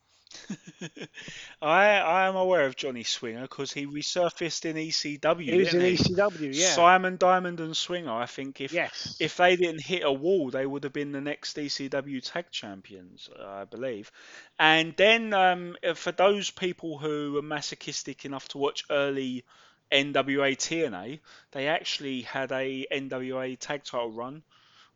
I 1.62 1.98
I 1.98 2.28
am 2.28 2.36
aware 2.36 2.66
of 2.66 2.76
Johnny 2.76 3.04
Swinger 3.04 3.42
because 3.42 3.72
he 3.72 3.86
resurfaced 3.86 4.66
in 4.66 4.76
ECW. 4.76 5.42
He 5.42 5.58
was 5.58 5.74
in 5.74 5.82
he? 5.82 5.94
ECW, 5.94 6.54
yeah. 6.54 6.72
Simon 6.72 7.18
Diamond 7.18 7.60
and 7.60 7.76
Swinger. 7.76 8.12
I 8.12 8.26
think 8.26 8.62
if 8.62 8.74
yes. 8.74 9.18
if 9.20 9.38
they 9.38 9.56
didn't 9.56 9.82
hit 9.82 10.04
a 10.04 10.12
wall, 10.12 10.50
they 10.50 10.66
would 10.66 10.84
have 10.84 10.94
been 10.94 11.12
the 11.12 11.22
next 11.22 11.58
ECW 11.58 12.22
tag 12.30 12.46
champions, 12.52 13.30
I 13.40 13.66
believe. 13.66 14.12
And 14.60 14.96
then 14.98 15.34
um, 15.34 15.76
for 15.96 16.12
those 16.12 16.50
people 16.50 16.98
who 16.98 17.38
are 17.38 17.44
masochistic 17.44 18.26
enough 18.26 18.48
to 18.50 18.58
watch 18.58 18.84
early 18.90 19.46
NWA 19.92 20.56
TNA, 20.56 21.20
they 21.52 21.68
actually 21.68 22.22
had 22.22 22.52
a 22.52 22.86
NWA 22.92 23.58
tag 23.60 23.84
title 23.84 24.12
run 24.12 24.44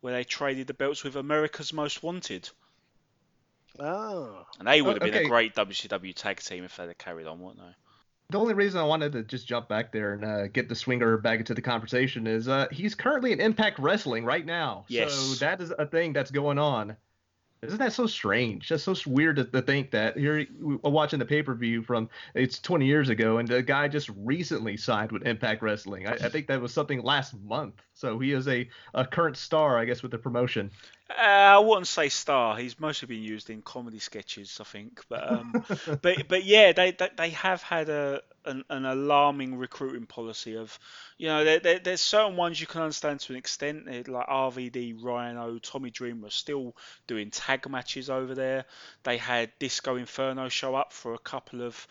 where 0.01 0.13
they 0.13 0.23
traded 0.23 0.67
the 0.67 0.73
belts 0.73 1.03
with 1.03 1.15
America's 1.15 1.73
Most 1.73 2.01
Wanted. 2.03 2.49
Oh. 3.79 4.45
And 4.59 4.67
they 4.67 4.81
would 4.81 5.01
have 5.01 5.03
Oh, 5.03 5.11
been 5.11 5.25
a 5.25 5.29
great 5.29 5.55
WCW 5.55 6.13
tag 6.13 6.39
team 6.39 6.63
if 6.63 6.75
they'd 6.75 6.87
have 6.87 6.97
carried 6.97 7.27
on, 7.27 7.39
wouldn't 7.39 7.59
they? 7.63 7.73
The 8.29 8.39
only 8.39 8.53
reason 8.53 8.79
I 8.79 8.83
wanted 8.83 9.11
to 9.13 9.23
just 9.23 9.47
jump 9.47 9.67
back 9.67 9.91
there 9.91 10.13
and 10.13 10.23
uh, 10.23 10.47
get 10.47 10.69
the 10.69 10.75
swinger 10.75 11.17
back 11.17 11.39
into 11.39 11.53
the 11.53 11.61
conversation 11.61 12.27
is 12.27 12.47
uh, 12.47 12.67
he's 12.71 12.95
currently 12.95 13.33
in 13.33 13.41
Impact 13.41 13.77
Wrestling 13.77 14.23
right 14.23 14.45
now. 14.45 14.85
Yes. 14.87 15.13
So 15.13 15.45
that 15.45 15.59
is 15.61 15.73
a 15.77 15.85
thing 15.85 16.13
that's 16.13 16.31
going 16.31 16.57
on. 16.57 16.95
Isn't 17.63 17.77
that 17.77 17.93
so 17.93 18.07
strange? 18.07 18.69
That's 18.69 18.83
so 18.83 18.95
weird 19.05 19.35
to, 19.35 19.45
to 19.45 19.61
think 19.61 19.91
that 19.91 20.17
here 20.17 20.47
we're 20.59 20.79
uh, 20.83 20.89
watching 20.89 21.19
the 21.19 21.25
pay 21.25 21.43
per 21.43 21.53
view 21.53 21.83
from 21.83 22.09
it's 22.33 22.59
20 22.59 22.87
years 22.87 23.09
ago, 23.09 23.37
and 23.37 23.47
the 23.47 23.61
guy 23.61 23.87
just 23.87 24.09
recently 24.17 24.77
signed 24.77 25.11
with 25.11 25.27
Impact 25.27 25.61
Wrestling. 25.61 26.07
I, 26.07 26.13
I 26.13 26.29
think 26.29 26.47
that 26.47 26.59
was 26.59 26.73
something 26.73 27.03
last 27.03 27.39
month. 27.43 27.75
So 28.01 28.17
he 28.17 28.31
is 28.31 28.47
a, 28.47 28.67
a 28.95 29.05
current 29.05 29.37
star, 29.37 29.77
I 29.77 29.85
guess, 29.85 30.01
with 30.01 30.09
the 30.09 30.17
promotion. 30.17 30.71
Uh, 31.07 31.21
I 31.21 31.59
wouldn't 31.59 31.85
say 31.85 32.09
star. 32.09 32.57
He's 32.57 32.79
mostly 32.79 33.05
been 33.05 33.21
used 33.21 33.51
in 33.51 33.61
comedy 33.61 33.99
sketches, 33.99 34.57
I 34.59 34.63
think. 34.63 35.03
But 35.07 35.31
um, 35.31 35.63
but 36.01 36.27
but 36.27 36.43
yeah, 36.43 36.71
they, 36.71 36.93
they 36.93 37.09
they 37.15 37.29
have 37.29 37.61
had 37.61 37.89
a 37.89 38.23
an, 38.45 38.63
an 38.71 38.85
alarming 38.87 39.55
recruiting 39.55 40.07
policy 40.07 40.57
of, 40.57 40.79
you 41.19 41.27
know, 41.27 41.43
there, 41.43 41.59
there, 41.59 41.77
there's 41.77 42.01
certain 42.01 42.35
ones 42.35 42.59
you 42.59 42.65
can 42.65 42.81
understand 42.81 43.19
to 43.19 43.33
an 43.33 43.37
extent, 43.37 43.85
like 43.85 44.27
RVD, 44.27 44.95
Rhino, 44.99 45.59
Tommy 45.59 45.91
Dreamer 45.91 46.25
are 46.25 46.31
still 46.31 46.75
doing 47.05 47.29
tag 47.29 47.69
matches 47.69 48.09
over 48.09 48.33
there. 48.33 48.65
They 49.03 49.17
had 49.17 49.51
Disco 49.59 49.95
Inferno 49.95 50.49
show 50.49 50.73
up 50.73 50.91
for 50.91 51.13
a 51.13 51.19
couple 51.19 51.61
of 51.61 51.87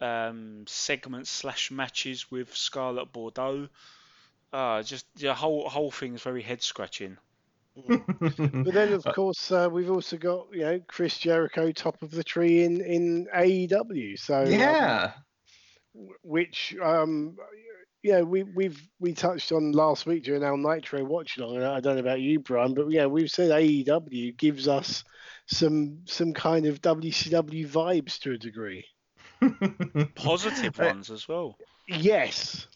um, 0.00 0.64
segments 0.66 1.28
slash 1.28 1.70
matches 1.70 2.30
with 2.30 2.56
Scarlett 2.56 3.12
Bordeaux. 3.12 3.68
Uh, 4.52 4.82
just 4.82 5.06
the 5.16 5.32
whole 5.32 5.68
whole 5.68 5.90
thing's 5.90 6.22
very 6.22 6.42
head 6.42 6.62
scratching. 6.62 7.16
But 7.88 8.74
then, 8.74 8.92
of 8.92 9.04
course, 9.14 9.52
uh, 9.52 9.68
we've 9.70 9.90
also 9.90 10.16
got 10.16 10.48
you 10.52 10.60
know 10.60 10.80
Chris 10.88 11.18
Jericho 11.18 11.70
top 11.72 12.02
of 12.02 12.10
the 12.10 12.24
tree 12.24 12.64
in 12.64 12.80
in 12.80 13.28
AEW. 13.34 14.18
So 14.18 14.42
um, 14.42 14.50
yeah. 14.50 15.12
which 16.22 16.76
um, 16.82 17.36
yeah, 18.02 18.22
we 18.22 18.42
we've 18.42 18.88
we 18.98 19.12
touched 19.12 19.52
on 19.52 19.72
last 19.72 20.06
week 20.06 20.24
during 20.24 20.42
our 20.42 20.56
Nitro 20.56 21.04
watch 21.04 21.36
along. 21.36 21.62
I 21.62 21.80
don't 21.80 21.94
know 21.94 22.00
about 22.00 22.20
you, 22.20 22.40
Brian, 22.40 22.74
but 22.74 22.90
yeah, 22.90 23.06
we've 23.06 23.30
said 23.30 23.50
AEW 23.50 24.36
gives 24.36 24.68
us 24.68 25.04
some 25.46 26.00
some 26.06 26.32
kind 26.32 26.66
of 26.66 26.80
WCW 26.80 27.68
vibes 27.68 28.18
to 28.20 28.32
a 28.32 28.38
degree. 28.38 28.84
Ones 30.78 31.10
as 31.10 31.28
well. 31.28 31.56
Yes. 31.86 32.66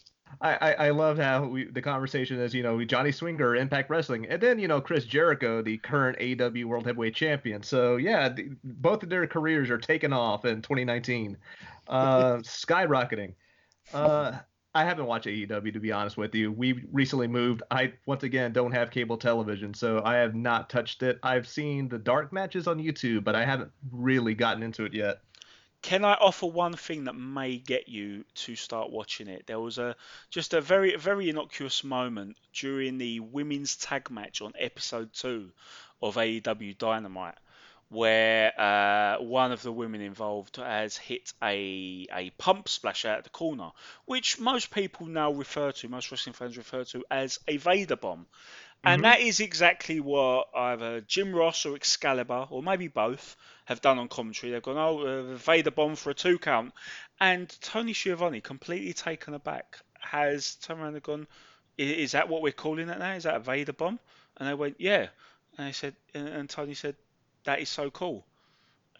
I, 0.41 0.55
I, 0.55 0.73
I 0.73 0.91
love 0.91 1.19
how 1.19 1.45
we, 1.45 1.65
the 1.65 1.83
conversation 1.83 2.39
is, 2.39 2.55
you 2.55 2.63
know, 2.63 2.83
Johnny 2.85 3.13
Swinger, 3.13 3.57
Impact 3.57 3.91
Wrestling, 3.91 4.27
and 4.27 4.41
then, 4.41 4.59
you 4.59 4.69
know, 4.69 4.81
Chris 4.81 5.05
Jericho, 5.05 5.63
the 5.63 5.79
current 5.79 6.19
AEW 6.19 6.65
World 6.65 6.87
Heavyweight 6.87 7.15
Champion. 7.15 7.63
So, 7.63 7.97
yeah, 7.97 8.29
the, 8.29 8.51
both 8.65 9.03
of 9.03 9.09
their 9.09 9.27
careers 9.27 9.71
are 9.71 9.79
taking 9.79 10.13
off 10.13 10.45
in 10.45 10.63
2019, 10.63 11.37
uh, 11.89 12.37
skyrocketing. 12.39 13.35
Uh, 13.93 14.33
I 14.75 14.85
haven't 14.85 15.07
watched 15.07 15.27
AEW, 15.27 15.73
to 15.73 15.81
be 15.81 15.93
honest 15.93 16.17
with 16.17 16.35
you. 16.35 16.51
We 16.51 16.85
recently 16.91 17.29
moved. 17.29 17.63
I, 17.71 17.93
once 18.07 18.25
again, 18.25 18.53
don't 18.53 18.73
have 18.73 18.91
cable 18.91 19.17
television, 19.17 19.73
so 19.73 20.03
I 20.05 20.17
have 20.17 20.35
not 20.35 20.69
touched 20.69 21.05
it. 21.05 21.21
I've 21.23 21.47
seen 21.47 21.89
the 21.89 21.99
dark 21.99 22.33
matches 22.33 22.67
on 22.67 22.79
YouTube, 22.79 23.23
but 23.23 23.37
I 23.37 23.45
haven't 23.45 23.71
really 23.93 24.35
gotten 24.35 24.65
into 24.65 24.85
it 24.85 24.93
yet. 24.93 25.21
Can 25.85 26.03
I 26.03 26.15
offer 26.15 26.47
one 26.47 26.77
thing 26.77 27.05
that 27.05 27.13
may 27.13 27.59
get 27.59 27.91
you 27.91 28.25
to 28.37 28.57
start 28.57 28.89
watching 28.89 29.29
it? 29.29 29.47
There 29.47 29.61
was 29.61 29.77
a 29.77 29.95
just 30.31 30.55
a 30.55 30.63
very 30.63 30.97
very 30.97 31.29
innocuous 31.29 31.85
moment 31.85 32.39
during 32.55 32.97
the 32.97 33.21
women's 33.21 33.77
tag 33.77 34.11
match 34.11 34.41
on 34.41 34.55
episode 34.59 35.13
two 35.13 35.53
of 36.01 36.15
AEW 36.15 36.79
Dynamite, 36.79 37.37
where 37.91 38.59
uh, 38.59 39.23
one 39.23 39.53
of 39.53 39.61
the 39.61 39.73
women 39.73 40.01
involved 40.01 40.57
has 40.57 40.97
hit 40.97 41.35
a 41.43 42.07
a 42.11 42.31
pump 42.39 42.71
splash 42.71 43.05
out 43.05 43.19
of 43.19 43.25
the 43.25 43.29
corner, 43.29 43.71
which 44.07 44.41
most 44.41 44.71
people 44.71 45.07
now 45.07 45.33
refer 45.33 45.71
to, 45.71 45.89
most 45.91 46.11
wrestling 46.11 46.33
fans 46.33 46.57
refer 46.57 46.85
to 46.85 47.05
as 47.11 47.39
a 47.47 47.59
Vader 47.59 47.97
bomb. 47.97 48.25
And 48.85 49.05
that 49.05 49.21
is 49.21 49.41
exactly 49.41 50.01
what 50.01 50.49
either 50.55 51.01
Jim 51.01 51.35
Ross 51.35 51.67
or 51.67 51.75
Excalibur, 51.75 52.47
or 52.51 52.63
maybe 52.63 52.89
both, 52.89 53.37
have 53.65 53.81
done 53.81 53.99
on 53.99 54.09
commentary. 54.09 54.53
They've 54.53 54.63
gone, 54.63 54.77
oh, 54.77 55.07
uh, 55.07 55.37
Vader 55.37 55.71
bomb 55.71 55.97
for 55.97 56.11
a 56.11 56.15
two 56.15 56.39
count. 56.39 56.73
And 57.21 57.49
Tony 57.61 57.93
Schiavone, 57.93 58.41
completely 58.41 58.93
taken 58.93 59.35
aback, 59.35 59.79
has 60.01 60.57
turned 60.57 60.81
around 60.81 60.95
and 60.95 61.03
gone, 61.03 61.27
is 61.79 62.13
that 62.13 62.29
what 62.29 62.43
we're 62.43 62.53
calling 62.53 62.89
it 62.89 62.99
now? 62.99 63.15
Is 63.15 63.25
that 63.25 63.37
a 63.37 63.41
Vader 63.41 63.73
bomb? 63.73 63.99
And 64.37 64.49
they 64.49 64.55
went, 64.55 64.77
yeah. 64.79 65.09
And 65.57 65.69
they 65.69 65.73
said, 65.73 65.95
and, 66.13 66.29
and 66.29 66.51
Tony 66.51 66.75
said, 66.75 66.97
that 67.45 67.61
is 67.61 67.69
so 67.69 67.91
cool. 67.91 68.25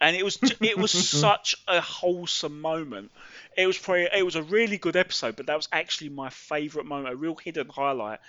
And 0.01 0.15
it 0.15 0.23
was 0.23 0.37
it 0.61 0.77
was 0.77 0.91
such 1.09 1.55
a 1.67 1.79
wholesome 1.79 2.59
moment. 2.59 3.11
It 3.55 3.67
was 3.67 3.77
probably 3.77 4.09
it 4.13 4.25
was 4.25 4.35
a 4.35 4.43
really 4.43 4.77
good 4.77 4.95
episode, 4.95 5.35
but 5.35 5.45
that 5.47 5.55
was 5.55 5.69
actually 5.71 6.09
my 6.09 6.29
favourite 6.29 6.87
moment, 6.87 7.13
a 7.13 7.17
real 7.17 7.35
hidden 7.35 7.69
highlight. 7.69 8.19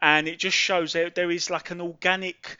And 0.00 0.28
it 0.28 0.38
just 0.38 0.56
shows 0.56 0.92
that 0.92 1.14
there 1.14 1.30
is 1.30 1.50
like 1.50 1.70
an 1.70 1.80
organic 1.80 2.56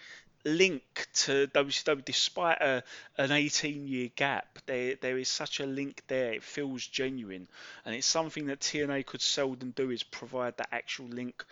link 0.47 1.09
to 1.12 1.49
WCW 1.49 2.05
despite 2.05 2.61
a, 2.61 2.83
an 3.18 3.33
18 3.33 3.89
year 3.89 4.09
gap. 4.14 4.59
There 4.66 4.95
there 4.95 5.18
is 5.18 5.29
such 5.29 5.61
a 5.61 5.66
link 5.66 6.03
there. 6.07 6.33
It 6.33 6.45
feels 6.45 6.87
genuine, 6.87 7.49
and 7.85 7.95
it's 7.95 8.07
something 8.07 8.47
that 8.47 8.61
TNA 8.61 9.05
could 9.07 9.20
seldom 9.20 9.72
do 9.72 9.91
is 9.91 10.03
provide 10.03 10.57
that 10.57 10.68
actual 10.72 11.07
link 11.07 11.45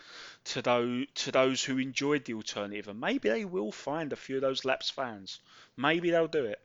to 0.45 0.61
those 0.61 1.05
to 1.15 1.31
those 1.31 1.63
who 1.63 1.77
enjoyed 1.77 2.25
the 2.25 2.33
alternative. 2.35 2.87
And 2.87 2.99
maybe 2.99 3.29
they 3.29 3.45
will 3.45 3.71
find 3.71 4.13
a 4.13 4.15
few 4.15 4.37
of 4.37 4.41
those 4.41 4.65
lapsed 4.65 4.93
fans. 4.93 5.39
Maybe 5.77 6.09
they'll 6.09 6.27
do 6.27 6.45
it. 6.45 6.59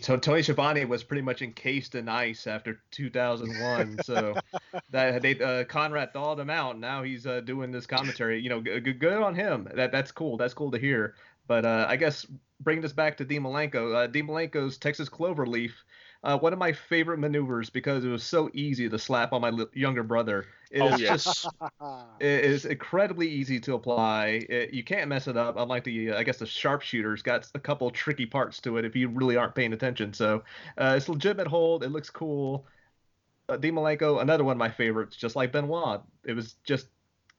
So 0.00 0.16
Tony 0.16 0.42
Schiavone 0.42 0.84
was 0.84 1.04
pretty 1.04 1.22
much 1.22 1.42
encased 1.42 1.94
in 1.94 2.08
ice 2.08 2.46
after 2.46 2.80
2001. 2.90 3.98
so 4.04 4.34
that 4.90 5.22
they 5.22 5.38
uh, 5.40 5.64
Conrad 5.64 6.12
thawed 6.12 6.40
him 6.40 6.50
out. 6.50 6.72
And 6.72 6.80
now 6.80 7.02
he's 7.02 7.26
uh, 7.26 7.40
doing 7.40 7.70
this 7.70 7.86
commentary. 7.86 8.40
You 8.40 8.50
know, 8.50 8.60
g- 8.60 8.80
good 8.92 9.22
on 9.22 9.34
him. 9.34 9.68
That 9.74 9.92
that's 9.92 10.12
cool. 10.12 10.36
That's 10.36 10.54
cool 10.54 10.70
to 10.70 10.78
hear. 10.78 11.14
But 11.46 11.66
uh, 11.66 11.86
I 11.88 11.96
guess 11.96 12.26
bringing 12.60 12.82
this 12.82 12.92
back 12.92 13.16
to 13.18 13.24
Dean 13.24 13.42
Malenko, 13.42 13.94
uh, 13.94 14.06
Dean 14.06 14.26
Malenko's 14.26 14.78
Texas 14.78 15.08
Cloverleaf, 15.08 15.72
uh, 16.24 16.38
one 16.38 16.54
of 16.54 16.60
my 16.60 16.72
favorite 16.72 17.20
maneuvers 17.20 17.70
because 17.70 18.04
it 18.04 18.10
was 18.10 18.24
so 18.24 18.50
easy 18.54 18.88
to 18.90 18.98
slap 18.98 19.32
on 19.34 19.42
my 19.42 19.50
li- 19.50 19.66
younger 19.74 20.04
brother. 20.04 20.46
It 20.70 20.80
Oh 20.80 20.86
is 20.86 20.98
yes. 20.98 21.28
just 21.28 21.50
it 22.20 22.44
is 22.44 22.64
incredibly 22.66 23.28
easy 23.28 23.60
to 23.60 23.74
apply. 23.74 24.46
It, 24.48 24.74
you 24.74 24.84
can't 24.84 25.08
mess 25.08 25.28
it 25.28 25.36
up. 25.36 25.56
Unlike 25.58 25.84
the, 25.84 26.10
uh, 26.12 26.18
I 26.18 26.24
guess 26.24 26.38
the 26.38 26.46
sharpshooter's 26.46 27.22
got 27.22 27.48
a 27.54 27.60
couple 27.60 27.90
tricky 27.90 28.26
parts 28.26 28.60
to 28.62 28.78
it 28.78 28.84
if 28.86 28.96
you 28.96 29.08
really 29.08 29.36
aren't 29.36 29.54
paying 29.56 29.72
attention. 29.74 30.12
So 30.14 30.44
uh, 30.78 30.94
it's 30.96 31.08
legitimate 31.08 31.48
hold. 31.48 31.84
It 31.84 31.90
looks 31.90 32.10
cool. 32.10 32.66
Uh, 33.48 33.56
Dean 33.58 33.74
Malenko, 33.74 34.22
another 34.22 34.44
one 34.44 34.52
of 34.54 34.58
my 34.58 34.70
favorites, 34.70 35.16
just 35.16 35.36
like 35.36 35.52
Benoit. 35.52 36.02
It 36.24 36.34
was 36.34 36.54
just 36.64 36.88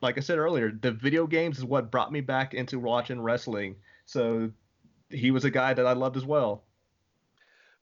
like 0.01 0.17
I 0.17 0.21
said 0.21 0.37
earlier. 0.39 0.71
The 0.71 0.91
video 0.91 1.27
games 1.27 1.57
is 1.57 1.65
what 1.65 1.91
brought 1.91 2.11
me 2.11 2.21
back 2.21 2.53
into 2.53 2.79
watching 2.79 3.21
wrestling. 3.21 3.77
So 4.05 4.51
he 5.09 5.31
was 5.31 5.45
a 5.45 5.51
guy 5.51 5.73
that 5.75 5.87
I 5.87 5.93
loved 5.93 6.17
as 6.17 6.25
well. 6.25 6.64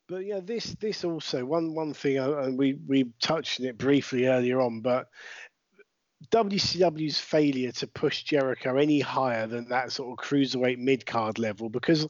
But 0.07 0.25
yeah, 0.25 0.41
this 0.43 0.75
this 0.79 1.03
also 1.03 1.45
one 1.45 1.73
one 1.73 1.93
thing, 1.93 2.19
uh, 2.19 2.37
and 2.37 2.57
we 2.57 2.73
we 2.87 3.05
touched 3.21 3.59
on 3.59 3.65
it 3.65 3.77
briefly 3.77 4.27
earlier 4.27 4.59
on, 4.59 4.81
but 4.81 5.07
WCW's 6.31 7.19
failure 7.19 7.71
to 7.71 7.87
push 7.87 8.23
Jericho 8.23 8.77
any 8.77 8.99
higher 8.99 9.47
than 9.47 9.69
that 9.69 9.91
sort 9.91 10.11
of 10.11 10.25
cruiserweight 10.25 10.77
mid 10.77 11.05
card 11.05 11.39
level, 11.39 11.69
because 11.69 12.07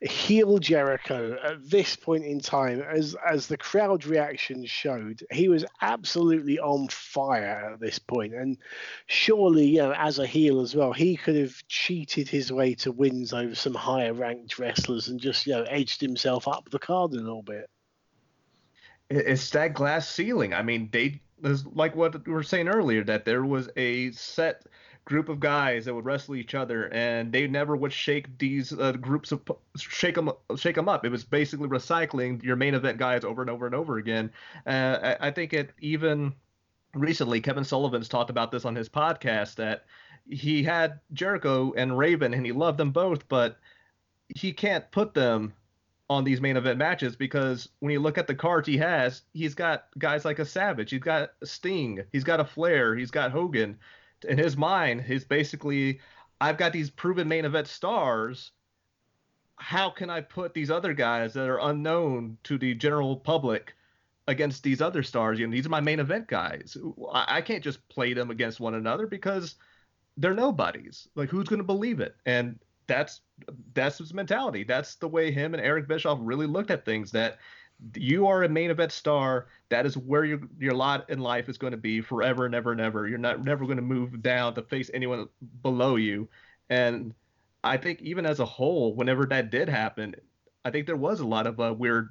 heel 0.00 0.58
Jericho 0.58 1.36
at 1.42 1.68
this 1.68 1.96
point 1.96 2.24
in 2.24 2.38
time, 2.38 2.80
as 2.80 3.16
as 3.28 3.48
the 3.48 3.56
crowd 3.56 4.06
reaction 4.06 4.64
showed, 4.64 5.24
he 5.32 5.48
was 5.48 5.64
absolutely 5.80 6.58
on 6.58 6.88
fire 6.88 7.72
at 7.72 7.80
this 7.80 7.98
point, 7.98 8.32
and 8.32 8.58
surely, 9.06 9.66
you 9.66 9.78
know, 9.78 9.92
as 9.92 10.20
a 10.20 10.26
heel 10.26 10.60
as 10.60 10.76
well, 10.76 10.92
he 10.92 11.16
could 11.16 11.34
have 11.34 11.66
cheated 11.66 12.28
his 12.28 12.52
way 12.52 12.74
to 12.74 12.92
wins 12.92 13.32
over 13.32 13.54
some 13.54 13.74
higher 13.74 14.12
ranked 14.12 14.58
wrestlers 14.58 15.08
and 15.08 15.20
just 15.20 15.46
you 15.46 15.52
know 15.52 15.64
edged 15.64 16.00
himself 16.00 16.46
up 16.46 16.70
the 16.70 16.78
card 16.78 17.12
a 17.12 17.16
little 17.16 17.42
bit. 17.42 17.68
It's 19.10 19.50
that 19.50 19.74
glass 19.74 20.08
ceiling. 20.08 20.54
I 20.54 20.62
mean, 20.62 20.90
they 20.92 21.22
it's 21.44 21.64
like 21.74 21.94
what 21.94 22.26
we 22.26 22.32
were 22.32 22.42
saying 22.42 22.68
earlier 22.68 23.04
that 23.04 23.24
there 23.24 23.44
was 23.44 23.68
a 23.76 24.10
set 24.12 24.66
group 25.04 25.30
of 25.30 25.40
guys 25.40 25.86
that 25.86 25.94
would 25.94 26.04
wrestle 26.04 26.36
each 26.36 26.54
other, 26.54 26.92
and 26.92 27.32
they 27.32 27.46
never 27.46 27.74
would 27.76 27.92
shake 27.92 28.38
these 28.38 28.72
uh, 28.72 28.92
groups 28.92 29.32
of 29.32 29.40
shake 29.76 30.14
them 30.14 30.30
shake 30.56 30.74
them 30.74 30.88
up. 30.88 31.04
It 31.04 31.10
was 31.10 31.24
basically 31.24 31.68
recycling 31.68 32.42
your 32.42 32.56
main 32.56 32.74
event 32.74 32.98
guys 32.98 33.24
over 33.24 33.40
and 33.40 33.50
over 33.50 33.66
and 33.66 33.74
over 33.74 33.96
again. 33.96 34.30
Uh, 34.66 35.16
I, 35.20 35.28
I 35.28 35.30
think 35.30 35.52
it 35.52 35.70
even 35.80 36.34
recently 36.94 37.40
Kevin 37.40 37.64
Sullivan's 37.64 38.08
talked 38.08 38.30
about 38.30 38.50
this 38.50 38.64
on 38.64 38.74
his 38.74 38.88
podcast 38.88 39.56
that 39.56 39.84
he 40.28 40.62
had 40.62 41.00
Jericho 41.12 41.72
and 41.76 41.96
Raven 41.96 42.34
and 42.34 42.44
he 42.44 42.52
loved 42.52 42.78
them 42.78 42.90
both, 42.90 43.26
but 43.28 43.58
he 44.34 44.52
can't 44.52 44.90
put 44.90 45.14
them 45.14 45.54
on 46.10 46.24
these 46.24 46.40
main 46.40 46.56
event 46.56 46.78
matches 46.78 47.16
because 47.16 47.68
when 47.80 47.92
you 47.92 48.00
look 48.00 48.16
at 48.16 48.26
the 48.26 48.34
cards 48.34 48.66
he 48.66 48.78
has, 48.78 49.22
he's 49.34 49.54
got 49.54 49.86
guys 49.98 50.24
like 50.24 50.38
a 50.38 50.44
Savage, 50.44 50.90
he's 50.90 51.00
got 51.00 51.30
Sting, 51.44 52.02
he's 52.12 52.24
got 52.24 52.40
a 52.40 52.44
Flair, 52.44 52.94
he's 52.94 53.10
got 53.10 53.30
Hogan. 53.30 53.78
In 54.28 54.38
his 54.38 54.56
mind, 54.56 55.02
he's 55.02 55.24
basically, 55.24 56.00
I've 56.40 56.56
got 56.56 56.72
these 56.72 56.90
proven 56.90 57.28
main 57.28 57.44
event 57.44 57.68
stars. 57.68 58.52
How 59.56 59.90
can 59.90 60.08
I 60.08 60.22
put 60.22 60.54
these 60.54 60.70
other 60.70 60.94
guys 60.94 61.34
that 61.34 61.48
are 61.48 61.60
unknown 61.60 62.38
to 62.44 62.58
the 62.58 62.74
general 62.74 63.16
public 63.16 63.74
against 64.26 64.62
these 64.62 64.80
other 64.80 65.02
stars? 65.02 65.38
You 65.38 65.46
know, 65.46 65.52
these 65.52 65.66
are 65.66 65.70
my 65.70 65.80
main 65.80 66.00
event 66.00 66.26
guys. 66.26 66.76
I, 67.12 67.36
I 67.36 67.40
can't 67.42 67.62
just 67.62 67.86
play 67.88 68.14
them 68.14 68.30
against 68.30 68.60
one 68.60 68.74
another 68.74 69.06
because 69.06 69.56
they're 70.16 70.34
nobodies. 70.34 71.06
Like, 71.14 71.28
who's 71.28 71.48
going 71.48 71.60
to 71.60 71.64
believe 71.64 72.00
it? 72.00 72.16
And 72.24 72.58
that's 72.88 73.20
that's 73.74 73.98
his 73.98 74.12
mentality. 74.12 74.64
That's 74.64 74.96
the 74.96 75.06
way 75.06 75.30
him 75.30 75.54
and 75.54 75.62
Eric 75.62 75.86
Bischoff 75.86 76.18
really 76.20 76.46
looked 76.46 76.72
at 76.72 76.84
things. 76.84 77.12
That 77.12 77.38
you 77.94 78.26
are 78.26 78.42
a 78.42 78.48
main 78.48 78.70
event 78.70 78.90
star. 78.90 79.46
That 79.68 79.86
is 79.86 79.96
where 79.96 80.24
your 80.24 80.40
your 80.58 80.74
lot 80.74 81.08
in 81.08 81.20
life 81.20 81.48
is 81.48 81.58
going 81.58 81.70
to 81.70 81.76
be 81.76 82.00
forever 82.00 82.46
and 82.46 82.54
ever 82.54 82.72
and 82.72 82.80
ever. 82.80 83.06
You're 83.06 83.18
not 83.18 83.44
never 83.44 83.64
going 83.64 83.76
to 83.76 83.82
move 83.82 84.20
down 84.22 84.54
to 84.54 84.62
face 84.62 84.90
anyone 84.92 85.28
below 85.62 85.96
you. 85.96 86.28
And 86.70 87.14
I 87.62 87.76
think 87.76 88.02
even 88.02 88.26
as 88.26 88.40
a 88.40 88.44
whole, 88.44 88.94
whenever 88.94 89.26
that 89.26 89.50
did 89.50 89.68
happen, 89.68 90.14
I 90.64 90.70
think 90.70 90.86
there 90.86 90.96
was 90.96 91.20
a 91.20 91.26
lot 91.26 91.46
of 91.46 91.60
uh, 91.60 91.74
weird 91.76 92.10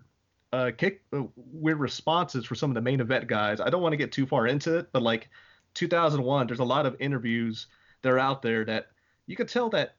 uh, 0.53 0.71
kick 0.77 1.03
uh, 1.11 1.23
weird 1.35 1.79
responses 1.79 2.45
for 2.45 2.55
some 2.55 2.71
of 2.71 2.75
the 2.75 2.81
main 2.81 3.01
event 3.01 3.27
guys. 3.27 3.59
I 3.59 3.69
don't 3.69 3.81
want 3.81 3.93
to 3.93 3.97
get 3.97 4.11
too 4.11 4.25
far 4.25 4.47
into 4.47 4.77
it, 4.77 4.89
but 4.91 5.01
like 5.01 5.29
2001, 5.73 6.47
there's 6.47 6.59
a 6.59 6.63
lot 6.63 6.85
of 6.85 6.95
interviews 6.99 7.67
that 8.01 8.11
are 8.11 8.19
out 8.19 8.41
there 8.41 8.63
that 8.65 8.87
you 9.25 9.35
could 9.35 9.49
tell 9.49 9.69
that 9.71 9.95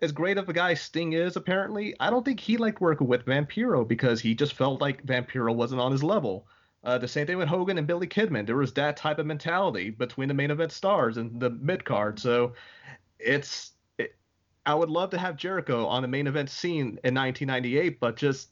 as 0.00 0.12
great 0.12 0.38
of 0.38 0.48
a 0.48 0.52
guy 0.52 0.74
Sting 0.74 1.12
is, 1.12 1.36
apparently, 1.36 1.94
I 2.00 2.10
don't 2.10 2.24
think 2.24 2.40
he 2.40 2.56
liked 2.56 2.80
working 2.80 3.06
with 3.06 3.26
Vampiro 3.26 3.86
because 3.86 4.20
he 4.20 4.34
just 4.34 4.54
felt 4.54 4.80
like 4.80 5.04
Vampiro 5.04 5.54
wasn't 5.54 5.80
on 5.80 5.92
his 5.92 6.02
level. 6.02 6.46
Uh, 6.84 6.98
the 6.98 7.08
same 7.08 7.26
thing 7.26 7.36
with 7.36 7.48
Hogan 7.48 7.78
and 7.78 7.86
Billy 7.86 8.06
Kidman. 8.06 8.46
There 8.46 8.56
was 8.56 8.72
that 8.74 8.96
type 8.96 9.18
of 9.18 9.26
mentality 9.26 9.90
between 9.90 10.28
the 10.28 10.34
main 10.34 10.50
event 10.50 10.72
stars 10.72 11.16
and 11.16 11.38
the 11.38 11.50
mid 11.50 11.84
card. 11.84 12.18
So 12.18 12.54
it's, 13.18 13.72
it, 13.98 14.16
I 14.66 14.74
would 14.74 14.90
love 14.90 15.10
to 15.10 15.18
have 15.18 15.36
Jericho 15.36 15.86
on 15.86 16.02
the 16.02 16.08
main 16.08 16.26
event 16.26 16.50
scene 16.50 16.98
in 17.04 17.14
1998, 17.14 18.00
but 18.00 18.16
just, 18.16 18.50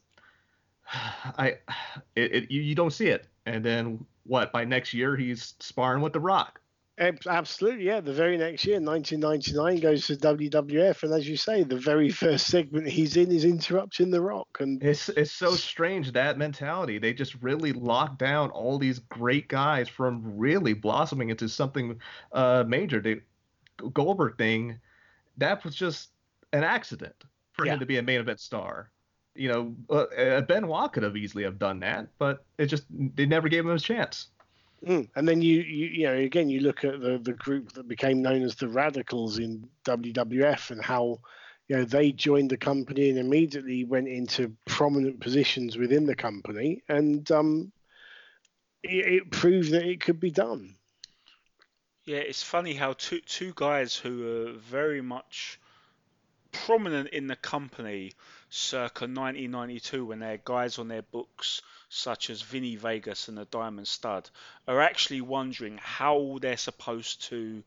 I, 0.93 1.57
it, 2.14 2.34
it 2.34 2.51
you, 2.51 2.61
you 2.62 2.74
don't 2.74 2.93
see 2.93 3.09
it. 3.09 3.26
And 3.47 3.64
then 3.64 4.05
what? 4.24 4.53
By 4.53 4.64
next 4.64 4.95
year, 4.95 5.16
he's 5.16 5.55
sparring 5.59 6.03
with 6.03 6.12
The 6.12 6.20
Rock. 6.20 6.59
Absolutely, 7.01 7.86
yeah. 7.86 8.01
The 8.01 8.12
very 8.12 8.36
next 8.36 8.66
year, 8.66 8.78
1999, 8.78 9.80
goes 9.80 10.07
to 10.07 10.16
WWF, 10.16 11.03
and 11.03 11.14
as 11.14 11.26
you 11.26 11.36
say, 11.36 11.62
the 11.62 11.78
very 11.78 12.11
first 12.11 12.46
segment 12.48 12.88
he's 12.88 13.16
in 13.16 13.32
is 13.32 13.46
interrupting 13.46 14.11
The 14.11 14.20
Rock, 14.20 14.59
and 14.61 14.82
it's 14.82 15.09
it's 15.09 15.32
so 15.32 15.53
strange 15.53 16.12
that 16.12 16.36
mentality. 16.36 16.98
They 16.98 17.14
just 17.14 17.34
really 17.36 17.72
locked 17.72 18.18
down 18.18 18.51
all 18.51 18.78
these 18.78 18.98
great 18.98 19.48
guys 19.48 19.88
from 19.88 20.36
really 20.36 20.74
blossoming 20.74 21.30
into 21.30 21.48
something 21.48 21.98
uh, 22.32 22.64
major. 22.66 23.01
The 23.01 23.22
Goldberg 23.94 24.36
thing, 24.36 24.78
that 25.38 25.64
was 25.64 25.74
just 25.74 26.11
an 26.53 26.64
accident 26.64 27.24
for 27.53 27.64
yeah. 27.64 27.74
him 27.74 27.80
to 27.80 27.86
be 27.86 27.96
a 27.96 28.03
main 28.03 28.20
event 28.20 28.40
star. 28.40 28.90
You 29.34 29.48
know, 29.48 29.74
uh, 29.88 30.03
uh 30.20 30.40
Benoit 30.42 30.92
could 30.92 31.05
have 31.05 31.16
easily 31.16 31.44
have 31.44 31.59
done 31.59 31.80
that, 31.80 32.09
but 32.18 32.44
it 32.59 32.66
just 32.66 32.84
they 32.90 33.24
never 33.24 33.48
gave 33.48 33.64
him 33.64 33.70
a 33.70 33.78
chance. 33.78 34.28
Mm. 34.87 35.09
And 35.14 35.28
then 35.28 35.43
you, 35.43 35.61
you, 35.61 35.87
you 35.89 36.07
know, 36.07 36.14
again, 36.14 36.49
you 36.49 36.61
look 36.61 36.85
at 36.85 37.01
the 37.01 37.18
the 37.18 37.35
group 37.35 37.72
that 37.72 37.87
became 37.87 38.22
known 38.22 38.43
as 38.43 38.55
the 38.55 38.68
Radicals 38.68 39.39
in 39.39 39.68
WWF 39.85 40.70
and 40.70 40.83
how, 40.83 41.20
you 41.68 41.76
know, 41.76 41.85
they 41.85 42.12
joined 42.12 42.51
the 42.51 42.57
company 42.57 43.11
and 43.11 43.18
immediately 43.18 43.85
went 43.85 44.09
into 44.09 44.57
prominent 44.66 45.20
positions 45.20 45.76
within 45.76 46.07
the 46.07 46.16
company, 46.16 46.83
and 46.89 47.31
um, 47.31 47.72
it, 48.83 49.07
it 49.07 49.31
proved 49.31 49.72
that 49.72 49.85
it 49.85 50.01
could 50.01 50.18
be 50.18 50.31
done. 50.31 50.74
Yeah, 52.05 52.18
it's 52.18 52.43
funny 52.43 52.72
how 52.72 52.95
two 52.95 53.20
two 53.20 53.53
guys 53.55 53.95
who 53.95 54.26
are 54.26 54.53
very 54.55 55.03
much 55.03 55.61
prominent 56.53 57.11
in 57.11 57.26
the 57.26 57.37
company 57.37 58.12
circa 58.49 59.05
1992 59.05 60.07
when 60.07 60.18
they're 60.18 60.41
guys 60.43 60.78
on 60.78 60.89
their 60.89 61.03
books 61.03 61.62
such 61.91 62.30
as 62.30 62.41
Vinny 62.41 62.76
Vegas 62.76 63.28
and 63.28 63.36
the 63.36 63.45
Diamond 63.45 63.88
Studd, 63.88 64.30
are 64.66 64.80
actually 64.80 65.20
wondering 65.20 65.78
how 65.82 66.38
they're 66.41 66.57
supposed 66.57 67.22
to 67.24 67.62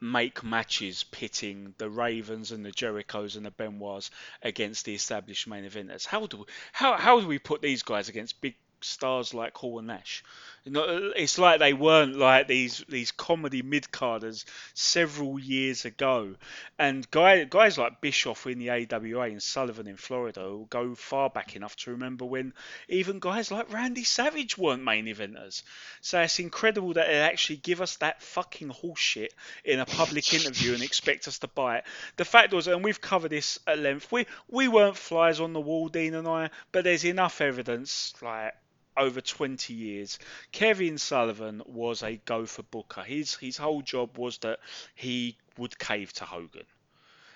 make 0.00 0.42
matches 0.42 1.04
pitting 1.04 1.74
the 1.76 1.90
Ravens 1.90 2.52
and 2.52 2.64
the 2.64 2.70
Jerichos 2.70 3.36
and 3.36 3.44
the 3.44 3.50
Benoits 3.50 4.10
against 4.42 4.86
the 4.86 4.94
established 4.94 5.46
main 5.46 5.68
eventers. 5.68 6.06
How 6.06 6.26
do 6.26 6.38
we, 6.38 6.44
how 6.72 6.96
how 6.96 7.20
do 7.20 7.26
we 7.26 7.38
put 7.38 7.60
these 7.60 7.82
guys 7.82 8.08
against 8.08 8.40
big 8.40 8.54
stars 8.82 9.34
like 9.34 9.56
Hall 9.56 9.78
and 9.78 9.88
Nash. 9.88 10.24
It's 10.66 11.38
like 11.38 11.58
they 11.58 11.72
weren't 11.72 12.16
like 12.16 12.46
these 12.46 12.84
these 12.86 13.12
comedy 13.12 13.62
mid 13.62 13.90
carders 13.90 14.44
several 14.74 15.38
years 15.38 15.86
ago, 15.86 16.34
and 16.78 17.10
guy, 17.10 17.44
guys 17.44 17.78
like 17.78 18.02
Bischoff 18.02 18.46
in 18.46 18.58
the 18.58 18.68
AWA 18.68 19.30
and 19.30 19.42
Sullivan 19.42 19.86
in 19.86 19.96
Florida 19.96 20.42
will 20.42 20.66
go 20.66 20.94
far 20.94 21.30
back 21.30 21.56
enough 21.56 21.76
to 21.76 21.92
remember 21.92 22.26
when 22.26 22.52
even 22.88 23.20
guys 23.20 23.50
like 23.50 23.72
Randy 23.72 24.04
Savage 24.04 24.58
weren't 24.58 24.84
main 24.84 25.06
eventers. 25.06 25.62
So 26.02 26.20
it's 26.20 26.38
incredible 26.38 26.92
that 26.92 27.06
they 27.06 27.20
actually 27.20 27.56
give 27.56 27.80
us 27.80 27.96
that 27.96 28.22
fucking 28.22 28.68
horseshit 28.68 29.30
in 29.64 29.80
a 29.80 29.86
public 29.86 30.34
interview 30.34 30.74
and 30.74 30.82
expect 30.82 31.26
us 31.26 31.38
to 31.38 31.48
buy 31.48 31.78
it. 31.78 31.84
The 32.16 32.26
fact 32.26 32.52
was, 32.52 32.66
and 32.66 32.84
we've 32.84 33.00
covered 33.00 33.30
this 33.30 33.58
at 33.66 33.78
length, 33.78 34.12
we 34.12 34.26
we 34.50 34.68
weren't 34.68 34.98
flies 34.98 35.40
on 35.40 35.54
the 35.54 35.60
wall, 35.60 35.88
Dean 35.88 36.14
and 36.14 36.28
I, 36.28 36.50
but 36.70 36.84
there's 36.84 37.04
enough 37.04 37.40
evidence 37.40 38.12
like 38.20 38.54
over 39.00 39.20
20 39.20 39.72
years. 39.72 40.18
Kevin 40.52 40.98
Sullivan 40.98 41.62
was 41.64 42.02
a 42.02 42.16
gopher 42.16 42.62
booker. 42.62 43.02
His 43.02 43.34
his 43.36 43.56
whole 43.56 43.82
job 43.82 44.18
was 44.18 44.38
that 44.38 44.60
he 44.94 45.38
would 45.56 45.78
cave 45.78 46.12
to 46.14 46.24
Hogan. 46.24 46.66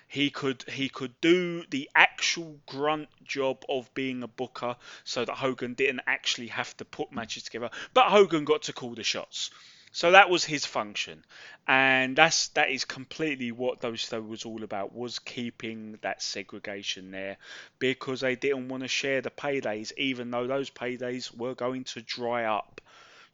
He 0.07 0.29
could 0.29 0.63
he 0.69 0.87
could 0.87 1.19
do 1.19 1.65
the 1.65 1.89
actual 1.95 2.59
grunt 2.67 3.09
job 3.23 3.65
of 3.67 3.91
being 3.95 4.21
a 4.21 4.27
booker, 4.27 4.77
so 5.03 5.25
that 5.25 5.33
Hogan 5.33 5.73
didn't 5.73 6.01
actually 6.05 6.47
have 6.47 6.77
to 6.77 6.85
put 6.85 7.11
matches 7.11 7.43
together. 7.43 7.71
But 7.93 8.11
Hogan 8.11 8.45
got 8.45 8.61
to 8.63 8.73
call 8.73 8.93
the 8.93 9.03
shots. 9.03 9.49
So 9.95 10.11
that 10.11 10.29
was 10.29 10.43
his 10.43 10.65
function, 10.65 11.23
and 11.65 12.17
that's 12.17 12.49
that 12.49 12.69
is 12.69 12.83
completely 12.83 13.53
what 13.53 13.79
those 13.79 14.01
show 14.01 14.19
was 14.19 14.43
all 14.43 14.61
about. 14.61 14.93
Was 14.93 15.19
keeping 15.19 15.97
that 16.01 16.21
segregation 16.21 17.11
there 17.11 17.37
because 17.79 18.19
they 18.19 18.35
didn't 18.35 18.67
want 18.67 18.83
to 18.83 18.89
share 18.89 19.21
the 19.21 19.29
paydays, 19.29 19.93
even 19.95 20.31
though 20.31 20.47
those 20.47 20.69
paydays 20.69 21.33
were 21.33 21.55
going 21.55 21.85
to 21.85 22.01
dry 22.01 22.43
up. 22.43 22.81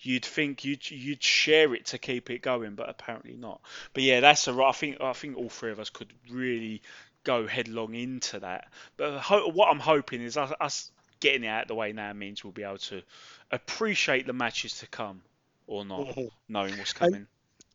You'd 0.01 0.23
think 0.23 0.63
you'd 0.63 0.87
you'd 0.91 1.23
share 1.23 1.73
it 1.73 1.87
to 1.87 1.97
keep 1.97 2.29
it 2.29 2.43
going, 2.43 2.75
but 2.75 2.89
apparently 2.89 3.35
not. 3.35 3.59
But 3.95 4.03
yeah, 4.03 4.19
that's 4.19 4.47
a. 4.47 4.53
I 4.63 4.71
think 4.71 5.01
I 5.01 5.13
think 5.13 5.37
all 5.37 5.49
three 5.49 5.71
of 5.71 5.79
us 5.79 5.89
could 5.89 6.13
really 6.29 6.83
go 7.23 7.47
headlong 7.47 7.95
into 7.95 8.39
that. 8.41 8.67
But 8.97 9.17
ho- 9.17 9.49
what 9.49 9.71
I'm 9.71 9.79
hoping 9.79 10.21
is 10.21 10.37
us, 10.37 10.53
us 10.61 10.91
getting 11.21 11.43
it 11.43 11.47
out 11.47 11.63
of 11.63 11.69
the 11.69 11.75
way 11.75 11.91
now 11.91 12.13
means 12.13 12.43
we'll 12.43 12.53
be 12.53 12.61
able 12.61 12.77
to 12.77 13.01
appreciate 13.49 14.27
the 14.27 14.33
matches 14.33 14.77
to 14.81 14.87
come 14.87 15.23
or 15.67 15.85
not, 15.85 16.07
mm-hmm. 16.07 16.25
knowing 16.49 16.77
what's 16.77 16.93
coming. 16.93 17.15
And, 17.15 17.27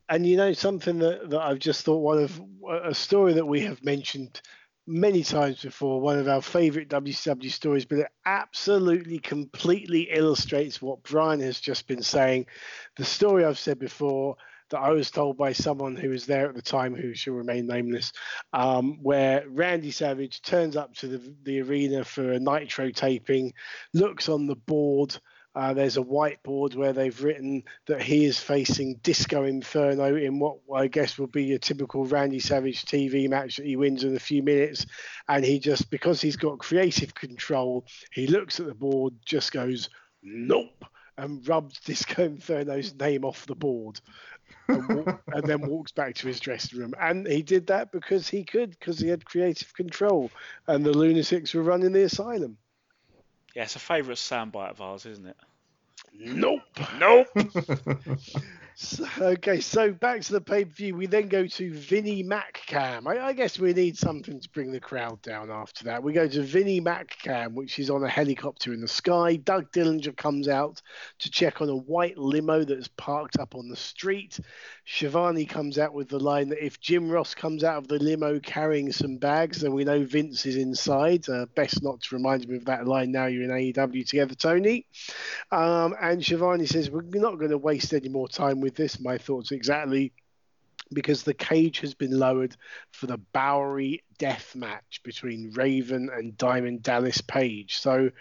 and, 0.09 0.25
you 0.25 0.37
know 0.37 0.53
something 0.53 0.99
that, 0.99 1.29
that 1.29 1.41
I've 1.41 1.59
just 1.59 1.83
thought 1.83 1.97
one 1.97 2.19
of 2.19 2.41
a 2.83 2.93
story 2.93 3.33
that 3.33 3.45
we 3.45 3.61
have 3.61 3.83
mentioned 3.83 4.41
many 4.87 5.21
times 5.21 5.61
before, 5.61 5.99
one 5.99 6.17
of 6.17 6.29
our 6.29 6.41
favourite 6.41 6.87
WCW 6.87 7.51
stories, 7.51 7.85
but 7.85 7.99
it 7.99 8.07
absolutely 8.25 9.19
completely 9.19 10.03
illustrates 10.03 10.81
what 10.81 11.03
Brian 11.03 11.41
has 11.41 11.59
just 11.59 11.87
been 11.87 12.01
saying. 12.01 12.45
The 12.95 13.03
story 13.03 13.43
I've 13.43 13.59
said 13.59 13.79
before 13.79 14.37
that 14.69 14.79
I 14.79 14.91
was 14.91 15.11
told 15.11 15.37
by 15.37 15.53
someone 15.53 15.95
who 15.95 16.09
was 16.09 16.25
there 16.25 16.49
at 16.49 16.55
the 16.55 16.61
time, 16.61 16.95
who 16.95 17.13
shall 17.13 17.33
remain 17.33 17.67
nameless, 17.67 18.11
um, 18.53 18.99
where 19.01 19.43
Randy 19.49 19.91
Savage 19.91 20.41
turns 20.41 20.75
up 20.75 20.93
to 20.95 21.07
the, 21.07 21.35
the 21.43 21.61
arena 21.61 22.03
for 22.03 22.31
a 22.31 22.39
Nitro 22.39 22.91
taping, 22.91 23.53
looks 23.93 24.29
on 24.29 24.47
the 24.47 24.55
board, 24.55 25.17
uh, 25.57 25.73
there's 25.73 25.97
a 25.97 26.03
whiteboard 26.03 26.75
where 26.75 26.93
they've 26.93 27.23
written 27.23 27.63
that 27.87 27.99
he 27.99 28.25
is 28.25 28.39
facing 28.39 28.93
Disco 29.01 29.43
Inferno 29.43 30.15
in 30.15 30.37
what 30.37 30.57
I 30.71 30.85
guess 30.85 31.17
will 31.17 31.25
be 31.25 31.53
a 31.53 31.57
typical 31.57 32.05
Randy 32.05 32.39
Savage 32.39 32.85
TV 32.85 33.27
match 33.27 33.55
that 33.55 33.65
he 33.65 33.75
wins 33.75 34.03
in 34.03 34.15
a 34.15 34.19
few 34.19 34.43
minutes. 34.43 34.85
And 35.27 35.43
he 35.43 35.57
just, 35.57 35.89
because 35.89 36.21
he's 36.21 36.35
got 36.35 36.59
creative 36.59 37.15
control, 37.15 37.87
he 38.11 38.27
looks 38.27 38.59
at 38.59 38.67
the 38.67 38.75
board, 38.75 39.15
just 39.25 39.51
goes, 39.51 39.89
nope, 40.21 40.85
and 41.17 41.47
rubs 41.47 41.79
Disco 41.85 42.23
Inferno's 42.23 42.93
name 42.93 43.25
off 43.25 43.47
the 43.47 43.55
board. 43.55 43.99
And, 44.67 44.87
walk, 44.95 45.23
and, 45.33 45.43
then 45.43 45.67
walks 45.67 45.91
back 45.91 46.13
to 46.15 46.27
his 46.27 46.39
dressing 46.39 46.77
room. 46.77 46.93
And 47.01 47.25
he 47.25 47.41
did 47.41 47.65
that 47.67 47.91
because 47.91 48.29
he 48.29 48.43
could, 48.43 48.77
because 48.77 48.99
he 48.99 49.07
had 49.07 49.25
creative 49.25 49.73
control, 49.73 50.29
and 50.67 50.85
the 50.85 50.95
lunatics 50.95 51.55
were 51.55 51.63
running 51.63 51.93
the 51.93 52.03
asylum. 52.03 52.59
Yeah, 53.57 53.63
it's 53.63 53.75
a 53.75 53.79
favourite 53.79 54.19
soundbite 54.19 54.69
of 54.69 54.81
ours, 54.81 55.07
isn't 55.07 55.25
it? 55.25 55.35
Nope. 56.13 56.61
Nope. 56.99 57.27
So, 58.79 59.07
okay, 59.19 59.59
so 59.59 59.91
back 59.91 60.21
to 60.21 60.33
the 60.33 60.39
pay 60.39 60.63
per 60.63 60.69
view. 60.69 60.95
We 60.95 61.07
then 61.07 61.29
go 61.29 61.47
to 61.47 61.73
Vinnie 61.73 62.23
MacCam. 62.23 63.07
I, 63.07 63.29
I, 63.29 63.33
guess 63.33 63.57
we 63.57 63.73
need 63.73 63.97
something 63.97 64.39
to 64.39 64.49
bring 64.49 64.71
the 64.71 64.79
crowd 64.79 65.19
down 65.23 65.49
after 65.49 65.85
that. 65.85 66.03
We 66.03 66.13
go 66.13 66.27
to 66.27 66.43
Vinnie 66.43 66.79
MacCam, 66.79 67.55
which 67.55 67.79
is 67.79 67.89
on 67.89 68.03
a 68.03 68.07
helicopter 68.07 68.75
in 68.75 68.81
the 68.81 68.87
sky. 68.87 69.37
Doug 69.37 69.71
Dillinger 69.71 70.15
comes 70.15 70.47
out 70.47 70.79
to 71.17 71.31
check 71.31 71.59
on 71.59 71.69
a 71.69 71.75
white 71.75 72.19
limo 72.19 72.63
that's 72.63 72.87
parked 72.89 73.39
up 73.39 73.55
on 73.55 73.67
the 73.67 73.75
street. 73.75 74.39
Schiavone 74.85 75.45
comes 75.47 75.79
out 75.79 75.95
with 75.95 76.07
the 76.07 76.19
line 76.19 76.49
that 76.49 76.63
if 76.63 76.79
Jim 76.79 77.09
Ross 77.09 77.33
comes 77.33 77.63
out 77.63 77.77
of 77.77 77.87
the 77.87 77.97
limo 77.97 78.39
carrying 78.39 78.91
some 78.91 79.17
bags, 79.17 79.61
then 79.61 79.73
we 79.73 79.85
know 79.85 80.03
Vince 80.03 80.45
is 80.45 80.55
inside. 80.55 81.27
Uh, 81.27 81.47
best 81.55 81.81
not 81.81 81.99
to 82.01 82.15
remind 82.15 82.47
me 82.47 82.57
of 82.57 82.65
that 82.65 82.85
line 82.85 83.11
now 83.11 83.25
you're 83.25 83.41
in 83.41 83.49
AEW 83.49 84.07
together, 84.07 84.35
Tony. 84.35 84.85
Um, 85.51 85.95
and 85.99 86.23
Schiavone 86.23 86.67
says, 86.67 86.91
We're 86.91 87.01
not 87.01 87.39
going 87.39 87.49
to 87.49 87.57
waste 87.57 87.91
any 87.91 88.09
more 88.09 88.27
time 88.27 88.61
with 88.61 88.66
this. 88.75 88.99
My 88.99 89.17
thoughts 89.17 89.51
exactly 89.51 90.13
because 90.93 91.23
the 91.23 91.33
cage 91.33 91.79
has 91.79 91.93
been 91.93 92.17
lowered 92.17 92.55
for 92.91 93.07
the 93.07 93.17
Bowery 93.33 94.03
death 94.17 94.55
match 94.55 95.01
between 95.03 95.51
Raven 95.53 96.09
and 96.13 96.37
Diamond 96.37 96.83
Dallas 96.83 97.21
Page. 97.21 97.79
So 97.79 98.11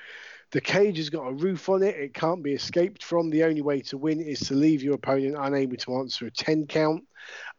the 0.51 0.61
cage 0.61 0.97
has 0.99 1.11
got 1.11 1.27
a 1.27 1.33
roof 1.33 1.69
on 1.69 1.83
it. 1.83 1.97
It 1.97 2.15
can't 2.15 2.43
be 2.43 2.53
escaped 2.53 3.03
from. 3.03 3.31
The 3.31 3.45
only 3.45 3.63
way 3.63 3.81
to 3.83 3.99
win 3.99 4.21
is 4.21 4.41
to 4.41 4.55
leave 4.55 4.83
your 4.83 4.95
opponent 4.95 5.37
unable 5.39 5.77
to 5.79 5.97
answer 5.97 6.27
a 6.27 6.31
10 6.31 6.67
count. 6.67 7.05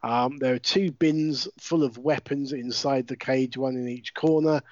Um, 0.02 0.38
there 0.38 0.54
are 0.54 0.58
two 0.58 0.90
bins 0.90 1.48
full 1.58 1.84
of 1.84 1.98
weapons 1.98 2.52
inside 2.52 3.06
the 3.06 3.16
cage, 3.16 3.56
one 3.56 3.76
in 3.76 3.88
each 3.88 4.14
corner. 4.14 4.62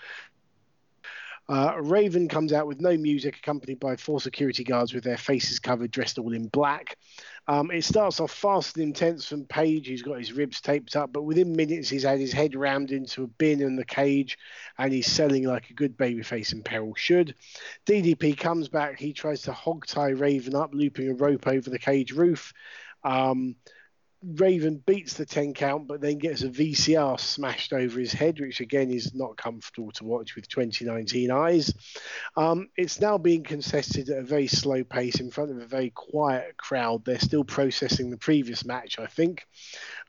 Uh, 1.48 1.74
Raven 1.80 2.28
comes 2.28 2.52
out 2.52 2.66
with 2.66 2.80
no 2.80 2.96
music, 2.96 3.36
accompanied 3.36 3.78
by 3.78 3.96
four 3.96 4.20
security 4.20 4.64
guards 4.64 4.92
with 4.92 5.04
their 5.04 5.16
faces 5.16 5.60
covered, 5.60 5.90
dressed 5.90 6.18
all 6.18 6.32
in 6.32 6.48
black. 6.48 6.96
Um, 7.48 7.70
it 7.70 7.84
starts 7.84 8.18
off 8.18 8.32
fast 8.32 8.76
and 8.76 8.86
intense 8.86 9.26
from 9.26 9.44
Page. 9.44 9.86
He's 9.86 10.02
got 10.02 10.18
his 10.18 10.32
ribs 10.32 10.60
taped 10.60 10.96
up, 10.96 11.12
but 11.12 11.22
within 11.22 11.54
minutes, 11.54 11.88
he's 11.88 12.02
had 12.02 12.18
his 12.18 12.32
head 12.32 12.56
rammed 12.56 12.90
into 12.90 13.22
a 13.22 13.28
bin 13.28 13.60
in 13.60 13.76
the 13.76 13.84
cage 13.84 14.36
and 14.78 14.92
he's 14.92 15.10
selling 15.10 15.44
like 15.44 15.70
a 15.70 15.74
good 15.74 15.96
babyface 15.96 16.52
in 16.52 16.62
peril 16.62 16.94
should. 16.96 17.34
DDP 17.86 18.36
comes 18.36 18.68
back. 18.68 18.98
He 18.98 19.12
tries 19.12 19.42
to 19.42 19.52
hog 19.52 19.86
tie 19.86 20.08
Raven 20.08 20.56
up, 20.56 20.74
looping 20.74 21.08
a 21.08 21.14
rope 21.14 21.46
over 21.46 21.70
the 21.70 21.78
cage 21.78 22.12
roof. 22.12 22.52
Um, 23.04 23.54
Raven 24.22 24.82
beats 24.86 25.14
the 25.14 25.26
10 25.26 25.54
count, 25.54 25.86
but 25.86 26.00
then 26.00 26.18
gets 26.18 26.42
a 26.42 26.48
VCR 26.48 27.18
smashed 27.20 27.72
over 27.72 28.00
his 28.00 28.12
head, 28.12 28.40
which 28.40 28.60
again 28.60 28.90
is 28.90 29.14
not 29.14 29.36
comfortable 29.36 29.92
to 29.92 30.04
watch 30.04 30.34
with 30.34 30.48
2019 30.48 31.30
eyes. 31.30 31.72
Um, 32.36 32.68
it's 32.76 33.00
now 33.00 33.18
being 33.18 33.42
contested 33.42 34.08
at 34.08 34.18
a 34.18 34.22
very 34.22 34.46
slow 34.46 34.84
pace 34.84 35.20
in 35.20 35.30
front 35.30 35.50
of 35.50 35.58
a 35.58 35.66
very 35.66 35.90
quiet 35.90 36.56
crowd. 36.56 37.04
They're 37.04 37.18
still 37.18 37.44
processing 37.44 38.10
the 38.10 38.16
previous 38.16 38.64
match, 38.64 38.98
I 38.98 39.06
think. 39.06 39.46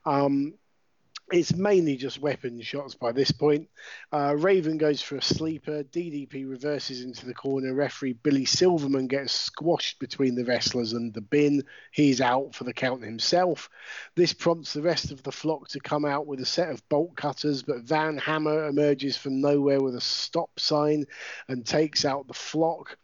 Um, 0.06 0.54
it's 1.32 1.54
mainly 1.54 1.98
just 1.98 2.22
weapon 2.22 2.62
shots 2.62 2.96
by 2.96 3.12
this 3.12 3.32
point. 3.32 3.68
Uh, 4.14 4.34
Raven 4.38 4.78
goes 4.78 5.02
for 5.02 5.18
a 5.18 5.22
sleeper. 5.22 5.84
DDP 5.84 6.50
reverses 6.50 7.04
into 7.04 7.26
the 7.26 7.34
corner. 7.34 7.74
Referee 7.74 8.14
Billy 8.14 8.46
Silverman 8.46 9.08
gets 9.08 9.34
squashed 9.34 10.00
between 10.00 10.36
the 10.36 10.46
wrestlers 10.46 10.94
and 10.94 11.14
the 11.14 11.22
bin. 11.22 11.64
He's 11.92 12.22
out 12.22 12.56
for 12.56 12.64
the 12.64 12.74
count 12.74 13.04
himself. 13.04 13.70
This 14.16 14.32
prompts 14.32 14.72
the 14.72 14.82
rest 14.82 15.12
of 15.12 15.22
the 15.24 15.32
flock 15.32 15.68
to 15.70 15.82
come 15.82 16.06
out 16.06 16.28
with 16.28 16.40
a 16.40 16.46
set 16.46 16.70
of 16.70 16.88
bolt 16.88 17.18
cutters, 17.18 17.62
but 17.62 17.82
Van 17.82 18.18
Hammer 18.18 18.68
emerges 18.68 19.18
from 19.18 19.42
nowhere 19.42 19.82
with 19.82 19.96
a 19.96 20.02
stop 20.02 20.58
sign 20.58 21.06
and 21.50 21.66
takes 21.66 22.06
out 22.06 22.28
the 22.28 22.34
flock. 22.34 22.98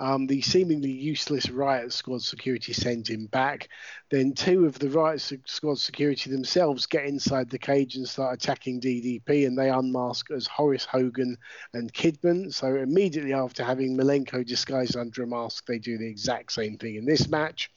Um, 0.00 0.26
the 0.26 0.40
seemingly 0.42 0.90
useless 0.90 1.50
riot 1.50 1.92
squad 1.92 2.22
security 2.22 2.72
send 2.72 3.08
him 3.08 3.26
back. 3.26 3.68
Then 4.10 4.32
two 4.32 4.64
of 4.64 4.78
the 4.78 4.90
riot 4.90 5.20
squad 5.46 5.78
security 5.78 6.30
themselves 6.30 6.86
get 6.86 7.04
inside 7.04 7.50
the 7.50 7.58
cage 7.58 7.96
and 7.96 8.08
start 8.08 8.34
attacking 8.34 8.80
DDP, 8.80 9.46
and 9.46 9.58
they 9.58 9.70
unmask 9.70 10.30
as 10.30 10.46
Horace 10.46 10.84
Hogan 10.84 11.36
and 11.74 11.92
Kidman. 11.92 12.54
So 12.54 12.76
immediately 12.76 13.32
after 13.32 13.64
having 13.64 13.96
Malenko 13.96 14.46
disguised 14.46 14.96
under 14.96 15.24
a 15.24 15.26
mask, 15.26 15.66
they 15.66 15.78
do 15.78 15.98
the 15.98 16.08
exact 16.08 16.52
same 16.52 16.78
thing 16.78 16.94
in 16.94 17.04
this 17.04 17.28
match. 17.28 17.70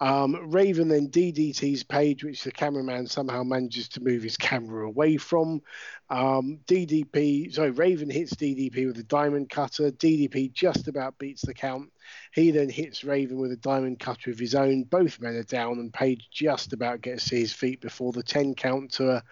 Um, 0.00 0.50
Raven 0.50 0.88
then 0.88 1.08
DDT's 1.08 1.84
Page, 1.84 2.22
which 2.22 2.44
the 2.44 2.52
cameraman 2.52 3.06
somehow 3.06 3.42
manages 3.42 3.88
to 3.90 4.02
move 4.02 4.22
his 4.22 4.36
camera 4.36 4.86
away 4.86 5.16
from. 5.16 5.62
Um, 6.08 6.60
DDP, 6.66 7.52
sorry, 7.52 7.70
Raven 7.70 8.10
hits 8.10 8.34
DDP 8.34 8.86
with 8.86 8.98
a 8.98 9.02
diamond 9.02 9.50
cutter. 9.50 9.90
DDP 9.90 10.52
just 10.52 10.86
about 10.86 11.18
beats 11.18 11.45
the 11.46 11.54
count. 11.54 11.90
He 12.32 12.50
then 12.50 12.68
hits 12.68 13.04
Raven 13.04 13.38
with 13.38 13.52
a 13.52 13.56
diamond 13.56 13.98
cutter 13.98 14.30
of 14.30 14.38
his 14.38 14.54
own. 14.54 14.84
Both 14.84 15.20
men 15.20 15.36
are 15.36 15.42
down, 15.42 15.78
and 15.78 15.92
Page 15.92 16.28
just 16.30 16.72
about 16.72 17.00
gets 17.00 17.28
to 17.28 17.36
his 17.36 17.52
feet 17.52 17.80
before 17.80 18.12
the 18.12 18.22
10 18.22 18.54
count 18.54 18.92
to 18.92 19.10
a, 19.12 19.22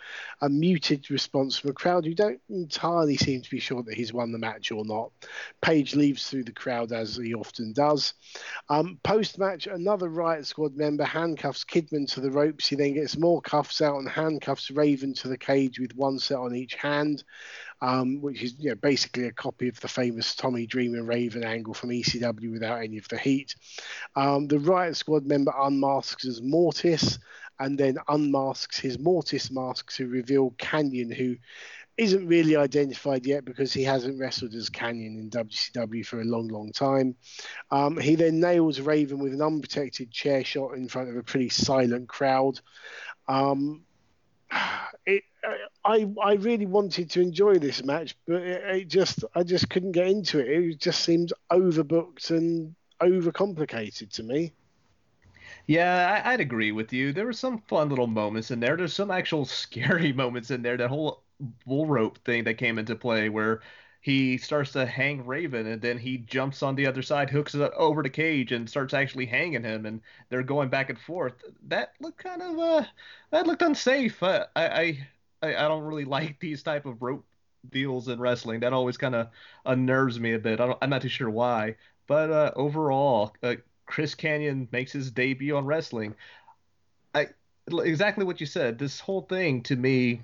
a 0.41 0.49
muted 0.49 1.11
response 1.11 1.59
from 1.59 1.71
a 1.71 1.75
crowd 1.75 2.05
who 2.05 2.15
don't 2.15 2.41
entirely 2.49 3.17
seem 3.17 3.43
to 3.43 3.51
be 3.51 3.61
sure 3.61 3.83
that 3.83 3.95
he's 3.95 4.13
won 4.13 4.33
the 4.33 4.39
match 4.39 4.73
or 4.73 4.85
not. 4.85 5.11
Page 5.61 5.95
leaves 5.95 6.29
through 6.29 6.45
the 6.45 6.53
crowd 6.53 6.93
as 6.93 7.17
he 7.17 7.35
often 7.35 7.73
does. 7.73 8.15
Um, 8.69 8.99
Post 9.03 9.39
match, 9.39 9.67
another 9.67 10.09
Riot 10.09 10.47
Squad 10.47 10.77
member 10.77 11.05
handcuffs 11.05 11.65
Kidman 11.65 12.11
to 12.13 12.21
the 12.21 12.31
ropes. 12.31 12.67
He 12.67 12.77
then 12.77 12.95
gets 12.95 13.19
more 13.19 13.43
cuffs 13.43 13.83
out 13.83 13.99
and 13.99 14.09
handcuffs 14.09 14.71
Raven 14.71 15.15
to 15.15 15.29
the 15.29 15.39
cage 15.39 15.79
with 15.79 15.95
one 15.95 16.19
set 16.19 16.39
on 16.39 16.55
each 16.55 16.75
hand 16.75 17.25
um, 17.85 18.23
which 18.23 18.43
is 18.43 18.55
you 18.59 18.71
know, 18.71 18.77
basically 18.77 19.27
a 19.27 19.33
copy 19.33 19.69
of 19.69 19.79
the 19.81 19.89
famous 19.89 20.35
Tommy 20.35 20.67
Dreamer 20.67 21.03
Raven 21.03 21.45
angle 21.45 21.75
from 21.75 21.91
ECW 21.91 22.59
without 22.65 22.83
any 22.83 22.99
of 22.99 23.09
the 23.09 23.19
heat. 23.19 23.55
Um, 24.17 24.49
the 24.49 24.59
Riot 24.59 24.97
Squad 24.97 25.27
member 25.27 25.53
unmasks 25.57 26.25
as 26.27 26.41
Mortis 26.43 27.19
and 27.61 27.79
then 27.79 27.99
unmasks 28.09 28.79
his 28.79 28.99
Mortis 28.99 29.51
mask 29.51 29.93
to 29.97 30.09
reveal 30.09 30.51
Kanyon, 30.59 31.11
who 31.11 31.37
isn't 31.97 32.27
really 32.27 32.57
identified 32.57 33.25
yet 33.25 33.45
because 33.45 33.73
he 33.73 33.85
hasn't 33.85 34.19
wrestled 34.19 34.55
as 34.55 34.69
Kanyon 34.69 35.19
in 35.19 35.31
WCW 35.31 36.05
for 36.05 36.21
a 36.21 36.25
long, 36.25 36.49
long 36.49 36.73
time. 36.73 37.15
Um, 37.71 37.97
he 37.97 38.17
then 38.17 38.41
nails 38.41 38.81
Raven 38.81 39.21
with 39.21 39.33
an 39.33 39.43
unprotected 39.43 40.11
chair 40.11 40.43
shot 40.43 40.75
in 40.75 40.89
front 40.89 41.11
of 41.11 41.17
a 41.17 41.23
pretty 41.23 41.51
silent 41.51 42.09
crowd. 42.09 42.61
Um, 43.29 43.85
it, 45.07 45.25
uh, 45.47 45.53
I 45.85 46.07
I 46.23 46.35
really 46.35 46.67
wanted 46.67 47.11
to 47.11 47.21
enjoy 47.21 47.59
this 47.59 47.85
match, 47.85 48.17
but 48.27 48.43
it, 48.43 48.63
it, 48.77 48.89
just 48.89 49.25
I 49.35 49.43
just 49.43 49.69
couldn't 49.71 49.93
get 49.93 50.07
into 50.07 50.39
it. 50.39 50.49
It 50.49 50.81
just 50.81 51.03
seemed 51.03 51.33
overbooked 51.51 52.31
and 52.31 52.75
overcomplicated 53.01 54.13
to 54.13 54.23
me. 54.23 54.53
Yeah, 55.67 56.23
I, 56.25 56.33
would 56.33 56.41
agree 56.41 56.73
with 56.73 56.93
you. 56.93 57.13
There 57.13 57.25
were 57.25 57.33
some 57.33 57.59
fun 57.69 57.89
little 57.89 58.07
moments 58.07 58.51
in 58.51 58.61
there. 58.61 58.77
There's 58.77 58.95
some 58.95 59.11
actual 59.11 59.45
scary 59.47 60.13
moments 60.13 60.51
in 60.51 60.63
there. 60.63 60.77
That 60.77 60.91
whole 60.91 61.23
bull 61.67 61.87
rope 61.87 62.19
thing 62.25 62.45
that 62.45 62.59
came 62.59 62.79
into 62.79 62.95
play 62.95 63.29
where 63.29 63.61
he 64.05 64.37
starts 64.37 64.73
to 64.73 64.85
hang 64.85 65.25
Raven 65.25 65.67
and 65.67 65.81
then 65.81 65.97
he 65.97 66.19
jumps 66.19 66.63
on 66.63 66.75
the 66.75 66.87
other 66.87 67.01
side, 67.01 67.31
hooks 67.31 67.55
it 67.55 67.73
over 67.75 68.03
the 68.03 68.11
cage 68.11 68.53
and 68.53 68.69
starts 68.69 68.93
actually 68.93 69.25
hanging 69.25 69.65
him 69.65 69.87
and 69.87 70.03
they're 70.29 70.43
going 70.43 70.69
back 70.69 70.91
and 70.91 70.99
forth. 70.99 71.33
That 71.69 71.95
looked 72.01 72.19
kind 72.19 72.43
of 72.43 72.59
uh 72.59 72.85
that 73.31 73.47
looked 73.47 73.63
unsafe. 73.63 74.23
I 74.23 74.47
I 74.55 75.07
I 75.41 75.53
don't 75.53 75.85
really 75.85 76.05
like 76.05 76.39
these 76.39 76.63
type 76.63 76.85
of 76.85 77.01
rope 77.01 77.25
deals 77.71 78.09
in 78.09 78.21
wrestling. 78.21 78.61
That 78.61 78.75
always 78.75 78.99
kind 78.99 79.15
of 79.15 79.29
unnerves 79.65 80.21
me 80.21 80.35
a 80.35 80.39
bit. 80.39 80.61
I 80.61 80.75
am 80.83 80.91
not 80.91 81.01
too 81.01 81.09
sure 81.09 81.31
why, 81.31 81.77
but 82.07 82.31
uh, 82.31 82.53
overall, 82.57 83.35
uh, 83.43 83.55
Chris 83.87 84.15
Kanyon 84.15 84.69
makes 84.71 84.93
his 84.93 85.11
debut 85.11 85.57
on 85.57 85.65
wrestling. 85.65 86.15
I 87.15 87.29
exactly 87.69 88.27
what 88.27 88.39
you 88.39 88.47
said. 88.47 88.79
This 88.79 89.01
whole 89.01 89.23
thing 89.23 89.63
to 89.63 89.77
me, 89.77 90.21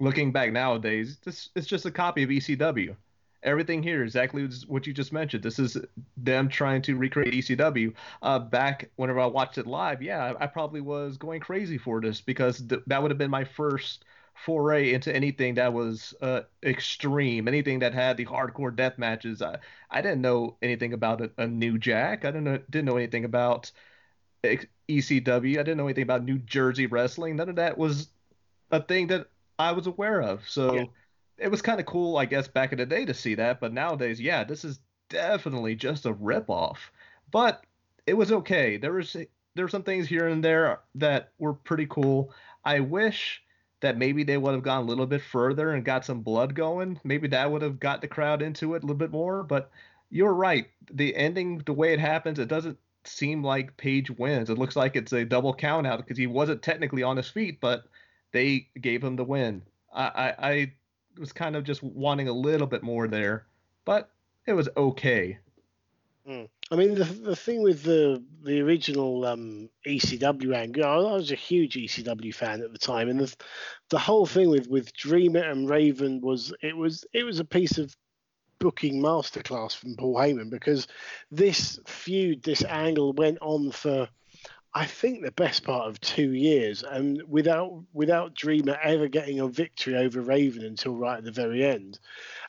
looking 0.00 0.32
back 0.32 0.52
nowadays, 0.52 1.16
this 1.24 1.48
it's 1.56 1.66
just 1.66 1.86
a 1.86 1.90
copy 1.90 2.24
of 2.24 2.28
ECW 2.28 2.94
everything 3.42 3.82
here 3.82 4.02
exactly 4.02 4.48
what 4.66 4.86
you 4.86 4.92
just 4.92 5.12
mentioned. 5.12 5.42
This 5.42 5.58
is 5.58 5.76
them 6.16 6.48
trying 6.48 6.82
to 6.82 6.96
recreate 6.96 7.34
ECW. 7.34 7.92
Uh, 8.22 8.38
back 8.38 8.90
whenever 8.96 9.20
I 9.20 9.26
watched 9.26 9.58
it 9.58 9.66
live, 9.66 10.02
yeah, 10.02 10.32
I, 10.38 10.44
I 10.44 10.46
probably 10.46 10.80
was 10.80 11.16
going 11.16 11.40
crazy 11.40 11.78
for 11.78 12.00
this 12.00 12.20
because 12.20 12.60
th- 12.62 12.82
that 12.86 13.02
would 13.02 13.10
have 13.10 13.18
been 13.18 13.30
my 13.30 13.44
first 13.44 14.04
foray 14.34 14.92
into 14.92 15.14
anything 15.14 15.54
that 15.54 15.72
was 15.72 16.14
uh, 16.22 16.42
extreme, 16.62 17.48
anything 17.48 17.80
that 17.80 17.94
had 17.94 18.16
the 18.16 18.26
hardcore 18.26 18.74
death 18.74 18.98
matches. 18.98 19.42
I, 19.42 19.58
I 19.90 20.00
didn't 20.00 20.22
know 20.22 20.56
anything 20.62 20.92
about 20.92 21.20
a, 21.20 21.30
a 21.38 21.46
New 21.46 21.78
Jack. 21.78 22.24
I 22.24 22.30
didn't 22.30 22.44
know, 22.44 22.58
didn't 22.70 22.86
know 22.86 22.96
anything 22.96 23.24
about 23.24 23.70
ECW. 24.44 25.58
I 25.58 25.62
didn't 25.62 25.76
know 25.76 25.86
anything 25.86 26.02
about 26.02 26.24
New 26.24 26.38
Jersey 26.38 26.86
wrestling. 26.86 27.36
None 27.36 27.48
of 27.48 27.56
that 27.56 27.76
was 27.76 28.08
a 28.70 28.82
thing 28.82 29.08
that 29.08 29.28
I 29.58 29.72
was 29.72 29.86
aware 29.86 30.22
of. 30.22 30.48
So. 30.48 30.74
Yeah 30.74 30.84
it 31.38 31.50
was 31.50 31.62
kind 31.62 31.80
of 31.80 31.86
cool, 31.86 32.16
I 32.16 32.24
guess, 32.24 32.48
back 32.48 32.72
in 32.72 32.78
the 32.78 32.86
day 32.86 33.04
to 33.04 33.14
see 33.14 33.34
that. 33.36 33.60
But 33.60 33.72
nowadays, 33.72 34.20
yeah, 34.20 34.44
this 34.44 34.64
is 34.64 34.80
definitely 35.08 35.74
just 35.74 36.06
a 36.06 36.14
ripoff. 36.14 36.76
But 37.30 37.64
it 38.06 38.14
was 38.14 38.32
okay. 38.32 38.76
There 38.76 38.92
was 38.92 39.12
there 39.54 39.64
were 39.64 39.68
some 39.68 39.82
things 39.82 40.08
here 40.08 40.28
and 40.28 40.42
there 40.42 40.80
that 40.94 41.32
were 41.38 41.54
pretty 41.54 41.86
cool. 41.86 42.32
I 42.64 42.80
wish 42.80 43.42
that 43.80 43.98
maybe 43.98 44.22
they 44.22 44.38
would 44.38 44.54
have 44.54 44.62
gone 44.62 44.84
a 44.84 44.86
little 44.86 45.06
bit 45.06 45.22
further 45.22 45.72
and 45.72 45.84
got 45.84 46.04
some 46.04 46.20
blood 46.22 46.54
going. 46.54 47.00
Maybe 47.04 47.28
that 47.28 47.50
would 47.50 47.62
have 47.62 47.80
got 47.80 48.00
the 48.00 48.08
crowd 48.08 48.40
into 48.40 48.74
it 48.74 48.82
a 48.82 48.86
little 48.86 48.96
bit 48.96 49.10
more. 49.10 49.42
But 49.42 49.70
you're 50.10 50.34
right. 50.34 50.66
The 50.92 51.14
ending, 51.16 51.58
the 51.66 51.72
way 51.72 51.92
it 51.92 51.98
happens, 51.98 52.38
it 52.38 52.48
doesn't 52.48 52.78
seem 53.04 53.42
like 53.42 53.76
Page 53.76 54.10
wins. 54.10 54.50
It 54.50 54.58
looks 54.58 54.76
like 54.76 54.94
it's 54.94 55.12
a 55.12 55.24
double 55.24 55.52
count 55.52 55.86
out 55.86 55.98
because 55.98 56.16
he 56.16 56.28
wasn't 56.28 56.62
technically 56.62 57.02
on 57.02 57.16
his 57.16 57.28
feet, 57.28 57.60
but 57.60 57.84
they 58.32 58.68
gave 58.80 59.02
him 59.02 59.16
the 59.16 59.24
win. 59.24 59.62
I, 59.92 60.04
I, 60.04 60.50
I 60.50 60.72
was 61.18 61.32
kind 61.32 61.56
of 61.56 61.64
just 61.64 61.82
wanting 61.82 62.28
a 62.28 62.32
little 62.32 62.66
bit 62.66 62.82
more 62.82 63.08
there, 63.08 63.46
but 63.84 64.10
it 64.46 64.52
was 64.52 64.68
okay. 64.76 65.38
Mm. 66.28 66.48
I 66.70 66.76
mean, 66.76 66.94
the 66.94 67.04
the 67.04 67.36
thing 67.36 67.62
with 67.62 67.82
the 67.82 68.22
the 68.44 68.60
original 68.60 69.24
um, 69.24 69.68
ECW 69.86 70.54
angle, 70.54 70.84
I 70.84 71.12
was 71.14 71.32
a 71.32 71.36
huge 71.36 71.74
ECW 71.74 72.34
fan 72.34 72.62
at 72.62 72.72
the 72.72 72.78
time, 72.78 73.08
and 73.08 73.20
the 73.20 73.34
the 73.90 73.98
whole 73.98 74.26
thing 74.26 74.48
with 74.48 74.68
with 74.68 74.94
Dreamer 74.94 75.42
and 75.42 75.68
Raven 75.68 76.20
was 76.20 76.54
it 76.62 76.76
was 76.76 77.04
it 77.12 77.24
was 77.24 77.40
a 77.40 77.44
piece 77.44 77.78
of 77.78 77.96
booking 78.60 79.02
masterclass 79.02 79.74
from 79.74 79.96
Paul 79.96 80.14
Heyman 80.14 80.48
because 80.48 80.86
this 81.32 81.80
feud, 81.84 82.44
this 82.44 82.62
angle 82.64 83.12
went 83.12 83.38
on 83.40 83.72
for 83.72 84.08
I 84.74 84.86
think 84.86 85.22
the 85.22 85.32
best 85.32 85.64
part 85.64 85.88
of 85.88 86.00
two 86.00 86.32
years, 86.32 86.82
and 86.82 87.22
without 87.28 87.84
without 87.92 88.34
Dreamer 88.34 88.78
ever 88.82 89.06
getting 89.06 89.40
a 89.40 89.48
victory 89.48 89.96
over 89.96 90.22
Raven 90.22 90.64
until 90.64 90.96
right 90.96 91.18
at 91.18 91.24
the 91.24 91.30
very 91.32 91.64
end. 91.64 91.98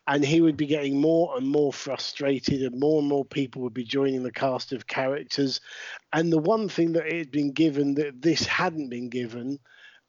And 0.07 0.23
he 0.23 0.39
would 0.39 0.57
be 0.57 0.65
getting 0.65 1.01
more 1.01 1.35
and 1.37 1.47
more 1.47 1.73
frustrated 1.73 2.61
and 2.61 2.79
more 2.79 2.99
and 2.99 3.09
more 3.09 3.25
people 3.25 3.61
would 3.63 3.73
be 3.73 3.83
joining 3.83 4.23
the 4.23 4.31
cast 4.31 4.71
of 4.71 4.87
characters. 4.87 5.59
And 6.13 6.31
the 6.31 6.39
one 6.39 6.69
thing 6.69 6.93
that 6.93 7.07
it 7.07 7.17
had 7.17 7.31
been 7.31 7.51
given 7.51 7.95
that 7.95 8.21
this 8.21 8.45
hadn't 8.45 8.89
been 8.89 9.09
given 9.09 9.59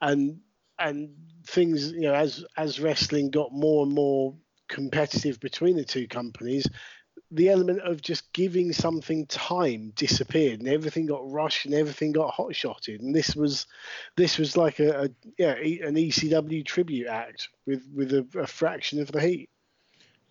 and 0.01 0.41
and 0.79 1.11
things 1.47 1.93
you 1.93 2.03
know 2.03 2.15
as 2.15 2.45
as 2.57 2.81
wrestling 2.81 3.31
got 3.31 3.53
more 3.53 3.85
and 3.85 3.93
more 3.93 4.35
competitive 4.69 5.39
between 5.41 5.77
the 5.77 5.85
two 5.85 6.09
companies 6.09 6.67
the 7.31 7.49
element 7.49 7.81
of 7.81 8.03
just 8.03 8.33
giving 8.33 8.73
something 8.73 9.27
time 9.27 9.93
disappeared 9.97 10.61
and 10.61 10.69
everything 10.69 11.07
got 11.07 11.31
rushed 11.31 11.65
and 11.65 11.75
everything 11.75 12.13
got 12.13 12.33
hot 12.33 12.55
shotted 12.55 13.01
and 13.01 13.15
this 13.15 13.35
was 13.35 13.67
this 14.17 14.39
was 14.39 14.57
like 14.57 14.79
a, 14.79 15.05
a 15.05 15.09
yeah 15.39 15.53
an 15.53 15.95
ECW 15.95 16.65
tribute 16.65 17.07
act 17.07 17.49
with 17.67 17.83
with 17.95 18.13
a, 18.13 18.27
a 18.39 18.47
fraction 18.47 19.01
of 19.01 19.11
the 19.11 19.21
heat 19.21 19.49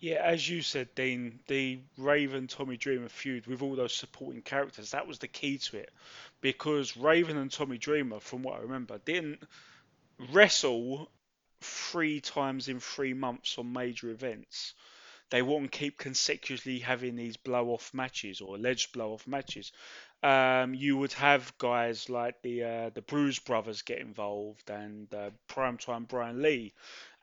yeah, 0.04 0.20
as 0.22 0.46
you 0.46 0.60
said, 0.60 0.94
Dean, 0.94 1.38
the 1.46 1.78
Raven 1.96 2.46
Tommy 2.46 2.76
Dreamer 2.76 3.08
feud 3.08 3.46
with 3.46 3.62
all 3.62 3.74
those 3.74 3.94
supporting 3.94 4.42
characters, 4.42 4.90
that 4.90 5.06
was 5.06 5.18
the 5.18 5.28
key 5.28 5.56
to 5.56 5.78
it. 5.78 5.94
Because 6.42 6.94
Raven 6.94 7.38
and 7.38 7.50
Tommy 7.50 7.78
Dreamer, 7.78 8.20
from 8.20 8.42
what 8.42 8.58
I 8.58 8.62
remember, 8.62 8.98
didn't 8.98 9.42
wrestle 10.30 11.10
three 11.62 12.20
times 12.20 12.68
in 12.68 12.80
three 12.80 13.14
months 13.14 13.56
on 13.56 13.72
major 13.72 14.10
events. 14.10 14.74
They 15.34 15.42
wouldn't 15.42 15.72
keep 15.72 15.98
consecutively 15.98 16.78
having 16.78 17.16
these 17.16 17.36
blow 17.36 17.70
off 17.70 17.92
matches 17.92 18.40
or 18.40 18.54
alleged 18.54 18.92
blow 18.92 19.14
off 19.14 19.26
matches. 19.26 19.72
Um, 20.22 20.74
you 20.74 20.96
would 20.98 21.12
have 21.14 21.58
guys 21.58 22.08
like 22.08 22.40
the 22.42 22.62
uh, 22.62 22.90
the 22.90 23.02
Bruise 23.02 23.40
Brothers 23.40 23.82
get 23.82 23.98
involved 23.98 24.70
and 24.70 25.12
uh, 25.12 25.30
Primetime 25.48 26.06
Brian 26.06 26.40
Lee, 26.40 26.72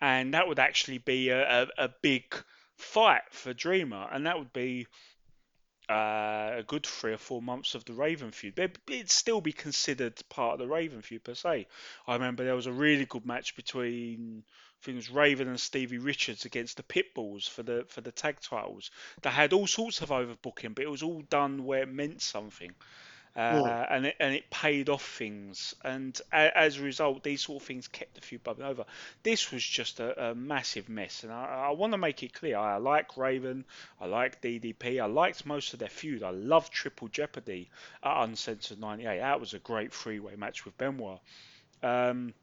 and 0.02 0.34
that 0.34 0.46
would 0.50 0.60
actually 0.60 0.98
be 0.98 1.30
a, 1.30 1.62
a, 1.62 1.68
a 1.86 1.90
big 2.02 2.36
fight 2.76 3.22
for 3.32 3.54
Dreamer, 3.54 4.10
and 4.12 4.26
that 4.26 4.38
would 4.38 4.52
be 4.52 4.88
uh, 5.90 6.56
a 6.58 6.64
good 6.68 6.86
three 6.86 7.14
or 7.14 7.18
four 7.18 7.42
months 7.42 7.76
of 7.76 7.86
the 7.86 7.94
Raven 7.94 8.32
feud. 8.32 8.56
But 8.56 8.78
it'd 8.90 9.10
still 9.10 9.40
be 9.40 9.54
considered 9.54 10.22
part 10.28 10.56
of 10.56 10.60
the 10.60 10.68
Raven 10.68 11.02
feud 11.02 11.24
per 11.24 11.34
se. 11.34 11.66
I 12.06 12.14
remember 12.16 12.44
there 12.44 12.58
was 12.58 12.68
a 12.68 12.74
really 12.74 13.06
good 13.06 13.26
match 13.26 13.56
between 13.56 14.44
things 14.82 15.10
Raven 15.10 15.48
and 15.48 15.60
Stevie 15.60 15.98
Richards 15.98 16.46
against 16.46 16.78
the 16.78 16.84
Pitbulls 16.84 17.48
for 17.48 17.64
the 17.64 17.86
for 17.88 18.02
the 18.02 18.12
tag 18.12 18.40
titles. 18.42 18.92
They 19.22 19.30
had 19.30 19.54
all 19.54 19.68
sorts 19.68 20.02
of 20.02 20.10
overbooking, 20.10 20.76
but 20.76 20.84
it 20.84 20.92
was 20.92 21.04
all 21.04 21.22
done 21.22 21.66
where 21.66 21.84
it 21.84 21.90
meant 21.90 22.22
something. 22.22 22.74
Uh, 23.34 23.86
and 23.90 24.08
it, 24.08 24.16
and 24.20 24.36
it 24.36 24.50
paid 24.50 24.90
off 24.90 25.08
things, 25.08 25.74
and 25.86 26.20
a, 26.34 26.58
as 26.58 26.78
a 26.78 26.82
result, 26.82 27.24
these 27.24 27.40
sort 27.40 27.62
of 27.62 27.66
things 27.66 27.88
kept 27.88 28.16
the 28.16 28.20
feud 28.20 28.44
bubbling 28.44 28.68
over. 28.68 28.84
This 29.24 29.54
was 29.54 29.64
just 29.64 30.02
a, 30.02 30.32
a 30.32 30.36
massive 30.36 30.90
mess, 30.90 31.24
and 31.24 31.32
I, 31.32 31.68
I 31.68 31.72
want 31.72 31.94
to 31.94 31.98
make 31.98 32.24
it 32.24 32.34
clear: 32.34 32.58
I 32.58 32.76
like 32.76 33.16
Raven, 33.16 33.64
I 34.02 34.08
like 34.08 34.42
DDP, 34.42 35.02
I 35.02 35.06
liked 35.06 35.46
most 35.46 35.72
of 35.72 35.80
their 35.80 35.88
feud. 35.88 36.24
I 36.24 36.32
love 36.32 36.70
Triple 36.72 37.08
Jeopardy 37.08 37.70
at 38.04 38.24
Uncensored 38.24 38.82
'98. 38.82 39.20
That 39.20 39.40
was 39.40 39.54
a 39.54 39.60
great 39.60 39.94
three-way 39.94 40.36
match 40.36 40.66
with 40.66 40.78
Benoit. 40.78 41.22
Um, 41.82 42.34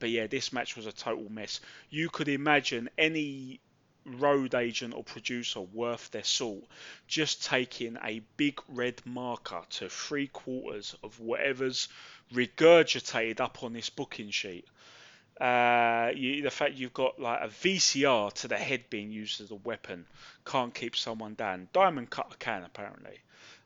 but 0.00 0.10
yeah, 0.10 0.26
this 0.26 0.52
match 0.52 0.76
was 0.76 0.86
a 0.86 0.92
total 0.92 1.30
mess. 1.30 1.60
You 1.90 2.08
could 2.08 2.28
imagine 2.28 2.90
any 2.98 3.60
road 4.06 4.54
agent 4.54 4.94
or 4.94 5.04
producer 5.04 5.60
worth 5.60 6.10
their 6.10 6.24
salt 6.24 6.64
just 7.06 7.44
taking 7.44 7.98
a 8.02 8.22
big 8.36 8.58
red 8.68 9.00
marker 9.04 9.62
to 9.68 9.88
three 9.88 10.26
quarters 10.26 10.96
of 11.04 11.20
whatever's 11.20 11.88
regurgitated 12.32 13.40
up 13.40 13.62
on 13.62 13.72
this 13.72 13.90
booking 13.90 14.30
sheet. 14.30 14.66
Uh, 15.40 16.10
you, 16.14 16.42
the 16.42 16.50
fact 16.50 16.74
you've 16.74 16.92
got 16.92 17.20
like 17.20 17.40
a 17.42 17.48
VCR 17.48 18.32
to 18.32 18.48
the 18.48 18.58
head 18.58 18.84
being 18.90 19.10
used 19.10 19.40
as 19.40 19.50
a 19.50 19.54
weapon 19.54 20.06
can't 20.44 20.74
keep 20.74 20.96
someone 20.96 21.34
down. 21.34 21.68
Diamond 21.72 22.10
Cutter 22.10 22.36
can 22.38 22.62
apparently. 22.64 23.20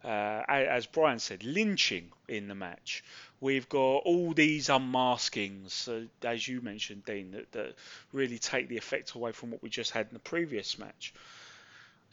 Uh, 0.05 0.43
as 0.49 0.85
Brian 0.85 1.19
said, 1.19 1.43
lynching 1.45 2.13
in 2.29 2.47
the 2.47 2.55
match. 2.55 3.03
We've 3.41 3.69
got 3.71 3.99
all 4.05 4.35
these 4.35 4.69
unmaskings, 4.69 5.89
uh, 5.89 6.07
as 6.27 6.47
you 6.47 6.61
mentioned, 6.61 7.07
Dean, 7.07 7.31
that, 7.31 7.51
that 7.53 7.75
really 8.13 8.39
take 8.39 8.69
the 8.69 8.77
effect 8.77 9.13
away 9.13 9.33
from 9.33 9.51
what 9.51 9.63
we 9.63 9.71
just 9.71 9.93
had 9.93 10.09
in 10.09 10.13
the 10.13 10.19
previous 10.19 10.79
match. 10.79 11.15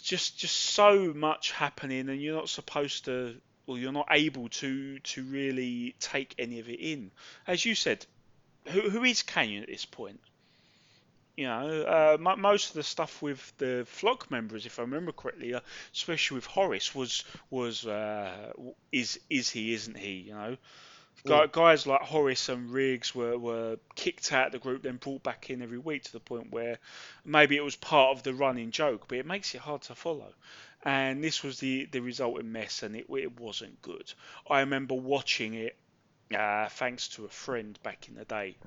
Just, 0.01 0.37
just 0.37 0.55
so 0.55 1.13
much 1.13 1.51
happening, 1.51 2.07
and 2.07 2.21
you're 2.21 2.35
not 2.35 2.47
supposed 2.47 3.05
to, 3.05 3.35
or 3.67 3.77
you're 3.77 3.91
not 3.91 4.07
able 4.09 4.47
to, 4.47 4.99
to 4.99 5.23
really 5.23 5.93
take 5.99 6.33
any 6.39 6.59
of 6.59 6.69
it 6.69 6.79
in. 6.79 7.11
As 7.45 7.65
you 7.65 7.75
said, 7.75 8.05
who, 8.67 8.89
who 8.89 9.03
is 9.03 9.21
Kanyon 9.21 9.63
at 9.63 9.69
this 9.69 9.85
point? 9.85 10.21
You 11.37 11.45
know, 11.45 11.81
uh, 11.83 12.17
most 12.37 12.69
of 12.69 12.75
the 12.75 12.83
stuff 12.83 13.21
with 13.21 13.53
the 13.57 13.85
flock 13.87 14.29
members, 14.29 14.65
if 14.65 14.79
I 14.79 14.83
remember 14.83 15.11
correctly, 15.11 15.53
uh, 15.53 15.61
especially 15.93 16.35
with 16.35 16.45
Horace, 16.45 16.93
was 16.93 17.23
was 17.49 17.85
uh, 17.85 18.51
is 18.91 19.19
is 19.29 19.49
he, 19.49 19.73
isn't 19.73 19.97
he? 19.97 20.13
You 20.13 20.33
know. 20.33 20.57
Guys 21.23 21.85
like 21.85 22.01
Horace 22.01 22.49
and 22.49 22.71
Riggs 22.71 23.13
were, 23.13 23.37
were 23.37 23.77
kicked 23.95 24.33
out 24.33 24.47
of 24.47 24.51
the 24.53 24.59
group, 24.59 24.81
then 24.81 24.95
brought 24.95 25.21
back 25.21 25.51
in 25.51 25.61
every 25.61 25.77
week 25.77 26.05
to 26.05 26.11
the 26.11 26.19
point 26.19 26.51
where 26.51 26.79
maybe 27.23 27.55
it 27.55 27.63
was 27.63 27.75
part 27.75 28.17
of 28.17 28.23
the 28.23 28.33
running 28.33 28.71
joke, 28.71 29.07
but 29.07 29.19
it 29.19 29.25
makes 29.27 29.53
it 29.53 29.61
hard 29.61 29.83
to 29.83 29.93
follow. 29.93 30.33
And 30.83 31.23
this 31.23 31.43
was 31.43 31.59
the, 31.59 31.85
the 31.85 31.99
resulting 31.99 32.51
mess, 32.51 32.81
and 32.81 32.95
it, 32.95 33.05
it 33.07 33.39
wasn't 33.39 33.83
good. 33.83 34.11
I 34.49 34.61
remember 34.61 34.95
watching 34.95 35.53
it 35.53 35.77
uh, 36.35 36.69
thanks 36.69 37.09
to 37.09 37.25
a 37.25 37.29
friend 37.29 37.77
back 37.83 38.07
in 38.07 38.15
the 38.15 38.25
day 38.25 38.57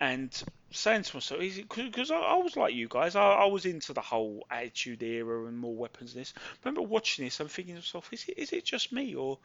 and 0.00 0.30
saying 0.70 1.02
to 1.02 1.16
myself, 1.16 1.40
because 1.74 2.10
I, 2.10 2.16
I, 2.16 2.36
was 2.36 2.56
like 2.56 2.74
you 2.74 2.86
guys, 2.88 3.16
I, 3.16 3.22
I, 3.22 3.46
was 3.46 3.64
into 3.64 3.92
the 3.92 4.00
whole 4.00 4.46
attitude 4.50 5.02
era 5.02 5.46
and 5.46 5.58
more 5.58 5.74
weapons. 5.74 6.14
This, 6.14 6.34
I 6.36 6.40
remember 6.64 6.82
watching 6.82 7.24
this, 7.24 7.40
I'm 7.40 7.48
thinking 7.48 7.74
to 7.74 7.80
myself, 7.80 8.12
is 8.12 8.24
it 8.28 8.38
is 8.38 8.52
it 8.52 8.64
just 8.64 8.92
me 8.92 9.14
or 9.14 9.38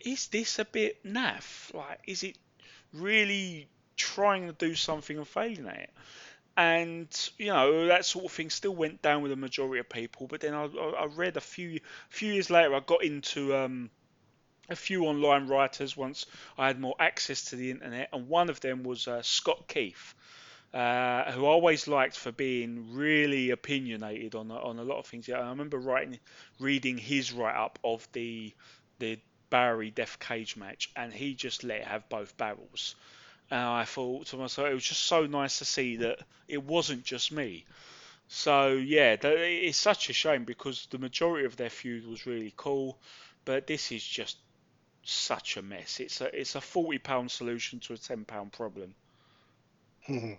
is 0.00 0.26
this 0.28 0.58
a 0.58 0.64
bit 0.64 1.04
naff? 1.04 1.72
Like, 1.74 2.00
is 2.06 2.22
it 2.22 2.38
really 2.92 3.68
trying 3.96 4.46
to 4.46 4.52
do 4.52 4.74
something 4.74 5.16
and 5.16 5.28
failing 5.28 5.68
at 5.68 5.76
it? 5.76 5.90
And 6.56 7.30
you 7.38 7.46
know 7.46 7.86
that 7.86 8.04
sort 8.04 8.24
of 8.24 8.32
thing 8.32 8.50
still 8.50 8.74
went 8.74 9.02
down 9.02 9.22
with 9.22 9.30
the 9.30 9.36
majority 9.36 9.78
of 9.78 9.88
people. 9.88 10.26
But 10.26 10.40
then 10.40 10.54
I, 10.54 10.64
I 10.64 11.06
read 11.06 11.36
a 11.36 11.40
few 11.40 11.80
few 12.08 12.32
years 12.32 12.50
later, 12.50 12.74
I 12.74 12.80
got 12.80 13.04
into 13.04 13.54
um, 13.54 13.90
a 14.70 14.76
few 14.76 15.04
online 15.04 15.48
writers 15.48 15.96
once 15.96 16.26
I 16.56 16.68
had 16.68 16.80
more 16.80 16.94
access 16.98 17.46
to 17.46 17.56
the 17.56 17.72
internet, 17.72 18.08
and 18.12 18.28
one 18.28 18.48
of 18.48 18.60
them 18.60 18.84
was 18.84 19.08
uh, 19.08 19.20
Scott 19.22 19.66
Keith, 19.66 20.14
uh, 20.72 21.32
who 21.32 21.44
I 21.44 21.48
always 21.48 21.88
liked 21.88 22.16
for 22.16 22.30
being 22.30 22.94
really 22.94 23.50
opinionated 23.50 24.36
on 24.36 24.50
on 24.50 24.78
a 24.78 24.84
lot 24.84 24.98
of 24.98 25.06
things. 25.06 25.26
Yeah, 25.26 25.40
I 25.40 25.48
remember 25.48 25.78
writing, 25.78 26.20
reading 26.60 26.96
his 26.96 27.32
write 27.32 27.56
up 27.56 27.78
of 27.82 28.06
the 28.12 28.54
the 29.00 29.18
Bowery 29.50 29.90
Death 29.90 30.18
Cage 30.20 30.56
match, 30.56 30.90
and 30.94 31.12
he 31.12 31.34
just 31.34 31.64
let 31.64 31.84
have 31.84 32.08
both 32.08 32.36
barrels. 32.36 32.94
And 33.50 33.60
I 33.60 33.84
thought 33.84 34.26
to 34.26 34.36
myself, 34.36 34.68
it 34.68 34.74
was 34.74 34.84
just 34.84 35.02
so 35.02 35.26
nice 35.26 35.58
to 35.58 35.64
see 35.64 35.96
that 35.96 36.20
it 36.46 36.62
wasn't 36.62 37.02
just 37.02 37.32
me. 37.32 37.64
So 38.28 38.74
yeah, 38.74 39.16
it's 39.20 39.76
such 39.76 40.08
a 40.08 40.12
shame 40.12 40.44
because 40.44 40.86
the 40.86 40.98
majority 40.98 41.46
of 41.46 41.56
their 41.56 41.68
feud 41.68 42.06
was 42.06 42.26
really 42.26 42.54
cool, 42.56 42.96
but 43.44 43.66
this 43.66 43.90
is 43.90 44.04
just 44.04 44.36
such 45.10 45.56
a 45.56 45.62
mess. 45.62 46.00
It's 46.00 46.20
a 46.20 46.38
it's 46.38 46.54
a 46.54 46.60
forty 46.60 46.98
pound 46.98 47.30
solution 47.30 47.80
to 47.80 47.94
a 47.94 47.96
ten 47.96 48.24
pound 48.24 48.52
problem. 48.52 48.94
the 50.08 50.36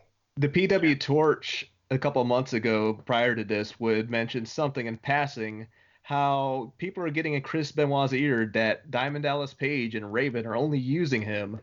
PW 0.47 0.99
Torch 0.99 1.69
a 1.89 1.97
couple 1.97 2.24
months 2.24 2.53
ago, 2.53 2.93
prior 3.05 3.36
to 3.36 3.43
this, 3.43 3.80
would 3.80 4.09
mention 4.09 4.45
something 4.45 4.88
in 4.88 4.97
passing 4.97 5.67
how 6.03 6.74
people 6.78 7.03
are 7.03 7.11
getting 7.11 7.36
in 7.36 7.41
Chris 7.41 7.72
Benoit's 7.72 8.13
ear 8.13 8.49
that 8.53 8.89
Diamond 8.89 9.24
Dallas 9.24 9.53
Page 9.53 9.95
and 9.95 10.11
Raven 10.11 10.45
are 10.47 10.55
only 10.55 10.80
using 10.80 11.22
him 11.22 11.59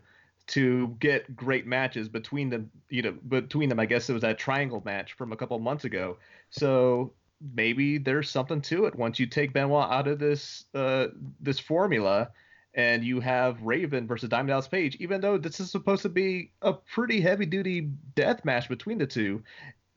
to 0.47 0.95
get 0.99 1.35
great 1.35 1.67
matches 1.67 2.07
between 2.07 2.49
them. 2.49 2.71
You 2.89 3.01
know, 3.01 3.11
between 3.11 3.69
them, 3.69 3.79
I 3.79 3.85
guess 3.85 4.09
it 4.09 4.13
was 4.13 4.21
that 4.21 4.39
triangle 4.39 4.81
match 4.85 5.13
from 5.13 5.31
a 5.31 5.35
couple 5.35 5.57
months 5.59 5.83
ago. 5.83 6.17
So 6.51 7.13
maybe 7.53 7.97
there's 7.97 8.29
something 8.29 8.61
to 8.61 8.85
it. 8.85 8.95
Once 8.95 9.19
you 9.19 9.25
take 9.25 9.53
Benoit 9.53 9.89
out 9.91 10.07
of 10.07 10.19
this 10.19 10.65
uh, 10.73 11.07
this 11.39 11.59
formula, 11.59 12.29
and 12.73 13.03
you 13.03 13.19
have 13.19 13.61
Raven 13.63 14.07
versus 14.07 14.29
Diamond 14.29 14.49
Dallas 14.49 14.67
Page, 14.67 14.95
even 14.99 15.21
though 15.21 15.37
this 15.37 15.59
is 15.59 15.71
supposed 15.71 16.03
to 16.03 16.09
be 16.09 16.51
a 16.61 16.73
pretty 16.73 17.19
heavy 17.19 17.45
duty 17.45 17.81
death 18.15 18.45
match 18.45 18.69
between 18.69 18.99
the 18.99 19.07
two, 19.07 19.43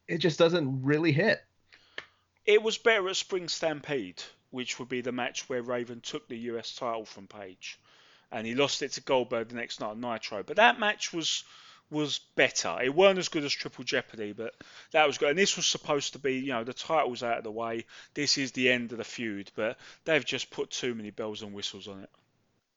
it 0.09 0.19
just 0.19 0.39
doesn't 0.39 0.83
really 0.83 1.13
hit. 1.13 1.45
It 2.47 2.63
was 2.63 2.79
better 2.79 3.09
at 3.09 3.17
Spring 3.17 3.49
Stampede, 3.49 4.23
which 4.51 4.79
would 4.79 4.89
be 4.89 5.01
the 5.01 5.13
match 5.13 5.49
where 5.49 5.63
Raven 5.63 6.01
took 6.01 6.29
the 6.29 6.39
US 6.39 6.75
title 6.75 7.05
from 7.05 7.27
Page, 7.27 7.79
and 8.31 8.47
he 8.47 8.55
lost 8.55 8.83
it 8.83 8.93
to 8.93 9.01
Goldberg 9.03 9.49
the 9.49 9.55
next 9.55 9.81
night 9.81 9.91
on 9.91 10.01
Nitro. 10.01 10.43
But 10.43 10.57
that 10.57 10.81
match 10.81 11.13
was 11.13 11.45
was 11.91 12.21
better. 12.37 12.79
It 12.83 12.95
weren't 12.95 13.19
as 13.19 13.29
good 13.29 13.45
as 13.45 13.53
Triple 13.53 13.85
Jeopardy, 13.85 14.33
but 14.33 14.55
that 14.93 15.07
was 15.07 15.19
good. 15.19 15.29
And 15.29 15.39
this 15.39 15.57
was 15.57 15.67
supposed 15.67 16.15
to 16.15 16.19
be, 16.19 16.37
you 16.39 16.53
know, 16.53 16.65
the 16.65 16.73
title's 16.73 17.23
out 17.23 17.37
of 17.37 17.45
the 17.45 17.51
way. 17.51 17.85
This 18.15 18.39
is 18.39 18.53
the 18.53 18.71
end 18.71 18.93
of 18.93 18.99
the 18.99 19.05
feud, 19.05 19.51
but 19.55 19.79
they've 20.07 20.25
just 20.25 20.51
put 20.51 20.71
too 20.71 20.95
many 20.95 21.11
bells 21.11 21.43
and 21.43 21.53
whistles 21.53 21.89
on 21.89 22.01
it 22.01 22.11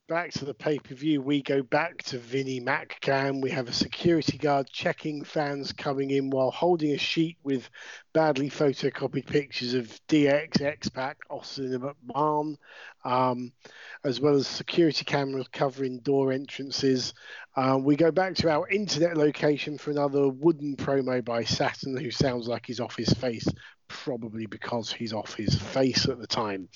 back 0.07 0.31
to 0.31 0.45
the 0.45 0.53
pay 0.53 0.77
per 0.77 0.93
view, 0.93 1.21
we 1.21 1.41
go 1.41 1.63
back 1.63 2.03
to 2.03 2.19
Vinnie 2.19 2.61
McCann. 2.61 3.41
We 3.41 3.49
have 3.51 3.67
a 3.67 3.73
security 3.73 4.37
guard 4.37 4.67
checking 4.71 5.23
fans 5.23 5.73
coming 5.73 6.11
in 6.11 6.29
while 6.29 6.51
holding 6.51 6.91
a 6.91 6.97
sheet 6.97 7.37
with 7.43 7.69
badly 8.13 8.49
photocopied 8.49 9.25
pictures 9.25 9.73
of 9.73 9.99
DX, 10.07 10.61
X 10.61 10.89
Pac, 10.89 11.17
Austin, 11.29 11.73
and 11.73 11.83
McMahon, 11.83 12.55
um, 13.03 13.51
as 14.03 14.19
well 14.19 14.35
as 14.35 14.47
security 14.47 15.05
cameras 15.05 15.47
covering 15.51 15.99
door 15.99 16.31
entrances. 16.31 17.13
Um, 17.55 17.83
we 17.83 17.95
go 17.95 18.11
back 18.11 18.35
to 18.35 18.49
our 18.49 18.67
internet 18.69 19.17
location 19.17 19.77
for 19.77 19.91
another 19.91 20.29
wooden 20.29 20.75
promo 20.75 21.23
by 21.23 21.43
Saturn, 21.43 21.97
who 21.97 22.11
sounds 22.11 22.47
like 22.47 22.65
he's 22.67 22.79
off 22.79 22.95
his 22.95 23.13
face 23.13 23.47
probably 23.87 24.45
because 24.45 24.91
he's 24.91 25.13
off 25.13 25.33
his 25.33 25.55
face 25.55 26.07
at 26.07 26.19
the 26.19 26.27
time. 26.27 26.69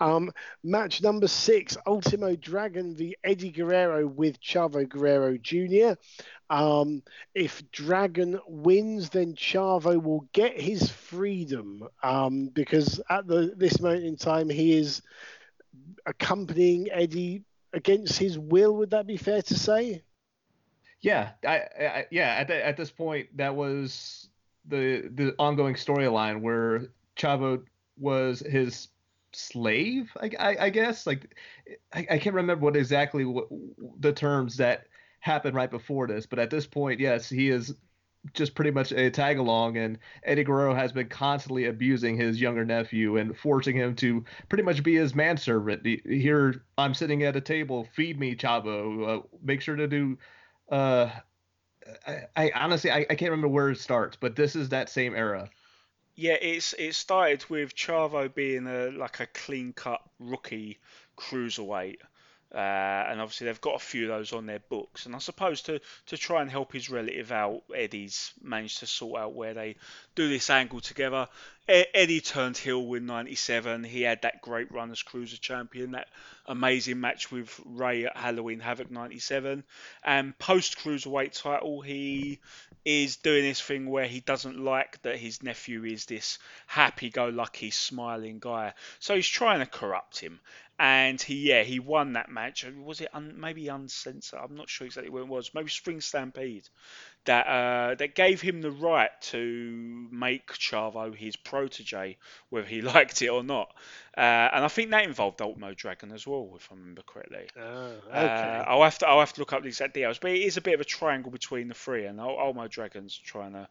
Um, 0.00 0.32
match 0.62 1.02
number 1.02 1.28
six 1.28 1.76
Ultimo 1.86 2.36
Dragon 2.36 2.94
v 2.94 3.16
Eddie 3.24 3.50
Guerrero 3.50 4.06
with 4.06 4.40
Chavo 4.40 4.88
Guerrero 4.88 5.36
Jr. 5.36 5.98
Um, 6.48 7.02
if 7.34 7.68
Dragon 7.70 8.38
wins, 8.46 9.10
then 9.10 9.34
Chavo 9.34 10.02
will 10.02 10.28
get 10.32 10.60
his 10.60 10.90
freedom 10.90 11.88
um, 12.02 12.48
because 12.48 13.00
at 13.10 13.26
the, 13.26 13.52
this 13.56 13.80
moment 13.80 14.04
in 14.04 14.16
time 14.16 14.48
he 14.48 14.78
is 14.78 15.02
accompanying 16.06 16.90
Eddie 16.90 17.42
against 17.72 18.18
his 18.18 18.38
will. 18.38 18.76
Would 18.76 18.90
that 18.90 19.06
be 19.06 19.16
fair 19.16 19.42
to 19.42 19.54
say? 19.54 20.02
Yeah, 21.00 21.30
I, 21.46 21.56
I 21.78 22.06
yeah. 22.10 22.36
At, 22.38 22.48
the, 22.48 22.66
at 22.66 22.76
this 22.76 22.90
point, 22.90 23.36
that 23.36 23.54
was 23.54 24.28
the 24.68 25.08
the 25.14 25.34
ongoing 25.38 25.74
storyline 25.74 26.40
where 26.40 26.88
Chavo 27.16 27.62
was 27.98 28.40
his 28.40 28.88
slave, 29.32 30.10
I, 30.20 30.30
I, 30.38 30.56
I 30.66 30.70
guess. 30.70 31.06
Like, 31.06 31.36
I, 31.92 32.06
I, 32.10 32.18
can't 32.18 32.34
remember 32.34 32.64
what 32.64 32.76
exactly 32.76 33.24
what, 33.24 33.48
the 34.00 34.12
terms 34.12 34.56
that 34.56 34.86
happened 35.20 35.54
right 35.54 35.70
before 35.70 36.06
this, 36.06 36.26
but 36.26 36.38
at 36.38 36.50
this 36.50 36.66
point, 36.66 37.00
yes, 37.00 37.28
he 37.28 37.50
is 37.50 37.74
just 38.32 38.54
pretty 38.54 38.70
much 38.70 38.92
a 38.92 39.10
tag 39.10 39.38
along, 39.38 39.76
and 39.76 39.98
Eddie 40.24 40.44
Guerrero 40.44 40.74
has 40.74 40.92
been 40.92 41.08
constantly 41.08 41.66
abusing 41.66 42.16
his 42.16 42.40
younger 42.40 42.64
nephew 42.64 43.18
and 43.18 43.36
forcing 43.36 43.76
him 43.76 43.94
to 43.96 44.24
pretty 44.48 44.64
much 44.64 44.82
be 44.82 44.96
his 44.96 45.14
manservant. 45.14 45.86
Here, 45.86 46.64
I'm 46.76 46.94
sitting 46.94 47.22
at 47.22 47.36
a 47.36 47.40
table, 47.40 47.86
feed 47.94 48.18
me, 48.18 48.34
Chavo. 48.34 49.18
Uh, 49.18 49.22
make 49.42 49.60
sure 49.60 49.76
to 49.76 49.86
do 49.86 50.18
uh, 50.70 51.10
I, 52.06 52.22
I 52.36 52.52
honestly 52.54 52.90
I, 52.90 53.06
I 53.10 53.14
can't 53.14 53.30
remember 53.30 53.48
where 53.48 53.70
it 53.70 53.78
starts, 53.78 54.16
but 54.16 54.36
this 54.36 54.56
is 54.56 54.70
that 54.70 54.88
same 54.88 55.14
era. 55.14 55.50
Yeah, 56.14 56.38
it's 56.40 56.72
it 56.78 56.94
started 56.94 57.48
with 57.50 57.74
Chavo 57.74 58.32
being 58.32 58.66
a 58.66 58.90
like 58.90 59.20
a 59.20 59.26
clean 59.26 59.72
cut 59.72 60.00
rookie 60.18 60.78
cruiserweight. 61.18 61.98
Uh, 62.56 63.04
and 63.10 63.20
obviously 63.20 63.46
they've 63.46 63.60
got 63.60 63.74
a 63.74 63.78
few 63.78 64.04
of 64.04 64.16
those 64.16 64.32
on 64.32 64.46
their 64.46 64.60
books. 64.60 65.04
And 65.04 65.14
I 65.14 65.18
suppose 65.18 65.60
to, 65.62 65.78
to 66.06 66.16
try 66.16 66.40
and 66.40 66.50
help 66.50 66.72
his 66.72 66.88
relative 66.88 67.30
out, 67.30 67.64
Eddie's 67.74 68.32
managed 68.42 68.78
to 68.78 68.86
sort 68.86 69.20
out 69.20 69.34
where 69.34 69.52
they 69.52 69.76
do 70.14 70.26
this 70.30 70.48
angle 70.48 70.80
together. 70.80 71.28
Eddie 71.68 72.20
turned 72.20 72.56
heel 72.56 72.86
with 72.86 73.02
97. 73.02 73.84
He 73.84 74.02
had 74.02 74.22
that 74.22 74.40
great 74.40 74.72
run 74.72 74.90
as 74.90 75.02
cruiser 75.02 75.36
champion, 75.36 75.90
that 75.90 76.08
amazing 76.46 77.00
match 77.00 77.30
with 77.30 77.60
Ray 77.66 78.06
at 78.06 78.16
Halloween 78.16 78.60
Havoc 78.60 78.90
97. 78.90 79.62
And 80.02 80.38
post 80.38 80.78
cruiserweight 80.78 81.38
title, 81.38 81.82
he 81.82 82.38
is 82.86 83.16
doing 83.16 83.42
this 83.42 83.60
thing 83.60 83.90
where 83.90 84.06
he 84.06 84.20
doesn't 84.20 84.58
like 84.58 85.02
that 85.02 85.16
his 85.18 85.42
nephew 85.42 85.84
is 85.84 86.06
this 86.06 86.38
happy 86.68 87.10
go 87.10 87.28
lucky, 87.28 87.70
smiling 87.70 88.38
guy. 88.38 88.72
So 89.00 89.16
he's 89.16 89.28
trying 89.28 89.58
to 89.58 89.66
corrupt 89.66 90.20
him 90.20 90.40
and 90.78 91.20
he 91.20 91.48
yeah 91.48 91.62
he 91.62 91.80
won 91.80 92.12
that 92.14 92.30
match. 92.30 92.66
Was 92.84 93.00
it 93.00 93.08
un, 93.14 93.34
maybe 93.38 93.68
uncensored? 93.68 94.38
I'm 94.42 94.56
not 94.56 94.68
sure 94.68 94.86
exactly 94.86 95.10
where 95.10 95.22
it 95.22 95.28
was. 95.28 95.52
Maybe 95.54 95.70
Spring 95.70 96.00
Stampede 96.00 96.68
that 97.24 97.46
uh, 97.46 97.94
that 97.94 98.14
gave 98.14 98.40
him 98.40 98.60
the 98.60 98.70
right 98.70 99.10
to 99.20 100.08
make 100.10 100.52
Chavo 100.52 101.14
his 101.14 101.34
protege, 101.36 102.18
whether 102.50 102.66
he 102.66 102.82
liked 102.94 103.22
it 103.22 103.28
or 103.28 103.42
not. 103.42 103.74
Uh, 104.16 104.20
and 104.52 104.64
I 104.64 104.68
think 104.68 104.90
that 104.90 105.04
involved 105.04 105.40
Ultimo 105.40 105.72
Dragon 105.74 106.12
as 106.12 106.26
well, 106.26 106.52
if 106.56 106.70
I 106.70 106.74
remember 106.74 107.02
correctly. 107.02 107.48
Oh, 107.58 107.62
uh, 108.12 108.18
okay. 108.18 108.58
Uh, 108.58 108.64
I'll 108.64 108.82
have 108.82 108.98
to 108.98 109.08
I'll 109.08 109.20
have 109.20 109.32
to 109.34 109.40
look 109.40 109.52
up 109.54 109.62
the 109.62 109.68
exact 109.68 109.94
details, 109.94 110.18
but 110.18 110.32
it 110.32 110.42
is 110.42 110.58
a 110.58 110.60
bit 110.60 110.74
of 110.74 110.80
a 110.80 110.84
triangle 110.84 111.30
between 111.30 111.68
the 111.68 111.74
three, 111.74 112.04
and 112.04 112.20
Ultimo 112.20 112.68
Dragon's 112.68 113.16
trying 113.16 113.52
to 113.52 113.68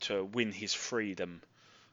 to 0.00 0.24
win 0.24 0.52
his 0.52 0.74
freedom 0.74 1.42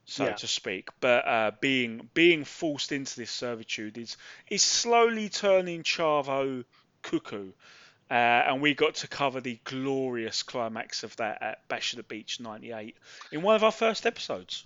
so 0.06 0.26
yeah. 0.26 0.34
to 0.34 0.48
speak. 0.48 0.90
But 1.00 1.28
uh, 1.28 1.52
being 1.60 2.10
being 2.14 2.46
forced 2.46 2.92
into 2.92 3.16
this 3.18 3.32
servitude 3.32 3.98
is 3.98 4.18
is 4.50 4.62
slowly 4.62 5.30
turning 5.30 5.84
Chavo 5.84 6.64
cuckoo. 7.02 7.52
Uh, 8.10 8.14
and 8.14 8.62
we 8.62 8.76
got 8.76 8.94
to 8.94 9.08
cover 9.08 9.42
the 9.42 9.60
glorious 9.64 10.44
climax 10.44 11.04
of 11.04 11.16
that 11.16 11.42
at 11.42 11.68
Bash 11.68 11.94
of 11.94 11.98
the 11.98 12.04
Beach 12.04 12.40
'98 12.40 12.96
in 13.32 13.42
one 13.42 13.56
of 13.56 13.64
our 13.64 13.72
first 13.72 14.06
episodes. 14.06 14.66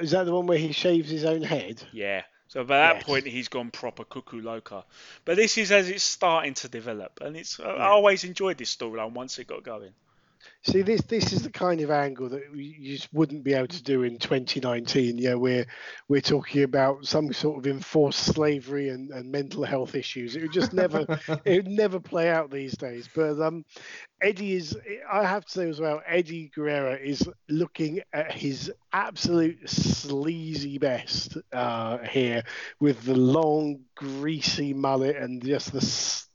Is 0.00 0.12
that 0.12 0.24
the 0.24 0.32
one 0.32 0.46
where 0.46 0.56
he 0.56 0.72
shaves 0.72 1.10
his 1.10 1.24
own 1.26 1.42
head? 1.42 1.82
Yeah. 1.92 2.22
So 2.48 2.64
by 2.64 2.78
that 2.78 2.96
Yes. 2.96 3.04
point, 3.04 3.26
he's 3.26 3.48
gone 3.48 3.70
proper 3.70 4.04
cuckoo 4.04 4.40
loca. 4.40 4.84
But 5.24 5.36
this 5.36 5.56
is 5.58 5.70
as 5.72 5.88
it's 5.88 6.04
starting 6.04 6.54
to 6.54 6.68
develop, 6.68 7.20
and 7.20 7.36
it's 7.36 7.60
I 7.60 7.88
always 7.88 8.24
enjoyed 8.24 8.58
this 8.58 8.74
storyline 8.74 9.12
once 9.12 9.38
it 9.38 9.46
got 9.46 9.64
going. 9.64 9.92
See, 10.64 10.82
this 10.82 11.02
this 11.02 11.32
is 11.32 11.42
the 11.42 11.50
kind 11.50 11.80
of 11.80 11.90
angle 11.90 12.28
that 12.28 12.42
you 12.54 12.96
just 12.96 13.12
wouldn't 13.12 13.44
be 13.44 13.54
able 13.54 13.68
to 13.68 13.82
do 13.82 14.04
in 14.04 14.18
2019. 14.18 15.18
Yeah, 15.18 15.34
we're 15.34 15.66
we're 16.08 16.20
talking 16.20 16.62
about 16.62 17.04
some 17.06 17.32
sort 17.32 17.58
of 17.58 17.66
enforced 17.66 18.26
slavery 18.26 18.88
and, 18.90 19.10
and 19.10 19.30
mental 19.30 19.64
health 19.64 19.94
issues. 19.94 20.36
It 20.36 20.42
would 20.42 20.52
just 20.52 20.72
never 20.72 21.04
it 21.44 21.64
would 21.64 21.68
never 21.68 21.98
play 21.98 22.30
out 22.30 22.50
these 22.50 22.76
days. 22.76 23.08
But 23.12 23.40
um, 23.40 23.64
Eddie 24.22 24.54
is, 24.54 24.78
I 25.10 25.24
have 25.24 25.44
to 25.46 25.50
say 25.50 25.68
as 25.68 25.80
well, 25.80 26.00
Eddie 26.06 26.52
Guerrero 26.54 26.94
is 26.94 27.28
looking 27.48 28.00
at 28.12 28.30
his 28.30 28.72
absolute 28.92 29.68
sleazy 29.68 30.78
best 30.78 31.36
uh, 31.52 31.98
here 31.98 32.44
with 32.78 33.02
the 33.02 33.16
long, 33.16 33.80
greasy 33.96 34.74
mullet 34.74 35.16
and 35.16 35.44
just 35.44 35.72
the 35.72 35.80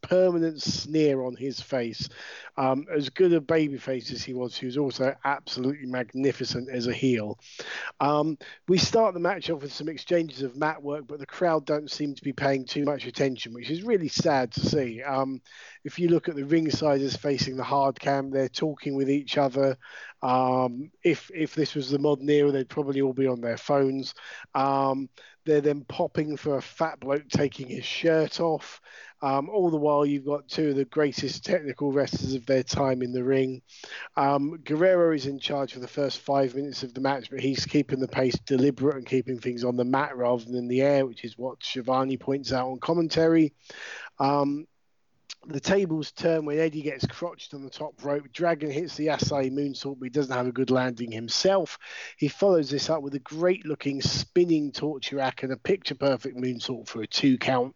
permanent 0.08 0.62
sneer 0.62 1.22
on 1.24 1.36
his 1.36 1.60
face. 1.60 2.08
Um, 2.56 2.86
as 2.96 3.10
good 3.10 3.34
a 3.34 3.40
babyface 3.40 4.12
as 4.12 4.24
he 4.24 4.34
was, 4.34 4.58
he 4.58 4.66
was 4.66 4.78
also 4.78 5.16
absolutely 5.26 5.86
magnificent 5.86 6.70
as 6.70 6.88
a 6.88 6.94
heel. 6.94 7.38
Um, 8.00 8.38
we 8.68 8.78
start 8.78 9.14
the 9.14 9.20
match 9.20 9.50
off 9.50 9.62
with 9.62 9.74
some 9.74 9.90
exchanges 9.90 10.42
of 10.42 10.56
mat 10.56 10.82
work, 10.82 11.06
but 11.08 11.20
the 11.20 11.26
crowd 11.26 11.66
don't 11.66 11.92
seem 11.92 12.16
to 12.16 12.24
be 12.24 12.34
paying 12.34 12.66
too 12.66 12.84
much 12.84 13.06
attention, 13.06 13.54
which 13.54 13.70
is 13.70 13.84
really 13.84 14.08
sad 14.08 14.52
to 14.54 14.62
see. 14.62 15.04
Um, 15.04 15.42
if 15.84 16.00
you 16.00 16.10
look 16.10 16.30
at 16.30 16.36
the 16.36 16.44
ringsiders 16.44 17.18
facing 17.18 17.58
the 17.58 17.64
hard 17.64 18.00
cam, 18.00 18.32
they're 18.32 18.50
talking 18.50 18.96
with 18.96 19.10
each 19.10 19.38
other. 19.38 19.78
Um, 20.22 20.92
if 21.04 21.30
if 21.34 21.54
this 21.54 21.76
was 21.76 21.92
the 21.92 22.00
modern 22.00 22.30
era, 22.30 22.52
they'd 22.52 22.70
probably 22.70 23.02
all 23.02 23.14
be 23.14 23.28
on 23.28 23.42
their 23.42 23.58
phones. 23.58 24.16
Um, 24.56 25.10
they're 25.46 25.62
then 25.62 25.86
popping 25.88 26.36
for 26.36 26.58
a 26.58 26.62
fat 26.62 27.00
bloke 27.00 27.30
taking 27.30 27.68
his 27.68 27.86
shirt 27.86 28.42
off. 28.42 28.82
Um, 29.22 29.50
all 29.50 29.70
the 29.70 29.78
while, 29.78 30.06
you've 30.06 30.26
got 30.26 30.48
two 30.48 30.70
of 30.70 30.76
the 30.76 30.86
greatest 30.86 31.44
technical 31.44 31.92
wrestlers 31.92 32.34
of 32.34 32.46
their 32.46 32.64
time 32.64 33.02
in 33.02 33.12
the 33.12 33.24
ring. 33.24 33.62
Um, 34.16 34.60
Guerrero 34.64 35.14
is 35.14 35.26
in 35.26 35.40
charge 35.40 35.74
for 35.74 35.80
the 35.80 35.88
first 35.88 36.20
five 36.20 36.56
minutes 36.56 36.84
of 36.84 36.94
the 36.94 37.02
match, 37.02 37.30
but 37.30 37.40
he's 37.40 37.66
keeping 37.66 38.00
the 38.00 38.08
pace 38.08 38.38
deliberate 38.46 38.98
and 38.98 39.06
keeping 39.06 39.40
things 39.40 39.64
on 39.64 39.76
the 39.76 39.86
mat 39.86 40.16
rather 40.16 40.44
than 40.44 40.56
in 40.56 40.68
the 40.68 40.82
air, 40.82 41.06
which 41.06 41.24
is 41.24 41.38
what 41.38 41.64
Schiavone 41.64 42.18
points 42.18 42.54
out 42.54 42.70
on 42.70 42.80
commentary. 42.80 43.54
Um, 44.20 44.68
the 45.46 45.60
tables 45.60 46.12
turn 46.12 46.46
when 46.46 46.60
Eddie 46.60 46.82
gets 46.82 47.06
crotched 47.06 47.54
on 47.54 47.64
the 47.64 47.70
top 47.70 47.94
rope. 48.04 48.32
Dragon 48.34 48.70
hits 48.70 48.96
the 48.96 49.08
Asai 49.08 49.50
moonsault, 49.50 49.98
but 50.00 50.06
he 50.06 50.10
doesn't 50.10 50.36
have 50.36 50.48
a 50.48 50.52
good 50.52 50.72
landing 50.72 51.12
himself. 51.12 51.78
He 52.18 52.28
follows 52.28 52.70
this 52.70 52.90
up 52.90 53.02
with 53.02 53.16
a 53.16 53.20
great 53.20 53.66
looking 53.66 54.02
spinning 54.02 54.72
torture 54.72 55.18
rack 55.18 55.44
and 55.44 55.54
a 55.54 55.58
picture 55.58 55.96
perfect 55.96 56.38
moonsault 56.38 56.88
for 56.88 57.02
a 57.02 57.08
two 57.08 57.38
count. 57.38 57.76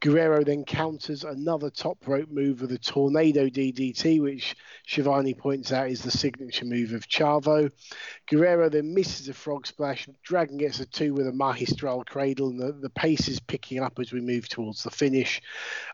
Guerrero 0.00 0.44
then 0.44 0.64
counters 0.64 1.24
another 1.24 1.70
top 1.70 2.06
rope 2.06 2.28
move 2.30 2.60
with 2.60 2.72
a 2.72 2.78
tornado 2.78 3.46
DDT, 3.46 4.20
which 4.20 4.54
Schiavone 4.86 5.32
points 5.32 5.72
out 5.72 5.88
is 5.88 6.02
the 6.02 6.10
signature 6.10 6.66
move 6.66 6.92
of 6.92 7.08
Chavo. 7.08 7.70
Guerrero 8.26 8.68
then 8.68 8.92
misses 8.92 9.28
a 9.28 9.34
frog 9.34 9.66
splash. 9.66 10.06
Dragon 10.22 10.58
gets 10.58 10.80
a 10.80 10.86
two 10.86 11.14
with 11.14 11.26
a 11.26 11.32
Magistral 11.32 12.04
cradle, 12.04 12.50
and 12.50 12.60
the, 12.60 12.72
the 12.72 12.90
pace 12.90 13.28
is 13.28 13.40
picking 13.40 13.80
up 13.80 13.98
as 13.98 14.12
we 14.12 14.20
move 14.20 14.48
towards 14.48 14.82
the 14.82 14.90
finish. 14.90 15.40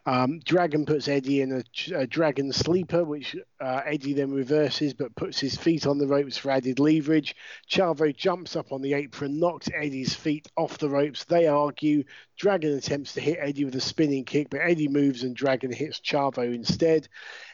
Um, 0.04 0.40
Dragon 0.40 0.84
puts 0.84 1.01
Eddie 1.08 1.40
in 1.40 1.52
a, 1.52 1.62
a 1.94 2.06
dragon 2.06 2.52
sleeper, 2.52 3.04
which 3.04 3.36
uh, 3.60 3.80
Eddie 3.84 4.12
then 4.12 4.32
reverses 4.32 4.94
but 4.94 5.14
puts 5.14 5.38
his 5.38 5.56
feet 5.56 5.86
on 5.86 5.98
the 5.98 6.06
ropes 6.06 6.38
for 6.38 6.50
added 6.50 6.78
leverage. 6.78 7.36
Chavo 7.70 8.14
jumps 8.14 8.56
up 8.56 8.72
on 8.72 8.82
the 8.82 8.94
apron, 8.94 9.38
knocks 9.38 9.68
Eddie's 9.74 10.14
feet 10.14 10.48
off 10.56 10.78
the 10.78 10.88
ropes. 10.88 11.24
They 11.24 11.46
argue. 11.46 12.04
Dragon 12.36 12.76
attempts 12.76 13.14
to 13.14 13.20
hit 13.20 13.38
Eddie 13.40 13.64
with 13.64 13.76
a 13.76 13.80
spinning 13.80 14.24
kick, 14.24 14.50
but 14.50 14.60
Eddie 14.60 14.88
moves 14.88 15.22
and 15.22 15.36
Dragon 15.36 15.72
hits 15.72 16.00
Chavo 16.00 16.54
instead. 16.54 17.08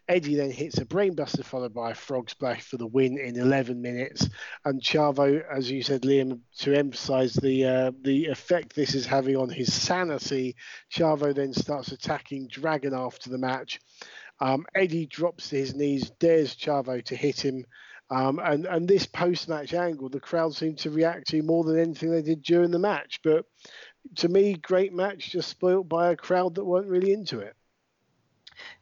Eddie 0.09 0.37
then 0.37 0.51
hits 0.51 0.79
a 0.79 0.87
brainbuster 0.87 1.45
followed 1.45 1.75
by 1.75 1.91
a 1.91 1.95
frog 1.95 2.31
splash 2.31 2.63
for 2.63 2.79
the 2.79 2.87
win 2.87 3.19
in 3.19 3.37
11 3.37 3.81
minutes. 3.81 4.29
And 4.65 4.81
Chavo, 4.81 5.43
as 5.51 5.71
you 5.71 5.83
said, 5.83 6.03
Liam, 6.03 6.41
to 6.61 6.75
emphasize 6.75 7.35
the 7.35 7.65
uh, 7.67 7.93
the 8.03 8.27
effect 8.27 8.75
this 8.75 8.95
is 8.95 9.05
having 9.05 9.37
on 9.37 9.51
his 9.51 9.73
sanity, 9.73 10.57
Chavo 10.91 11.35
then 11.35 11.53
starts 11.53 11.93
attacking 11.93 12.49
Dragon 12.49 12.95
after 12.95 13.29
the 13.29 13.39
match. 13.39 13.81
Um, 14.41 14.65
Eddie 14.75 15.07
drops 15.07 15.51
to 15.51 15.57
his 15.57 15.75
knees, 15.75 16.11
dares 16.19 16.55
Chavo 16.55 17.05
to 17.05 17.17
hit 17.17 17.45
him. 17.45 17.67
Um, 18.11 18.41
and, 18.43 18.65
and 18.65 18.89
this 18.89 19.05
post 19.05 19.49
match 19.51 19.75
angle, 19.75 20.09
the 20.09 20.21
crowd 20.21 20.55
seemed 20.55 20.79
to 20.79 20.91
react 20.91 21.29
to 21.29 21.43
more 21.43 21.65
than 21.65 21.79
anything 21.79 22.11
they 22.11 22.23
did 22.23 22.43
during 22.43 22.71
the 22.71 22.79
match. 22.79 23.21
But 23.23 23.45
to 24.17 24.29
me, 24.29 24.55
great 24.55 24.95
match, 24.95 25.31
just 25.31 25.51
spoilt 25.51 25.89
by 25.89 26.11
a 26.11 26.17
crowd 26.17 26.55
that 26.55 26.65
weren't 26.65 26.87
really 26.87 27.13
into 27.13 27.41
it. 27.41 27.55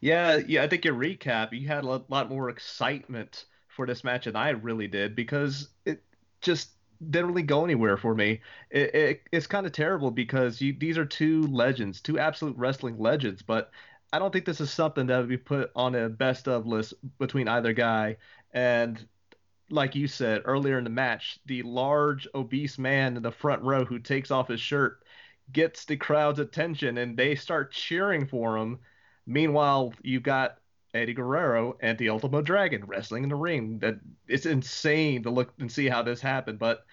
Yeah, 0.00 0.38
yeah. 0.46 0.62
I 0.62 0.68
think 0.68 0.84
your 0.84 0.94
recap, 0.94 1.52
you 1.52 1.66
had 1.68 1.84
a 1.84 1.86
lot, 2.08 2.28
more 2.30 2.48
excitement 2.50 3.46
for 3.68 3.86
this 3.86 4.04
match 4.04 4.24
than 4.24 4.36
I 4.36 4.50
really 4.50 4.88
did 4.88 5.14
because 5.14 5.68
it 5.84 6.02
just 6.40 6.70
didn't 7.10 7.28
really 7.28 7.42
go 7.42 7.64
anywhere 7.64 7.96
for 7.96 8.14
me. 8.14 8.40
It, 8.70 8.94
it, 8.94 9.22
it's 9.32 9.46
kind 9.46 9.66
of 9.66 9.72
terrible 9.72 10.10
because 10.10 10.60
you, 10.60 10.72
these 10.72 10.98
are 10.98 11.04
two 11.04 11.42
legends, 11.48 12.00
two 12.00 12.18
absolute 12.18 12.56
wrestling 12.56 12.98
legends, 12.98 13.42
but 13.42 13.70
I 14.12 14.18
don't 14.18 14.32
think 14.32 14.44
this 14.46 14.60
is 14.60 14.70
something 14.70 15.06
that 15.06 15.18
would 15.18 15.28
be 15.28 15.36
put 15.36 15.70
on 15.76 15.94
a 15.94 16.08
best 16.08 16.48
of 16.48 16.66
list 16.66 16.94
between 17.18 17.48
either 17.48 17.72
guy. 17.72 18.16
And 18.52 19.06
like 19.70 19.94
you 19.94 20.06
said 20.08 20.42
earlier 20.44 20.78
in 20.78 20.84
the 20.84 20.90
match, 20.90 21.38
the 21.46 21.62
large, 21.62 22.28
obese 22.34 22.78
man 22.78 23.16
in 23.16 23.22
the 23.22 23.32
front 23.32 23.62
row 23.62 23.84
who 23.84 23.98
takes 23.98 24.30
off 24.30 24.48
his 24.48 24.60
shirt 24.60 25.02
gets 25.52 25.84
the 25.84 25.96
crowd's 25.96 26.38
attention 26.38 26.98
and 26.98 27.16
they 27.16 27.34
start 27.34 27.72
cheering 27.72 28.26
for 28.26 28.56
him. 28.56 28.78
Meanwhile, 29.26 29.92
you've 30.02 30.22
got 30.22 30.58
Eddie 30.94 31.14
Guerrero 31.14 31.76
and 31.80 31.98
the 31.98 32.08
Ultimo 32.08 32.42
Dragon 32.42 32.84
wrestling 32.86 33.22
in 33.22 33.28
the 33.28 33.36
ring. 33.36 33.78
That 33.80 33.96
it's 34.28 34.46
insane 34.46 35.22
to 35.24 35.30
look 35.30 35.52
and 35.58 35.70
see 35.70 35.88
how 35.88 36.02
this 36.02 36.20
happened, 36.20 36.58
but 36.58 36.84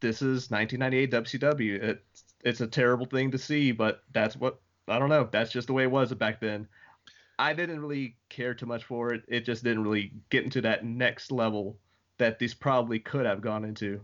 this 0.00 0.22
is 0.22 0.50
1998 0.50 1.10
WCW. 1.10 1.82
It's 1.82 2.24
it's 2.44 2.60
a 2.60 2.66
terrible 2.66 3.06
thing 3.06 3.30
to 3.30 3.38
see, 3.38 3.72
but 3.72 4.02
that's 4.12 4.36
what 4.36 4.60
I 4.88 4.98
don't 4.98 5.08
know. 5.08 5.28
That's 5.30 5.52
just 5.52 5.68
the 5.68 5.72
way 5.72 5.84
it 5.84 5.90
was 5.90 6.12
back 6.14 6.40
then. 6.40 6.68
I 7.38 7.54
didn't 7.54 7.80
really 7.80 8.16
care 8.28 8.54
too 8.54 8.66
much 8.66 8.84
for 8.84 9.12
it. 9.14 9.22
It 9.28 9.44
just 9.44 9.64
didn't 9.64 9.84
really 9.84 10.12
get 10.30 10.44
into 10.44 10.60
that 10.62 10.84
next 10.84 11.32
level 11.32 11.78
that 12.22 12.38
this 12.38 12.54
probably 12.54 13.00
could 13.00 13.26
have 13.26 13.40
gone 13.40 13.64
into. 13.64 14.00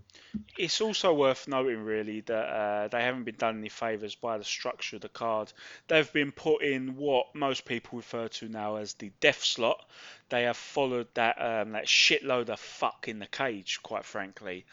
It's 0.59 0.81
also 0.81 1.15
worth 1.15 1.47
noting, 1.47 1.85
really, 1.85 2.21
that 2.23 2.33
uh, 2.35 2.89
they 2.89 3.01
haven't 3.01 3.23
been 3.23 3.37
done 3.37 3.59
any 3.59 3.69
favours 3.69 4.17
by 4.17 4.39
the 4.39 4.45
structure 4.45 4.97
of 4.97 5.03
the 5.03 5.09
card. 5.09 5.53
They've 5.87 6.13
been 6.13 6.33
put 6.33 6.63
in 6.63 6.97
what 6.97 7.35
most 7.35 7.65
people 7.65 7.99
refer 7.99 8.27
to 8.27 8.49
now 8.49 8.77
as 8.77 8.95
the 8.95 9.13
death 9.21 9.45
slot. 9.45 9.89
They 10.31 10.43
have 10.43 10.57
followed 10.57 11.07
that 11.15 11.41
um, 11.41 11.73
that 11.73 11.87
shitload 11.87 12.49
of 12.49 12.59
fuck 12.59 13.07
in 13.07 13.21
the 13.21 13.27
cage, 13.27 13.79
quite 13.85 14.05
frankly. 14.05 14.67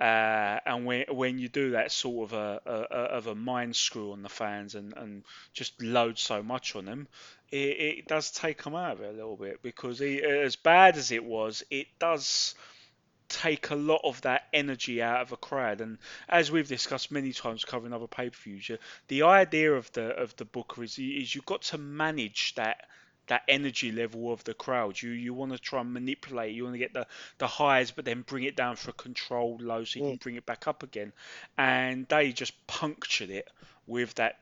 Uh, 0.00 0.58
and 0.66 0.84
when 0.84 1.04
when 1.10 1.38
you 1.38 1.48
do 1.48 1.70
that 1.72 1.92
sort 1.92 2.30
of 2.30 2.38
a, 2.38 2.60
a, 2.66 2.72
a, 2.72 3.02
of 3.18 3.26
a 3.28 3.34
mind 3.34 3.76
screw 3.76 4.12
on 4.12 4.22
the 4.22 4.28
fans 4.28 4.74
and, 4.74 4.92
and 4.96 5.22
just 5.52 5.80
load 5.82 6.18
so 6.18 6.42
much 6.42 6.74
on 6.76 6.84
them, 6.84 7.08
it, 7.50 7.56
it 7.56 8.06
does 8.06 8.30
take 8.30 8.62
them 8.62 8.74
out 8.74 8.92
of 8.92 9.00
it 9.00 9.08
a 9.08 9.16
little 9.16 9.36
bit 9.36 9.62
because 9.62 10.00
it, 10.00 10.24
as 10.24 10.56
bad 10.56 10.96
as 10.96 11.10
it 11.10 11.24
was, 11.24 11.62
it 11.70 11.86
does 11.98 12.54
take 13.28 13.70
a 13.70 13.74
lot 13.74 14.00
of 14.04 14.20
that 14.22 14.44
energy 14.52 15.02
out 15.02 15.20
of 15.20 15.32
a 15.32 15.36
crowd. 15.36 15.80
And 15.80 15.98
as 16.28 16.50
we've 16.50 16.68
discussed 16.68 17.10
many 17.10 17.32
times 17.32 17.64
covering 17.64 17.92
other 17.92 18.06
pay 18.06 18.30
per 18.30 18.36
views, 18.36 18.70
the 19.08 19.22
idea 19.22 19.72
of 19.72 19.90
the 19.92 20.16
of 20.16 20.34
the 20.36 20.44
booker 20.44 20.82
is 20.82 20.98
is 20.98 21.34
you've 21.34 21.46
got 21.46 21.62
to 21.62 21.78
manage 21.78 22.54
that 22.54 22.86
that 23.28 23.42
energy 23.46 23.92
level 23.92 24.32
of 24.32 24.42
the 24.44 24.54
crowd. 24.54 25.00
You 25.00 25.10
you 25.10 25.34
want 25.34 25.52
to 25.52 25.58
try 25.58 25.80
and 25.80 25.92
manipulate. 25.92 26.54
You 26.54 26.64
want 26.64 26.74
to 26.74 26.78
get 26.78 26.94
the 26.94 27.06
the 27.38 27.46
highs, 27.46 27.90
but 27.90 28.04
then 28.04 28.22
bring 28.22 28.44
it 28.44 28.56
down 28.56 28.76
for 28.76 28.90
a 28.90 28.94
controlled 28.94 29.62
low, 29.62 29.84
so 29.84 29.98
you 29.98 30.06
can 30.06 30.16
mm. 30.16 30.22
bring 30.22 30.36
it 30.36 30.46
back 30.46 30.66
up 30.66 30.82
again. 30.82 31.12
And 31.56 32.06
they 32.08 32.32
just 32.32 32.66
punctured 32.66 33.30
it 33.30 33.48
with 33.86 34.14
that 34.14 34.40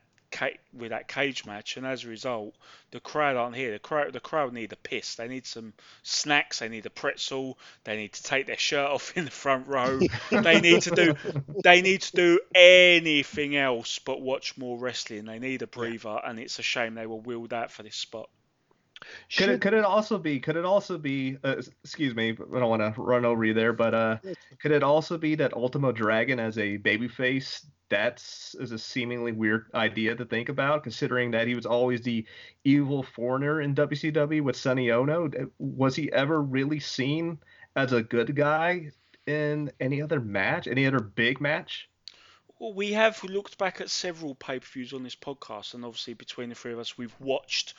with 0.73 0.89
that 0.89 1.07
cage 1.07 1.45
match, 1.45 1.77
and 1.77 1.85
as 1.85 2.03
a 2.03 2.07
result, 2.07 2.55
the 2.91 2.99
crowd 2.99 3.35
aren't 3.35 3.55
here. 3.55 3.71
The 3.71 3.79
crowd, 3.79 4.13
the 4.13 4.19
crowd 4.19 4.53
need 4.53 4.73
a 4.73 4.75
piss. 4.75 5.15
They 5.15 5.27
need 5.27 5.45
some 5.45 5.73
snacks. 6.03 6.59
They 6.59 6.69
need 6.69 6.85
a 6.85 6.89
pretzel. 6.89 7.57
They 7.83 7.97
need 7.97 8.13
to 8.13 8.23
take 8.23 8.47
their 8.47 8.57
shirt 8.57 8.89
off 8.89 9.15
in 9.15 9.25
the 9.25 9.31
front 9.31 9.67
row. 9.67 9.99
they 10.31 10.61
need 10.61 10.81
to 10.83 10.91
do, 10.91 11.15
they 11.63 11.81
need 11.81 12.01
to 12.01 12.15
do 12.15 12.39
anything 12.53 13.55
else 13.55 13.99
but 13.99 14.21
watch 14.21 14.57
more 14.57 14.77
wrestling. 14.77 15.25
They 15.25 15.39
need 15.39 15.61
a 15.61 15.67
breather, 15.67 16.19
and 16.25 16.39
it's 16.39 16.59
a 16.59 16.63
shame 16.63 16.95
they 16.95 17.07
were 17.07 17.17
wheeled 17.17 17.53
out 17.53 17.71
for 17.71 17.83
this 17.83 17.95
spot. 17.95 18.29
Could 19.35 19.49
it, 19.49 19.61
could 19.61 19.73
it 19.73 19.83
also 19.83 20.17
be? 20.17 20.39
Could 20.39 20.55
it 20.55 20.65
also 20.65 20.97
be? 20.97 21.37
Uh, 21.43 21.61
excuse 21.83 22.15
me, 22.15 22.31
I 22.31 22.59
don't 22.59 22.69
want 22.69 22.81
to 22.81 22.99
run 22.99 23.25
over 23.25 23.45
you 23.45 23.53
there, 23.53 23.73
but 23.73 23.93
uh, 23.93 24.17
could 24.59 24.71
it 24.71 24.81
also 24.81 25.19
be 25.19 25.35
that 25.35 25.53
Ultimo 25.53 25.91
Dragon 25.91 26.39
as 26.39 26.57
a 26.57 26.79
babyface 26.79 27.63
that's 27.89 28.55
is 28.59 28.71
a 28.71 28.79
seemingly 28.79 29.31
weird 29.31 29.65
idea 29.73 30.15
to 30.15 30.25
think 30.25 30.49
about, 30.49 30.83
considering 30.83 31.31
that 31.31 31.47
he 31.47 31.55
was 31.55 31.65
always 31.65 32.01
the 32.01 32.25
evil 32.63 33.03
foreigner 33.03 33.61
in 33.61 33.75
WCW 33.75 34.41
with 34.41 34.55
Sonny 34.55 34.91
Onoo. 34.91 35.51
Was 35.59 35.95
he 35.95 36.11
ever 36.11 36.41
really 36.41 36.79
seen 36.79 37.39
as 37.75 37.93
a 37.93 38.03
good 38.03 38.35
guy 38.35 38.91
in 39.25 39.71
any 39.79 40.01
other 40.01 40.19
match, 40.19 40.67
any 40.67 40.85
other 40.85 40.99
big 40.99 41.39
match? 41.39 41.89
Well, 42.59 42.73
we 42.73 42.93
have 42.93 43.23
looked 43.23 43.57
back 43.57 43.81
at 43.81 43.89
several 43.89 44.33
pay 44.33 44.59
per 44.59 44.65
views 44.65 44.93
on 44.93 45.03
this 45.03 45.15
podcast, 45.15 45.73
and 45.73 45.85
obviously 45.85 46.13
between 46.13 46.49
the 46.49 46.55
three 46.55 46.73
of 46.73 46.79
us, 46.79 46.97
we've 46.97 47.15
watched 47.19 47.75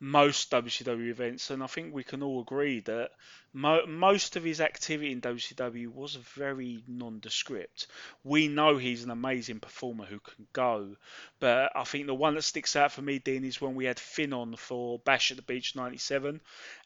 most 0.00 0.50
WCW 0.50 1.08
events, 1.08 1.50
and 1.50 1.62
I 1.62 1.66
think 1.66 1.94
we 1.94 2.04
can 2.04 2.22
all 2.22 2.40
agree 2.40 2.80
that 2.80 3.10
mo- 3.52 3.86
most 3.86 4.36
of 4.36 4.44
his 4.44 4.60
activity 4.60 5.12
in 5.12 5.20
WCW 5.20 5.88
was 5.88 6.14
very 6.14 6.82
nondescript. 6.86 7.86
We 8.22 8.48
know 8.48 8.76
he's 8.76 9.04
an 9.04 9.10
amazing 9.10 9.60
performer 9.60 10.04
who 10.04 10.20
can 10.20 10.46
go, 10.52 10.96
but 11.40 11.72
I 11.74 11.84
think 11.84 12.06
the 12.06 12.14
one 12.14 12.34
that 12.34 12.42
sticks 12.42 12.76
out 12.76 12.92
for 12.92 13.02
me, 13.02 13.18
Dean, 13.18 13.44
is 13.44 13.60
when 13.60 13.74
we 13.74 13.84
had 13.84 14.00
Finn 14.00 14.32
on 14.32 14.56
for 14.56 14.98
Bash 14.98 15.30
at 15.30 15.36
the 15.36 15.42
Beach 15.42 15.74
'97, 15.76 16.40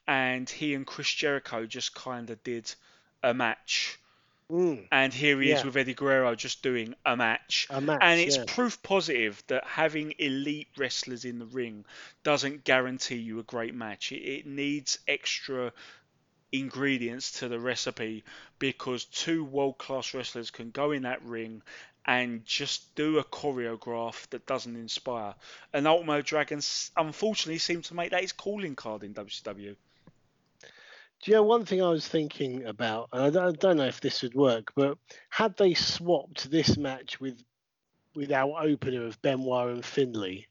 and 0.07 0.49
he 0.49 0.75
and 0.75 0.87
Chris 0.87 1.13
Jericho 1.13 1.67
just 1.67 1.95
kind 1.95 2.31
of 2.31 2.43
did 2.43 2.73
a 3.23 3.35
match 3.35 3.99
Mm. 4.51 4.89
And 4.91 5.13
here 5.13 5.41
he 5.41 5.51
Yeah. 5.51 5.59
is 5.59 5.65
with 5.65 5.77
Eddie 5.77 5.95
Guerrero 5.95 6.35
just 6.35 6.63
doing 6.63 6.95
a 7.05 7.17
match. 7.17 7.67
A 7.71 7.81
match, 7.81 7.99
and 8.03 8.19
it's 8.21 8.37
yeah. 8.37 8.45
proof 8.47 8.83
positive 8.83 9.43
that 9.49 9.65
having 9.67 10.15
elite 10.19 10.69
wrestlers 10.77 11.25
in 11.25 11.39
the 11.39 11.47
ring 11.47 11.85
doesn't 12.23 12.65
guarantee 12.65 13.17
you 13.17 13.41
a 13.41 13.43
great 13.43 13.75
match. 13.75 14.11
It, 14.13 14.23
it 14.23 14.47
needs 14.47 14.99
extra 15.07 15.73
ingredients 16.51 17.41
to 17.41 17.49
the 17.49 17.61
recipe 17.61 18.25
because 18.59 19.05
two 19.05 19.45
world 19.45 19.77
class 19.77 20.15
wrestlers 20.15 20.51
can 20.51 20.71
go 20.71 20.93
in 20.93 21.03
that 21.03 21.23
ring 21.25 21.63
and 22.07 22.43
just 22.47 22.95
do 22.95 23.19
a 23.19 23.25
choreograph 23.25 24.27
that 24.31 24.47
doesn't 24.47 24.77
inspire. 24.77 25.35
And 25.75 25.87
Ultimo 25.87 26.23
Dragons 26.23 26.91
unfortunately 26.97 27.59
seem 27.59 27.83
to 27.83 27.95
make 27.95 28.13
that 28.13 28.23
his 28.23 28.33
calling 28.33 28.77
card 28.77 29.03
in 29.03 29.13
WCW. 29.13 29.77
Do 31.23 31.31
you 31.31 31.37
know 31.37 31.43
one 31.43 31.65
thing 31.65 31.83
I 31.83 31.89
was 31.89 32.07
thinking 32.07 32.65
about, 32.65 33.09
and 33.13 33.23
I 33.37 33.51
don't, 33.51 33.77
know 33.77 33.87
if 33.87 34.01
this 34.01 34.23
would 34.23 34.35
work, 34.35 34.73
but 34.77 34.99
had 35.31 35.57
they 35.57 35.75
swapped 35.75 36.51
this 36.51 36.77
match 36.77 37.21
with 37.21 37.43
with 38.15 38.33
our 38.33 38.63
opener 38.63 39.05
of 39.05 39.21
Benoit 39.21 39.71
and 39.71 39.85
Finlay, 39.85 40.49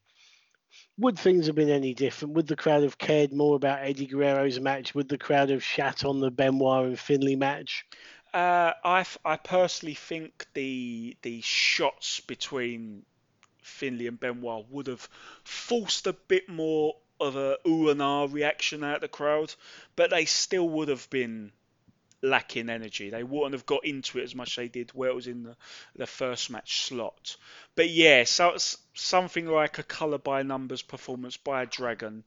would 0.98 1.18
things 1.18 1.48
have 1.48 1.56
been 1.56 1.70
any 1.70 1.94
different? 1.94 2.36
Would 2.36 2.48
the 2.48 2.56
crowd 2.56 2.84
have 2.84 2.98
cared 2.98 3.34
more 3.34 3.56
about 3.56 3.80
Eddie 3.80 4.08
Guerrero's 4.08 4.60
match? 4.60 4.94
Would 4.94 5.10
the 5.10 5.18
crowd 5.18 5.50
have 5.50 5.64
shat 5.64 6.04
on 6.04 6.20
the 6.20 6.32
Benoit 6.32 6.86
and 6.86 7.00
Finlay 7.00 7.36
match? 7.36 7.86
Uh, 8.34 8.74
I, 8.84 9.06
I 9.24 9.38
personally 9.38 9.96
think 9.96 10.48
the 10.54 11.16
the 11.22 11.42
shots 11.42 12.20
between 12.20 13.06
Finlay 13.62 14.08
and 14.08 14.20
Benoit 14.20 14.66
would 14.70 14.88
have 14.88 15.08
forced 15.44 16.08
a 16.08 16.14
bit 16.14 16.50
more 16.50 16.96
of 17.20 17.36
a 17.36 17.58
ooh 17.68 17.90
and 17.90 18.02
ah 18.02 18.28
reaction 18.30 18.84
out 18.84 18.96
of 18.96 19.02
the 19.02 19.08
crowd, 19.08 19.54
but 19.96 20.10
they 20.10 20.26
still 20.26 20.68
would 20.70 20.90
have 20.90 21.10
been 21.10 21.52
lacking 22.22 22.70
energy. 22.70 23.10
They 23.10 23.24
wouldn't 23.24 23.54
have 23.54 23.66
got 23.66 23.86
into 23.86 24.20
it 24.20 24.24
as 24.24 24.36
much 24.36 24.52
as 24.52 24.56
they 24.56 24.68
did 24.68 24.92
where 24.92 25.10
it 25.10 25.16
was 25.16 25.28
in 25.28 25.44
the, 25.44 25.56
the 25.96 26.08
first 26.08 26.50
match 26.50 26.82
slot. 26.84 27.38
But 27.76 27.90
yeah, 27.90 28.24
so 28.24 28.50
it's 28.50 28.78
something 28.94 29.46
like 29.48 29.78
a 29.80 29.84
colour 29.84 30.18
by 30.18 30.44
numbers 30.44 30.82
performance 30.82 31.38
by 31.38 31.64
a 31.64 31.68
dragon 31.68 32.24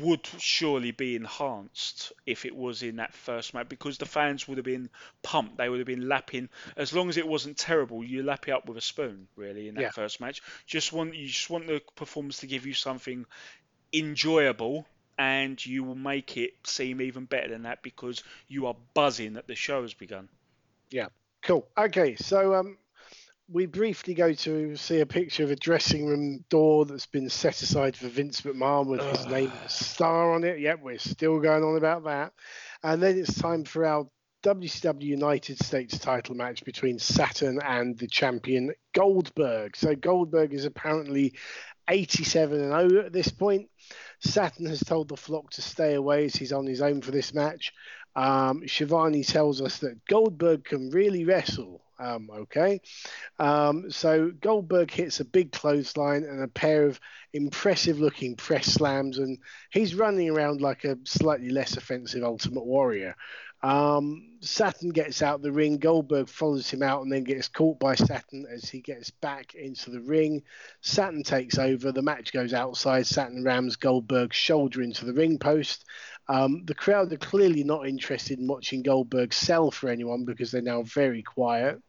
would 0.00 0.26
surely 0.38 0.92
be 0.92 1.16
enhanced 1.16 2.12
if 2.26 2.44
it 2.44 2.54
was 2.54 2.82
in 2.82 2.96
that 2.96 3.12
first 3.12 3.52
match 3.54 3.68
because 3.68 3.98
the 3.98 4.06
fans 4.06 4.46
would 4.46 4.56
have 4.56 4.64
been 4.64 4.88
pumped. 5.22 5.56
They 5.56 5.68
would 5.68 5.80
have 5.80 5.86
been 5.86 6.08
lapping 6.08 6.48
as 6.76 6.92
long 6.92 7.08
as 7.08 7.16
it 7.16 7.26
wasn't 7.26 7.58
terrible. 7.58 8.04
You 8.04 8.22
lap 8.22 8.48
it 8.48 8.52
up 8.52 8.66
with 8.66 8.78
a 8.78 8.80
spoon, 8.80 9.26
really, 9.36 9.68
in 9.68 9.74
that 9.74 9.82
Yeah. 9.82 9.90
first 9.90 10.20
match. 10.20 10.42
Just 10.66 10.92
want 10.92 11.14
you 11.16 11.26
just 11.26 11.50
want 11.50 11.66
the 11.66 11.82
performance 11.96 12.38
to 12.38 12.46
give 12.46 12.66
you 12.66 12.74
something 12.74 13.26
enjoyable, 13.94 14.86
and 15.18 15.64
you 15.64 15.84
will 15.84 15.94
make 15.94 16.36
it 16.36 16.54
seem 16.64 17.00
even 17.00 17.24
better 17.24 17.48
than 17.48 17.62
that 17.62 17.82
because 17.82 18.22
you 18.48 18.66
are 18.66 18.76
buzzing 18.94 19.34
that 19.34 19.46
the 19.46 19.54
show 19.54 19.82
has 19.82 19.94
begun. 19.94 20.28
Yeah, 20.90 21.08
cool. 21.42 21.68
Okay, 21.78 22.16
so 22.16 22.54
um, 22.54 22.78
we 23.48 23.66
briefly 23.66 24.14
go 24.14 24.32
to 24.32 24.76
see 24.76 25.00
a 25.00 25.06
picture 25.06 25.44
of 25.44 25.50
a 25.50 25.56
dressing 25.56 26.06
room 26.06 26.44
door 26.48 26.86
that's 26.86 27.06
been 27.06 27.28
set 27.28 27.60
aside 27.62 27.96
for 27.96 28.08
Vince 28.08 28.40
McMahon 28.40 28.86
with 28.86 29.00
his 29.00 29.26
name 29.26 29.52
star 29.68 30.32
on 30.32 30.44
it. 30.44 30.58
Yep, 30.60 30.80
we're 30.82 30.98
still 30.98 31.38
going 31.40 31.62
on 31.62 31.76
about 31.76 32.04
that. 32.04 32.32
And 32.82 33.02
then 33.02 33.18
it's 33.18 33.34
time 33.34 33.64
for 33.64 33.84
our 33.86 34.06
WCW 34.44 35.02
United 35.02 35.58
States 35.62 35.98
title 35.98 36.34
match 36.34 36.64
between 36.64 36.98
Saturn 36.98 37.58
and 37.64 37.98
the 37.98 38.06
champion 38.06 38.72
Goldberg. 38.92 39.76
So 39.76 39.94
Goldberg 39.94 40.52
is 40.52 40.66
apparently 40.66 41.34
87 41.88 42.60
and 42.60 42.90
0 42.90 43.04
at 43.06 43.12
this 43.12 43.28
point. 43.28 43.68
Saturn 44.20 44.66
has 44.66 44.80
told 44.80 45.08
the 45.08 45.16
flock 45.16 45.50
to 45.50 45.62
stay 45.62 45.94
away 45.94 46.24
as 46.24 46.34
he's 46.34 46.52
on 46.52 46.66
his 46.66 46.80
own 46.80 47.02
for 47.02 47.10
this 47.10 47.34
match. 47.34 47.72
Um, 48.16 48.66
Schiavone 48.66 49.24
tells 49.24 49.60
us 49.60 49.78
that 49.78 50.04
Goldberg 50.06 50.64
can 50.64 50.90
really 50.90 51.24
wrestle. 51.24 51.82
Um, 51.98 52.28
okay. 52.30 52.80
Um, 53.38 53.90
so 53.90 54.32
Goldberg 54.40 54.90
hits 54.90 55.20
a 55.20 55.24
big 55.24 55.52
clothesline 55.52 56.24
and 56.24 56.42
a 56.42 56.48
pair 56.48 56.86
of 56.86 56.98
impressive 57.32 58.00
looking 58.00 58.36
press 58.36 58.66
slams, 58.66 59.18
and 59.18 59.38
he's 59.70 59.94
running 59.94 60.30
around 60.30 60.60
like 60.60 60.84
a 60.84 60.98
slightly 61.04 61.50
less 61.50 61.76
offensive 61.76 62.24
Ultimate 62.24 62.66
Warrior. 62.66 63.14
Um, 63.64 64.26
Saturn 64.42 64.90
gets 64.90 65.22
out 65.22 65.40
the 65.40 65.50
ring. 65.50 65.78
Goldberg 65.78 66.28
follows 66.28 66.70
him 66.70 66.82
out 66.82 67.00
and 67.00 67.10
then 67.10 67.24
gets 67.24 67.48
caught 67.48 67.80
by 67.80 67.94
Saturn 67.94 68.44
as 68.52 68.68
he 68.68 68.82
gets 68.82 69.08
back 69.08 69.54
into 69.54 69.90
the 69.90 70.02
ring. 70.02 70.42
Saturn 70.82 71.22
takes 71.22 71.56
over. 71.58 71.90
The 71.90 72.02
match 72.02 72.30
goes 72.30 72.52
outside. 72.52 73.06
Saturn 73.06 73.42
rams 73.42 73.76
Goldberg's 73.76 74.36
shoulder 74.36 74.82
into 74.82 75.06
the 75.06 75.14
ring 75.14 75.38
post. 75.38 75.86
Um, 76.28 76.66
the 76.66 76.74
crowd 76.74 77.10
are 77.14 77.16
clearly 77.16 77.64
not 77.64 77.88
interested 77.88 78.38
in 78.38 78.46
watching 78.46 78.82
Goldberg 78.82 79.32
sell 79.32 79.70
for 79.70 79.88
anyone 79.88 80.26
because 80.26 80.50
they're 80.50 80.60
now 80.60 80.82
very 80.82 81.22
quiet. 81.22 81.80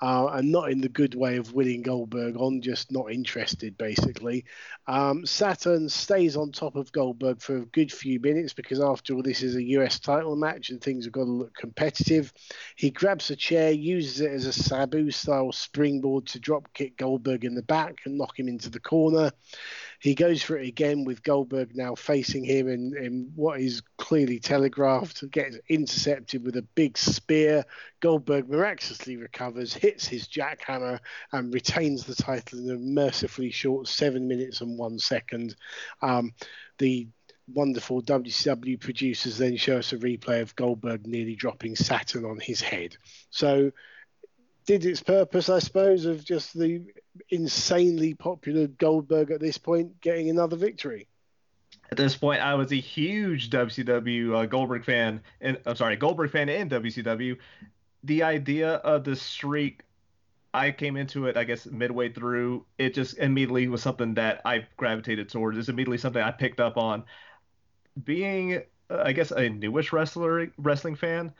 Uh, 0.00 0.28
and 0.34 0.52
not 0.52 0.70
in 0.70 0.80
the 0.80 0.88
good 0.88 1.14
way 1.14 1.38
of 1.38 1.52
winning 1.52 1.82
Goldberg 1.82 2.36
on, 2.36 2.62
just 2.62 2.92
not 2.92 3.10
interested, 3.10 3.76
basically. 3.76 4.44
Um, 4.86 5.26
Saturn 5.26 5.88
stays 5.88 6.36
on 6.36 6.52
top 6.52 6.76
of 6.76 6.92
Goldberg 6.92 7.40
for 7.40 7.56
a 7.56 7.66
good 7.66 7.92
few 7.92 8.20
minutes 8.20 8.52
because, 8.52 8.80
after 8.80 9.14
all, 9.14 9.22
this 9.22 9.42
is 9.42 9.56
a 9.56 9.62
US 9.62 9.98
title 9.98 10.36
match 10.36 10.70
and 10.70 10.80
things 10.80 11.04
have 11.04 11.12
got 11.12 11.24
to 11.24 11.30
look 11.30 11.54
competitive. 11.54 12.32
He 12.76 12.90
grabs 12.90 13.30
a 13.30 13.36
chair, 13.36 13.72
uses 13.72 14.20
it 14.20 14.30
as 14.30 14.46
a 14.46 14.52
Sabu 14.52 15.10
style 15.10 15.50
springboard 15.50 16.26
to 16.26 16.38
drop 16.38 16.72
kick 16.74 16.96
Goldberg 16.96 17.44
in 17.44 17.54
the 17.54 17.62
back 17.62 17.96
and 18.04 18.16
knock 18.16 18.38
him 18.38 18.48
into 18.48 18.70
the 18.70 18.80
corner. 18.80 19.32
He 19.98 20.14
goes 20.14 20.42
for 20.42 20.56
it 20.56 20.68
again 20.68 21.04
with 21.04 21.22
Goldberg 21.22 21.74
now 21.74 21.94
facing 21.94 22.44
him 22.44 22.68
in, 22.68 22.96
in 22.96 23.32
what 23.34 23.60
is 23.60 23.82
clearly 23.96 24.38
telegraphed, 24.38 25.28
gets 25.30 25.58
intercepted 25.68 26.44
with 26.44 26.56
a 26.56 26.62
big 26.62 26.96
spear. 26.96 27.64
Goldberg 28.00 28.48
miraculously 28.48 29.16
recovers, 29.16 29.74
hits 29.74 30.06
his 30.06 30.28
jackhammer, 30.28 31.00
and 31.32 31.52
retains 31.52 32.04
the 32.04 32.14
title 32.14 32.60
in 32.60 32.70
a 32.70 32.78
mercifully 32.78 33.50
short 33.50 33.88
seven 33.88 34.28
minutes 34.28 34.60
and 34.60 34.78
one 34.78 34.98
second. 34.98 35.56
Um, 36.00 36.32
the 36.78 37.08
wonderful 37.52 38.02
WCW 38.02 38.78
producers 38.78 39.38
then 39.38 39.56
show 39.56 39.78
us 39.78 39.92
a 39.92 39.96
replay 39.96 40.42
of 40.42 40.54
Goldberg 40.54 41.06
nearly 41.06 41.34
dropping 41.34 41.76
Saturn 41.76 42.24
on 42.24 42.38
his 42.38 42.60
head. 42.60 42.96
So, 43.30 43.72
did 44.68 44.84
its 44.84 45.02
purpose, 45.02 45.48
I 45.48 45.60
suppose, 45.60 46.04
of 46.04 46.22
just 46.22 46.52
the 46.52 46.84
insanely 47.30 48.12
popular 48.12 48.66
Goldberg 48.66 49.30
at 49.30 49.40
this 49.40 49.56
point 49.56 49.98
getting 50.02 50.28
another 50.28 50.56
victory. 50.56 51.08
At 51.90 51.96
this 51.96 52.14
point, 52.14 52.42
I 52.42 52.54
was 52.54 52.70
a 52.70 52.76
huge 52.76 53.48
WCW 53.48 54.34
uh, 54.34 54.44
Goldberg 54.44 54.84
fan, 54.84 55.22
and 55.40 55.58
I'm 55.64 55.74
sorry, 55.74 55.96
Goldberg 55.96 56.30
fan 56.32 56.50
in 56.50 56.68
WCW. 56.68 57.38
The 58.04 58.22
idea 58.22 58.72
of 58.74 59.04
the 59.04 59.16
streak, 59.16 59.84
I 60.52 60.70
came 60.70 60.98
into 60.98 61.24
it, 61.28 61.38
I 61.38 61.44
guess, 61.44 61.64
midway 61.64 62.12
through. 62.12 62.66
It 62.76 62.92
just 62.92 63.16
immediately 63.16 63.68
was 63.68 63.80
something 63.80 64.12
that 64.14 64.42
I 64.44 64.66
gravitated 64.76 65.30
towards. 65.30 65.56
It's 65.56 65.70
immediately 65.70 65.96
something 65.96 66.20
I 66.20 66.30
picked 66.30 66.60
up 66.60 66.76
on. 66.76 67.04
Being, 68.04 68.64
uh, 68.90 69.02
I 69.02 69.12
guess, 69.12 69.30
a 69.30 69.48
newish 69.48 69.94
wrestler 69.94 70.52
wrestling 70.58 70.94
fan, 70.94 71.32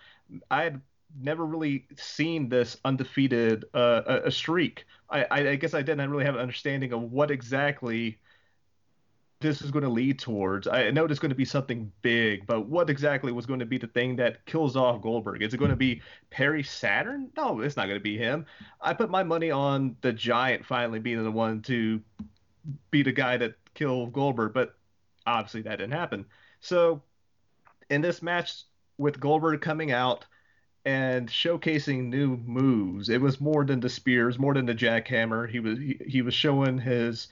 I 0.51 0.63
had 0.63 0.81
never 1.21 1.45
really 1.45 1.87
seen 1.97 2.49
this 2.49 2.77
undefeated 2.85 3.65
uh, 3.75 4.21
a, 4.25 4.31
streak. 4.31 4.85
I, 5.11 5.25
I, 5.25 5.49
I 5.51 5.57
guess 5.57 5.75
I 5.75 5.83
didn't 5.83 6.11
really 6.11 6.25
have 6.25 6.35
an 6.35 6.41
understanding 6.41 6.93
of 6.93 7.03
what 7.03 7.31
exactly 7.31 8.19
this 9.41 9.63
is 9.63 9.71
going 9.71 9.85
to 9.85 9.91
lead 9.91 10.19
towards. 10.19 10.67
I 10.67 10.91
know 10.91 11.05
it's 11.05 11.21
going 11.21 11.31
to 11.31 11.37
be 11.37 11.45
something 11.45 11.93
big, 12.03 12.47
but 12.47 12.67
what 12.67 12.91
exactly 12.91 13.31
was 13.31 13.47
going 13.47 13.61
to 13.61 13.67
be 13.67 13.79
the 13.79 13.87
thing 13.87 14.17
that 14.17 14.45
kills 14.47 14.77
off 14.77 15.01
Goldberg? 15.01 15.43
Is 15.43 15.55
it 15.55 15.59
going 15.59 15.71
to 15.71 15.77
be 15.77 16.03
Perry 16.31 16.63
Saturn? 16.63 17.31
No, 17.37 17.61
it's 17.61 17.77
not 17.77 17.87
going 17.87 17.99
to 18.01 18.03
be 18.03 18.19
him. 18.19 18.47
I 18.81 18.95
put 18.95 19.11
my 19.11 19.23
money 19.23 19.51
on 19.51 19.97
the 20.01 20.13
Giant 20.13 20.67
finally 20.67 20.99
being 20.99 21.23
the 21.23 21.31
one 21.31 21.63
to 21.63 22.01
be 22.91 23.03
the 23.03 23.13
guy 23.13 23.37
that 23.37 23.55
killed 23.75 24.13
Goldberg, 24.13 24.53
but 24.53 24.75
obviously 25.25 25.63
that 25.63 25.77
didn't 25.77 25.93
happen. 25.93 26.27
So 26.61 27.03
in 27.91 28.01
this 28.01 28.23
match 28.23 28.65
with 28.99 29.21
Goldberg 29.21 29.61
coming 29.61 29.93
out 29.93 30.27
and 30.89 31.29
showcasing 31.29 32.05
new 32.05 32.39
moves, 32.39 33.11
it 33.11 33.21
was 33.21 33.43
more 33.43 33.63
than 33.67 33.79
the 33.79 33.91
spears, 33.91 34.39
more 34.39 34.55
than 34.55 34.65
the 34.65 34.75
jackhammer. 34.75 35.47
He 35.47 35.61
was 35.61 35.79
he, 35.79 36.01
he 36.07 36.23
was 36.23 36.33
showing 36.33 36.79
his 36.79 37.29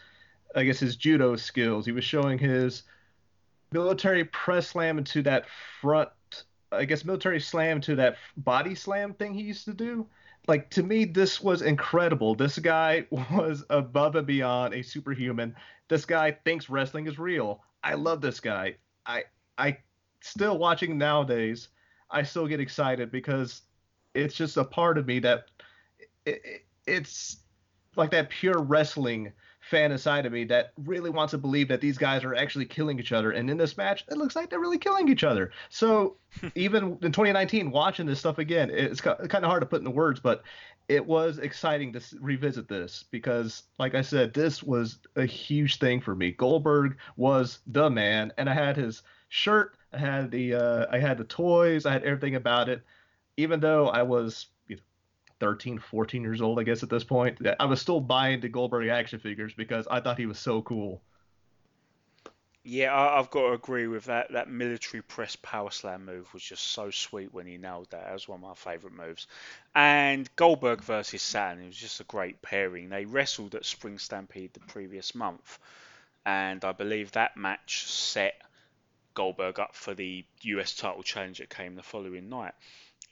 I 0.55 0.65
guess 0.65 0.79
his 0.79 0.97
judo 0.97 1.37
skills. 1.37 1.87
He 1.87 1.93
was 1.93 2.05
showing 2.05 2.39
his 2.39 2.83
military 3.73 4.25
press 4.25 4.69
slam 4.69 4.99
into 4.99 5.23
that 5.23 5.47
front, 5.81 6.11
I 6.71 6.85
guess 6.85 7.07
military 7.07 7.41
slam 7.41 7.81
to 7.83 7.97
that 7.97 8.19
body 8.37 8.75
slam 8.75 9.15
thing 9.15 9.33
he 9.33 9.43
used 9.43 9.65
to 9.65 9.73
do. 9.73 10.07
Like 10.47 10.69
to 10.71 10.83
me, 10.83 11.07
this 11.07 11.41
was 11.41 11.63
incredible. 11.63 12.35
This 12.35 12.59
guy 12.59 13.07
was 13.11 13.65
above 13.71 14.17
and 14.17 14.27
beyond 14.27 14.75
a 14.75 14.83
superhuman. 14.83 15.57
This 15.89 16.05
guy 16.05 16.33
thinks 16.45 16.69
wrestling 16.69 17.07
is 17.07 17.19
real. 17.19 17.63
I 17.83 17.95
love 17.95 18.21
this 18.21 18.39
guy. 18.39 18.77
I 19.07 19.25
I 19.57 19.79
still 20.21 20.59
watching 20.59 20.99
nowadays. 20.99 21.69
I 22.11 22.23
still 22.23 22.47
get 22.47 22.61
excited 22.61 23.11
because 23.11 23.63
it's 24.15 24.35
just 24.35 24.57
a 24.57 24.65
part 24.65 24.99
of 24.99 25.07
me 25.07 25.19
that 25.21 25.47
it, 26.25 26.41
it, 26.45 26.67
it's 26.87 27.39
like 27.97 28.11
that 28.11 28.31
pure 28.31 28.61
wrestling 28.61 29.33
fan 29.61 29.91
inside 29.91 30.27
of 30.27 30.33
me 30.33 30.45
that 30.45 30.73
really 30.85 31.11
wants 31.11 31.33
to 31.33 31.39
believe 31.39 31.69
that 31.69 31.81
these 31.81 31.99
guys 31.99 32.23
are 32.23 32.35
actually 32.35 32.65
killing 32.65 33.01
each 33.01 33.13
other. 33.13 33.33
And 33.33 33.51
in 33.51 33.57
this 33.57 33.77
match, 33.77 34.05
it 34.09 34.17
looks 34.17 34.37
like 34.37 34.49
they're 34.49 34.61
really 34.61 34.79
killing 34.79 35.09
each 35.09 35.25
other. 35.25 35.51
So 35.71 36.17
even 36.55 36.99
in 37.03 37.13
2019, 37.13 37.71
watching 37.71 38.07
this 38.07 38.21
stuff 38.21 38.39
again, 38.39 38.71
it's 38.71 39.01
kind 39.01 39.19
of 39.19 39.43
hard 39.45 39.63
to 39.63 39.67
put 39.67 39.81
into 39.81 39.91
words, 39.91 40.21
but 40.21 40.43
it 40.89 41.05
was 41.05 41.39
exciting 41.39 41.93
to 41.93 42.01
revisit 42.21 42.69
this 42.69 43.05
because, 43.11 43.65
like 43.79 43.97
I 43.97 44.03
said, 44.03 44.33
this 44.33 44.63
was 44.63 44.99
a 45.17 45.27
huge 45.27 45.79
thing 45.79 46.01
for 46.01 46.15
me. 46.15 46.31
Goldberg 46.31 46.97
was 47.17 47.59
the 47.67 47.91
man, 47.91 48.33
and 48.39 48.49
I 48.49 48.55
had 48.55 48.77
his 48.77 49.03
shirt, 49.29 49.76
I 49.93 49.99
had 49.99 50.31
the, 50.31 50.55
uh, 50.55 50.87
I 50.91 50.99
had 50.99 51.19
the 51.19 51.25
toys, 51.25 51.87
I 51.87 51.93
had 51.93 52.05
everything 52.05 52.35
about 52.35 52.69
it. 52.69 52.83
Even 53.37 53.61
though 53.61 53.89
I 53.89 54.03
was 54.03 54.47
13, 55.41 55.79
14 55.79 56.23
years 56.23 56.41
old, 56.41 56.59
I 56.59 56.63
guess, 56.63 56.83
at 56.83 56.91
this 56.91 57.05
point. 57.05 57.39
I 57.61 57.65
was 57.65 57.81
still 57.81 58.01
buying 58.01 58.41
the 58.41 58.49
Goldberg 58.49 58.89
action 58.89 59.19
figures 59.19 59.53
because 59.55 59.87
I 59.91 60.01
thought 60.01 60.19
he 60.19 60.27
was 60.27 60.39
so 60.39 60.63
cool. 60.63 61.03
Yeah, 62.65 62.93
I, 62.93 63.19
I've 63.19 63.31
got 63.31 63.43
to 63.43 63.53
agree 63.53 63.87
with 63.87 64.07
that. 64.07 64.33
That 64.33 64.49
military 64.49 65.03
press 65.03 65.37
power 65.37 65.71
slam 65.71 66.05
move 66.05 66.33
was 66.35 66.43
just 66.43 66.69
so 66.69 66.91
sweet 66.91 67.33
when 67.33 67.47
he 67.47 67.59
nailed 67.59 67.91
that. 67.91 68.05
That 68.05 68.13
was 68.13 68.29
one 68.29 68.43
of 68.43 68.49
my 68.49 68.55
favourite 68.55 68.97
moves. 68.97 69.27
And 69.75 70.29
Goldberg 70.37 70.83
versus 70.83 71.23
Saturn, 71.23 71.63
it 71.63 71.67
was 71.67 71.77
just 71.77 72.01
a 72.01 72.05
great 72.05 72.43
pairing. 72.43 72.89
They 72.89 73.05
wrestled 73.05 73.55
at 73.55 73.65
Spring 73.65 73.99
Stampede 73.99 74.53
the 74.55 74.61
previous 74.61 75.15
month, 75.15 75.59
and 76.25 76.65
I 76.65 76.73
believe 76.73 77.13
that 77.13 77.37
match 77.37 77.87
set 77.87 78.43
Goldberg 79.17 79.59
up 79.59 79.75
for 79.75 79.95
the 79.95 80.25
US 80.43 80.77
title 80.77 81.03
challenge 81.03 81.39
that 81.39 81.51
came 81.51 81.75
the 81.75 81.83
following 81.83 82.29
night. 82.29 82.55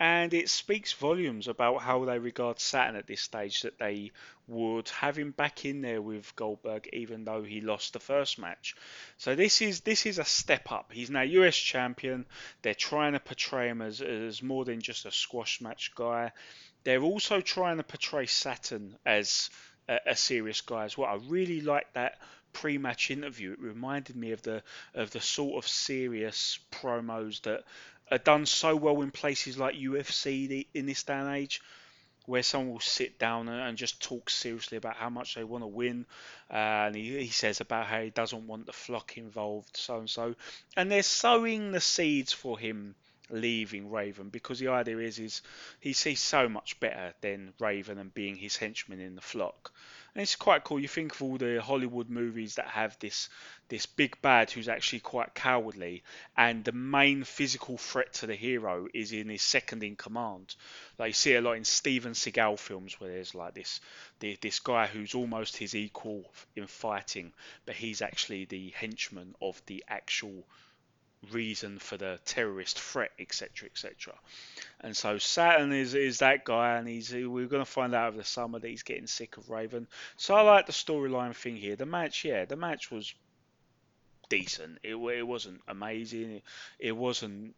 and 0.00 0.34
it 0.34 0.48
speaks 0.48 0.92
volumes 0.92 1.46
about 1.46 1.80
how 1.80 2.04
they 2.04 2.18
regard 2.18 2.58
Saturn 2.58 2.96
at 2.96 3.06
this 3.06 3.20
stage 3.20 3.62
that 3.62 3.78
they 3.78 4.10
would 4.48 4.88
have 4.88 5.16
him 5.16 5.30
back 5.30 5.64
in 5.64 5.82
there 5.82 6.02
with 6.02 6.34
Goldberg 6.34 6.88
even 6.92 7.24
though 7.24 7.44
he 7.44 7.60
lost 7.60 7.92
the 7.92 8.00
first 8.00 8.38
match. 8.38 8.74
So 9.18 9.34
this 9.36 9.62
is 9.62 9.80
this 9.82 10.04
is 10.04 10.18
a 10.18 10.24
step 10.24 10.72
up. 10.72 10.90
He's 10.92 11.10
now 11.10 11.22
US 11.22 11.56
champion. 11.56 12.26
They're 12.62 12.74
trying 12.74 13.12
to 13.12 13.20
portray 13.20 13.68
him 13.68 13.82
as, 13.82 14.00
as 14.00 14.42
more 14.42 14.64
than 14.64 14.80
just 14.80 15.06
a 15.06 15.12
squash 15.12 15.60
match 15.60 15.92
guy. 15.94 16.32
They're 16.82 17.00
also 17.12 17.40
trying 17.40 17.78
to 17.78 17.84
portray 17.84 18.26
Saturn 18.26 18.96
as 19.06 19.48
a, 19.88 19.98
a 20.08 20.16
serious 20.16 20.60
guy 20.60 20.84
as 20.84 20.98
well. 20.98 21.08
I 21.08 21.18
really 21.28 21.60
like 21.60 21.92
that 21.94 22.18
pre-match 22.54 23.10
interview. 23.10 23.52
It 23.52 23.60
reminded 23.60 24.16
me 24.16 24.32
of 24.32 24.40
the 24.42 24.62
of 24.94 25.10
the 25.10 25.20
sort 25.20 25.62
of 25.62 25.68
serious 25.68 26.58
promos 26.70 27.42
that 27.42 27.64
are 28.10 28.18
done 28.18 28.46
so 28.46 28.74
well 28.76 29.02
in 29.02 29.10
places 29.10 29.58
like 29.58 29.74
UFC 29.74 30.66
in 30.72 30.86
this 30.86 31.02
day 31.02 31.14
and 31.14 31.36
age, 31.36 31.60
where 32.26 32.42
someone 32.42 32.72
will 32.72 32.80
sit 32.80 33.18
down 33.18 33.48
and 33.48 33.76
just 33.76 34.02
talk 34.02 34.30
seriously 34.30 34.78
about 34.78 34.96
how 34.96 35.10
much 35.10 35.34
they 35.34 35.44
want 35.44 35.62
to 35.62 35.68
win, 35.68 36.06
uh, 36.50 36.86
and 36.86 36.96
he, 36.96 37.18
he 37.18 37.28
says 37.28 37.60
about 37.60 37.86
how 37.86 38.00
he 38.00 38.10
doesn't 38.10 38.46
want 38.46 38.66
the 38.66 38.72
flock 38.72 39.18
involved, 39.18 39.76
so 39.76 39.98
and 39.98 40.08
so, 40.08 40.34
and 40.76 40.90
they're 40.90 41.02
sowing 41.02 41.72
the 41.72 41.80
seeds 41.80 42.32
for 42.32 42.58
him 42.58 42.94
leaving 43.30 43.90
Raven 43.90 44.28
because 44.28 44.58
the 44.58 44.68
idea 44.68 44.98
is 44.98 45.18
is 45.18 45.42
he's, 45.80 46.02
he's 46.02 46.20
so 46.20 46.48
much 46.48 46.78
better 46.80 47.14
than 47.20 47.54
Raven 47.58 47.98
and 47.98 48.12
being 48.12 48.36
his 48.36 48.56
henchman 48.56 49.00
in 49.00 49.14
the 49.14 49.20
flock. 49.20 49.72
And 50.14 50.22
it's 50.22 50.36
quite 50.36 50.62
cool. 50.62 50.78
You 50.78 50.86
think 50.86 51.12
of 51.12 51.22
all 51.22 51.38
the 51.38 51.60
Hollywood 51.60 52.08
movies 52.08 52.54
that 52.54 52.68
have 52.68 52.96
this 53.00 53.28
this 53.68 53.86
big 53.86 54.20
bad 54.22 54.50
who's 54.50 54.68
actually 54.68 55.00
quite 55.00 55.34
cowardly, 55.34 56.04
and 56.36 56.62
the 56.62 56.70
main 56.70 57.24
physical 57.24 57.78
threat 57.78 58.12
to 58.12 58.26
the 58.26 58.36
hero 58.36 58.86
is 58.94 59.10
in 59.12 59.28
his 59.28 59.42
second 59.42 59.82
in 59.82 59.96
command. 59.96 60.54
Like 60.98 61.08
you 61.08 61.14
see 61.14 61.34
a 61.34 61.40
lot 61.40 61.56
in 61.56 61.64
Steven 61.64 62.12
Seagal 62.12 62.60
films 62.60 63.00
where 63.00 63.10
there's 63.10 63.34
like 63.34 63.54
this 63.54 63.80
this 64.20 64.60
guy 64.60 64.86
who's 64.86 65.16
almost 65.16 65.56
his 65.56 65.74
equal 65.74 66.32
in 66.54 66.68
fighting, 66.68 67.32
but 67.66 67.74
he's 67.74 68.00
actually 68.00 68.44
the 68.44 68.70
henchman 68.70 69.34
of 69.42 69.60
the 69.66 69.82
actual 69.88 70.46
reason 71.32 71.78
for 71.78 71.96
the 71.96 72.18
terrorist 72.24 72.80
threat, 72.80 73.12
etc., 73.18 73.68
etc. 73.68 74.14
And 74.80 74.96
so 74.96 75.18
Saturn 75.18 75.72
is 75.72 75.94
is 75.94 76.18
that 76.18 76.44
guy, 76.44 76.76
and 76.76 76.88
he's 76.88 77.12
we're 77.12 77.46
going 77.46 77.64
to 77.64 77.70
find 77.70 77.94
out 77.94 78.08
over 78.08 78.18
the 78.18 78.24
summer 78.24 78.58
that 78.58 78.68
he's 78.68 78.82
getting 78.82 79.06
sick 79.06 79.36
of 79.36 79.50
Raven. 79.50 79.86
So 80.16 80.34
I 80.34 80.42
like 80.42 80.66
the 80.66 80.72
storyline 80.72 81.34
thing 81.34 81.56
here. 81.56 81.76
The 81.76 81.86
match, 81.86 82.24
yeah, 82.24 82.44
the 82.44 82.56
match 82.56 82.90
was 82.90 83.14
decent. 84.28 84.78
It 84.82 84.96
it 84.96 85.26
wasn't 85.26 85.60
amazing. 85.68 86.42
It, 86.78 86.96
wasn't 86.96 87.54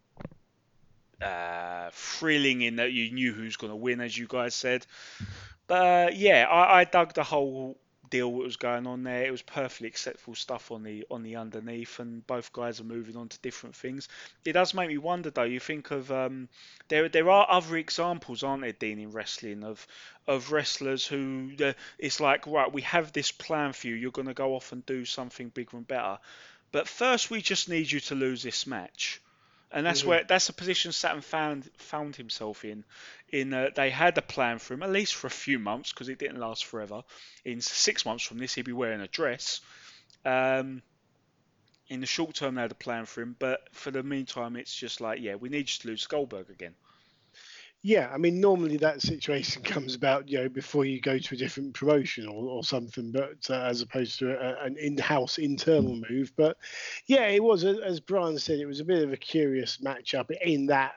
uh, 1.21 1.91
thrilling 1.93 2.63
in 2.63 2.77
that 2.77 2.93
you 2.93 3.13
knew 3.13 3.33
who's 3.33 3.57
going 3.57 3.73
to 3.73 3.77
win, 3.77 4.01
as 4.01 4.17
you 4.17 4.27
guys 4.27 4.55
said. 4.55 4.87
But 5.67 5.75
uh, 5.75 6.11
yeah, 6.15 6.47
I, 6.49 6.81
I 6.81 6.85
dug 6.85 7.15
the 7.15 7.25
whole 7.25 7.79
deal 8.11 8.31
what 8.33 8.45
was 8.45 8.57
going 8.57 8.87
on 8.87 9.03
there. 9.03 9.25
It 9.25 9.31
was 9.31 9.43
perfectly 9.43 9.89
acceptable 9.89 10.35
stuff 10.35 10.71
on 10.71 10.83
the 10.83 11.05
on 11.11 11.23
the 11.23 11.37
underneath, 11.37 11.99
and 11.99 12.27
both 12.27 12.53
guys 12.53 12.81
are 12.81 12.85
moving 12.85 13.17
on 13.17 13.29
to 13.29 13.39
different 13.41 13.77
things. 13.77 14.09
It 14.45 14.53
does 14.53 14.75
make 14.75 14.89
me 14.89 14.99
wonder 14.99 15.31
though. 15.31 15.45
You 15.45 15.61
think 15.61 15.91
of 15.91 16.11
um, 16.13 16.49
there 16.89 17.09
there 17.09 17.31
are 17.31 17.47
other 17.49 17.77
examples, 17.77 18.43
aren't 18.43 18.63
there, 18.63 18.73
Dean, 18.73 18.99
in 18.99 19.11
wrestling 19.11 19.65
of 19.65 19.87
of 20.27 20.53
wrestlers 20.53 21.07
who 21.07 21.51
uh, 21.63 21.73
it's 21.99 22.21
like 22.21 22.47
right, 22.47 22.73
we 22.73 22.83
have 22.83 23.13
this 23.13 23.33
plan 23.33 23.73
for 23.73 23.87
you. 23.89 23.95
You're 23.95 24.11
going 24.11 24.29
to 24.29 24.35
go 24.35 24.55
off 24.55 24.73
and 24.73 24.85
do 24.87 25.05
something 25.05 25.49
bigger 25.51 25.77
and 25.77 25.87
better, 25.87 26.19
but 26.73 26.89
first 26.89 27.31
we 27.31 27.41
just 27.43 27.69
need 27.69 27.91
you 27.91 28.01
to 28.01 28.15
lose 28.15 28.43
this 28.43 28.67
match 28.67 29.21
and 29.73 29.85
that's 29.85 30.01
mm-hmm. 30.01 30.09
where 30.11 30.25
that's 30.25 30.47
the 30.47 30.53
position 30.53 30.93
Saturn 30.93 31.21
found 31.21 31.69
found 31.79 32.17
himself 32.17 32.65
in. 32.65 32.85
In 33.31 33.53
uh, 33.53 33.71
they 33.75 33.91
had 33.91 34.17
a 34.19 34.23
plan 34.23 34.59
for 34.59 34.75
him 34.75 34.83
at 34.83 34.91
least 34.91 35.15
for 35.15 35.27
a 35.27 35.31
few 35.31 35.59
months 35.59 35.93
because 35.93 36.09
it 36.09 36.19
didn't 36.19 36.39
last 36.39 36.65
forever. 36.65 37.03
In 37.45 37.61
six 37.61 38.05
months 38.07 38.25
from 38.25 38.39
this, 38.39 38.55
he'd 38.55 38.65
be 38.65 38.73
wearing 38.73 39.01
a 39.01 39.09
dress. 39.09 39.61
Um, 40.25 40.83
in 41.89 42.01
the 42.01 42.07
short 42.07 42.35
term, 42.35 42.57
they 42.57 42.63
had 42.63 42.73
a 42.73 42.77
plan 42.77 43.07
for 43.07 43.23
him, 43.23 43.37
but 43.39 43.69
for 43.73 43.91
the 43.91 44.03
meantime, 44.03 44.57
it's 44.57 44.75
just 44.75 45.01
like, 45.01 45.21
yeah, 45.21 45.37
we 45.37 45.49
need 45.49 45.61
you 45.71 45.79
to 45.81 45.89
lose 45.89 46.07
Goldberg 46.07 46.51
again. 46.51 46.75
Yeah, 47.87 48.11
I 48.13 48.19
mean, 48.19 48.41
normally 48.41 48.79
that 48.79 49.01
situation 49.01 49.63
comes 49.63 49.95
about, 49.95 50.29
you 50.29 50.39
know, 50.39 50.49
before 50.49 50.85
you 50.85 51.01
go 51.01 51.19
to 51.19 51.35
a 51.37 51.39
different 51.39 51.73
promotion 51.73 52.27
or, 52.27 52.49
or 52.49 52.65
something, 52.65 53.13
but 53.13 53.49
uh, 53.49 53.63
as 53.63 53.81
opposed 53.81 54.19
to 54.19 54.33
a, 54.33 54.65
an 54.65 54.77
in-house 54.77 55.39
internal 55.39 56.03
move. 56.11 56.33
But 56.37 56.57
yeah, 57.07 57.27
it 57.29 57.41
was, 57.41 57.63
as 57.63 58.01
Brian 58.01 58.41
said, 58.41 58.59
it 58.59 58.67
was 58.67 58.81
a 58.81 58.85
bit 58.85 59.05
of 59.05 59.13
a 59.13 59.17
curious 59.17 59.77
matchup 59.77 60.33
in 60.43 60.67
that 60.67 60.95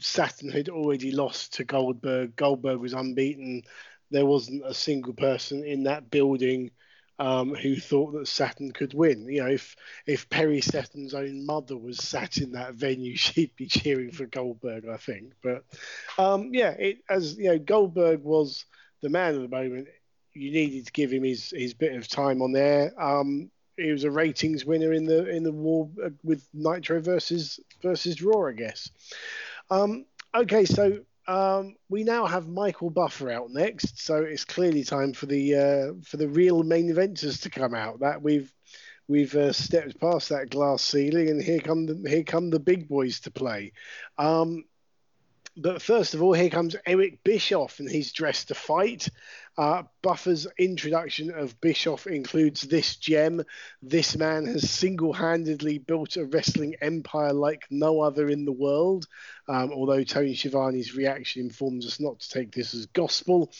Saturn 0.00 0.50
had 0.50 0.70
already 0.70 1.12
lost 1.12 1.54
to 1.54 1.64
Goldberg. 1.64 2.34
Goldberg 2.34 2.80
was 2.80 2.92
unbeaten. 2.92 3.62
There 4.10 4.26
wasn't 4.26 4.66
a 4.66 4.74
single 4.74 5.14
person 5.14 5.62
in 5.62 5.84
that 5.84 6.10
building 6.10 6.72
um, 7.18 7.54
who 7.54 7.76
thought 7.76 8.12
that 8.12 8.28
Saturn 8.28 8.72
could 8.72 8.94
win. 8.94 9.26
You 9.26 9.44
know, 9.44 9.50
if 9.50 9.76
if 10.06 10.28
Perry 10.28 10.60
Saturn's 10.60 11.14
own 11.14 11.46
mother 11.46 11.76
was 11.76 11.98
sat 11.98 12.38
in 12.38 12.52
that 12.52 12.74
venue, 12.74 13.16
she'd 13.16 13.54
be 13.56 13.66
cheering 13.66 14.10
for 14.12 14.26
Goldberg, 14.26 14.88
I 14.88 14.96
think. 14.96 15.32
But 15.42 15.64
um, 16.18 16.50
yeah, 16.52 16.70
it, 16.70 16.98
as 17.08 17.36
you 17.36 17.44
know, 17.44 17.58
Goldberg 17.58 18.22
was 18.22 18.64
the 19.02 19.08
man 19.08 19.34
of 19.34 19.42
the 19.42 19.48
moment. 19.48 19.88
You 20.32 20.50
needed 20.50 20.86
to 20.86 20.92
give 20.92 21.12
him 21.12 21.22
his, 21.22 21.50
his 21.50 21.74
bit 21.74 21.94
of 21.94 22.08
time 22.08 22.42
on 22.42 22.50
there. 22.50 22.92
Um, 23.00 23.52
he 23.76 23.92
was 23.92 24.02
a 24.04 24.10
ratings 24.10 24.64
winner 24.64 24.92
in 24.92 25.04
the 25.04 25.28
in 25.28 25.42
the 25.42 25.52
war 25.52 25.88
uh, 26.04 26.10
with 26.22 26.46
Nitro 26.52 27.00
versus 27.00 27.60
versus 27.82 28.22
Raw, 28.22 28.48
I 28.48 28.52
guess. 28.52 28.90
Um, 29.70 30.06
okay, 30.34 30.64
so 30.64 31.00
um, 31.26 31.76
we 31.88 32.04
now 32.04 32.26
have 32.26 32.48
Michael 32.48 32.90
Buffer 32.90 33.30
out 33.30 33.50
next, 33.50 33.98
so 33.98 34.16
it's 34.16 34.44
clearly 34.44 34.84
time 34.84 35.12
for 35.12 35.26
the 35.26 35.54
uh, 35.54 35.92
for 36.02 36.16
the 36.16 36.28
real 36.28 36.62
main 36.62 36.92
eventers 36.92 37.42
to 37.42 37.50
come 37.50 37.74
out. 37.74 38.00
That 38.00 38.22
we've 38.22 38.52
we've 39.08 39.34
uh, 39.34 39.52
stepped 39.52 39.98
past 40.00 40.28
that 40.28 40.50
glass 40.50 40.82
ceiling, 40.82 41.30
and 41.30 41.42
here 41.42 41.60
come 41.60 41.86
the 41.86 42.08
here 42.08 42.24
come 42.24 42.50
the 42.50 42.60
big 42.60 42.88
boys 42.88 43.20
to 43.20 43.30
play. 43.30 43.72
Um, 44.18 44.64
but 45.56 45.80
first 45.80 46.14
of 46.14 46.22
all, 46.22 46.32
here 46.32 46.50
comes 46.50 46.76
Eric 46.84 47.22
Bischoff, 47.24 47.78
and 47.78 47.88
he's 47.88 48.12
dressed 48.12 48.48
to 48.48 48.54
fight. 48.54 49.08
Uh, 49.56 49.84
Buffer's 50.02 50.48
introduction 50.58 51.30
of 51.30 51.60
Bischoff 51.60 52.08
includes 52.08 52.62
this 52.62 52.96
gem. 52.96 53.42
This 53.80 54.16
man 54.16 54.46
has 54.46 54.68
single 54.68 55.12
handedly 55.12 55.78
built 55.78 56.16
a 56.16 56.24
wrestling 56.24 56.74
empire 56.80 57.32
like 57.32 57.62
no 57.70 58.00
other 58.00 58.28
in 58.28 58.44
the 58.44 58.52
world. 58.52 59.06
Um, 59.48 59.70
although 59.72 60.02
Tony 60.02 60.34
Schiavone's 60.34 60.96
reaction 60.96 61.42
informs 61.42 61.86
us 61.86 62.00
not 62.00 62.18
to 62.20 62.28
take 62.30 62.52
this 62.52 62.74
as 62.74 62.86
gospel. 62.86 63.52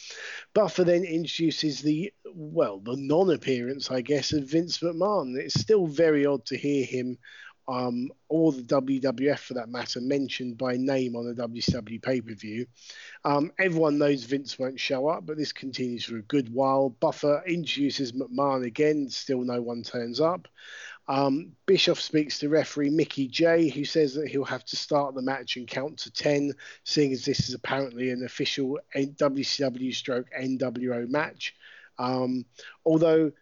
Buffer 0.53 0.83
then 0.83 1.05
introduces 1.05 1.81
the, 1.81 2.12
well, 2.35 2.81
the 2.81 2.97
non 2.97 3.31
appearance, 3.31 3.91
I 3.91 4.01
guess, 4.01 4.33
of 4.33 4.51
Vince 4.51 4.79
McMahon. 4.79 5.37
It's 5.37 5.61
still 5.61 5.87
very 5.87 6.27
odd 6.27 6.45
to 6.47 6.57
hear 6.57 6.85
him 6.85 7.19
um, 7.66 8.11
or 8.28 8.53
the 8.53 8.62
WWF 8.62 9.39
for 9.39 9.55
that 9.55 9.69
matter, 9.69 10.01
mentioned 10.01 10.59
by 10.59 10.77
name 10.77 11.16
on 11.16 11.27
the 11.27 11.49
WCW 11.49 12.03
pay 12.03 12.20
per 12.20 12.35
view. 12.35 12.66
Um, 13.24 13.53
everyone 13.59 13.99
knows 13.99 14.24
Vince 14.24 14.59
won't 14.59 14.81
show 14.81 15.09
up, 15.09 15.27
but 15.27 15.36
this 15.36 15.53
continues 15.53 16.05
for 16.05 16.16
a 16.16 16.23
good 16.23 16.53
while. 16.53 16.91
Buffer 16.91 17.43
introduces 17.47 18.12
McMahon 18.12 18.65
again, 18.65 19.09
still 19.09 19.43
no 19.43 19.62
one 19.62 19.82
turns 19.82 20.20
up. 20.20 20.49
Um, 21.07 21.53
Bischoff 21.66 22.01
speaks 22.01 22.39
to 22.39 22.49
referee 22.49 22.91
Mickey 22.91 23.28
Jay, 23.28 23.69
who 23.69 23.85
says 23.85 24.15
that 24.15 24.28
he'll 24.28 24.45
have 24.45 24.65
to 24.66 24.77
start 24.77 25.15
the 25.15 25.23
match 25.23 25.57
and 25.57 25.69
count 25.69 25.99
to 25.99 26.11
10, 26.11 26.53
seeing 26.85 27.12
as 27.12 27.24
this 27.24 27.49
is 27.49 27.55
apparently 27.55 28.11
an 28.11 28.24
official 28.24 28.78
WCW 28.95 29.95
stroke 29.95 30.28
NWO 30.39 31.09
match. 31.09 31.55
Um, 31.99 32.47
although 32.85 33.32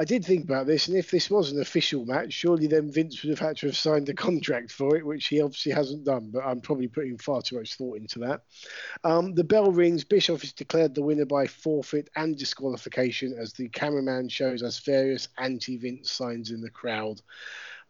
I 0.00 0.04
did 0.04 0.24
think 0.24 0.44
about 0.44 0.66
this, 0.66 0.88
and 0.88 0.96
if 0.96 1.10
this 1.10 1.28
was 1.28 1.52
an 1.52 1.60
official 1.60 2.06
match, 2.06 2.32
surely 2.32 2.66
then 2.66 2.90
Vince 2.90 3.22
would 3.22 3.28
have 3.28 3.38
had 3.38 3.58
to 3.58 3.66
have 3.66 3.76
signed 3.76 4.08
a 4.08 4.14
contract 4.14 4.72
for 4.72 4.96
it, 4.96 5.04
which 5.04 5.26
he 5.26 5.42
obviously 5.42 5.72
hasn't 5.72 6.06
done. 6.06 6.30
But 6.32 6.42
I'm 6.42 6.62
probably 6.62 6.88
putting 6.88 7.18
far 7.18 7.42
too 7.42 7.58
much 7.58 7.74
thought 7.74 7.98
into 7.98 8.20
that. 8.20 8.44
Um, 9.04 9.34
the 9.34 9.44
bell 9.44 9.70
rings. 9.70 10.04
Bischoff 10.04 10.42
is 10.42 10.54
declared 10.54 10.94
the 10.94 11.02
winner 11.02 11.26
by 11.26 11.46
forfeit 11.46 12.08
and 12.16 12.34
disqualification 12.34 13.36
as 13.38 13.52
the 13.52 13.68
cameraman 13.68 14.30
shows 14.30 14.62
us 14.62 14.78
various 14.78 15.28
anti-Vince 15.36 16.10
signs 16.10 16.50
in 16.50 16.62
the 16.62 16.70
crowd. 16.70 17.20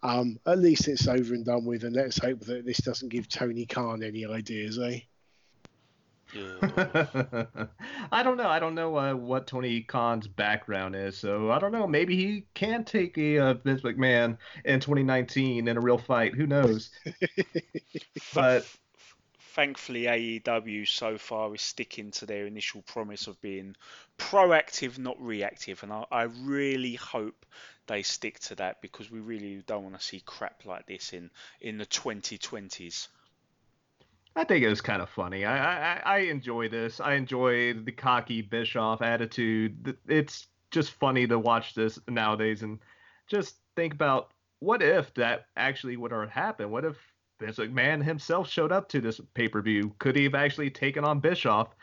Um, 0.03 0.41
at 0.47 0.59
least 0.59 0.89
it's 0.89 1.07
over 1.07 1.33
and 1.33 1.45
done 1.45 1.65
with, 1.65 1.85
and 1.85 1.95
let's 1.95 2.19
hope 2.19 2.41
that 2.41 2.67
this 2.67 2.79
doesn't 2.79 3.11
give 3.11 3.29
Tony 3.29 3.67
Khan 3.67 4.03
any 4.03 4.27
ideas, 4.27 4.81
eh? 4.81 5.03
I 8.13 8.23
don't 8.23 8.37
know. 8.37 8.49
I 8.49 8.59
don't 8.59 8.75
know 8.75 8.97
uh, 8.97 9.15
what 9.15 9.47
Tony 9.47 9.83
Khan's 9.83 10.29
background 10.29 10.95
is, 10.95 11.17
so 11.17 11.51
I 11.51 11.59
don't 11.59 11.73
know. 11.73 11.87
Maybe 11.87 12.17
he 12.17 12.45
can 12.55 12.85
take 12.85 13.17
a 13.19 13.39
uh, 13.39 13.55
Vince 13.55 13.83
McMahon 13.83 14.39
in 14.65 14.81
2019 14.81 15.69
in 15.69 15.77
a 15.77 15.81
real 15.81 15.99
fight. 15.99 16.35
Who 16.35 16.47
knows? 16.47 16.91
but 18.35 18.67
thankfully, 19.39 20.03
AEW 20.05 20.87
so 20.87 21.19
far 21.19 21.55
is 21.55 21.63
sticking 21.63 22.11
to 22.13 22.27
their 22.27 22.47
initial 22.47 22.83
promise 22.83 23.27
of 23.27 23.41
being 23.41 23.75
proactive, 24.19 24.99
not 24.99 25.21
reactive, 25.21 25.83
and 25.83 25.93
I, 25.93 26.05
I 26.11 26.23
really 26.23 26.95
hope 26.95 27.45
they 27.87 28.03
stick 28.03 28.39
to 28.39 28.55
that 28.57 28.81
because 28.81 29.11
we 29.11 29.19
really 29.19 29.63
don't 29.67 29.83
want 29.83 29.99
to 29.99 30.05
see 30.05 30.23
crap 30.25 30.65
like 30.65 30.87
this 30.87 31.13
in 31.13 31.31
in 31.61 31.79
the 31.79 31.87
2020s. 31.87 33.09
I 34.37 34.45
think 34.45 34.65
it 34.65 34.69
was 34.69 34.81
kind 34.81 35.03
of 35.03 35.09
funny. 35.09 35.45
I, 35.45 35.95
I 35.95 36.03
I 36.05 36.19
enjoy 36.19 36.69
this. 36.69 37.01
I 37.01 37.15
enjoy 37.15 37.75
the 37.75 37.93
cocky 37.93 38.43
Bischoff 38.43 39.03
attitude. 39.03 39.97
It's 40.07 40.47
just 40.71 40.93
funny 40.93 41.27
to 41.27 41.39
watch 41.39 41.75
this 41.75 41.99
nowadays 42.09 42.63
and 42.63 42.79
just 43.27 43.57
think 43.77 43.93
about 43.93 44.33
what 44.61 44.83
if 44.83 45.13
that 45.15 45.47
actually 45.57 45.97
would 45.97 46.13
have 46.13 46.31
happened. 46.31 46.71
What 46.71 46.85
if 46.85 46.97
Vince 47.41 47.57
McMahon 47.57 48.03
himself 48.03 48.49
showed 48.49 48.71
up 48.71 48.89
to 48.91 49.01
this 49.01 49.21
pay 49.35 49.49
per 49.49 49.63
view? 49.63 49.95
Could 49.99 50.17
he 50.17 50.25
have 50.25 50.35
actually 50.35 50.71
taken 50.71 51.05
on 51.05 51.21
Bischoff? 51.21 51.75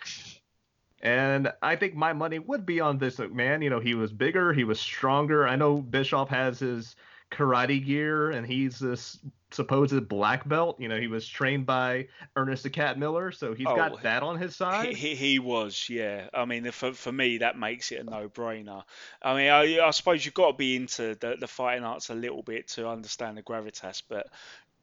And 1.02 1.52
I 1.62 1.76
think 1.76 1.96
my 1.96 2.14
money 2.14 2.40
would 2.40 2.66
be 2.66 2.80
on 2.80 2.98
Vince 2.98 3.20
uh, 3.20 3.24
McMahon. 3.24 3.64
You 3.64 3.70
know, 3.70 3.80
he 3.80 3.94
was 3.94 4.12
bigger, 4.12 4.54
he 4.54 4.64
was 4.64 4.80
stronger. 4.80 5.48
I 5.48 5.56
know 5.56 5.78
Bischoff 5.78 6.30
has 6.30 6.60
his 6.60 6.96
karate 7.32 7.84
gear 7.84 8.32
and 8.32 8.46
he's 8.46 8.80
this 8.80 9.20
supposed 9.52 10.08
black 10.08 10.48
belt. 10.48 10.80
You 10.80 10.88
know, 10.88 11.00
he 11.00 11.08
was 11.08 11.28
trained 11.28 11.66
by 11.66 12.08
Ernest 12.36 12.64
the 12.64 12.70
Cat 12.70 13.00
Miller, 13.00 13.32
so 13.32 13.54
he's 13.54 13.68
Oh, 13.68 13.76
got 13.76 14.02
that 14.04 14.24
on 14.24 14.38
his 14.38 14.56
side. 14.56 14.96
He, 14.96 15.16
he, 15.16 15.40
was, 15.40 15.88
yeah. 15.90 16.28
I 16.34 16.46
mean, 16.46 16.70
for, 16.72 16.88
uh, 16.88 16.94
for 16.94 17.12
me, 17.12 17.40
that 17.40 17.58
makes 17.58 17.92
it 17.92 18.02
a 18.02 18.04
no-brainer. 18.04 18.84
I 19.22 19.36
mean, 19.36 19.50
I, 19.50 19.86
I 19.86 19.92
suppose 19.92 20.26
you've 20.26 20.34
got 20.34 20.52
to 20.52 20.58
be 20.58 20.76
into 20.76 21.16
the, 21.16 21.38
the 21.40 21.48
fighting 21.48 21.84
arts 21.84 22.10
a 22.10 22.16
little 22.16 22.44
bit 22.44 22.68
to 22.70 22.88
understand 22.90 23.38
the 23.38 23.44
gravitas, 23.44 24.02
but 24.08 24.28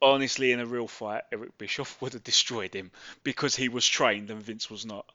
honestly, 0.01 0.53
in 0.53 0.61
a 0.61 0.67
real 0.67 0.89
fight, 0.89 1.23
Eric 1.33 1.57
Bischoff 1.59 1.97
would 2.01 2.13
have 2.13 2.25
destroyed 2.25 2.75
him 2.75 2.91
because 3.23 3.57
he 3.57 3.69
was 3.69 3.87
trained 3.87 4.31
and 4.31 4.43
Vince 4.43 4.71
was 4.71 4.87
not. 4.87 5.07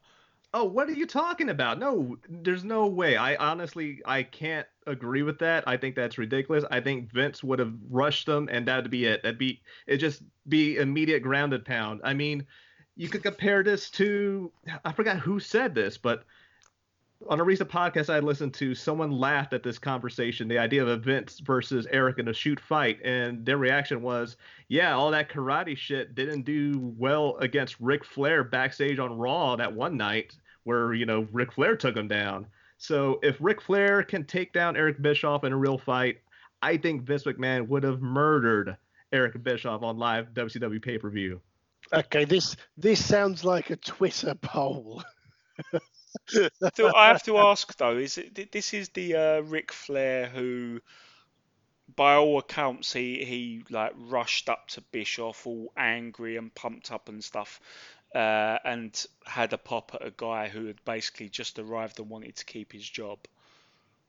Oh, 0.51 0.63
what 0.63 0.89
are 0.89 0.93
you 0.93 1.05
talking 1.05 1.49
about? 1.49 1.77
No, 1.77 2.17
there's 2.27 2.63
no 2.63 2.87
way. 2.87 3.15
I 3.15 3.35
honestly 3.35 4.01
I 4.03 4.23
can't 4.23 4.65
agree 4.89 5.23
with 5.23 5.39
that. 5.39 5.63
I 5.67 5.77
think 5.77 5.95
that's 5.95 6.17
ridiculous. 6.17 6.63
I 6.71 6.79
think 6.79 7.11
Vince 7.11 7.43
would 7.43 7.59
have 7.59 7.73
rushed 7.89 8.25
them 8.25 8.49
and 8.51 8.67
that'd 8.67 8.91
be 8.91 9.05
it. 9.05 9.23
That'd 9.23 9.39
be 9.39 9.61
it 9.87 9.97
just 9.97 10.21
be 10.47 10.77
immediate 10.77 11.21
grounded 11.21 11.65
pound. 11.65 12.01
I 12.03 12.13
mean, 12.13 12.45
you 12.95 13.09
could 13.09 13.23
compare 13.23 13.63
this 13.63 13.89
to 13.91 14.51
I 14.83 14.91
forgot 14.91 15.17
who 15.17 15.39
said 15.39 15.73
this, 15.73 15.97
but 15.97 16.25
on 17.27 17.39
a 17.39 17.43
recent 17.43 17.69
podcast 17.69 18.13
I 18.13 18.19
listened 18.19 18.53
to, 18.55 18.73
someone 18.73 19.11
laughed 19.11 19.53
at 19.53 19.63
this 19.63 19.77
conversation, 19.77 20.47
the 20.47 20.57
idea 20.57 20.85
of 20.85 21.03
Vince 21.03 21.39
versus 21.39 21.85
Eric 21.91 22.17
in 22.17 22.29
a 22.29 22.33
shoot 22.33 22.59
fight, 22.59 22.99
and 23.03 23.45
their 23.45 23.57
reaction 23.57 24.01
was, 24.01 24.37
"Yeah, 24.69 24.93
all 24.95 25.11
that 25.11 25.29
karate 25.29 25.77
shit 25.77 26.15
didn't 26.15 26.43
do 26.43 26.93
well 26.97 27.37
against 27.37 27.79
Ric 27.79 28.05
Flair 28.05 28.43
backstage 28.43 28.99
on 28.99 29.17
Raw 29.17 29.57
that 29.57 29.73
one 29.73 29.97
night, 29.97 30.37
where 30.63 30.93
you 30.93 31.05
know 31.05 31.27
Ric 31.31 31.51
Flair 31.51 31.75
took 31.75 31.97
him 31.97 32.07
down. 32.07 32.47
So 32.79 33.19
if 33.21 33.35
Ric 33.39 33.61
Flair 33.61 34.03
can 34.03 34.25
take 34.25 34.53
down 34.53 34.75
Eric 34.77 35.01
Bischoff 35.01 35.43
in 35.43 35.51
a 35.51 35.57
real 35.57 35.77
fight, 35.77 36.17
I 36.61 36.77
think 36.77 37.03
Vince 37.03 37.25
McMahon 37.25 37.67
would 37.67 37.83
have 37.83 38.01
murdered 38.01 38.77
Eric 39.11 39.41
Bischoff 39.43 39.83
on 39.83 39.97
live 39.97 40.33
WCW 40.33 40.81
pay 40.81 40.97
per 40.97 41.09
view. 41.09 41.41
Okay, 41.93 42.25
this 42.25 42.55
this 42.77 43.03
sounds 43.03 43.43
like 43.43 43.69
a 43.69 43.75
Twitter 43.75 44.33
poll. 44.35 45.03
So 46.75 46.95
I 46.95 47.09
have 47.09 47.21
to 47.23 47.37
ask 47.37 47.77
though, 47.77 47.97
is 47.97 48.17
it 48.17 48.51
this 48.51 48.73
is 48.73 48.89
the 48.89 49.15
uh, 49.15 49.41
Ric 49.41 49.71
Flair 49.71 50.25
who, 50.25 50.79
by 51.95 52.15
all 52.15 52.39
accounts, 52.39 52.93
he 52.93 53.23
he 53.23 53.63
like 53.69 53.93
rushed 53.95 54.49
up 54.49 54.69
to 54.69 54.81
Bischoff 54.91 55.45
all 55.45 55.71
angry 55.77 56.37
and 56.37 56.53
pumped 56.55 56.91
up 56.91 57.09
and 57.09 57.23
stuff, 57.23 57.59
uh, 58.15 58.57
and 58.63 59.05
had 59.25 59.53
a 59.53 59.57
pop 59.57 59.91
at 59.93 60.05
a 60.05 60.13
guy 60.15 60.47
who 60.47 60.65
had 60.65 60.83
basically 60.85 61.29
just 61.29 61.59
arrived 61.59 61.99
and 61.99 62.09
wanted 62.09 62.35
to 62.35 62.45
keep 62.45 62.73
his 62.73 62.87
job. 62.87 63.19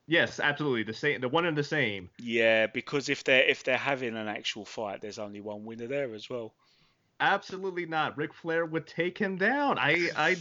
Yes, 0.07 0.41
absolutely. 0.41 0.83
The 0.83 0.95
same, 0.95 1.21
the 1.21 1.29
one 1.29 1.47
and 1.47 1.57
the 1.57 1.63
same. 1.63 2.11
Yeah, 2.19 2.67
because 2.67 3.09
if 3.09 3.23
they're 3.23 3.45
if 3.45 3.63
they're 3.63 3.77
having 3.77 4.17
an 4.17 4.27
actual 4.27 4.65
fight, 4.65 5.01
there's 5.01 5.19
only 5.19 5.41
one 5.41 5.65
winner 5.65 5.87
there 5.87 6.15
as 6.15 6.29
well. 6.29 6.53
Absolutely 7.21 7.87
not. 7.87 8.17
Ric 8.17 8.33
Flair 8.33 8.65
would 8.65 8.87
take 8.87 9.19
him 9.19 9.37
down. 9.37 9.79
I, 9.79 10.09
I, 10.17 10.31
I 10.31 10.37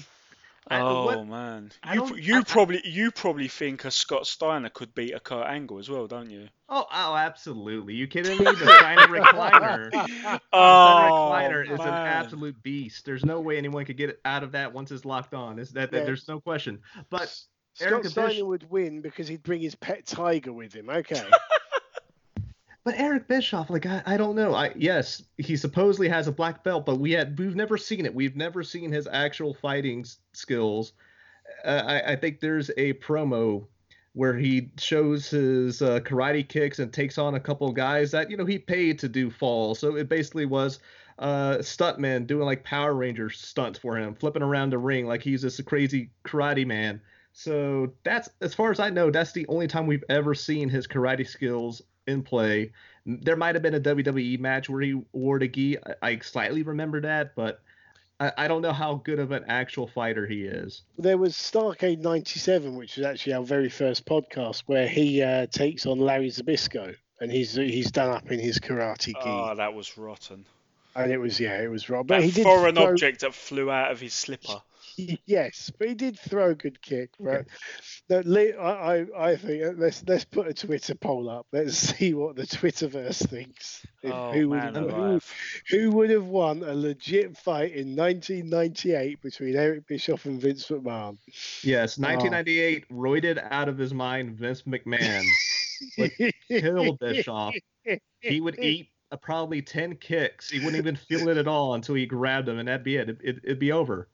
Uh, 0.69 0.79
oh 0.81 1.05
what- 1.05 1.27
man, 1.27 1.71
you 1.93 2.15
you 2.15 2.35
I- 2.35 2.39
I- 2.39 2.43
probably 2.43 2.81
you 2.85 3.11
probably 3.11 3.47
think 3.47 3.85
a 3.85 3.91
Scott 3.91 4.27
Steiner 4.27 4.69
could 4.69 4.93
beat 4.93 5.13
a 5.13 5.19
Kurt 5.19 5.47
Angle 5.47 5.79
as 5.79 5.89
well, 5.89 6.05
don't 6.07 6.29
you? 6.29 6.47
Oh, 6.67 6.85
oh, 6.91 7.15
absolutely. 7.15 7.95
You 7.95 8.05
kidding 8.07 8.37
me? 8.37 8.43
The 8.43 8.55
Steiner 8.55 9.07
recliner. 9.07 9.89
Oh, 9.93 10.01
the 10.03 10.07
Steiner 10.07 10.39
Oh, 10.53 11.31
recliner 11.33 11.63
is 11.71 11.79
an 11.79 11.87
absolute 11.87 12.61
beast. 12.61 13.05
There's 13.05 13.25
no 13.25 13.39
way 13.39 13.57
anyone 13.57 13.85
could 13.85 13.97
get 13.97 14.19
out 14.25 14.43
of 14.43 14.51
that 14.51 14.71
once 14.73 14.91
it's 14.91 15.05
locked 15.05 15.33
on. 15.33 15.57
Is 15.57 15.71
that, 15.71 15.89
that 15.91 15.97
Yeah. 15.99 16.03
there's 16.05 16.27
no 16.27 16.39
question. 16.39 16.81
But 17.09 17.29
Scott 17.73 17.91
Eric 17.91 18.05
Steiner 18.05 18.27
Bish- 18.29 18.41
would 18.43 18.69
win 18.69 19.01
because 19.01 19.27
he'd 19.27 19.41
bring 19.43 19.61
his 19.61 19.73
pet 19.75 20.05
tiger 20.05 20.53
with 20.53 20.73
him. 20.73 20.89
Okay. 20.89 21.21
But 22.83 22.97
Eric 22.97 23.27
Bischoff, 23.27 23.69
like 23.69 23.85
I, 23.85 24.01
I 24.05 24.17
don't 24.17 24.35
know. 24.35 24.55
I 24.55 24.73
yes, 24.75 25.21
he 25.37 25.57
supposedly 25.57 26.07
has 26.07 26.27
a 26.27 26.31
black 26.31 26.63
belt, 26.63 26.85
but 26.85 26.99
we 26.99 27.11
had 27.11 27.37
we've 27.37 27.55
never 27.55 27.77
seen 27.77 28.05
it. 28.05 28.15
We've 28.15 28.35
never 28.35 28.63
seen 28.63 28.91
his 28.91 29.07
actual 29.11 29.53
fighting 29.53 30.05
skills. 30.33 30.93
Uh, 31.65 31.83
I, 31.85 32.13
I 32.13 32.15
think 32.15 32.39
there's 32.39 32.69
a 32.77 32.93
promo 32.93 33.67
where 34.13 34.35
he 34.35 34.71
shows 34.77 35.29
his 35.29 35.81
uh, 35.81 35.99
karate 35.99 36.47
kicks 36.47 36.79
and 36.79 36.91
takes 36.91 37.17
on 37.17 37.35
a 37.35 37.39
couple 37.39 37.71
guys 37.71 38.11
that 38.11 38.31
you 38.31 38.37
know 38.37 38.45
he 38.45 38.57
paid 38.57 38.99
to 38.99 39.09
do 39.09 39.29
falls. 39.29 39.79
So 39.79 39.95
it 39.95 40.09
basically 40.09 40.45
was 40.45 40.79
uh, 41.19 41.57
stuntmen 41.57 42.27
doing 42.27 42.45
like 42.45 42.63
Power 42.63 42.93
Ranger 42.93 43.29
stunts 43.29 43.77
for 43.77 43.97
him, 43.97 44.15
flipping 44.15 44.41
around 44.41 44.71
the 44.71 44.77
ring 44.77 45.05
like 45.05 45.21
he's 45.21 45.41
this 45.41 45.59
crazy 45.61 46.11
karate 46.23 46.65
man. 46.65 47.01
So 47.33 47.93
that's 48.03 48.29
as 48.41 48.53
far 48.53 48.71
as 48.71 48.79
I 48.79 48.89
know, 48.89 49.11
that's 49.11 49.33
the 49.33 49.47
only 49.47 49.67
time 49.67 49.85
we've 49.85 50.03
ever 50.09 50.33
seen 50.33 50.69
his 50.69 50.87
karate 50.87 51.27
skills 51.27 51.81
in 52.09 52.23
play. 52.23 52.71
There 53.05 53.35
might 53.37 53.55
have 53.55 53.61
been 53.61 53.75
a 53.75 53.79
WWE 53.79 54.39
match 54.39 54.69
where 54.69 54.81
he 54.81 55.01
wore 55.13 55.39
the 55.39 55.47
gi. 55.47 55.77
I, 55.77 55.93
I 56.11 56.19
slightly 56.19 56.63
remember 56.63 56.99
that, 57.01 57.33
but 57.35 57.61
I, 58.19 58.31
I 58.37 58.47
don't 58.47 58.61
know 58.61 58.73
how 58.73 58.95
good 58.95 59.19
of 59.19 59.31
an 59.31 59.45
actual 59.47 59.87
fighter 59.87 60.27
he 60.27 60.43
is. 60.43 60.81
there 60.97 61.17
was 61.17 61.33
Starcade 61.33 61.99
97, 61.99 62.75
which 62.75 62.97
was 62.97 63.05
actually 63.05 63.33
our 63.33 63.43
very 63.43 63.69
first 63.69 64.05
podcast, 64.05 64.63
where 64.67 64.87
he 64.87 65.21
uh, 65.23 65.45
takes 65.47 65.85
on 65.85 65.99
Larry 65.99 66.29
Zbyszko. 66.29 66.95
And 67.21 67.31
he's 67.31 67.53
he's 67.55 67.91
done 67.91 68.11
up 68.11 68.31
in 68.31 68.39
his 68.39 68.59
karate 68.59 69.07
gi, 69.07 69.15
Oh, 69.25 69.53
that 69.55 69.73
was 69.73 69.97
rotten. 69.97 70.45
and 70.95 71.11
it 71.11 71.17
was 71.17 71.37
yeah, 71.39 71.61
it 71.61 71.69
was 71.69 71.89
wrong. 71.89 72.05
But 72.05 72.19
That 72.19 72.23
he 72.25 72.31
did 72.31 72.43
foreign 72.43 72.75
throw, 72.75 72.91
object 72.91 73.21
that 73.21 73.33
flew 73.33 73.69
out 73.69 73.91
of 73.91 73.99
his 73.99 74.13
slipper. 74.13 74.61
Yes, 75.25 75.71
but 75.77 75.87
he 75.87 75.93
did 75.93 76.19
throw 76.19 76.51
a 76.51 76.55
good 76.55 76.81
kick. 76.81 77.11
But 77.19 77.45
no, 78.09 78.21
Lee, 78.25 78.53
I, 78.53 79.01
I, 79.01 79.05
I 79.17 79.35
think 79.35 79.63
uh, 79.63 79.71
let's 79.77 80.03
let's 80.07 80.25
put 80.25 80.47
a 80.47 80.53
Twitter 80.53 80.95
poll 80.95 81.29
up. 81.29 81.47
Let's 81.51 81.77
see 81.97 82.13
what 82.13 82.35
the 82.35 82.43
Twitterverse 82.43 83.27
thinks. 83.27 83.85
Oh 84.03 84.31
who, 84.31 84.49
man, 84.49 84.73
would, 84.73 84.91
who, 84.91 85.21
who 85.69 85.91
would 85.91 86.09
have 86.09 86.25
won 86.25 86.63
a 86.63 86.73
legit 86.73 87.37
fight 87.37 87.73
in 87.73 87.95
1998 87.95 89.21
between 89.21 89.55
Eric 89.55 89.87
Bischoff 89.87 90.25
and 90.25 90.41
Vince 90.41 90.67
McMahon? 90.67 91.17
Yes, 91.63 91.97
1998, 91.97 92.89
roided 92.89 93.45
out 93.51 93.69
of 93.69 93.77
his 93.77 93.93
mind, 93.93 94.37
Vince 94.37 94.63
McMahon 94.63 95.23
would 95.97 96.11
kill 96.47 96.93
Bischoff. 96.93 97.55
He 98.21 98.41
would 98.41 98.59
eat 98.59 98.89
uh, 99.11 99.17
probably 99.17 99.61
10 99.61 99.95
kicks. 99.95 100.49
He 100.49 100.59
wouldn't 100.59 100.77
even 100.77 100.95
feel 100.95 101.27
it 101.29 101.37
at 101.37 101.47
all 101.47 101.73
until 101.73 101.95
he 101.95 102.05
grabbed 102.05 102.47
him, 102.47 102.59
and 102.59 102.67
that'd 102.67 102.83
be 102.83 102.97
it. 102.97 103.09
It, 103.09 103.17
it, 103.23 103.39
it'd 103.43 103.59
be 103.59 103.71
over. 103.71 104.07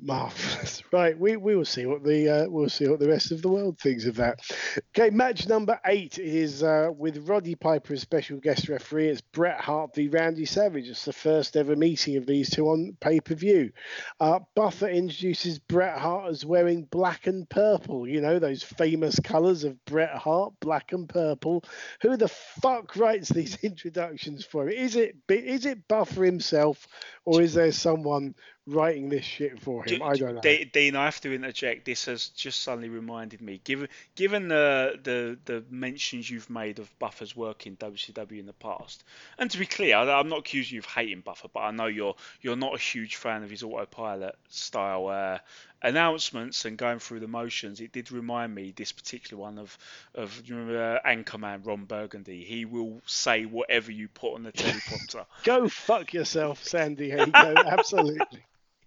Marvelous. 0.00 0.82
Right, 0.92 1.18
we, 1.18 1.36
we 1.36 1.54
will 1.54 1.64
see 1.64 1.86
what 1.86 2.02
the 2.02 2.28
uh, 2.28 2.48
we'll 2.48 2.68
see 2.68 2.88
what 2.88 2.98
the 2.98 3.08
rest 3.08 3.30
of 3.30 3.42
the 3.42 3.48
world 3.48 3.78
thinks 3.78 4.04
of 4.06 4.16
that. 4.16 4.40
Okay, 4.88 5.08
match 5.10 5.48
number 5.48 5.80
eight 5.86 6.18
is 6.18 6.62
uh, 6.62 6.90
with 6.96 7.28
Roddy 7.28 7.54
Piper 7.54 7.94
as 7.94 8.02
special 8.02 8.38
guest 8.38 8.68
referee. 8.68 9.08
It's 9.08 9.20
Bret 9.20 9.60
Hart 9.60 9.94
v 9.94 10.08
Randy 10.08 10.46
Savage. 10.46 10.88
It's 10.88 11.04
the 11.04 11.12
first 11.12 11.56
ever 11.56 11.76
meeting 11.76 12.16
of 12.16 12.26
these 12.26 12.50
two 12.50 12.66
on 12.68 12.96
pay 13.00 13.20
per 13.20 13.34
view. 13.34 13.72
Uh, 14.18 14.40
Buffer 14.56 14.88
introduces 14.88 15.58
Bret 15.58 15.96
Hart 15.96 16.28
as 16.28 16.44
wearing 16.44 16.84
black 16.84 17.26
and 17.26 17.48
purple. 17.48 18.06
You 18.08 18.20
know 18.20 18.38
those 18.38 18.62
famous 18.62 19.20
colours 19.20 19.62
of 19.62 19.82
Bret 19.84 20.14
Hart, 20.16 20.54
black 20.60 20.92
and 20.92 21.08
purple. 21.08 21.64
Who 22.02 22.16
the 22.16 22.28
fuck 22.28 22.96
writes 22.96 23.28
these 23.28 23.56
introductions 23.62 24.44
for? 24.44 24.68
Is 24.68 24.96
it 24.96 25.16
is 25.28 25.66
it 25.66 25.86
Buffer 25.88 26.24
himself, 26.24 26.86
or 27.24 27.40
is 27.40 27.54
there 27.54 27.72
someone 27.72 28.34
writing 28.66 29.08
this 29.08 29.24
shit 29.24 29.60
for 29.60 29.82
him? 29.84 29.98
D- 29.98 30.00
I 30.02 30.14
don't 30.16 30.34
know. 30.36 30.40
D- 30.40 30.64
Dean, 30.64 30.96
I 30.96 31.04
have 31.04 31.20
to 31.22 31.32
interject. 31.34 31.84
This 31.84 32.06
has 32.06 32.28
just 32.28 32.62
suddenly 32.62 32.88
reminded 32.88 33.40
me. 33.40 33.60
Given 33.64 33.88
given 34.14 34.48
the 34.48 34.98
the 35.02 35.38
the 35.44 35.64
mentions 35.70 36.28
you've 36.30 36.48
made 36.50 36.78
of 36.78 36.98
Buffer's 36.98 37.36
work 37.36 37.66
in 37.66 37.76
WCW 37.76 38.38
in 38.38 38.46
the 38.46 38.52
past, 38.54 39.04
and 39.38 39.50
to 39.50 39.58
be 39.58 39.66
clear, 39.66 39.96
I- 39.96 40.18
I'm 40.18 40.28
not 40.28 40.40
accusing 40.40 40.74
you 40.74 40.78
of 40.80 40.86
hating 40.86 41.20
Buffer, 41.20 41.48
but 41.52 41.60
I 41.60 41.70
know 41.70 41.86
you're 41.86 42.16
you're 42.40 42.56
not 42.56 42.74
a 42.74 42.78
huge 42.78 43.16
fan 43.16 43.42
of 43.42 43.50
his 43.50 43.62
autopilot 43.62 44.36
style 44.48 45.08
uh, 45.08 45.38
announcements 45.82 46.64
and 46.64 46.78
going 46.78 46.98
through 46.98 47.20
the 47.20 47.28
motions. 47.28 47.80
It 47.80 47.92
did 47.92 48.10
remind 48.10 48.54
me 48.54 48.72
this 48.74 48.92
particular 48.92 49.40
one 49.42 49.58
of 49.58 49.76
of 50.14 50.42
you 50.46 50.56
remember, 50.56 51.00
uh, 51.04 51.08
Anchorman 51.08 51.66
Ron 51.66 51.84
Burgundy. 51.84 52.42
He 52.44 52.64
will 52.64 53.02
say 53.06 53.44
whatever 53.44 53.92
you 53.92 54.08
put 54.08 54.34
on 54.34 54.42
the 54.42 54.52
teleprompter. 54.52 55.26
Go 55.44 55.68
fuck 55.68 56.12
yourself, 56.14 56.64
San 56.64 56.94
Diego. 56.94 57.62
Absolutely. 57.66 58.42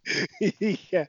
yeah, 0.91 1.05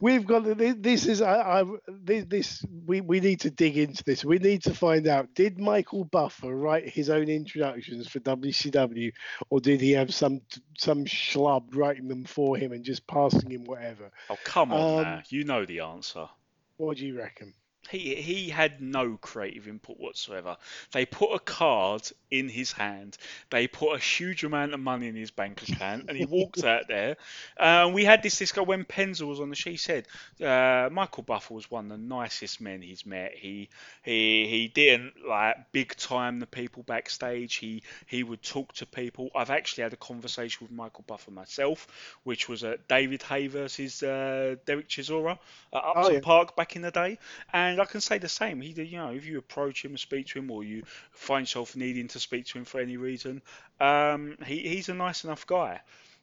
we've 0.00 0.26
got 0.26 0.44
this. 0.56 1.06
Is 1.06 1.20
I, 1.22 1.60
I 1.60 1.64
this, 1.88 2.64
we 2.86 3.00
we 3.00 3.20
need 3.20 3.40
to 3.40 3.50
dig 3.50 3.76
into 3.76 4.04
this. 4.04 4.24
We 4.24 4.38
need 4.38 4.62
to 4.64 4.74
find 4.74 5.06
out: 5.06 5.34
did 5.34 5.58
Michael 5.58 6.04
Buffer 6.04 6.54
write 6.54 6.88
his 6.88 7.10
own 7.10 7.28
introductions 7.28 8.08
for 8.08 8.20
WCW, 8.20 9.12
or 9.50 9.60
did 9.60 9.80
he 9.80 9.92
have 9.92 10.12
some 10.14 10.40
some 10.78 11.04
schlub 11.04 11.74
writing 11.74 12.08
them 12.08 12.24
for 12.24 12.56
him 12.56 12.72
and 12.72 12.84
just 12.84 13.06
passing 13.06 13.50
him 13.50 13.64
whatever? 13.64 14.10
Oh 14.30 14.38
come 14.44 14.72
on, 14.72 14.98
Um, 14.98 15.02
now. 15.02 15.22
you 15.28 15.44
know 15.44 15.64
the 15.64 15.80
answer. 15.80 16.28
What 16.76 16.98
do 16.98 17.06
you 17.06 17.16
reckon? 17.18 17.54
He 17.90 18.14
he 18.16 18.48
had 18.48 18.80
no 18.80 19.16
creative 19.16 19.68
input 19.68 19.98
whatsoever. 19.98 20.56
They 20.92 21.06
put 21.06 21.34
a 21.34 21.38
card 21.38 22.02
in 22.30 22.48
his 22.48 22.72
hand. 22.72 23.16
They 23.50 23.66
put 23.66 23.94
a 23.94 23.98
huge 23.98 24.44
amount 24.44 24.74
of 24.74 24.80
money 24.80 25.08
in 25.08 25.14
his 25.14 25.30
bank 25.30 25.62
account, 25.68 26.06
and 26.08 26.16
he 26.16 26.24
walked 26.26 26.64
out 26.64 26.88
there. 26.88 27.16
Uh, 27.58 27.90
we 27.92 28.04
had 28.04 28.22
this 28.22 28.38
disco 28.38 28.62
when 28.62 28.84
Penzer 28.84 29.26
was 29.26 29.40
on 29.40 29.50
the 29.50 29.56
show. 29.56 29.70
He 29.70 29.76
said 29.76 30.06
uh, 30.42 30.88
Michael 30.90 31.22
Buffer 31.22 31.54
was 31.54 31.70
one 31.70 31.90
of 31.90 31.90
the 31.90 32.04
nicest 32.04 32.60
men 32.60 32.82
he's 32.82 33.06
met. 33.06 33.34
He 33.34 33.68
he 34.02 34.46
he 34.48 34.68
didn't 34.68 35.14
like 35.26 35.56
big 35.72 35.94
time 35.96 36.40
the 36.40 36.46
people 36.46 36.82
backstage. 36.82 37.56
He 37.56 37.82
he 38.06 38.22
would 38.22 38.42
talk 38.42 38.72
to 38.74 38.86
people. 38.86 39.30
I've 39.34 39.50
actually 39.50 39.84
had 39.84 39.92
a 39.92 39.96
conversation 39.96 40.66
with 40.66 40.72
Michael 40.72 41.04
Buffer 41.06 41.30
myself, 41.30 41.86
which 42.24 42.48
was 42.48 42.64
at 42.64 42.88
David 42.88 43.22
Haye 43.22 43.48
versus 43.48 44.02
uh, 44.02 44.56
Derek 44.64 44.88
Chisora 44.88 45.38
at 45.72 45.84
Upton 45.84 46.06
Oh, 46.06 46.10
yeah. 46.10 46.20
Park 46.20 46.56
back 46.56 46.76
in 46.76 46.82
the 46.82 46.90
day. 46.90 47.18
And 47.52 47.75
I 47.80 47.84
can 47.84 48.00
say 48.00 48.18
the 48.18 48.28
same. 48.28 48.60
He, 48.60 48.72
did- 48.72 48.88
you 48.90 48.98
know, 48.98 49.10
if 49.12 49.26
you 49.26 49.38
approach 49.38 49.84
him 49.84 49.92
and 49.92 50.00
speak 50.00 50.26
to 50.28 50.38
him, 50.38 50.50
or 50.50 50.64
you 50.64 50.82
find 51.12 51.42
yourself 51.42 51.76
needing 51.76 52.08
to 52.08 52.20
speak 52.20 52.46
to 52.46 52.58
him 52.58 52.64
for 52.64 52.80
any 52.80 52.96
reason, 52.96 53.42
um, 53.80 54.36
he, 54.44 54.58
he's 54.68 54.88
a 54.88 54.94
nice 54.94 55.24
enough 55.24 55.46
guy. 55.46 55.80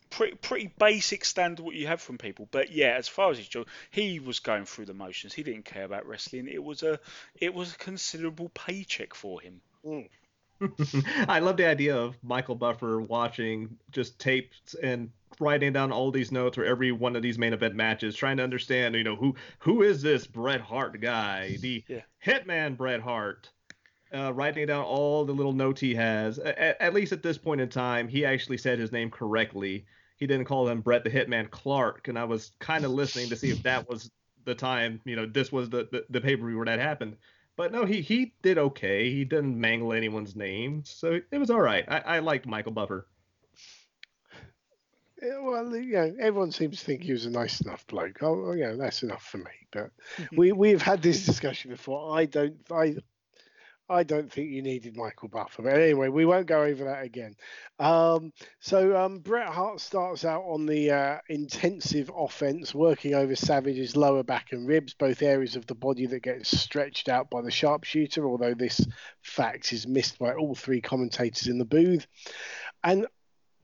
Pretty, 0.09 0.35
pretty 0.35 0.71
basic 0.77 1.25
standard 1.25 1.63
what 1.65 1.73
you 1.75 1.87
have 1.87 1.99
from 2.01 2.19
people, 2.19 2.47
but 2.51 2.71
yeah, 2.71 2.95
as 2.97 3.07
far 3.07 3.31
as 3.31 3.37
his 3.39 3.47
job, 3.47 3.65
he 3.89 4.19
was 4.19 4.39
going 4.39 4.65
through 4.65 4.85
the 4.85 4.93
motions. 4.93 5.33
He 5.33 5.41
didn't 5.41 5.65
care 5.65 5.85
about 5.85 6.05
wrestling. 6.05 6.47
It 6.47 6.63
was 6.63 6.83
a, 6.83 6.99
it 7.39 7.51
was 7.51 7.73
a 7.73 7.77
considerable 7.77 8.49
paycheck 8.49 9.15
for 9.15 9.41
him. 9.41 9.61
I 11.27 11.39
love 11.39 11.57
the 11.57 11.67
idea 11.67 11.95
of 11.97 12.15
Michael 12.23 12.55
Buffer 12.55 13.01
watching 13.01 13.77
just 13.91 14.19
tapes 14.19 14.75
and 14.75 15.09
writing 15.39 15.73
down 15.73 15.91
all 15.91 16.11
these 16.11 16.31
notes 16.31 16.55
for 16.55 16.65
every 16.65 16.91
one 16.91 17.15
of 17.15 17.21
these 17.21 17.37
main 17.37 17.53
event 17.53 17.75
matches, 17.75 18.15
trying 18.15 18.37
to 18.37 18.43
understand, 18.43 18.95
you 18.95 19.03
know, 19.03 19.15
who 19.15 19.35
who 19.59 19.81
is 19.83 20.01
this 20.01 20.27
Bret 20.27 20.61
Hart 20.61 20.99
guy, 21.01 21.57
the 21.61 21.83
Yeah. 21.87 22.01
Hitman 22.25 22.77
Bret 22.77 23.01
Hart. 23.01 23.49
Uh, 24.13 24.31
writing 24.31 24.67
down 24.67 24.83
all 24.83 25.25
the 25.25 25.33
little 25.33 25.53
notes 25.53 25.81
he 25.81 25.95
has. 25.95 26.37
At, 26.37 26.79
at 26.79 26.93
least 26.93 27.11
at 27.13 27.23
this 27.23 27.39
point 27.39 27.61
in 27.61 27.67
time, 27.69 28.07
he 28.07 28.23
actually 28.23 28.57
said 28.59 28.77
his 28.77 28.91
name 28.91 29.09
correctly. 29.09 29.87
He 30.17 30.27
didn't 30.27 30.45
call 30.45 30.67
him 30.67 30.81
Bret 30.81 31.03
the 31.03 31.09
Hitman 31.09 31.49
Clark, 31.49 32.07
and 32.07 32.19
I 32.19 32.23
was 32.23 32.51
kind 32.59 32.85
of 32.85 32.91
listening 32.91 33.29
to 33.29 33.35
see 33.35 33.49
if 33.49 33.63
that 33.63 33.89
was 33.89 34.11
the 34.45 34.53
time, 34.53 35.01
you 35.05 35.15
know, 35.15 35.25
this 35.25 35.51
was 35.51 35.69
the 35.69 35.87
the, 35.91 36.05
the 36.11 36.21
pay 36.21 36.35
per 36.35 36.45
view 36.45 36.57
where 36.57 36.65
that 36.67 36.77
happened. 36.79 37.17
But 37.55 37.71
no, 37.71 37.85
he 37.85 38.01
he 38.01 38.33
did 38.43 38.57
okay. 38.57 39.09
He 39.09 39.25
didn't 39.25 39.59
mangle 39.59 39.93
anyone's 39.93 40.35
name, 40.35 40.83
so 40.85 41.19
it 41.31 41.37
was 41.37 41.49
all 41.49 41.61
right. 41.61 41.85
I, 41.87 41.99
I 41.99 42.19
liked 42.19 42.45
Michael 42.45 42.71
Buffer. 42.71 43.07
Yeah, 45.23 45.39
well, 45.39 45.73
you 45.77 45.93
know, 45.93 46.13
everyone 46.19 46.51
seems 46.51 46.79
to 46.79 46.85
think 46.85 47.03
he 47.03 47.13
was 47.13 47.25
a 47.25 47.29
nice 47.29 47.61
enough 47.61 47.87
bloke. 47.87 48.21
Oh, 48.21 48.51
yeah, 48.51 48.73
that's 48.73 49.03
enough 49.03 49.23
for 49.23 49.37
me. 49.37 49.51
But 49.71 49.91
we 50.35 50.51
we've 50.51 50.81
had 50.81 51.01
this 51.01 51.25
discussion 51.25 51.71
before. 51.71 52.17
I 52.17 52.25
don't, 52.25 52.57
I, 52.69 52.97
I 53.89 54.03
don't 54.03 54.29
think 54.29 54.49
you 54.49 54.61
needed 54.61 54.97
Michael 54.97 55.29
Buffer. 55.29 55.61
But 55.61 55.79
anyway, 55.79 56.09
we 56.09 56.25
won't 56.25 56.47
go 56.47 56.63
over 56.63 56.83
that 56.85 57.05
again. 57.05 57.35
Um, 57.79 58.33
so 58.59 58.97
um, 58.97 59.19
Bret 59.19 59.47
Hart 59.47 59.79
starts 59.79 60.25
out 60.25 60.43
on 60.43 60.65
the 60.65 60.91
uh, 60.91 61.17
intensive 61.29 62.11
offense, 62.13 62.75
working 62.75 63.13
over 63.13 63.33
Savage's 63.33 63.95
lower 63.95 64.23
back 64.23 64.51
and 64.51 64.67
ribs, 64.67 64.93
both 64.93 65.21
areas 65.21 65.55
of 65.55 65.65
the 65.67 65.75
body 65.75 66.05
that 66.05 66.23
get 66.23 66.45
stretched 66.45 67.07
out 67.07 67.29
by 67.29 67.41
the 67.41 67.51
sharpshooter. 67.51 68.27
Although 68.27 68.55
this 68.55 68.85
fact 69.21 69.71
is 69.71 69.87
missed 69.87 70.19
by 70.19 70.33
all 70.33 70.53
three 70.53 70.81
commentators 70.81 71.47
in 71.47 71.59
the 71.59 71.65
booth, 71.65 72.07
and 72.83 73.07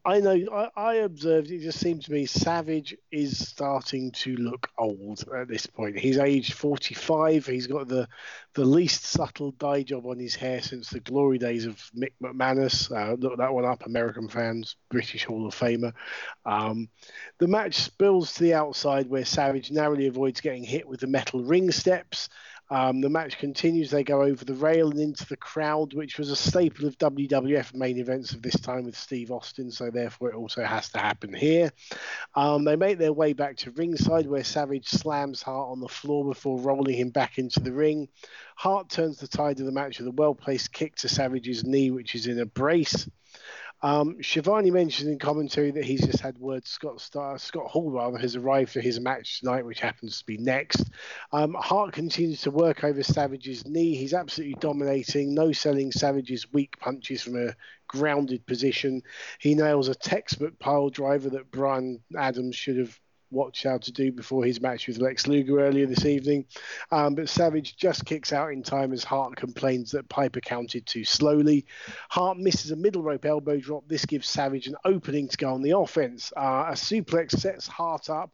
I 0.06 0.20
know 0.22 0.38
I, 0.54 0.70
I 0.76 0.94
observed 0.96 1.52
it 1.52 1.60
just 1.60 1.80
seemed 1.80 2.04
to 2.06 2.12
me 2.12 2.26
Savage 2.26 2.96
is 3.12 3.38
starting 3.48 4.12
to 4.12 4.36
look 4.38 4.70
old 4.78 5.24
at 5.36 5.48
this 5.48 5.66
point. 5.66 6.00
He's 6.00 6.18
aged 6.18 6.54
45. 6.54 7.46
He's 7.46 7.68
got 7.68 7.88
the 7.88 8.08
the 8.54 8.64
least 8.66 9.04
subtle 9.04 9.52
dye 9.52 9.84
job 9.84 10.06
on 10.06 10.18
his 10.18 10.36
hair 10.36 10.62
since 10.62 10.90
the 10.90 11.02
glory 11.02 11.38
days 11.38 11.66
of 11.66 11.78
Mick 11.96 12.14
McManus. 12.24 12.90
Uh, 12.92 13.16
look 13.16 13.38
that 13.38 13.54
one 13.54 13.66
up, 13.66 13.86
American 13.86 14.28
fans, 14.28 14.78
British 14.90 15.26
Hall 15.26 15.46
of 15.46 15.54
Famer. 15.54 15.94
Um, 16.46 16.90
the 17.40 17.48
match 17.48 17.76
spills 17.76 18.34
to 18.34 18.44
the 18.44 18.54
outside 18.54 19.10
where 19.10 19.26
Savage 19.26 19.70
narrowly 19.70 20.08
avoids 20.08 20.42
getting 20.42 20.64
hit 20.64 20.88
with 20.88 21.02
the 21.02 21.08
metal 21.08 21.44
ring 21.44 21.72
steps. 21.72 22.30
Um, 22.72 23.02
the 23.02 23.10
match 23.10 23.40
continues. 23.40 23.90
They 23.90 24.04
go 24.04 24.22
over 24.22 24.46
the 24.46 24.54
rail 24.54 24.92
and 24.92 25.00
into 25.00 25.26
the 25.26 25.38
crowd, 25.38 25.94
which 25.94 26.20
was 26.20 26.30
a 26.30 26.36
staple 26.36 26.86
of 26.86 26.98
WWF 26.98 27.74
main 27.74 27.98
events 27.98 28.34
of 28.34 28.42
this 28.42 28.60
time 28.60 28.86
with 28.86 28.96
Steve 28.96 29.32
Austin. 29.32 29.72
So 29.72 29.90
therefore, 29.90 30.30
it 30.30 30.36
also 30.36 30.64
has 30.64 30.90
to 30.90 31.00
happen 31.00 31.34
here. 31.34 31.72
Um, 32.36 32.66
they 32.66 32.76
make 32.76 33.00
their 33.00 33.14
way 33.14 33.34
back 33.34 33.58
to 33.58 33.72
ringside, 33.72 34.28
where 34.28 34.44
Savage 34.44 34.88
slams 34.88 35.42
Hart 35.42 35.70
on 35.72 35.80
the 35.80 35.88
floor 35.88 36.26
before 36.26 36.60
rolling 36.60 36.96
him 36.96 37.10
back 37.10 37.40
into 37.40 37.60
the 37.60 37.74
ring. 37.74 38.08
Hart 38.56 38.90
turns 38.90 39.18
the 39.18 39.28
tide 39.28 39.60
of 39.60 39.66
the 39.66 39.72
match 39.72 40.00
with 40.00 40.08
a 40.08 40.12
well-placed 40.12 40.72
kick 40.72 40.96
to 40.98 41.10
Savage's 41.10 41.64
knee, 41.64 41.92
which 41.92 42.14
is 42.14 42.28
in 42.28 42.40
a 42.40 42.46
brace. 42.46 43.10
Um, 43.82 44.18
Schiavone 44.22 44.72
mentioned 44.72 45.10
in 45.10 45.20
commentary 45.20 45.72
that 45.72 45.86
he's 45.86 46.06
just 46.06 46.20
had 46.20 46.38
word 46.38 46.68
Scott 46.68 47.00
Star, 47.00 47.38
Scott 47.38 47.68
Hall 47.68 47.92
rather 47.92 48.18
has 48.18 48.36
arrived 48.36 48.72
for 48.72 48.82
his 48.82 49.00
match 49.00 49.40
tonight, 49.40 49.66
which 49.66 49.80
happens 49.80 50.20
to 50.20 50.26
be 50.26 50.38
next. 50.38 50.90
Um, 51.32 51.56
Hart 51.58 51.94
continues 51.94 52.42
to 52.42 52.52
work 52.52 52.84
over 52.84 53.02
Savage's 53.04 53.66
knee. 53.66 53.96
He's 53.96 54.14
absolutely 54.14 54.58
dominating, 54.60 55.34
no 55.34 55.52
selling 55.52 55.92
Savage's 55.92 56.52
weak 56.52 56.78
punches 56.80 57.22
from 57.22 57.38
a 57.38 57.56
grounded 57.88 58.46
position. 58.46 59.02
He 59.40 59.56
nails 59.56 59.88
a 59.88 59.96
textbook 59.96 60.60
pile 60.60 60.90
driver 60.90 61.30
that 61.30 61.52
Brian 61.52 62.02
Adams 62.18 62.56
should 62.56 62.78
have 62.78 63.00
watched 63.32 63.64
how 63.64 63.78
to 63.78 63.92
do 63.92 64.12
before 64.12 64.44
his 64.44 64.62
match 64.62 64.88
with 64.88 64.98
Lex 64.98 65.28
Luger 65.28 65.60
earlier 65.60 65.86
this 65.86 66.06
evening. 66.06 66.46
Um, 66.92 67.16
but 67.16 67.30
Savage 67.30 67.76
just 67.76 68.06
kicks 68.06 68.34
out 68.34 68.52
in 68.52 68.64
time 68.64 68.94
as 68.94 69.04
Hart 69.04 69.36
complains 69.36 69.92
that 69.92 70.10
Piper 70.10 70.42
counted 70.42 70.86
too 70.86 71.06
slowly. 71.06 71.66
Hart 72.10 72.38
misses 72.38 72.72
a 72.72 72.76
middle 72.76 73.04
rope 73.04 73.26
elbow 73.26 73.58
drop. 73.60 73.88
This 73.88 74.06
gives 74.06 74.28
Savage 74.28 74.68
an 74.68 74.76
opening 74.86 75.28
to 75.28 75.38
go 75.38 75.54
on 75.54 75.62
the 75.62 75.78
offense. 75.78 76.32
Uh, 76.36 76.66
a 76.70 76.74
suplex 76.74 77.40
sets 77.40 77.68
Hart 77.68 78.10
up. 78.10 78.32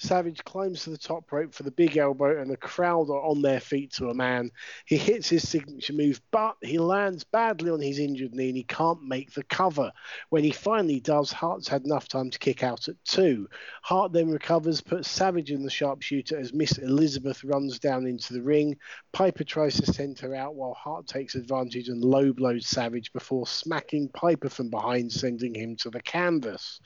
Savage 0.00 0.42
climbs 0.44 0.84
to 0.84 0.90
the 0.90 0.96
top 0.96 1.30
rope 1.30 1.54
for 1.54 1.62
the 1.62 1.70
big 1.70 1.98
elbow, 1.98 2.40
and 2.40 2.50
the 2.50 2.56
crowd 2.56 3.10
are 3.10 3.22
on 3.22 3.42
their 3.42 3.60
feet 3.60 3.92
to 3.92 4.08
a 4.08 4.14
man. 4.14 4.50
He 4.86 4.96
hits 4.96 5.28
his 5.28 5.46
signature 5.46 5.92
move, 5.92 6.22
but 6.30 6.56
he 6.62 6.78
lands 6.78 7.22
badly 7.22 7.70
on 7.70 7.82
his 7.82 7.98
injured 7.98 8.34
knee 8.34 8.48
and 8.48 8.56
he 8.56 8.64
can't 8.64 9.02
make 9.02 9.34
the 9.34 9.42
cover. 9.44 9.92
When 10.30 10.42
he 10.42 10.52
finally 10.52 11.00
does, 11.00 11.32
Hart's 11.32 11.68
had 11.68 11.84
enough 11.84 12.08
time 12.08 12.30
to 12.30 12.38
kick 12.38 12.62
out 12.62 12.88
at 12.88 12.94
two. 13.04 13.46
Hart 13.82 14.14
then 14.14 14.30
recovers, 14.30 14.80
puts 14.80 15.06
Savage 15.06 15.50
in 15.50 15.62
the 15.62 15.70
sharpshooter 15.70 16.38
as 16.38 16.54
Miss 16.54 16.78
Elizabeth 16.78 17.44
runs 17.44 17.78
down 17.78 18.06
into 18.06 18.32
the 18.32 18.42
ring. 18.42 18.78
Piper 19.12 19.44
tries 19.44 19.76
to 19.76 19.92
send 19.92 20.18
her 20.20 20.34
out 20.34 20.54
while 20.54 20.72
Hart 20.72 21.08
takes 21.08 21.34
advantage 21.34 21.88
and 21.88 22.02
low 22.02 22.32
blows 22.32 22.66
Savage 22.66 23.12
before 23.12 23.46
smacking 23.46 24.08
Piper 24.08 24.48
from 24.48 24.70
behind, 24.70 25.12
sending 25.12 25.54
him 25.54 25.76
to 25.76 25.90
the 25.90 26.00
canvas. 26.00 26.80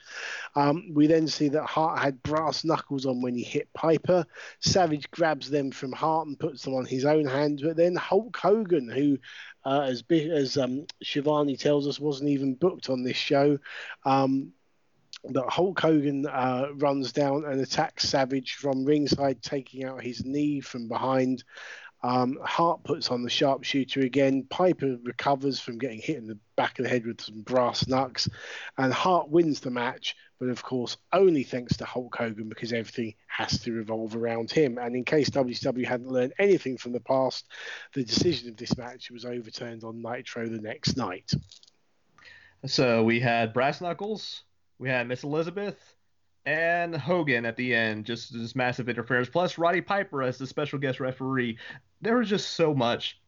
Um, 0.55 0.91
we 0.93 1.07
then 1.07 1.29
see 1.29 1.47
that 1.49 1.63
Hart 1.63 1.99
had 1.99 2.21
brass 2.21 2.65
knuckles 2.65 3.04
on 3.05 3.21
when 3.21 3.35
he 3.35 3.43
hit 3.43 3.71
Piper. 3.73 4.25
Savage 4.59 5.09
grabs 5.11 5.49
them 5.49 5.71
from 5.71 5.91
Hart 5.91 6.27
and 6.27 6.39
puts 6.39 6.63
them 6.63 6.73
on 6.73 6.85
his 6.85 7.05
own 7.05 7.25
hand. 7.25 7.61
But 7.63 7.77
then 7.77 7.95
Hulk 7.95 8.35
Hogan, 8.37 8.89
who, 8.89 9.17
uh, 9.63 9.81
as 9.81 10.03
as 10.11 10.57
um, 10.57 10.85
Schiavone 11.01 11.57
tells 11.57 11.87
us, 11.87 11.99
wasn't 11.99 12.29
even 12.29 12.55
booked 12.55 12.89
on 12.89 13.03
this 13.03 13.17
show. 13.17 13.59
Um, 14.05 14.53
but 15.29 15.49
Hulk 15.49 15.79
Hogan 15.79 16.27
uh, 16.27 16.67
runs 16.75 17.11
down 17.11 17.45
and 17.45 17.59
attacks 17.59 18.07
Savage 18.07 18.55
from 18.55 18.85
ringside, 18.85 19.41
taking 19.41 19.83
out 19.83 20.03
his 20.03 20.23
knee 20.23 20.59
from 20.61 20.87
behind. 20.87 21.43
Um, 22.03 22.37
Hart 22.43 22.83
puts 22.83 23.09
on 23.09 23.23
the 23.23 23.29
sharpshooter 23.31 24.01
again. 24.01 24.45
Piper 24.49 24.97
recovers 25.03 25.59
from 25.59 25.79
getting 25.79 25.99
hit 25.99 26.17
in 26.17 26.27
the 26.27 26.37
back 26.55 26.77
of 26.77 26.83
the 26.83 26.89
head 26.89 27.05
with 27.05 27.21
some 27.21 27.41
brass 27.41 27.87
knucks, 27.87 28.29
and 28.77 28.93
Hart 28.93 29.29
wins 29.29 29.59
the 29.59 29.71
match. 29.71 30.15
But 30.39 30.49
of 30.49 30.61
course, 30.61 30.97
only 31.13 31.43
thanks 31.43 31.77
to 31.77 31.85
Hulk 31.85 32.15
Hogan 32.17 32.49
because 32.49 32.73
everything 32.73 33.15
has 33.27 33.59
to 33.61 33.71
revolve 33.71 34.15
around 34.15 34.51
him. 34.51 34.77
And 34.77 34.95
in 34.95 35.05
case 35.05 35.29
WCW 35.29 35.85
hadn't 35.85 36.11
learned 36.11 36.33
anything 36.39 36.77
from 36.77 36.91
the 36.91 36.99
past, 36.99 37.45
the 37.93 38.03
decision 38.03 38.49
of 38.49 38.57
this 38.57 38.77
match 38.77 39.09
was 39.11 39.23
overturned 39.23 39.83
on 39.83 40.01
Nitro 40.01 40.47
the 40.47 40.61
next 40.61 40.97
night. 40.97 41.31
So 42.65 43.03
we 43.03 43.19
had 43.19 43.53
Brass 43.53 43.79
Knuckles, 43.79 44.43
we 44.79 44.89
had 44.89 45.07
Miss 45.07 45.23
Elizabeth, 45.23 45.77
and 46.45 46.95
Hogan 46.95 47.45
at 47.45 47.55
the 47.55 47.73
end, 47.73 48.05
just 48.05 48.33
this 48.33 48.55
massive 48.55 48.89
interference, 48.89 49.29
plus 49.29 49.57
Roddy 49.57 49.81
Piper 49.81 50.21
as 50.21 50.37
the 50.37 50.47
special 50.47 50.79
guest 50.79 50.99
referee. 50.99 51.57
There 52.01 52.17
was 52.17 52.29
just 52.29 52.51
so 52.51 52.73
much 52.73 53.19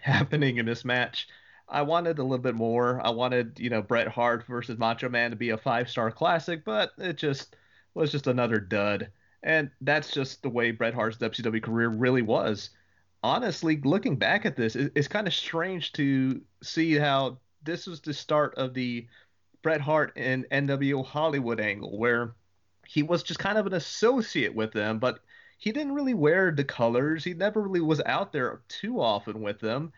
happening 0.00 0.58
in 0.58 0.66
this 0.66 0.84
match. 0.84 1.28
I 1.68 1.82
wanted 1.82 2.18
a 2.18 2.22
little 2.22 2.38
bit 2.38 2.54
more. 2.54 3.04
I 3.04 3.10
wanted, 3.10 3.58
you 3.58 3.70
know, 3.70 3.82
Bret 3.82 4.08
Hart 4.08 4.46
versus 4.46 4.78
Macho 4.78 5.08
Man 5.08 5.30
to 5.30 5.36
be 5.36 5.50
a 5.50 5.58
five 5.58 5.88
star 5.88 6.10
classic, 6.10 6.64
but 6.64 6.92
it 6.98 7.16
just 7.16 7.56
was 7.94 8.12
just 8.12 8.26
another 8.26 8.58
dud. 8.58 9.10
And 9.42 9.70
that's 9.80 10.10
just 10.10 10.42
the 10.42 10.50
way 10.50 10.70
Bret 10.70 10.94
Hart's 10.94 11.18
WCW 11.18 11.62
career 11.62 11.88
really 11.88 12.22
was. 12.22 12.70
Honestly, 13.22 13.80
looking 13.84 14.16
back 14.16 14.44
at 14.46 14.56
this, 14.56 14.76
it's 14.76 15.08
kind 15.08 15.26
of 15.26 15.34
strange 15.34 15.92
to 15.94 16.40
see 16.62 16.94
how 16.94 17.38
this 17.62 17.86
was 17.86 18.00
the 18.00 18.14
start 18.14 18.54
of 18.56 18.74
the 18.74 19.06
Bret 19.62 19.80
Hart 19.80 20.12
and 20.16 20.46
NWO 20.50 21.04
Hollywood 21.04 21.60
angle, 21.60 21.98
where 21.98 22.34
he 22.86 23.02
was 23.02 23.22
just 23.22 23.40
kind 23.40 23.56
of 23.58 23.66
an 23.66 23.72
associate 23.72 24.54
with 24.54 24.72
them, 24.72 24.98
but 24.98 25.20
he 25.58 25.72
didn't 25.72 25.94
really 25.94 26.14
wear 26.14 26.52
the 26.52 26.64
colors. 26.64 27.24
He 27.24 27.32
never 27.34 27.62
really 27.62 27.80
was 27.80 28.02
out 28.04 28.32
there 28.32 28.60
too 28.68 29.00
often 29.00 29.40
with 29.40 29.60
them. 29.60 29.92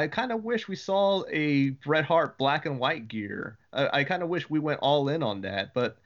I 0.00 0.08
kind 0.08 0.32
of 0.32 0.44
wish 0.44 0.66
we 0.66 0.76
saw 0.76 1.24
a 1.30 1.70
Bret 1.70 2.06
Hart 2.06 2.38
black 2.38 2.64
and 2.64 2.78
white 2.78 3.06
gear. 3.06 3.58
I, 3.70 4.00
I 4.00 4.04
kind 4.04 4.22
of 4.22 4.30
wish 4.30 4.48
we 4.48 4.58
went 4.58 4.80
all 4.80 5.10
in 5.10 5.22
on 5.22 5.42
that, 5.42 5.74
but 5.74 5.98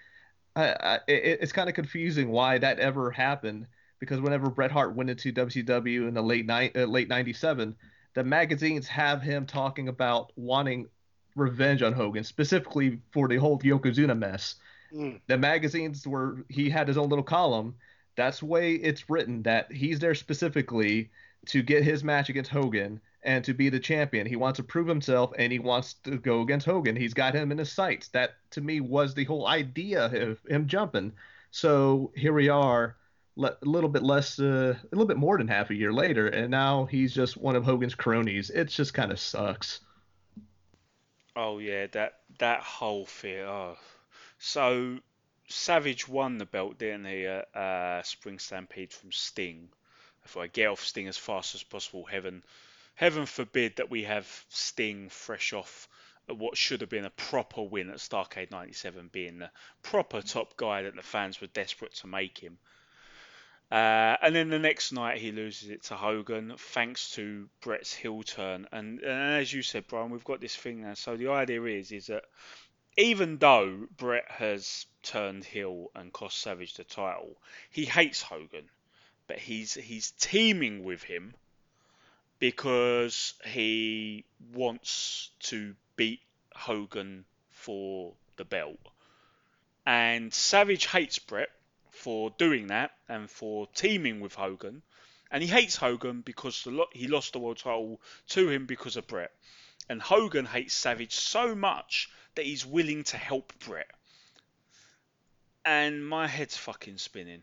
I, 0.57 0.65
I, 0.73 0.95
it, 1.07 1.39
it's 1.43 1.53
kind 1.53 1.69
of 1.69 1.77
confusing 1.77 2.31
why 2.31 2.59
that 2.59 2.81
ever 2.81 3.13
happened. 3.13 3.67
Because 4.01 4.21
whenever 4.21 4.51
Bret 4.51 4.73
Hart 4.73 4.97
went 4.97 5.11
into 5.11 5.33
WCW 5.33 6.09
in 6.09 6.15
the 6.15 6.23
late 6.23 6.45
ni- 6.45 6.73
uh, 6.75 6.87
late 6.87 7.09
'97, 7.09 7.77
the 8.15 8.25
magazines 8.25 8.89
have 8.89 9.23
him 9.23 9.47
talking 9.47 9.87
about 9.87 10.33
wanting 10.35 10.89
revenge 11.37 11.81
on 11.83 11.93
Hogan, 11.93 12.25
specifically 12.25 13.01
for 13.13 13.29
the 13.29 13.37
whole 13.37 13.61
Yokozuna 13.61 14.19
mess. 14.19 14.57
Mm. 14.93 15.21
The 15.29 15.39
magazines 15.39 16.05
were 16.05 16.45
he 16.49 16.69
had 16.69 16.89
his 16.89 16.99
own 16.99 17.09
little 17.09 17.25
column. 17.25 17.77
That's 18.17 18.41
the 18.41 18.47
way 18.47 18.73
it's 18.73 19.09
written 19.09 19.45
that 19.45 19.71
he's 19.71 20.01
there 20.01 20.17
specifically 20.17 21.11
to 21.47 21.63
get 21.63 21.85
his 21.85 22.03
match 22.03 22.29
against 22.29 22.51
Hogan 22.51 23.01
and 23.25 23.45
to 23.45 23.55
be 23.55 23.71
the 23.71 23.81
champion. 23.81 24.27
He 24.27 24.37
wants 24.37 24.59
to 24.59 24.63
prove 24.63 24.87
himself 24.87 25.33
and 25.39 25.53
he 25.53 25.59
wants 25.59 25.95
to 26.05 26.19
go 26.19 26.43
against 26.43 26.67
Hogan. 26.67 26.95
He's 26.95 27.15
got 27.15 27.35
him 27.35 27.51
in 27.51 27.59
his 27.59 27.73
sights. 27.73 28.09
That 28.09 28.35
to 28.51 28.61
me 28.61 28.81
was 28.81 29.15
the 29.15 29.25
whole 29.25 29.47
idea 29.47 30.07
of 30.07 30.39
him 30.49 30.67
jumping. 30.67 31.13
So 31.51 32.13
here 32.17 32.33
we 32.33 32.49
are, 32.49 32.97
le- 33.37 33.57
a 33.61 33.65
little 33.65 33.91
bit 33.91 34.03
less, 34.03 34.39
uh, 34.39 34.77
a 34.81 34.95
little 34.95 35.07
bit 35.07 35.17
more 35.17 35.39
than 35.39 35.49
half 35.49 35.71
a 35.71 35.75
year 35.75 35.93
later, 35.93 36.27
and 36.29 36.51
now 36.51 36.85
he's 36.85 37.15
just 37.15 37.37
one 37.37 37.57
of 37.57 37.65
Hogan's 37.65 37.95
cronies. 37.95 38.51
It 38.51 38.69
just 38.69 38.95
kind 38.95 39.11
of 39.11 39.19
sucks. 39.19 39.81
Oh 41.37 41.59
yeah, 41.59 41.87
that 41.93 42.21
that 42.39 42.61
whole 42.63 43.07
thing. 43.07 43.41
Oh. 43.41 43.77
So 44.39 44.99
Savage 45.49 46.09
won 46.09 46.39
the 46.39 46.47
belt, 46.47 46.79
didn't 46.79 47.07
he? 47.07 47.27
At 47.27 47.55
uh, 47.55 48.03
Spring 48.03 48.39
Stampede 48.39 48.93
from 48.93 49.13
Sting. 49.13 49.69
If 50.25 50.37
I 50.37 50.47
get 50.47 50.69
off 50.69 50.85
Sting 50.85 51.07
as 51.07 51.19
fast 51.19 51.55
as 51.55 51.63
possible, 51.63 52.05
heaven, 52.05 52.43
heaven 52.95 53.27
forbid 53.27 53.77
that 53.77 53.91
we 53.91 54.05
have 54.05 54.45
Sting 54.49 55.09
fresh 55.09 55.53
off 55.53 55.89
what 56.27 56.57
should 56.57 56.81
have 56.81 56.91
been 56.91 57.05
a 57.05 57.11
proper 57.11 57.63
win 57.63 57.91
at 57.91 57.97
Starcade 57.97 58.51
'97, 58.51 59.09
being 59.13 59.39
the 59.39 59.51
proper 59.83 60.23
top 60.23 60.57
guy 60.57 60.83
that 60.83 60.97
the 60.97 61.03
fans 61.03 61.41
were 61.41 61.49
desperate 61.49 61.95
to 61.95 62.07
make 62.07 62.39
him. 62.39 62.59
Uh, 63.71 64.17
and 64.23 64.35
then 64.35 64.51
the 64.51 64.59
next 64.59 64.93
night 64.93 65.19
he 65.19 65.33
loses 65.33 65.69
it 65.69 65.83
to 65.83 65.97
Hogan 65.97 66.55
thanks 66.57 67.11
to 67.13 67.49
Bret's 67.61 67.93
heel 67.93 68.23
turn. 68.23 68.69
And, 68.73 69.01
and 69.01 69.41
as 69.41 69.53
you 69.53 69.63
said, 69.63 69.87
Brian, 69.89 70.11
we've 70.11 70.25
got 70.25 70.41
this 70.41 70.55
thing 70.55 70.83
now. 70.83 70.95
So 70.95 71.17
the 71.17 71.29
idea 71.29 71.63
is 71.65 71.91
is 71.91 72.07
that 72.07 72.25
even 72.97 73.39
though 73.39 73.87
Bret 73.97 74.31
has 74.31 74.87
turned 75.03 75.45
heel 75.45 75.91
and 75.95 76.13
cost 76.13 76.39
Savage 76.39 76.75
the 76.75 76.85
title, 76.85 77.37
he 77.71 77.85
hates 77.85 78.23
Hogan, 78.23 78.71
but 79.27 79.39
he's 79.39 79.75
he's 79.75 80.13
teaming 80.13 80.85
with 80.85 81.03
him 81.03 81.35
because 82.45 83.33
he 83.47 84.23
wants 84.53 85.31
to 85.41 85.75
beat 85.97 86.21
Hogan 86.55 87.25
for 87.49 88.13
the 88.37 88.45
belt. 88.45 88.79
And 89.87 90.31
Savage 90.31 90.85
hates 90.85 91.19
Bret 91.19 91.49
for 91.91 92.29
doing 92.37 92.67
that 92.67 92.91
and 93.09 93.31
for 93.31 93.67
teaming 93.69 94.21
with 94.21 94.35
Hogan. 94.35 94.83
And 95.31 95.43
he 95.43 95.49
hates 95.49 95.77
Hogan 95.77 96.21
because 96.21 96.67
lo- 96.67 96.93
he 96.93 97.09
lost 97.09 97.33
the 97.33 97.39
world 97.39 97.57
title 97.57 98.03
to 98.29 98.51
him 98.51 98.67
because 98.67 98.99
of 98.99 99.07
Bret. 99.07 99.33
And 99.89 100.03
Hogan 100.03 100.45
hates 100.45 100.75
Savage 100.75 101.15
so 101.15 101.55
much 101.55 102.11
that 102.35 102.45
he's 102.45 102.67
willing 102.67 103.05
to 103.05 103.17
help 103.17 103.55
Bret. 103.61 103.91
And 105.65 106.07
my 106.07 106.27
head's 106.27 106.59
fucking 106.59 106.99
spinning. 106.99 107.43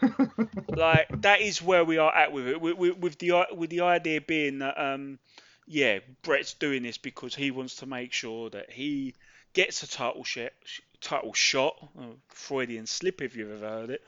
like 0.68 1.08
that 1.22 1.40
is 1.40 1.60
where 1.60 1.84
we 1.84 1.98
are 1.98 2.14
at 2.14 2.32
with 2.32 2.48
it, 2.48 2.60
with, 2.60 2.96
with, 2.98 3.18
the 3.18 3.46
with 3.52 3.70
the 3.70 3.82
idea 3.82 4.20
being 4.20 4.60
that 4.60 4.78
um, 4.78 5.18
yeah, 5.66 5.98
Bret's 6.22 6.54
doing 6.54 6.82
this 6.82 6.98
because 6.98 7.34
he 7.34 7.50
wants 7.50 7.76
to 7.76 7.86
make 7.86 8.12
sure 8.12 8.50
that 8.50 8.70
he 8.70 9.14
gets 9.52 9.82
a 9.82 9.88
title 9.88 10.22
shot, 10.22 10.52
title 11.00 11.32
shot, 11.32 11.74
oh, 11.98 12.16
Freudian 12.28 12.86
slip 12.86 13.20
if 13.20 13.36
you've 13.36 13.62
ever 13.62 13.68
heard 13.68 13.90
it. 13.90 14.04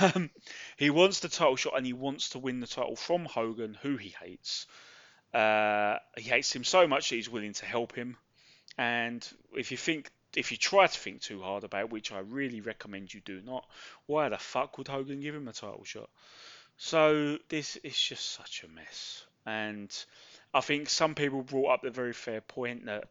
Um, 0.00 0.30
he 0.76 0.90
wants 0.90 1.20
the 1.20 1.28
title 1.28 1.56
shot 1.56 1.76
and 1.76 1.86
he 1.86 1.92
wants 1.92 2.30
to 2.30 2.38
win 2.38 2.60
the 2.60 2.66
title 2.66 2.96
from 2.96 3.24
Hogan, 3.24 3.78
who 3.82 3.96
he 3.96 4.14
hates. 4.20 4.66
Uh, 5.32 5.96
he 6.16 6.28
hates 6.28 6.54
him 6.54 6.64
so 6.64 6.86
much 6.86 7.08
that 7.08 7.16
he's 7.16 7.30
willing 7.30 7.54
to 7.54 7.66
help 7.66 7.94
him. 7.94 8.16
And 8.76 9.26
if 9.54 9.70
you 9.70 9.76
think, 9.76 10.10
if 10.36 10.50
you 10.50 10.56
try 10.56 10.86
to 10.86 10.98
think 10.98 11.20
too 11.20 11.42
hard 11.42 11.64
about 11.64 11.80
it, 11.82 11.90
which 11.90 12.12
I 12.12 12.20
really 12.20 12.60
recommend 12.60 13.12
you 13.12 13.20
do 13.20 13.40
not, 13.40 13.66
why 14.06 14.28
the 14.28 14.38
fuck 14.38 14.78
would 14.78 14.88
Hogan 14.88 15.20
give 15.20 15.34
him 15.34 15.48
a 15.48 15.52
title 15.52 15.84
shot? 15.84 16.10
So 16.76 17.38
this 17.48 17.76
is 17.76 17.98
just 17.98 18.30
such 18.30 18.64
a 18.64 18.68
mess. 18.68 19.24
And 19.46 19.92
I 20.54 20.60
think 20.60 20.88
some 20.88 21.14
people 21.14 21.42
brought 21.42 21.74
up 21.74 21.82
the 21.82 21.90
very 21.90 22.12
fair 22.12 22.40
point 22.40 22.86
that 22.86 23.08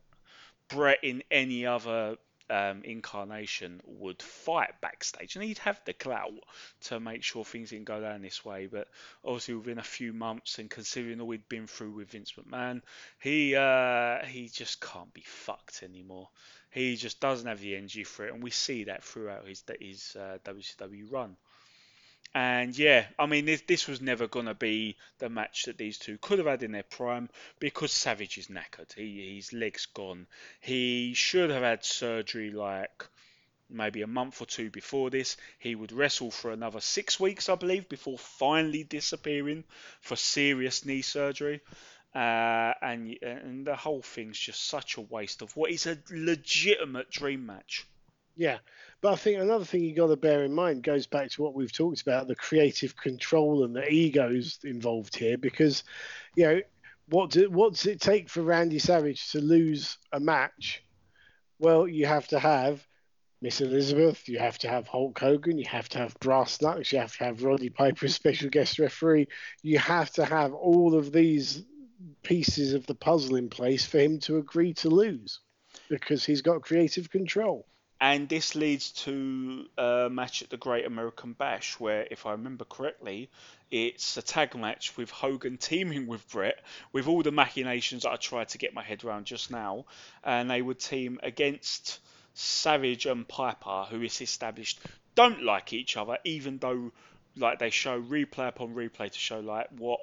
Bret 0.69 1.03
in 1.03 1.23
any 1.31 1.65
other 1.65 2.17
um, 2.49 2.81
incarnation 2.83 3.81
would 3.85 4.21
fight 4.21 4.81
backstage, 4.81 5.35
and 5.35 5.43
he'd 5.43 5.59
have 5.59 5.79
the 5.85 5.93
clout 5.93 6.33
to 6.81 6.99
make 6.99 7.23
sure 7.23 7.45
things 7.45 7.69
didn't 7.69 7.85
go 7.85 8.01
down 8.01 8.21
this 8.21 8.43
way. 8.43 8.67
But 8.67 8.87
obviously, 9.23 9.55
within 9.55 9.77
a 9.77 9.83
few 9.83 10.13
months, 10.13 10.57
and 10.57 10.69
considering 10.69 11.21
all 11.21 11.27
we'd 11.27 11.47
been 11.47 11.67
through 11.67 11.91
with 11.91 12.09
Vince 12.09 12.33
McMahon, 12.33 12.81
he 13.19 13.55
uh, 13.55 14.25
he 14.25 14.49
just 14.49 14.81
can't 14.81 15.13
be 15.13 15.23
fucked 15.25 15.83
anymore. 15.83 16.29
He 16.71 16.95
just 16.95 17.19
doesn't 17.19 17.47
have 17.47 17.61
the 17.61 17.75
energy 17.75 18.03
for 18.03 18.25
it, 18.27 18.33
and 18.33 18.43
we 18.43 18.51
see 18.51 18.85
that 18.85 19.03
throughout 19.03 19.47
his 19.47 19.63
his 19.79 20.15
uh, 20.15 20.37
WCW 20.43 21.11
run. 21.11 21.35
And 22.35 22.77
yeah, 22.77 23.07
I 23.17 23.25
mean, 23.25 23.45
this, 23.45 23.61
this 23.61 23.87
was 23.87 24.01
never 24.01 24.27
going 24.27 24.45
to 24.45 24.53
be 24.53 24.97
the 25.17 25.29
match 25.29 25.63
that 25.63 25.79
these 25.79 25.97
two 25.97 26.19
could 26.19 26.37
have 26.37 26.47
had 26.47 26.61
in 26.61 26.73
their 26.73 26.83
prime 26.83 27.29
because 27.59 27.91
Savage 27.91 28.37
is 28.37 28.47
knackered. 28.47 28.93
He, 28.93 29.35
his 29.35 29.51
leg's 29.51 29.87
gone. 29.87 30.27
He 30.61 31.15
should 31.15 31.49
have 31.49 31.63
had 31.63 31.83
surgery 31.83 32.51
like 32.51 33.03
maybe 33.67 34.03
a 34.03 34.07
month 34.07 34.41
or 34.41 34.45
two 34.45 34.69
before 34.69 35.09
this. 35.09 35.37
He 35.57 35.73
would 35.73 35.91
wrestle 35.91 36.29
for 36.29 36.51
another 36.51 36.81
six 36.81 37.19
weeks, 37.19 37.49
I 37.49 37.55
believe, 37.55 37.89
before 37.89 38.17
finally 38.19 38.83
disappearing 38.83 39.63
for 40.01 40.15
serious 40.15 40.85
knee 40.85 41.01
surgery. 41.01 41.61
Uh, 42.15 42.73
and 42.81 43.15
and 43.21 43.67
the 43.67 43.75
whole 43.75 44.01
thing's 44.01 44.39
just 44.39 44.67
such 44.67 44.97
a 44.97 45.01
waste 45.01 45.43
of 45.43 45.55
what 45.55 45.71
is 45.71 45.85
a 45.85 45.97
legitimate 46.09 47.09
dream 47.11 47.45
match. 47.45 47.87
Yeah, 48.35 48.59
but 49.01 49.13
I 49.13 49.15
think 49.17 49.39
another 49.39 49.65
thing 49.65 49.83
you 49.83 49.93
got 49.93 50.07
to 50.07 50.15
bear 50.15 50.43
in 50.43 50.53
mind 50.53 50.81
goes 50.81 51.05
back 51.07 51.29
to 51.31 51.43
what 51.43 51.53
we've 51.53 51.73
talked 51.73 52.01
about 52.01 52.27
the 52.27 52.35
creative 52.35 52.95
control 52.95 53.65
and 53.65 53.75
the 53.75 53.87
egos 53.87 54.59
involved 54.63 55.15
here 55.15 55.37
because, 55.37 55.83
you 56.35 56.45
know, 56.45 56.61
what 57.09 57.31
do, 57.31 57.49
what 57.49 57.73
does 57.73 57.85
it 57.85 57.99
take 57.99 58.29
for 58.29 58.41
Randy 58.41 58.79
Savage 58.79 59.31
to 59.31 59.41
lose 59.41 59.97
a 60.13 60.19
match? 60.19 60.83
Well, 61.59 61.87
you 61.87 62.05
have 62.05 62.27
to 62.29 62.39
have 62.39 62.87
Miss 63.41 63.61
Elizabeth, 63.61 64.27
you 64.27 64.39
have 64.39 64.57
to 64.59 64.69
have 64.69 64.87
Hulk 64.87 65.19
Hogan, 65.19 65.57
you 65.57 65.67
have 65.67 65.89
to 65.89 65.97
have 65.97 66.19
Brass 66.19 66.61
Knucks, 66.61 66.91
you 66.91 66.99
have 66.99 67.15
to 67.17 67.23
have 67.23 67.43
Roddy 67.43 67.69
Piper 67.69 68.05
as 68.05 68.15
special 68.15 68.49
guest 68.49 68.79
referee. 68.79 69.27
You 69.63 69.79
have 69.79 70.11
to 70.11 70.25
have 70.25 70.53
all 70.53 70.95
of 70.95 71.11
these 71.11 71.63
pieces 72.23 72.73
of 72.73 72.85
the 72.85 72.95
puzzle 72.95 73.35
in 73.35 73.49
place 73.49 73.85
for 73.85 73.99
him 73.99 74.19
to 74.19 74.37
agree 74.37 74.73
to 74.73 74.89
lose 74.89 75.39
because 75.89 76.25
he's 76.25 76.41
got 76.41 76.61
creative 76.61 77.09
control. 77.09 77.65
And 78.01 78.29
this 78.29 78.55
leads 78.55 78.91
to 79.03 79.65
a 79.77 80.07
match 80.09 80.41
at 80.41 80.49
the 80.49 80.55
Great 80.55 80.85
American 80.85 81.33
Bash, 81.33 81.77
where, 81.81 82.07
if 82.09 82.25
I 82.25 82.31
remember 82.31 82.63
correctly, 82.63 83.29
it's 83.71 84.15
a 84.15 84.21
tag 84.21 84.55
match 84.55 84.95
with 84.95 85.09
Hogan 85.09 85.57
teaming 85.57 86.07
with 86.07 86.25
Bret, 86.29 86.63
with 86.93 87.07
all 87.07 87.23
the 87.23 87.31
machinations 87.33 88.03
that 88.03 88.11
I 88.11 88.15
tried 88.15 88.49
to 88.49 88.57
get 88.57 88.73
my 88.73 88.83
head 88.83 89.03
around 89.03 89.25
just 89.25 89.51
now. 89.51 89.85
And 90.23 90.49
they 90.49 90.61
would 90.61 90.79
team 90.79 91.19
against 91.23 91.99
Savage 92.35 93.05
and 93.05 93.27
Piper, 93.27 93.85
who 93.89 94.01
is 94.01 94.21
established 94.21 94.79
don't 95.15 95.43
like 95.43 95.73
each 95.73 95.97
other, 95.97 96.17
even 96.23 96.57
though 96.59 96.93
like 97.35 97.59
they 97.59 97.69
show 97.69 98.01
replay 98.01 98.47
upon 98.47 98.73
replay 98.75 99.11
to 99.11 99.19
show 99.19 99.41
like 99.41 99.67
what 99.77 99.99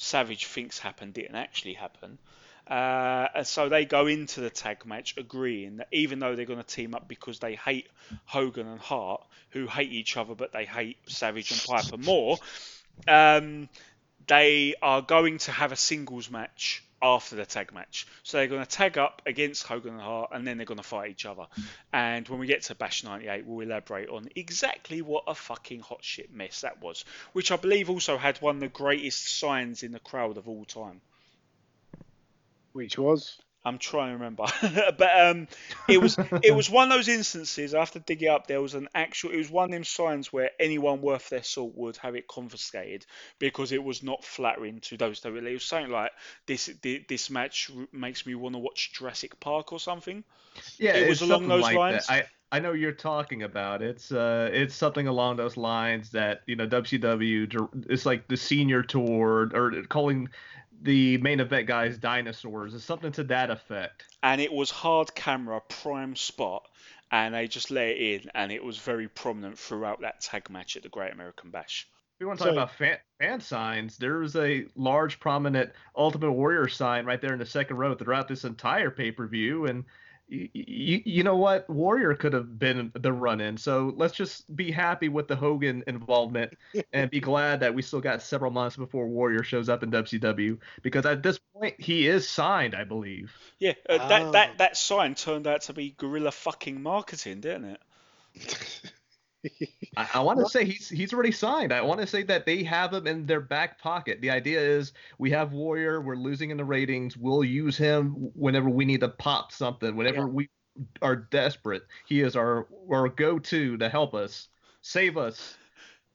Savage 0.00 0.46
thinks 0.46 0.78
happened 0.78 1.14
didn't 1.14 1.34
actually 1.34 1.74
happen. 1.74 2.18
Uh, 2.68 3.26
and 3.34 3.46
so 3.46 3.68
they 3.68 3.84
go 3.84 4.06
into 4.06 4.40
the 4.40 4.50
tag 4.50 4.86
match 4.86 5.16
agreeing 5.16 5.78
that 5.78 5.88
even 5.90 6.20
though 6.20 6.36
they're 6.36 6.46
going 6.46 6.62
to 6.62 6.66
team 6.66 6.94
up 6.94 7.08
because 7.08 7.40
they 7.40 7.56
hate 7.56 7.88
Hogan 8.24 8.68
and 8.68 8.78
Hart, 8.78 9.26
who 9.50 9.66
hate 9.66 9.90
each 9.90 10.16
other 10.16 10.36
but 10.36 10.52
they 10.52 10.64
hate 10.64 10.98
Savage 11.06 11.50
and 11.50 11.60
Piper 11.66 11.96
more, 11.96 12.38
um, 13.08 13.68
they 14.28 14.74
are 14.80 15.02
going 15.02 15.38
to 15.38 15.50
have 15.50 15.72
a 15.72 15.76
singles 15.76 16.30
match 16.30 16.84
after 17.00 17.36
the 17.36 17.46
tag 17.46 17.72
match. 17.72 18.06
So 18.22 18.38
they're 18.38 18.46
going 18.46 18.64
to 18.64 18.68
tag 18.68 18.98
up 18.98 19.22
against 19.26 19.66
Hogan 19.66 19.94
and 19.94 20.00
Hart, 20.00 20.30
and 20.32 20.46
then 20.46 20.56
they're 20.56 20.66
going 20.66 20.78
to 20.78 20.84
fight 20.84 21.10
each 21.10 21.26
other. 21.26 21.46
And 21.92 22.28
when 22.28 22.38
we 22.38 22.46
get 22.46 22.62
to 22.64 22.74
Bash 22.74 23.04
98, 23.04 23.46
we'll 23.46 23.66
elaborate 23.66 24.08
on 24.08 24.28
exactly 24.34 25.02
what 25.02 25.24
a 25.26 25.34
fucking 25.34 25.80
hot 25.80 26.02
shit 26.02 26.32
mess 26.32 26.62
that 26.62 26.82
was, 26.82 27.04
which 27.32 27.52
I 27.52 27.56
believe 27.56 27.90
also 27.90 28.16
had 28.16 28.38
one 28.38 28.56
of 28.56 28.60
the 28.60 28.68
greatest 28.68 29.38
signs 29.38 29.82
in 29.82 29.92
the 29.92 30.00
crowd 30.00 30.36
of 30.36 30.48
all 30.48 30.64
time. 30.64 31.00
Which 32.72 32.98
was? 32.98 33.38
I'm 33.64 33.78
trying 33.78 34.08
to 34.08 34.12
remember, 34.14 34.44
but 34.98 35.20
um, 35.20 35.48
it 35.88 36.00
was 36.00 36.16
it 36.42 36.54
was 36.54 36.70
one 36.70 36.90
of 36.90 36.96
those 36.96 37.08
instances. 37.08 37.74
I 37.74 37.80
have 37.80 37.90
to 37.92 38.00
dig 38.00 38.22
it 38.22 38.28
up. 38.28 38.46
There 38.46 38.62
was 38.62 38.74
an 38.74 38.88
actual. 38.94 39.30
It 39.30 39.36
was 39.36 39.50
one 39.50 39.64
of 39.64 39.70
them 39.72 39.84
signs 39.84 40.32
where 40.32 40.50
anyone 40.60 41.00
worth 41.00 41.28
their 41.28 41.42
salt 41.42 41.72
would 41.76 41.96
have 41.98 42.14
it 42.14 42.28
confiscated 42.28 43.04
because 43.38 43.72
it 43.72 43.82
was 43.82 44.02
not 44.02 44.24
flattering 44.24 44.80
to 44.82 44.96
those 44.96 45.20
that 45.20 45.32
really. 45.32 45.50
It 45.50 45.54
was 45.54 45.64
something 45.64 45.90
like 45.90 46.12
this. 46.46 46.70
This 46.82 47.30
match 47.30 47.70
makes 47.92 48.24
me 48.26 48.34
want 48.36 48.54
to 48.54 48.60
watch 48.60 48.92
Jurassic 48.92 49.38
Park 49.40 49.72
or 49.72 49.80
something. 49.80 50.24
Yeah, 50.78 50.96
it 50.96 51.08
was 51.08 51.22
along 51.22 51.48
those 51.48 51.62
like 51.62 51.76
lines. 51.76 52.06
That. 52.06 52.12
I 52.52 52.56
I 52.56 52.60
know 52.60 52.72
you're 52.72 52.92
talking 52.92 53.42
about. 53.42 53.82
It's 53.82 54.10
uh 54.10 54.50
it's 54.52 54.74
something 54.74 55.06
along 55.06 55.36
those 55.36 55.56
lines 55.56 56.10
that 56.10 56.42
you 56.46 56.56
know 56.56 56.66
WCW. 56.66 57.86
It's 57.90 58.06
like 58.06 58.28
the 58.28 58.36
senior 58.36 58.82
tour 58.82 59.50
or 59.52 59.82
calling 59.88 60.28
the 60.82 61.18
main 61.18 61.40
event 61.40 61.66
guys 61.66 61.98
dinosaurs 61.98 62.74
or 62.74 62.78
something 62.78 63.12
to 63.12 63.24
that 63.24 63.50
effect. 63.50 64.04
And 64.22 64.40
it 64.40 64.52
was 64.52 64.70
hard 64.70 65.14
camera, 65.14 65.60
prime 65.68 66.14
spot, 66.16 66.66
and 67.10 67.34
they 67.34 67.48
just 67.48 67.70
let 67.70 67.88
it 67.88 68.22
in, 68.24 68.30
and 68.34 68.52
it 68.52 68.62
was 68.62 68.78
very 68.78 69.08
prominent 69.08 69.58
throughout 69.58 70.00
that 70.02 70.20
tag 70.20 70.50
match 70.50 70.76
at 70.76 70.82
the 70.82 70.88
Great 70.88 71.12
American 71.12 71.50
Bash. 71.50 71.88
If 72.16 72.20
we 72.20 72.26
want 72.26 72.38
to 72.40 72.44
talk 72.46 72.50
So- 72.52 72.56
about 72.58 72.74
fan, 72.74 72.98
fan 73.20 73.40
signs, 73.40 73.96
there's 73.96 74.34
a 74.36 74.66
large, 74.74 75.20
prominent 75.20 75.72
Ultimate 75.96 76.32
Warrior 76.32 76.68
sign 76.68 77.06
right 77.06 77.20
there 77.20 77.32
in 77.32 77.38
the 77.38 77.46
second 77.46 77.76
row 77.76 77.94
throughout 77.94 78.28
this 78.28 78.44
entire 78.44 78.90
pay 78.90 79.12
per 79.12 79.26
view. 79.26 79.66
And 79.66 79.84
you, 80.28 80.48
you, 80.52 81.02
you 81.04 81.22
know 81.22 81.36
what? 81.36 81.68
Warrior 81.70 82.14
could 82.14 82.32
have 82.32 82.58
been 82.58 82.92
the 82.94 83.12
run 83.12 83.40
in. 83.40 83.56
So 83.56 83.92
let's 83.96 84.14
just 84.14 84.54
be 84.54 84.70
happy 84.70 85.08
with 85.08 85.28
the 85.28 85.36
Hogan 85.36 85.82
involvement 85.86 86.52
and 86.92 87.10
be 87.10 87.20
glad 87.20 87.60
that 87.60 87.74
we 87.74 87.82
still 87.82 88.00
got 88.00 88.22
several 88.22 88.50
months 88.50 88.76
before 88.76 89.06
Warrior 89.08 89.42
shows 89.42 89.68
up 89.68 89.82
in 89.82 89.90
WCW 89.90 90.58
because 90.82 91.06
at 91.06 91.22
this 91.22 91.38
point 91.54 91.80
he 91.80 92.06
is 92.06 92.28
signed, 92.28 92.74
I 92.74 92.84
believe. 92.84 93.32
Yeah, 93.58 93.72
uh, 93.88 94.08
that, 94.08 94.22
Ah. 94.22 94.30
that 94.32 94.58
that 94.58 94.76
sign 94.76 95.14
turned 95.14 95.46
out 95.46 95.62
to 95.62 95.72
be 95.72 95.94
guerrilla 95.96 96.30
fucking 96.30 96.82
marketing, 96.82 97.40
didn't 97.40 97.64
it? 97.64 97.80
I, 99.96 100.08
I 100.14 100.20
want 100.20 100.38
to 100.40 100.48
say 100.48 100.64
he's 100.64 100.88
he's 100.88 101.12
already 101.12 101.32
signed. 101.32 101.72
I 101.72 101.80
want 101.80 102.00
to 102.00 102.06
say 102.06 102.22
that 102.24 102.46
they 102.46 102.62
have 102.64 102.92
him 102.92 103.06
in 103.06 103.26
their 103.26 103.40
back 103.40 103.80
pocket. 103.80 104.20
The 104.20 104.30
idea 104.30 104.60
is 104.60 104.92
we 105.18 105.30
have 105.30 105.52
Warrior, 105.52 106.00
we're 106.00 106.16
losing 106.16 106.50
in 106.50 106.56
the 106.56 106.64
ratings. 106.64 107.16
We'll 107.16 107.44
use 107.44 107.76
him 107.76 108.10
whenever 108.34 108.68
we 108.68 108.84
need 108.84 109.00
to 109.00 109.08
pop 109.08 109.52
something. 109.52 109.96
Whenever 109.96 110.18
Yeah. 110.18 110.24
we 110.24 110.48
are 111.02 111.16
desperate, 111.16 111.82
he 112.06 112.20
is 112.20 112.36
our 112.36 112.68
our 112.90 113.08
go-to 113.08 113.76
to 113.76 113.88
help 113.88 114.14
us, 114.14 114.48
save 114.80 115.16
us. 115.16 115.56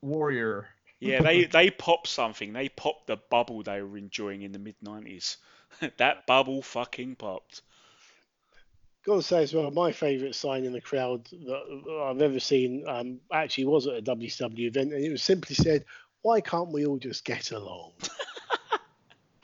Warrior. 0.02 0.68
Yeah, 1.00 1.22
they 1.22 1.46
they 1.46 1.70
popped 1.70 2.08
something. 2.08 2.54
They 2.54 2.70
popped 2.70 3.08
the 3.08 3.18
bubble 3.30 3.64
they 3.64 3.82
were 3.82 3.98
enjoying 3.98 4.42
in 4.42 4.52
the 4.52 4.60
mid 4.60 4.76
'90s. 4.86 5.38
that 5.98 6.28
bubble 6.28 6.62
fucking 6.62 7.16
popped. 7.16 7.62
Got 9.06 9.16
to 9.18 9.22
say 9.22 9.44
as 9.44 9.54
well, 9.54 9.70
my 9.70 9.92
favourite 9.92 10.34
sign 10.34 10.64
in 10.64 10.72
the 10.72 10.80
crowd 10.80 11.26
that 11.26 12.06
I've 12.10 12.22
ever 12.22 12.40
seen 12.40 12.86
um, 12.88 13.20
actually 13.34 13.66
was 13.66 13.86
at 13.86 13.98
a 13.98 14.02
WCW 14.02 14.68
event, 14.68 14.94
and 14.94 15.04
it 15.04 15.12
was 15.12 15.22
simply 15.22 15.56
said, 15.56 15.84
"Why 16.22 16.40
can't 16.40 16.72
we 16.72 16.86
all 16.86 16.98
just 16.98 17.26
get 17.26 17.52
along?" 17.52 17.92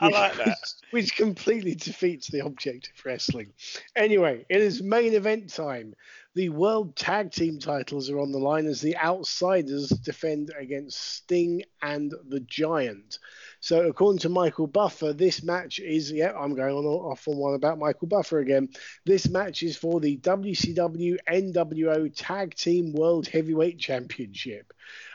I 0.00 0.08
like 0.08 0.36
that. 0.36 0.46
Which, 0.46 0.56
which 0.90 1.16
completely 1.16 1.74
defeats 1.74 2.28
the 2.28 2.40
object 2.40 2.90
of 2.96 3.04
wrestling. 3.04 3.52
Anyway, 3.96 4.46
it 4.48 4.60
is 4.60 4.82
main 4.82 5.12
event 5.12 5.52
time. 5.52 5.94
The 6.36 6.48
World 6.48 6.94
Tag 6.94 7.32
Team 7.32 7.58
titles 7.58 8.08
are 8.08 8.20
on 8.20 8.30
the 8.30 8.38
line 8.38 8.66
as 8.66 8.80
the 8.80 8.96
Outsiders 8.96 9.88
defend 9.88 10.52
against 10.56 10.96
Sting 10.96 11.64
and 11.82 12.14
the 12.28 12.38
Giant. 12.38 13.18
So, 13.58 13.88
according 13.88 14.20
to 14.20 14.28
Michael 14.28 14.68
Buffer, 14.68 15.12
this 15.12 15.42
match 15.42 15.80
is, 15.80 16.12
yeah, 16.12 16.32
I'm 16.38 16.54
going 16.54 16.76
on 16.76 16.84
off 16.84 17.26
on 17.26 17.36
one 17.36 17.54
about 17.54 17.80
Michael 17.80 18.06
Buffer 18.06 18.38
again. 18.38 18.68
This 19.04 19.28
match 19.28 19.64
is 19.64 19.76
for 19.76 19.98
the 19.98 20.18
WCW 20.18 21.16
NWO 21.28 22.12
Tag 22.14 22.54
Team 22.54 22.92
World 22.92 23.26
Heavyweight 23.26 23.80
Championship. 23.80 24.72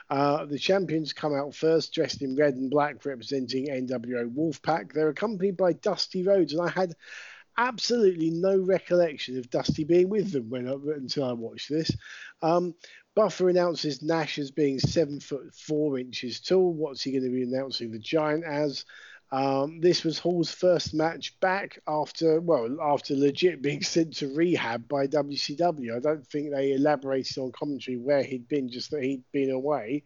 Uh, 0.10 0.46
the 0.46 0.60
champions 0.60 1.14
come 1.14 1.34
out 1.34 1.56
first, 1.56 1.94
dressed 1.94 2.24
in 2.24 2.36
red 2.36 2.56
and 2.56 2.70
black, 2.70 3.06
representing 3.06 3.68
NWO 3.68 4.36
Wolfpack. 4.36 4.92
They're 4.92 5.10
accompanied 5.10 5.56
by 5.56 5.74
Dusty 5.74 6.24
Rhodes, 6.24 6.52
and 6.52 6.62
I 6.62 6.70
had 6.70 6.94
absolutely 7.57 8.30
no 8.30 8.57
recollection 8.57 9.38
of 9.38 9.49
Dusty 9.49 9.84
being 9.84 10.10
with 10.10 10.32
them 10.32 10.49
when 10.49 10.68
I, 10.68 10.73
until 10.95 11.26
I 11.26 11.34
watched 11.34 11.69
this. 11.69 11.91
Um, 12.41 12.76
Buffer 13.15 13.49
announces 13.49 14.02
Nash 14.02 14.38
as 14.40 14.52
being 14.52 14.77
seven 14.80 15.19
foot 15.19 15.53
four 15.53 15.98
inches 15.98 16.41
tall. 16.41 16.73
What's 16.73 17.02
he 17.02 17.11
going 17.11 17.23
to 17.23 17.30
be 17.30 17.44
announcing 17.44 17.91
the 17.91 17.99
Giant 17.99 18.44
as? 18.44 18.86
Um, 19.32 19.82
this 19.82 20.03
was 20.03 20.19
Hall's 20.19 20.52
first 20.52 20.94
match 20.94 21.38
back 21.40 21.80
after, 21.88 22.40
well, 22.40 22.77
after 22.82 23.15
legit 23.15 23.61
being 23.61 23.82
sent 23.84 24.18
to 24.18 24.34
rehab 24.34 24.88
by 24.88 25.07
WCW. 25.07 25.95
I 25.95 25.99
don't 25.99 26.26
think 26.27 26.52
they 26.52 26.73
elaborated 26.73 27.38
on 27.38 27.52
commentary 27.52 27.98
where 27.98 28.23
he'd 28.23 28.48
been, 28.48 28.69
just 28.69 28.91
that 28.91 29.03
he'd 29.03 29.23
been 29.32 29.49
away. 29.49 30.03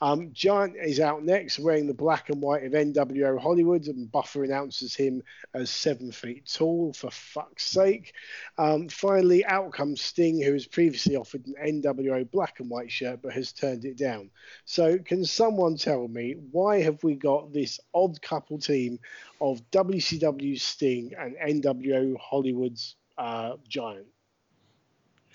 Um, 0.00 0.32
Giant 0.32 0.76
is 0.76 1.00
out 1.00 1.24
next, 1.24 1.58
wearing 1.58 1.86
the 1.86 1.94
black 1.94 2.30
and 2.30 2.40
white 2.40 2.64
of 2.64 2.72
NWO 2.72 3.38
Hollywood, 3.38 3.86
and 3.86 4.10
Buffer 4.10 4.44
announces 4.44 4.94
him 4.94 5.22
as 5.54 5.70
seven 5.70 6.12
feet 6.12 6.50
tall, 6.52 6.92
for 6.92 7.10
fuck's 7.10 7.66
sake. 7.66 8.12
Um, 8.56 8.88
finally, 8.88 9.44
out 9.44 9.72
comes 9.72 10.00
Sting, 10.00 10.40
who 10.40 10.52
has 10.52 10.66
previously 10.66 11.16
offered 11.16 11.46
an 11.46 11.82
NWO 11.82 12.30
black 12.30 12.60
and 12.60 12.70
white 12.70 12.90
shirt 12.90 13.22
but 13.22 13.32
has 13.32 13.52
turned 13.52 13.84
it 13.84 13.96
down. 13.96 14.30
So, 14.64 14.98
can 14.98 15.24
someone 15.24 15.76
tell 15.76 16.06
me 16.06 16.36
why 16.52 16.80
have 16.82 17.02
we 17.02 17.14
got 17.14 17.52
this 17.52 17.80
odd 17.92 18.20
couple 18.22 18.58
team 18.58 19.00
of 19.40 19.68
WCW 19.70 20.60
Sting 20.60 21.12
and 21.18 21.62
NWO 21.62 22.16
Hollywood's 22.18 22.94
uh, 23.16 23.56
Giant? 23.68 24.06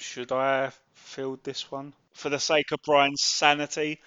Should 0.04 0.32
I 0.32 0.72
field 0.94 1.44
this 1.44 1.72
one 1.72 1.94
for 2.12 2.30
the 2.30 2.40
sake 2.40 2.72
of 2.72 2.82
Brian's 2.84 3.24
sanity? 3.24 4.02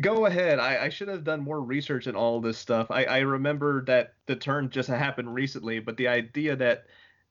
Go 0.00 0.26
ahead. 0.26 0.58
I, 0.58 0.84
I 0.84 0.88
should 0.90 1.08
have 1.08 1.24
done 1.24 1.40
more 1.40 1.60
research 1.60 2.06
in 2.06 2.14
all 2.14 2.40
this 2.40 2.58
stuff. 2.58 2.90
I, 2.90 3.04
I 3.04 3.18
remember 3.20 3.84
that 3.86 4.14
the 4.26 4.36
turn 4.36 4.70
just 4.70 4.88
happened 4.88 5.34
recently, 5.34 5.80
but 5.80 5.96
the 5.96 6.08
idea 6.08 6.56
that 6.56 6.84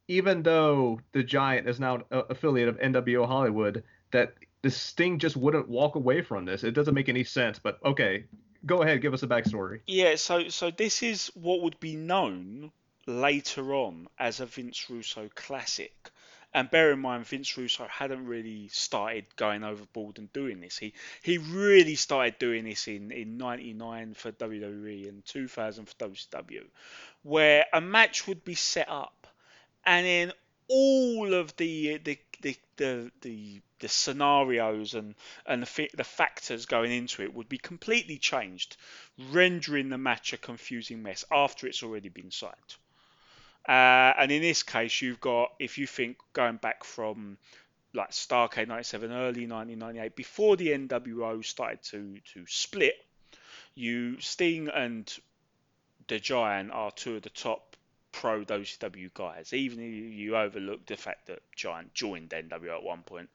even 0.08 0.44
though 0.44 1.00
the 1.14 1.24
Giant 1.24 1.70
is 1.70 1.80
now 1.80 1.96
an 1.96 2.04
uh, 2.12 2.24
affiliate 2.30 2.68
of 2.68 2.80
NWO 2.80 3.28
Hollywood, 3.28 3.84
that 4.12 4.34
the 4.62 4.72
Sting 4.72 5.20
just 5.20 5.38
wouldn't 5.38 5.70
walk 5.70 5.96
away 5.96 6.22
from 6.22 6.46
this. 6.46 6.64
It 6.64 6.72
doesn't 6.72 6.94
make 6.94 7.10
any 7.10 7.24
sense. 7.24 7.60
But 7.60 7.80
okay, 7.86 8.26
go 8.66 8.82
ahead, 8.82 9.02
give 9.02 9.14
us 9.14 9.24
a 9.24 9.28
backstory. 9.28 9.82
Yeah, 9.88 10.16
so 10.16 10.50
so 10.50 10.72
this 10.72 11.04
is 11.04 11.32
what 11.36 11.62
would 11.62 11.80
be 11.80 11.96
known 11.96 12.72
later 13.08 13.74
on 13.74 14.08
as 14.20 14.40
a 14.40 14.46
Vince 14.46 14.90
Russo 14.90 15.30
classic. 15.36 16.12
And 16.54 16.70
bear 16.70 16.92
in 16.92 17.00
mind, 17.00 17.26
Vince 17.26 17.58
Russo 17.58 17.88
hadn't 17.88 18.26
really 18.26 18.68
started 18.68 19.26
going 19.38 19.64
overboard 19.64 20.20
and 20.20 20.32
doing 20.34 20.60
this. 20.60 20.78
He 20.78 20.94
he 21.24 21.38
really 21.38 21.96
started 21.96 22.40
doing 22.40 22.66
this 22.66 22.88
in, 22.88 23.12
in 23.12 23.38
99 23.38 24.14
for 24.16 24.34
WWE 24.34 25.08
and 25.08 25.26
2000 25.26 25.86
for 25.86 25.96
WCW, 25.96 26.66
where 27.24 27.66
a 27.72 27.80
match 27.80 28.28
would 28.28 28.44
be 28.44 28.56
set 28.56 28.90
up, 28.90 29.28
and 29.86 30.06
then 30.06 30.34
all 30.68 31.34
of 31.34 31.56
the 31.58 31.98
the 31.98 32.18
the 32.42 32.58
the, 32.78 33.12
the, 33.22 33.62
the 33.80 33.88
scenarios 33.88 34.94
and 34.96 35.16
and 35.46 35.64
the, 35.64 35.90
the 35.94 36.04
factors 36.04 36.66
going 36.66 36.92
into 36.92 37.22
it 37.22 37.34
would 37.34 37.48
be 37.48 37.58
completely 37.58 38.18
changed, 38.18 38.76
rendering 39.30 39.90
the 39.90 39.98
match 39.98 40.34
a 40.34 40.38
confusing 40.38 41.04
mess 41.04 41.24
after 41.32 41.68
it's 41.68 41.84
already 41.84 42.10
been 42.10 42.32
signed. 42.32 42.76
Uh, 43.68 44.14
and 44.18 44.32
in 44.32 44.42
this 44.42 44.64
case, 44.64 45.02
you've 45.02 45.20
got, 45.20 45.52
if 45.60 45.78
you 45.78 45.88
think 45.88 46.18
going 46.34 46.58
back 46.58 46.84
from 46.84 47.38
like 47.94 48.12
Starcade 48.12 48.68
97, 48.68 49.12
early 49.12 49.48
1998, 49.48 50.16
before 50.16 50.56
the 50.56 50.70
NWO 50.70 51.44
started 51.44 51.84
to, 51.84 52.18
to 52.34 52.46
split, 52.48 52.96
you 53.76 54.20
Sting 54.20 54.70
and 54.70 55.14
the 56.08 56.20
Giant 56.20 56.72
are 56.72 56.92
two 56.92 57.18
of 57.18 57.22
the 57.22 57.30
top 57.30 57.76
pro 58.12 58.44
WCW 58.44 59.14
guys. 59.14 59.54
Even 59.54 59.80
if 59.80 60.14
you 60.14 60.36
overlook 60.36 60.86
the 60.86 60.98
fact 60.98 61.28
that 61.28 61.40
Giant 61.56 61.94
joined 61.94 62.30
NWO 62.30 62.76
at 62.76 62.84
one 62.84 63.04
point, 63.04 63.30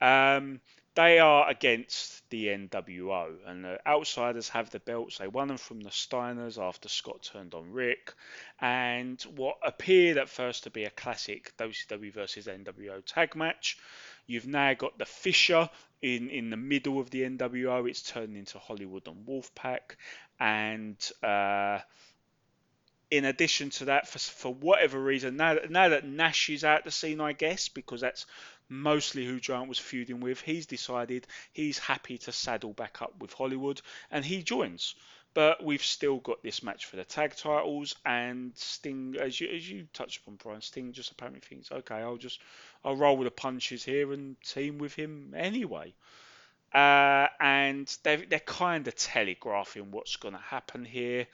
um, 0.00 0.60
they 0.94 1.18
are 1.18 1.48
against 1.48 2.28
the 2.30 2.46
NWO, 2.46 3.36
and 3.46 3.64
the 3.64 3.80
outsiders 3.86 4.48
have 4.50 4.70
the 4.70 4.78
belts. 4.78 5.18
They 5.18 5.28
won 5.28 5.48
them 5.48 5.56
from 5.56 5.80
the 5.80 5.90
Steiners 5.90 6.56
after 6.56 6.88
Scott 6.88 7.28
turned 7.32 7.54
on 7.54 7.72
Rick, 7.72 8.12
and 8.60 9.20
what 9.36 9.56
appeared 9.62 10.18
at 10.18 10.28
first 10.28 10.64
to 10.64 10.70
be 10.70 10.84
a 10.84 10.90
classic 10.90 11.52
WCW 11.56 12.12
versus 12.12 12.46
NWO 12.46 13.02
tag 13.04 13.34
match. 13.34 13.78
You've 14.26 14.46
now 14.46 14.72
got 14.74 14.96
the 14.98 15.04
fissure 15.04 15.68
in, 16.00 16.30
in 16.30 16.50
the 16.50 16.56
middle 16.56 17.00
of 17.00 17.10
the 17.10 17.22
NWO. 17.22 17.88
It's 17.88 18.02
turned 18.02 18.36
into 18.36 18.58
Hollywood 18.58 19.06
and 19.08 19.26
Wolfpack, 19.26 19.96
and 20.38 20.96
uh, 21.22 21.80
in 23.10 23.24
addition 23.24 23.70
to 23.70 23.86
that, 23.86 24.08
for, 24.08 24.18
for 24.18 24.54
whatever 24.54 25.00
reason, 25.00 25.36
now 25.36 25.54
that, 25.54 25.70
now 25.70 25.88
that 25.90 26.04
Nash 26.04 26.48
is 26.50 26.64
out 26.64 26.84
the 26.84 26.90
scene, 26.90 27.20
I 27.20 27.32
guess, 27.32 27.68
because 27.68 28.00
that's 28.00 28.26
mostly 28.68 29.24
who 29.24 29.40
Giant 29.40 29.68
was 29.68 29.78
feuding 29.78 30.20
with, 30.20 30.40
he's 30.40 30.66
decided 30.66 31.26
he's 31.52 31.78
happy 31.78 32.18
to 32.18 32.32
saddle 32.32 32.72
back 32.72 33.02
up 33.02 33.14
with 33.20 33.32
Hollywood 33.32 33.80
and 34.10 34.24
he 34.24 34.42
joins. 34.42 34.94
But 35.34 35.64
we've 35.64 35.82
still 35.82 36.18
got 36.18 36.44
this 36.44 36.62
match 36.62 36.86
for 36.86 36.94
the 36.94 37.04
tag 37.04 37.34
titles, 37.34 37.96
and 38.06 38.52
Sting, 38.54 39.16
as 39.20 39.40
you 39.40 39.48
as 39.48 39.68
you 39.68 39.88
touched 39.92 40.20
upon, 40.20 40.36
Brian, 40.36 40.60
Sting 40.60 40.92
just 40.92 41.10
apparently 41.10 41.40
thinks, 41.40 41.72
okay, 41.72 41.96
I'll 41.96 42.16
just 42.16 42.40
I'll 42.84 42.94
roll 42.94 43.16
with 43.16 43.26
the 43.26 43.32
punches 43.32 43.82
here 43.82 44.12
and 44.12 44.40
team 44.42 44.78
with 44.78 44.94
him 44.94 45.34
anyway. 45.36 45.92
Uh, 46.72 47.28
and 47.40 47.96
they're, 48.02 48.24
they're 48.28 48.40
kind 48.40 48.86
of 48.88 48.94
telegraphing 48.96 49.90
what's 49.90 50.16
going 50.16 50.34
to 50.34 50.40
happen 50.40 50.84
here. 50.84 51.26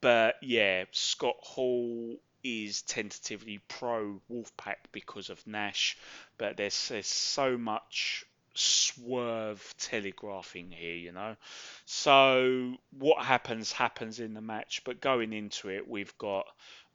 But 0.00 0.36
yeah, 0.42 0.84
Scott 0.92 1.36
Hall 1.40 2.16
is 2.42 2.82
tentatively 2.82 3.60
pro 3.68 4.20
Wolfpack 4.30 4.76
because 4.92 5.28
of 5.28 5.46
Nash, 5.46 5.98
but 6.38 6.56
there's, 6.56 6.88
there's 6.88 7.06
so 7.06 7.58
much 7.58 8.24
swerve 8.54 9.74
telegraphing 9.78 10.70
here, 10.70 10.96
you 10.96 11.12
know. 11.12 11.36
So 11.84 12.76
what 12.98 13.24
happens 13.24 13.72
happens 13.72 14.20
in 14.20 14.34
the 14.34 14.40
match, 14.40 14.82
but 14.84 15.00
going 15.00 15.32
into 15.32 15.68
it, 15.68 15.88
we've 15.88 16.16
got 16.18 16.46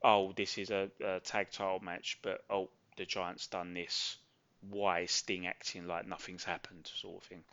oh, 0.05 0.33
this 0.35 0.57
is 0.57 0.69
a, 0.69 0.89
a 1.03 1.19
tag 1.19 1.49
title 1.51 1.79
match, 1.79 2.19
but 2.21 2.43
oh, 2.49 2.69
the 2.95 3.05
Giant's 3.05 3.47
done 3.47 3.73
this. 3.73 4.17
Why 4.69 5.01
is 5.01 5.11
Sting 5.11 5.47
acting 5.47 5.87
like 5.87 6.07
nothing's 6.07 6.43
happened, 6.43 6.89
sort 6.93 7.23
of 7.23 7.27
thing. 7.27 7.43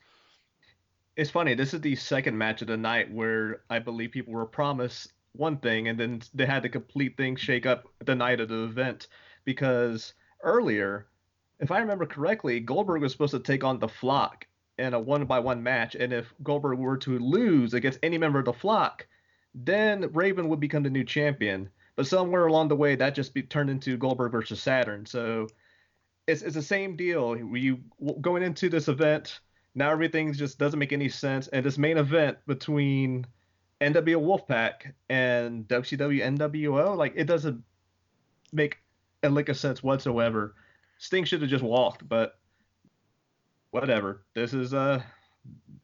It's 1.17 1.31
funny. 1.31 1.55
This 1.55 1.75
is 1.75 1.81
the 1.81 1.97
second 1.97 2.37
match 2.37 2.63
of 2.63 2.69
the 2.69 2.77
night 2.77 3.13
where 3.13 3.63
I 3.69 3.79
believe 3.79 4.13
people 4.13 4.35
were 4.35 4.47
promised 4.47 5.13
one 5.35 5.57
thing 5.59 5.89
and 5.89 5.99
then 5.99 6.23
they 6.35 6.47
had 6.47 6.63
to 6.63 6.69
complete 6.69 7.17
things 7.17 7.41
shake 7.41 7.67
up 7.67 7.85
the 8.05 8.15
night 8.15 8.41
of 8.41 8.49
the 8.49 8.65
event 8.65 9.09
because 9.45 10.15
earlier 10.43 11.07
if 11.63 11.71
I 11.71 11.79
remember 11.79 12.07
correctly, 12.07 12.59
Goldberg 12.59 13.03
was 13.03 13.13
supposed 13.13 13.35
to 13.35 13.39
take 13.39 13.63
on 13.63 13.79
the 13.79 13.89
Flock 13.89 14.47
in 14.79 14.95
a 14.95 15.01
one 15.01 15.25
by 15.27 15.39
one 15.39 15.63
match, 15.63 15.95
and 15.95 16.13
if 16.13 16.35
Goldberg 16.43 16.79
were 16.79 16.97
to 16.99 17.19
lose 17.21 17.73
against 17.73 18.01
any 18.03 18.19
member 18.19 18.41
of 18.41 18.47
the 18.47 18.53
Flock, 18.53 19.07
then 19.55 20.11
Raven 20.13 20.49
would 20.49 20.59
become 20.59 20.83
the 20.83 20.91
new 20.91 21.05
champion. 21.05 21.71
But 21.95 22.09
somewhere 22.09 22.47
along 22.47 22.69
the 22.69 22.77
way, 22.77 22.97
that 22.97 23.15
just 23.15 23.33
be 23.33 23.43
turned 23.43 23.71
into 23.71 23.97
Goldberg 23.97 24.33
versus 24.33 24.61
Saturn. 24.61 25.07
So 25.07 25.47
it's 26.27 26.43
it's 26.43 26.57
the 26.57 26.63
same 26.63 26.97
deal. 26.97 27.37
You 27.37 27.79
going 28.21 28.43
into 28.43 28.69
this 28.69 28.89
event 28.89 29.39
now, 29.75 29.93
everything 29.93 30.33
just 30.33 30.59
doesn't 30.59 30.79
make 30.79 30.93
any 30.93 31.09
sense, 31.09 31.47
and 31.47 31.65
this 31.65 31.79
main 31.79 31.97
event 31.97 32.39
between 32.47 33.25
NWO 33.83 34.23
Wolfpack 34.23 34.93
and 35.09 35.67
WCW 35.69 36.23
NWO, 36.39 36.97
like 36.97 37.13
it 37.17 37.25
doesn't 37.25 37.63
make 38.53 38.79
a 39.23 39.29
lick 39.29 39.49
of 39.49 39.57
sense 39.57 39.83
whatsoever. 39.83 40.55
Sting 40.99 41.25
should 41.25 41.43
have 41.43 41.51
just 41.51 41.65
walked, 41.65 42.09
but 42.09 42.39
whatever. 43.71 44.25
This 44.35 44.55
is 44.55 44.73
uh 44.73 45.03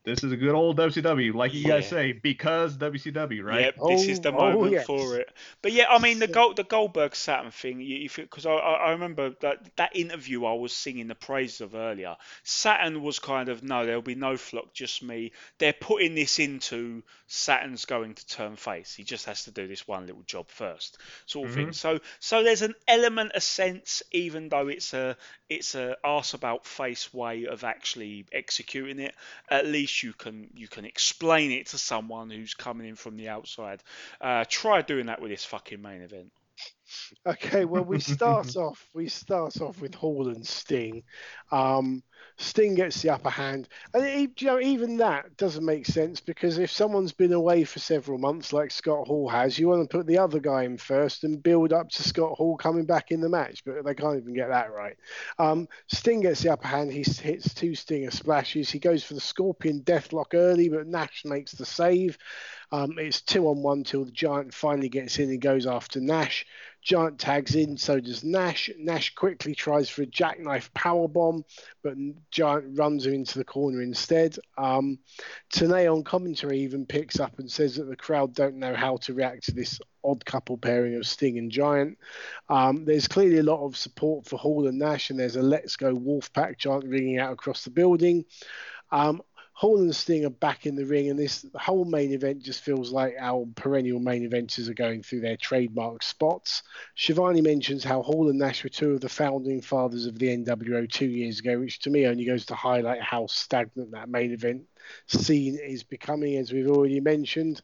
this 0.09 0.24
is 0.24 0.32
a 0.32 0.36
good 0.36 0.55
old 0.55 0.78
WCW, 0.78 1.35
like 1.35 1.52
you 1.52 1.60
yeah. 1.60 1.68
guys 1.68 1.89
say, 1.89 2.12
because 2.12 2.76
WCW, 2.78 3.44
right? 3.44 3.60
Yep, 3.60 3.74
this 3.74 4.06
oh, 4.06 4.10
is 4.10 4.20
the 4.20 4.32
oh, 4.32 4.39
moment 4.39 4.72
oh, 4.72 4.76
yes. 4.76 4.86
for 4.86 5.16
it. 5.16 5.30
But 5.60 5.72
yeah, 5.72 5.85
I 5.90 5.98
mean 5.98 6.18
the 6.18 6.26
Gold, 6.26 6.56
the 6.56 6.64
Goldberg 6.64 7.14
Saturn 7.14 7.51
thing, 7.51 8.09
because 8.16 8.47
I, 8.47 8.52
I 8.52 8.90
remember 8.93 9.35
that 9.40 9.76
that 9.76 9.94
interview 9.94 10.47
I 10.47 10.55
was 10.55 10.72
singing 10.72 11.09
the 11.09 11.14
praises 11.14 11.60
of 11.60 11.74
earlier. 11.74 12.16
Saturn 12.43 13.02
was 13.02 13.18
kind 13.18 13.48
of 13.48 13.62
no, 13.62 13.85
there'll 13.85 14.01
be 14.01 14.14
no 14.14 14.36
flock, 14.36 14.72
just 14.72 15.02
me. 15.02 15.32
They're 15.59 15.74
putting 15.74 16.14
this 16.14 16.39
into 16.39 17.02
Saturn's 17.26 17.85
going 17.85 18.14
to 18.14 18.26
turn 18.26 18.56
face. 18.56 18.94
He 18.94 19.05
just 19.05 19.26
has 19.26 19.44
to 19.44 19.51
do 19.51 19.68
this 19.68 19.86
one 19.86 20.06
little 20.06 20.22
job 20.22 20.48
first, 20.48 20.97
sort 21.26 21.48
of 21.48 21.55
mm-hmm. 21.55 21.64
thing. 21.64 21.72
So 21.72 21.98
so 22.18 22.43
there's 22.43 22.62
an 22.62 22.74
element 22.86 23.32
of 23.32 23.43
sense, 23.43 24.02
even 24.12 24.48
though 24.48 24.68
it's 24.68 24.94
a 24.94 25.16
it's 25.51 25.74
a 25.74 25.97
arse 26.02 26.32
about 26.32 26.66
face 26.66 27.12
way 27.12 27.47
of 27.47 27.64
actually 27.64 28.26
executing 28.32 29.01
it. 29.01 29.14
At 29.50 29.66
least 29.66 30.02
you 30.02 30.12
can 30.12 30.50
you 30.54 30.68
can 30.68 30.84
explain 30.84 31.50
it 31.52 31.66
to 31.68 31.78
someone 31.78 32.30
who's 32.30 32.54
coming 32.54 32.88
in 32.88 32.96
from 32.96 33.16
the 33.16 33.28
outside. 33.28 33.82
Uh, 34.20 34.44
try 34.48 34.82
doing 34.82 35.06
that 35.06 35.20
with 35.20 35.30
this 35.30 35.44
fucking 35.44 35.80
main 35.80 36.02
event. 36.02 36.30
Okay, 37.26 37.64
well 37.64 37.84
we 37.84 38.00
start 38.00 38.56
off 38.56 38.88
we 38.94 39.08
start 39.08 39.60
off 39.60 39.80
with 39.80 39.94
Hall 39.94 40.28
and 40.28 40.46
Sting. 40.46 41.02
Um, 41.50 42.02
Sting 42.40 42.77
gets 42.77 43.02
the 43.02 43.10
upper 43.10 43.31
hand, 43.31 43.69
and 43.93 44.05
it, 44.05 44.40
you 44.40 44.47
know 44.47 44.60
even 44.60 44.97
that 44.98 45.36
doesn't 45.36 45.65
make 45.65 45.86
sense 45.86 46.20
because 46.20 46.59
if 46.59 46.70
someone's 46.70 47.12
been 47.12 47.32
away 47.32 47.65
for 47.65 47.81
several 47.81 48.16
months, 48.16 48.52
like 48.52 48.70
Scott 48.70 49.09
Hall 49.09 49.28
has, 49.28 49.59
you 49.59 49.69
want 49.69 49.90
to 49.90 49.97
put 49.97 50.06
the 50.06 50.19
other 50.19 50.39
guy 50.39 50.62
in 50.62 50.78
first 50.78 51.24
and 51.24 51.43
build 51.43 51.73
up 51.73 51.89
to 51.90 52.02
Scott 52.02 52.36
Hall 52.36 52.56
coming 52.56 52.85
back 52.85 53.10
in 53.10 53.20
the 53.20 53.28
match, 53.28 53.65
but 53.65 53.85
they 53.85 53.94
can't 53.94 54.19
even 54.19 54.35
get 54.35 54.51
that 54.51 54.73
right. 54.73 54.97
Um, 55.40 55.66
Sting 55.89 56.20
gets 56.20 56.43
the 56.43 56.52
upper 56.52 56.69
hand. 56.69 56.93
He 56.93 57.02
hits 57.02 57.52
two 57.55 57.74
Stinger 57.74 58.12
splashes. 58.12 58.70
He 58.70 58.78
goes 58.78 59.02
for 59.02 59.15
the 59.15 59.20
Scorpion 59.20 59.82
Deathlock 59.82 60.35
early, 60.35 60.69
but 60.69 60.86
Nash 60.86 61.24
makes 61.24 61.52
the 61.52 61.66
save. 61.66 62.16
Um, 62.70 62.98
it's 62.98 63.20
two 63.23 63.48
on 63.48 63.62
one 63.62 63.82
till 63.82 64.05
the 64.05 64.12
Giant 64.12 64.55
finally 64.55 64.89
gets 64.89 65.19
in 65.19 65.31
and 65.31 65.40
goes 65.40 65.66
after 65.66 66.01
Nash. 66.01 66.47
Giant 66.89 67.19
tags 67.19 67.55
in, 67.55 67.77
so 67.77 68.01
does 68.01 68.24
Nash. 68.24 68.70
Nash 68.78 69.15
quickly 69.15 69.55
tries 69.55 69.90
for 69.90 70.01
a 70.01 70.06
jackknife 70.06 70.73
power 70.73 71.06
bomb, 71.06 71.44
but 71.82 71.98
Giant 72.31 72.78
runs 72.78 73.05
him 73.05 73.12
into 73.12 73.36
the 73.36 73.44
corner 73.44 73.82
instead. 73.82 74.39
Um, 74.56 74.98
Tenay 75.52 75.93
on 75.94 76.02
commentary 76.02 76.60
even 76.60 76.86
picks 76.86 77.20
up 77.20 77.39
and 77.40 77.51
says 77.51 77.77
that 77.77 77.90
the 77.90 77.94
crowd 77.94 78.35
don't 78.35 78.56
know 78.56 78.74
how 78.74 78.97
to 79.02 79.12
react 79.12 79.44
to 79.44 79.52
this 79.52 79.78
odd 80.02 80.24
couple 80.24 80.56
pairing 80.56 80.94
of 80.94 81.06
Sting 81.06 81.36
and 81.36 81.52
Giant. 81.52 81.98
Um, 82.48 82.86
there's 82.86 83.06
clearly 83.06 83.36
a 83.36 83.43
lot 83.43 83.66
of 83.66 83.77
support 83.77 84.24
for 84.24 84.39
Hall 84.39 84.66
and 84.66 84.78
Nash, 84.78 85.10
and 85.10 85.20
there's 85.20 85.36
a 85.36 85.43
Let's 85.43 85.77
Go 85.77 85.94
Wolfpack 85.94 86.56
chant 86.56 86.85
ringing 86.85 87.19
out 87.19 87.35
across 87.35 87.65
the 87.65 87.70
building. 87.70 88.24
Um, 88.90 89.20
Hall 89.59 89.78
and 89.80 89.97
Sting 89.97 90.24
are 90.24 90.30
back 90.30 90.66
in 90.66 90.76
the 90.76 90.86
ring, 90.86 91.10
and 91.10 91.18
this 91.18 91.44
whole 91.56 91.85
main 91.85 92.12
event 92.12 92.44
just 92.44 92.62
feels 92.62 92.93
like 92.93 93.16
our 93.18 93.44
perennial 93.56 93.98
main 93.98 94.22
eventers 94.22 94.68
are 94.68 94.74
going 94.74 95.02
through 95.02 95.18
their 95.18 95.36
trademark 95.36 96.05
spots. 96.05 96.62
Schiavone 96.94 97.40
mentions 97.40 97.82
how 97.82 98.02
Hall 98.02 98.30
and 98.30 98.39
Nash 98.39 98.62
were 98.62 98.70
two 98.70 98.93
of 98.93 99.01
the 99.01 99.09
founding 99.09 99.60
fathers 99.60 100.06
of 100.06 100.16
the 100.16 100.28
NWO 100.28 100.89
two 100.89 101.09
years 101.09 101.40
ago, 101.40 101.59
which 101.59 101.80
to 101.80 101.90
me 101.90 102.06
only 102.06 102.24
goes 102.24 102.47
to 102.47 102.55
highlight 102.55 103.01
how 103.02 103.26
stagnant 103.26 103.90
that 103.90 104.09
main 104.09 104.30
event 104.30 104.62
scene 105.06 105.59
is 105.59 105.82
becoming, 105.82 106.36
as 106.36 106.52
we've 106.52 106.70
already 106.70 107.00
mentioned. 107.00 107.62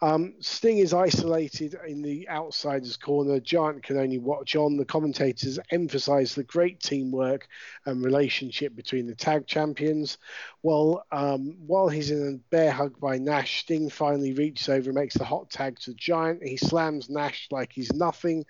Um, 0.00 0.34
Sting 0.40 0.78
is 0.78 0.92
isolated 0.92 1.76
in 1.86 2.02
the 2.02 2.28
outsider's 2.28 2.96
corner. 2.96 3.40
Giant 3.40 3.82
can 3.82 3.98
only 3.98 4.18
watch 4.18 4.56
on. 4.56 4.76
The 4.76 4.84
commentators 4.84 5.58
emphasize 5.70 6.34
the 6.34 6.44
great 6.44 6.80
teamwork 6.80 7.48
and 7.86 8.04
relationship 8.04 8.74
between 8.74 9.06
the 9.06 9.14
tag 9.14 9.46
champions. 9.46 10.18
While 10.60 11.04
um, 11.12 11.56
while 11.66 11.88
he's 11.88 12.10
in 12.10 12.34
a 12.34 12.50
bear 12.50 12.70
hug 12.70 12.98
by 13.00 13.18
Nash, 13.18 13.60
Sting 13.60 13.90
finally 13.90 14.32
reaches 14.32 14.68
over 14.68 14.90
and 14.90 14.98
makes 14.98 15.14
the 15.14 15.24
hot 15.24 15.50
tag 15.50 15.78
to 15.80 15.94
Giant. 15.94 16.42
He 16.42 16.56
slams 16.56 17.08
Nash 17.08 17.48
like 17.50 17.72
he's 17.72 17.92
nothing. 17.92 18.44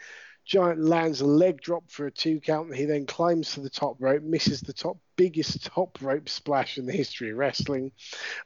Giant 0.44 0.80
lands 0.80 1.20
a 1.20 1.26
leg 1.26 1.60
drop 1.60 1.90
for 1.90 2.06
a 2.06 2.10
two 2.10 2.40
count. 2.40 2.74
He 2.74 2.84
then 2.84 3.06
climbs 3.06 3.54
to 3.54 3.60
the 3.60 3.70
top 3.70 3.96
rope, 4.00 4.22
misses 4.22 4.60
the 4.60 4.72
top 4.72 4.98
biggest 5.16 5.64
top 5.64 5.98
rope 6.00 6.28
splash 6.28 6.78
in 6.78 6.86
the 6.86 6.92
history 6.92 7.30
of 7.30 7.36
wrestling. 7.36 7.92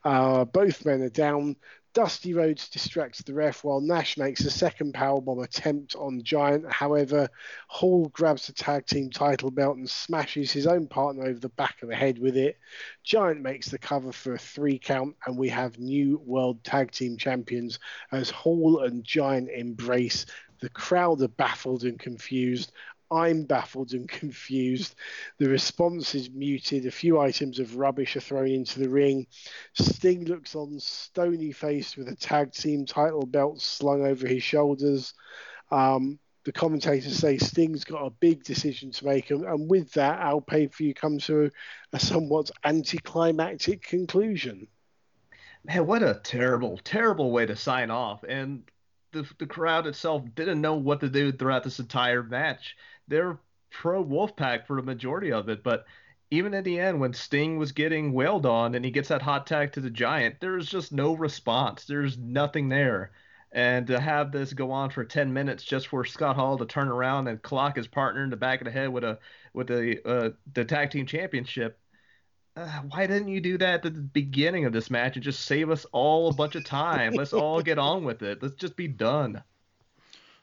Uh, 0.04 0.44
both 0.44 0.84
men 0.84 1.02
are 1.02 1.08
down. 1.08 1.56
Dusty 1.96 2.34
Rhodes 2.34 2.68
distracts 2.68 3.22
the 3.22 3.32
ref 3.32 3.64
while 3.64 3.80
Nash 3.80 4.18
makes 4.18 4.44
a 4.44 4.50
second 4.50 4.92
powerbomb 4.92 5.42
attempt 5.42 5.96
on 5.96 6.22
Giant. 6.22 6.70
However, 6.70 7.30
Hall 7.68 8.10
grabs 8.10 8.46
the 8.46 8.52
tag 8.52 8.84
team 8.84 9.08
title 9.08 9.50
belt 9.50 9.78
and 9.78 9.88
smashes 9.88 10.52
his 10.52 10.66
own 10.66 10.88
partner 10.88 11.24
over 11.24 11.40
the 11.40 11.48
back 11.48 11.82
of 11.82 11.88
the 11.88 11.96
head 11.96 12.18
with 12.18 12.36
it. 12.36 12.58
Giant 13.02 13.40
makes 13.40 13.70
the 13.70 13.78
cover 13.78 14.12
for 14.12 14.34
a 14.34 14.38
three 14.38 14.78
count, 14.78 15.16
and 15.24 15.38
we 15.38 15.48
have 15.48 15.78
new 15.78 16.20
world 16.26 16.62
tag 16.62 16.90
team 16.90 17.16
champions 17.16 17.78
as 18.12 18.28
Hall 18.28 18.80
and 18.80 19.02
Giant 19.02 19.48
embrace 19.48 20.26
the 20.60 20.68
crowd 20.70 21.22
are 21.22 21.28
baffled 21.28 21.84
and 21.84 21.98
confused. 21.98 22.72
I'm 23.10 23.44
baffled 23.44 23.92
and 23.92 24.08
confused. 24.08 24.94
The 25.38 25.48
response 25.48 26.14
is 26.14 26.30
muted. 26.30 26.86
A 26.86 26.90
few 26.90 27.20
items 27.20 27.58
of 27.58 27.76
rubbish 27.76 28.16
are 28.16 28.20
thrown 28.20 28.48
into 28.48 28.80
the 28.80 28.88
ring. 28.88 29.26
Sting 29.74 30.24
looks 30.24 30.56
on 30.56 30.80
stony 30.80 31.52
faced 31.52 31.96
with 31.96 32.08
a 32.08 32.16
tag 32.16 32.52
team 32.52 32.84
title 32.84 33.24
belt 33.24 33.60
slung 33.60 34.04
over 34.04 34.26
his 34.26 34.42
shoulders. 34.42 35.14
Um, 35.70 36.18
the 36.44 36.52
commentators 36.52 37.16
say 37.16 37.38
Sting's 37.38 37.84
got 37.84 38.06
a 38.06 38.10
big 38.10 38.44
decision 38.44 38.92
to 38.92 39.04
make, 39.04 39.30
and, 39.30 39.44
and 39.44 39.68
with 39.68 39.92
that, 39.92 40.20
our 40.20 40.40
pay 40.40 40.68
per 40.68 40.76
view 40.76 40.94
comes 40.94 41.26
to 41.26 41.50
a, 41.92 41.98
somewhat 41.98 42.52
anticlimactic 42.64 43.82
conclusion. 43.82 44.68
Man, 45.64 45.86
what 45.86 46.04
a 46.04 46.20
terrible, 46.22 46.78
terrible 46.84 47.32
way 47.32 47.46
to 47.46 47.56
sign 47.56 47.90
off. 47.90 48.24
And 48.28 48.62
the 49.16 49.28
the 49.38 49.46
crowd 49.46 49.86
itself 49.86 50.22
didn't 50.34 50.60
know 50.60 50.74
what 50.74 51.00
to 51.00 51.08
do 51.08 51.32
throughout 51.32 51.64
this 51.64 51.78
entire 51.78 52.22
match. 52.22 52.76
They're 53.08 53.38
pro 53.70 54.04
Wolfpack 54.04 54.66
for 54.66 54.76
the 54.76 54.82
majority 54.82 55.32
of 55.32 55.48
it, 55.48 55.62
but 55.62 55.86
even 56.30 56.54
at 56.54 56.64
the 56.64 56.78
end 56.78 57.00
when 57.00 57.12
Sting 57.12 57.58
was 57.58 57.72
getting 57.72 58.12
wailed 58.12 58.46
on 58.46 58.74
and 58.74 58.84
he 58.84 58.90
gets 58.90 59.08
that 59.08 59.22
hot 59.22 59.46
tag 59.46 59.72
to 59.72 59.80
the 59.80 59.90
Giant, 59.90 60.40
there's 60.40 60.68
just 60.68 60.92
no 60.92 61.14
response. 61.14 61.84
There's 61.84 62.18
nothing 62.18 62.68
there. 62.68 63.12
And 63.52 63.86
to 63.86 64.00
have 64.00 64.32
this 64.32 64.52
go 64.52 64.70
on 64.72 64.90
for 64.90 65.04
10 65.04 65.32
minutes 65.32 65.64
just 65.64 65.88
for 65.88 66.04
Scott 66.04 66.36
Hall 66.36 66.58
to 66.58 66.66
turn 66.66 66.88
around 66.88 67.28
and 67.28 67.40
clock 67.40 67.76
his 67.76 67.86
partner 67.86 68.24
in 68.24 68.30
the 68.30 68.36
back 68.36 68.60
of 68.60 68.64
the 68.66 68.70
head 68.70 68.88
with 68.90 69.04
a 69.04 69.18
with 69.54 69.68
the 69.68 70.00
uh, 70.06 70.30
the 70.52 70.64
tag 70.64 70.90
team 70.90 71.06
championship, 71.06 71.78
uh, 72.56 72.80
why 72.88 73.06
didn't 73.06 73.28
you 73.28 73.40
do 73.40 73.58
that 73.58 73.84
at 73.84 73.94
the 73.94 74.00
beginning 74.00 74.64
of 74.64 74.72
this 74.72 74.90
match 74.90 75.16
and 75.16 75.22
just 75.22 75.44
save 75.44 75.70
us 75.70 75.84
all 75.92 76.30
a 76.30 76.34
bunch 76.34 76.54
of 76.54 76.64
time? 76.64 77.12
Let's 77.12 77.34
all 77.34 77.60
get 77.60 77.78
on 77.78 78.04
with 78.04 78.22
it. 78.22 78.42
Let's 78.42 78.54
just 78.54 78.76
be 78.76 78.88
done. 78.88 79.42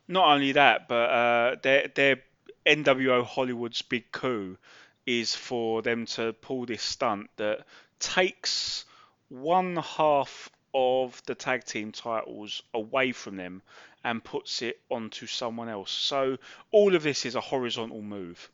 Not 0.08 0.28
only 0.28 0.52
that, 0.52 0.88
but 0.88 1.10
uh, 1.10 1.56
their 1.64 1.88
their 1.96 2.22
NWO 2.66 3.26
Hollywood's 3.26 3.82
big 3.82 4.12
coup 4.12 4.58
is 5.06 5.34
for 5.36 5.82
them 5.82 6.06
to 6.06 6.34
pull 6.34 6.66
this 6.66 6.84
stunt 6.84 7.30
that 7.38 7.66
takes 8.00 8.86
one 9.30 9.78
half 9.78 10.50
of 10.74 11.22
the 11.26 11.36
tag 11.36 11.64
team 11.64 11.92
titles 11.92 12.62
away 12.74 13.12
from 13.12 13.38
them 13.38 13.62
and 14.04 14.24
puts 14.24 14.62
it 14.62 14.80
onto 14.90 15.26
someone 15.28 15.70
else. 15.70 15.92
So 15.92 16.38
all 16.72 16.96
of 16.96 17.04
this 17.04 17.26
is 17.26 17.36
a 17.36 17.42
horizontal 17.42 18.02
move. 18.02 18.50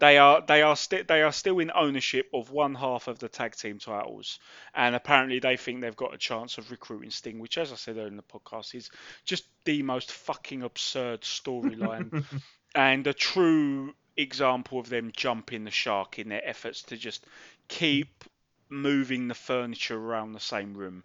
They 0.00 0.18
are 0.18 0.40
they 0.46 0.62
are 0.62 0.76
still 0.76 1.02
they 1.06 1.22
are 1.22 1.32
still 1.32 1.58
in 1.58 1.72
ownership 1.74 2.28
of 2.32 2.50
one 2.50 2.74
half 2.76 3.08
of 3.08 3.18
the 3.18 3.28
tag 3.28 3.56
team 3.56 3.78
titles, 3.78 4.38
and 4.74 4.94
apparently 4.94 5.40
they 5.40 5.56
think 5.56 5.80
they've 5.80 5.96
got 5.96 6.14
a 6.14 6.18
chance 6.18 6.56
of 6.56 6.70
recruiting 6.70 7.10
Sting, 7.10 7.40
which, 7.40 7.58
as 7.58 7.72
I 7.72 7.76
said 7.76 7.96
earlier 7.96 8.06
in 8.06 8.16
the 8.16 8.22
podcast, 8.22 8.76
is 8.76 8.90
just 9.24 9.44
the 9.64 9.82
most 9.82 10.12
fucking 10.12 10.62
absurd 10.62 11.22
storyline, 11.22 12.24
and 12.76 13.06
a 13.08 13.12
true 13.12 13.92
example 14.16 14.78
of 14.78 14.88
them 14.88 15.10
jumping 15.16 15.64
the 15.64 15.70
shark 15.70 16.18
in 16.18 16.28
their 16.28 16.46
efforts 16.46 16.82
to 16.82 16.96
just 16.96 17.26
keep 17.66 18.24
moving 18.68 19.26
the 19.28 19.34
furniture 19.34 19.96
around 19.96 20.32
the 20.32 20.40
same 20.40 20.74
room 20.74 21.02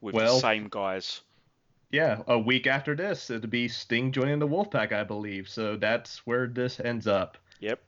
with 0.00 0.14
Well- 0.14 0.34
the 0.36 0.40
same 0.40 0.68
guys. 0.70 1.20
Yeah, 1.90 2.22
a 2.26 2.38
week 2.38 2.66
after 2.66 2.96
this, 2.96 3.28
it'd 3.28 3.50
be 3.50 3.68
Sting 3.68 4.12
joining 4.12 4.38
the 4.38 4.48
Wolfpack, 4.48 4.92
I 4.92 5.04
believe. 5.04 5.50
So 5.50 5.76
that's 5.76 6.26
where 6.26 6.46
this 6.46 6.80
ends 6.80 7.06
up. 7.06 7.36
Yep. 7.60 7.82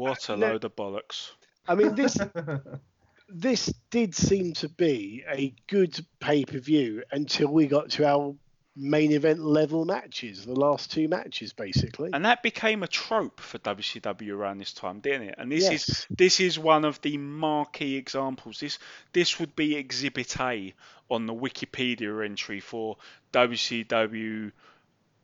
What 0.00 0.28
a 0.28 0.36
No- 0.36 0.48
load 0.48 0.64
of 0.64 0.76
bollocks. 0.76 1.30
I 1.68 1.74
mean, 1.74 1.94
this 1.94 2.16
this 3.28 3.72
did 3.90 4.14
seem 4.14 4.54
to 4.54 4.68
be 4.68 5.24
a 5.28 5.54
good 5.68 5.98
pay 6.18 6.44
per 6.44 6.58
view 6.58 7.04
until 7.12 7.48
we 7.48 7.66
got 7.66 7.90
to 7.90 8.06
our 8.06 8.34
main 8.76 9.12
event 9.12 9.40
level 9.40 9.84
matches, 9.84 10.46
the 10.46 10.54
last 10.54 10.90
two 10.90 11.08
matches, 11.08 11.52
basically. 11.52 12.10
And 12.12 12.24
that 12.24 12.42
became 12.42 12.82
a 12.82 12.88
trope 12.88 13.40
for 13.40 13.58
WCW 13.58 14.32
around 14.32 14.58
this 14.58 14.72
time, 14.72 15.00
didn't 15.00 15.28
it? 15.28 15.34
And 15.38 15.52
this 15.52 15.70
is 15.70 16.06
this 16.10 16.40
is 16.40 16.58
one 16.58 16.84
of 16.84 17.00
the 17.02 17.16
marquee 17.18 17.96
examples. 17.96 18.60
This 18.60 18.78
this 19.12 19.38
would 19.38 19.54
be 19.54 19.76
Exhibit 19.76 20.40
A 20.40 20.74
on 21.10 21.26
the 21.26 21.34
Wikipedia 21.34 22.24
entry 22.24 22.60
for 22.60 22.96
WCW 23.32 24.52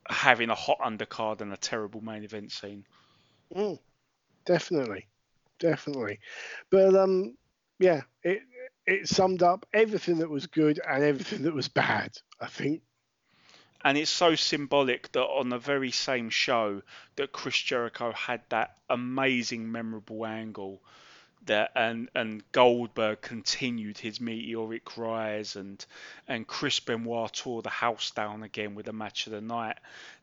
having 0.09 0.51
a 0.51 0.55
hot 0.55 0.79
undercard 0.81 1.41
and 1.41 1.53
a 1.53 1.57
terrible 1.57 2.01
main 2.01 2.25
event 2.25 2.53
scene. 2.53 2.85
Mm, 3.55 3.79
definitely, 4.47 5.07
definitely. 5.59 6.21
But 6.71 6.95
um, 6.95 7.37
yeah, 7.79 8.03
it 8.23 8.43
it 8.87 9.09
summed 9.09 9.43
up 9.43 9.67
everything 9.73 10.19
that 10.19 10.31
was 10.31 10.47
good 10.47 10.81
and 10.89 11.05
everything 11.05 11.43
that 11.43 11.55
was 11.55 11.69
bad. 11.69 12.17
I 12.41 12.47
think. 12.47 12.83
And 13.85 13.97
it's 13.97 14.11
so 14.11 14.35
symbolic 14.35 15.13
that 15.13 15.23
on 15.23 15.49
the 15.49 15.59
very 15.59 15.93
same 15.93 16.31
show 16.31 16.83
that 17.17 17.33
Chris 17.33 17.57
Jericho 17.57 18.13
had 18.13 18.41
that 18.49 18.77
amazing, 18.89 19.71
memorable 19.71 20.27
angle 20.27 20.83
that 21.47 21.71
and 21.75 22.09
and 22.15 22.43
Goldberg 22.53 23.21
continued 23.21 23.99
his 23.99 24.21
meteoric 24.21 24.97
rise 24.97 25.57
and 25.57 25.85
and 26.29 26.47
Chris 26.47 26.81
Benoit 26.81 27.33
tore 27.33 27.63
the 27.63 27.71
house 27.71 28.11
down 28.11 28.43
again 28.43 28.75
with 28.75 28.89
a 28.89 28.93
match 28.93 29.27
of 29.27 29.33
the 29.33 29.41
night 29.41 29.79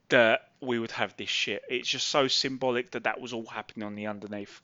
that 0.09 0.49
we 0.61 0.79
would 0.79 0.91
have 0.91 1.15
this 1.17 1.29
shit. 1.29 1.63
It's 1.69 1.87
just 1.87 2.07
so 2.07 2.27
symbolic 2.27 2.91
that 2.91 3.03
that 3.03 3.19
was 3.19 3.33
all 3.33 3.45
happening 3.45 3.85
on 3.85 3.95
the 3.95 4.07
underneath. 4.07 4.61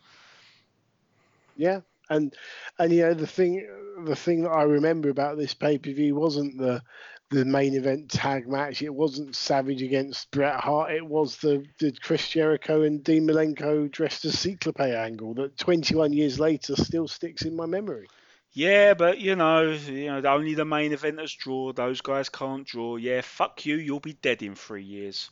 Yeah, 1.58 1.82
and 2.10 2.34
and 2.78 2.94
you 2.94 3.02
know 3.02 3.14
the 3.14 3.28
thing 3.28 3.68
the 4.06 4.16
thing 4.16 4.44
that 4.44 4.52
I 4.52 4.64
remember 4.64 5.10
about 5.10 5.38
this 5.38 5.54
pay 5.54 5.78
per 5.78 5.92
view 5.92 6.16
wasn't 6.16 6.58
the 6.58 6.82
the 7.30 7.46
main 7.46 7.76
event 7.76 8.10
tag 8.10 8.48
match. 8.48 8.82
It 8.82 8.94
wasn't 8.94 9.36
Savage 9.36 9.84
against 9.84 10.32
Bret 10.32 10.56
Hart. 10.56 10.92
It 10.92 11.06
was 11.06 11.38
the, 11.38 11.64
the 11.80 11.92
Chris 11.92 12.28
Jericho 12.28 12.82
and 12.82 13.04
Dean 13.04 13.28
Malenko 13.28 13.92
dressed 13.92 14.26
as 14.26 14.40
Cyclops 14.40 14.80
angle 14.80 15.36
that 15.36 15.56
21 15.58 16.12
years 16.12 16.40
later 16.40 16.76
still 16.76 17.08
sticks 17.08 17.44
in 17.44 17.56
my 17.56 17.68
memory. 17.68 18.08
Yeah, 18.54 18.94
but 18.96 19.20
you 19.20 19.36
know, 19.36 19.72
you 19.72 20.08
know, 20.08 20.22
only 20.30 20.56
the 20.56 20.66
main 20.66 20.92
eventers 20.92 21.38
draw. 21.38 21.72
Those 21.72 22.02
guys 22.02 22.30
can't 22.30 22.66
draw. 22.66 22.96
Yeah, 22.96 23.22
fuck 23.22 23.66
you. 23.66 23.76
You'll 23.76 24.00
be 24.00 24.14
dead 24.14 24.42
in 24.42 24.56
three 24.56 24.84
years, 24.84 25.30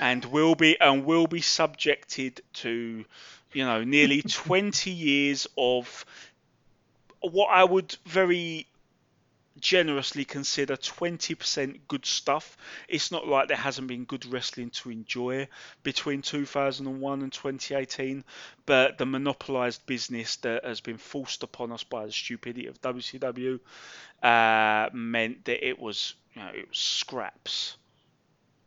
and 0.00 0.24
will 0.24 0.54
be 0.54 0.78
and 0.80 1.04
will 1.04 1.26
be 1.26 1.40
subjected 1.40 2.42
to, 2.54 3.04
you 3.52 3.64
know, 3.64 3.84
nearly 3.84 4.22
20 4.22 4.90
years 4.90 5.46
of 5.56 6.04
what 7.20 7.48
I 7.50 7.64
would 7.64 7.96
very 8.06 8.66
generously 9.60 10.24
consider 10.24 10.76
20% 10.76 11.80
good 11.88 12.06
stuff. 12.06 12.56
It's 12.88 13.12
not 13.12 13.26
like 13.26 13.48
there 13.48 13.56
hasn't 13.56 13.88
been 13.88 14.04
good 14.04 14.26
wrestling 14.26 14.70
to 14.70 14.90
enjoy 14.90 15.48
between 15.82 16.22
2001 16.22 17.22
and 17.22 17.32
2018, 17.32 18.24
but 18.66 18.98
the 18.98 19.06
monopolized 19.06 19.84
business 19.86 20.36
that 20.36 20.64
has 20.64 20.80
been 20.80 20.98
forced 20.98 21.42
upon 21.42 21.72
us 21.72 21.84
by 21.84 22.06
the 22.06 22.12
stupidity 22.12 22.66
of 22.66 22.80
WCW 22.80 23.60
uh, 24.22 24.90
meant 24.92 25.44
that 25.44 25.66
it 25.66 25.78
was, 25.78 26.14
you 26.34 26.42
know, 26.42 26.48
it 26.48 26.68
was 26.68 26.78
scraps, 26.78 27.76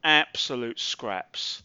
absolute 0.03 0.80
scraps. 0.80 1.64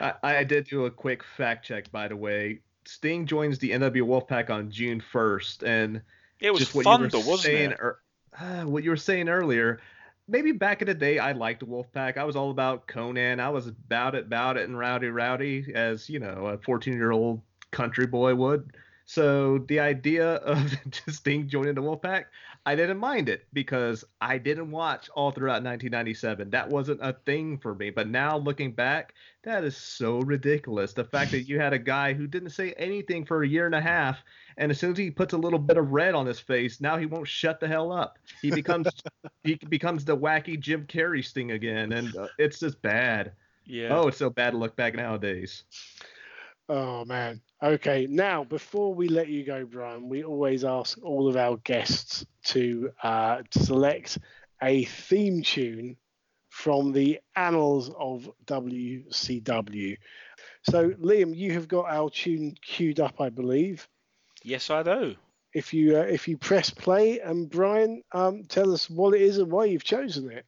I, 0.00 0.14
I 0.22 0.44
did 0.44 0.68
do 0.68 0.86
a 0.86 0.90
quick 0.90 1.22
fact 1.36 1.66
check, 1.66 1.90
by 1.90 2.08
the 2.08 2.16
way. 2.16 2.60
Sting 2.84 3.26
joins 3.26 3.58
the 3.58 3.70
NW 3.70 4.02
Wolfpack 4.02 4.48
on 4.48 4.70
June 4.70 5.02
1st, 5.12 5.62
and 5.62 6.02
It 6.40 6.50
was 6.50 6.60
just 6.60 6.74
what 6.74 6.84
fun, 6.84 7.08
though, 7.10 7.18
wasn't 7.18 7.40
saying, 7.40 7.70
it? 7.72 7.80
ah, 8.38 8.64
what 8.64 8.84
you 8.84 8.90
were 8.90 8.96
saying 8.96 9.28
earlier. 9.28 9.80
Maybe 10.28 10.52
back 10.52 10.82
in 10.82 10.88
the 10.88 10.94
day, 10.94 11.18
I 11.18 11.32
liked 11.32 11.66
Wolfpack. 11.66 12.18
I 12.18 12.24
was 12.24 12.36
all 12.36 12.50
about 12.50 12.86
Konnan. 12.86 13.40
I 13.40 13.48
was 13.48 13.66
about 13.66 14.14
it, 14.14 14.26
about 14.26 14.58
it, 14.58 14.68
and 14.68 14.78
rowdy, 14.78 15.08
rowdy, 15.08 15.72
as 15.74 16.10
you 16.10 16.18
know, 16.18 16.46
a 16.46 16.58
14-year-old 16.58 17.40
country 17.70 18.06
boy 18.06 18.34
would. 18.34 18.70
So 19.08 19.56
the 19.68 19.80
idea 19.80 20.34
of 20.34 20.76
just 20.90 21.20
Sting 21.20 21.48
joining 21.48 21.74
the 21.74 21.80
Wolfpack, 21.80 22.26
I 22.66 22.76
didn't 22.76 22.98
mind 22.98 23.30
it 23.30 23.46
because 23.54 24.04
I 24.20 24.36
didn't 24.36 24.70
watch 24.70 25.08
all 25.14 25.30
throughout 25.30 25.64
1997. 25.64 26.50
That 26.50 26.68
wasn't 26.68 27.00
a 27.02 27.14
thing 27.24 27.56
for 27.56 27.74
me. 27.74 27.88
But 27.88 28.10
now 28.10 28.36
looking 28.36 28.70
back, 28.70 29.14
that 29.44 29.64
is 29.64 29.78
so 29.78 30.18
ridiculous. 30.18 30.92
The 30.92 31.04
fact 31.04 31.30
that 31.30 31.44
you 31.44 31.58
had 31.58 31.72
a 31.72 31.78
guy 31.78 32.12
who 32.12 32.26
didn't 32.26 32.50
say 32.50 32.74
anything 32.74 33.24
for 33.24 33.42
a 33.42 33.48
year 33.48 33.64
and 33.64 33.74
a 33.74 33.80
half, 33.80 34.18
and 34.58 34.70
as 34.70 34.78
soon 34.78 34.92
as 34.92 34.98
he 34.98 35.10
puts 35.10 35.32
a 35.32 35.38
little 35.38 35.58
bit 35.58 35.78
of 35.78 35.90
red 35.90 36.14
on 36.14 36.26
his 36.26 36.38
face, 36.38 36.78
now 36.78 36.98
he 36.98 37.06
won't 37.06 37.26
shut 37.26 37.60
the 37.60 37.66
hell 37.66 37.90
up. 37.90 38.18
He 38.42 38.50
becomes 38.50 38.88
he 39.42 39.54
becomes 39.70 40.04
the 40.04 40.18
wacky 40.18 40.60
Jim 40.60 40.86
Carrey 40.86 41.24
Sting 41.24 41.52
again, 41.52 41.92
and 41.92 42.14
uh, 42.14 42.28
it's 42.38 42.60
just 42.60 42.82
bad. 42.82 43.32
Yeah. 43.64 43.88
Oh, 43.90 44.08
it's 44.08 44.18
so 44.18 44.28
bad 44.28 44.50
to 44.50 44.58
look 44.58 44.76
back 44.76 44.94
nowadays. 44.94 45.64
Oh 46.68 47.06
man. 47.06 47.40
Okay, 47.62 48.06
now 48.08 48.44
before 48.44 48.94
we 48.94 49.08
let 49.08 49.28
you 49.28 49.44
go, 49.44 49.64
Brian, 49.64 50.08
we 50.08 50.22
always 50.22 50.64
ask 50.64 50.96
all 51.02 51.28
of 51.28 51.36
our 51.36 51.56
guests 51.58 52.24
to 52.44 52.92
uh, 53.02 53.42
select 53.50 54.18
a 54.62 54.84
theme 54.84 55.42
tune 55.42 55.96
from 56.50 56.92
the 56.92 57.18
annals 57.34 57.90
of 57.98 58.30
WCW. 58.46 59.96
So, 60.62 60.90
Liam, 60.90 61.34
you 61.36 61.52
have 61.52 61.66
got 61.66 61.86
our 61.90 62.10
tune 62.10 62.54
queued 62.62 63.00
up, 63.00 63.20
I 63.20 63.28
believe. 63.28 63.88
Yes, 64.44 64.70
I 64.70 64.82
do. 64.84 65.16
If 65.52 65.74
you 65.74 65.98
uh, 65.98 66.02
if 66.02 66.28
you 66.28 66.36
press 66.36 66.70
play, 66.70 67.18
and 67.20 67.50
Brian, 67.50 68.02
um, 68.12 68.44
tell 68.44 68.72
us 68.72 68.88
what 68.88 69.14
it 69.14 69.22
is 69.22 69.38
and 69.38 69.50
why 69.50 69.64
you've 69.64 69.84
chosen 69.84 70.30
it. 70.30 70.44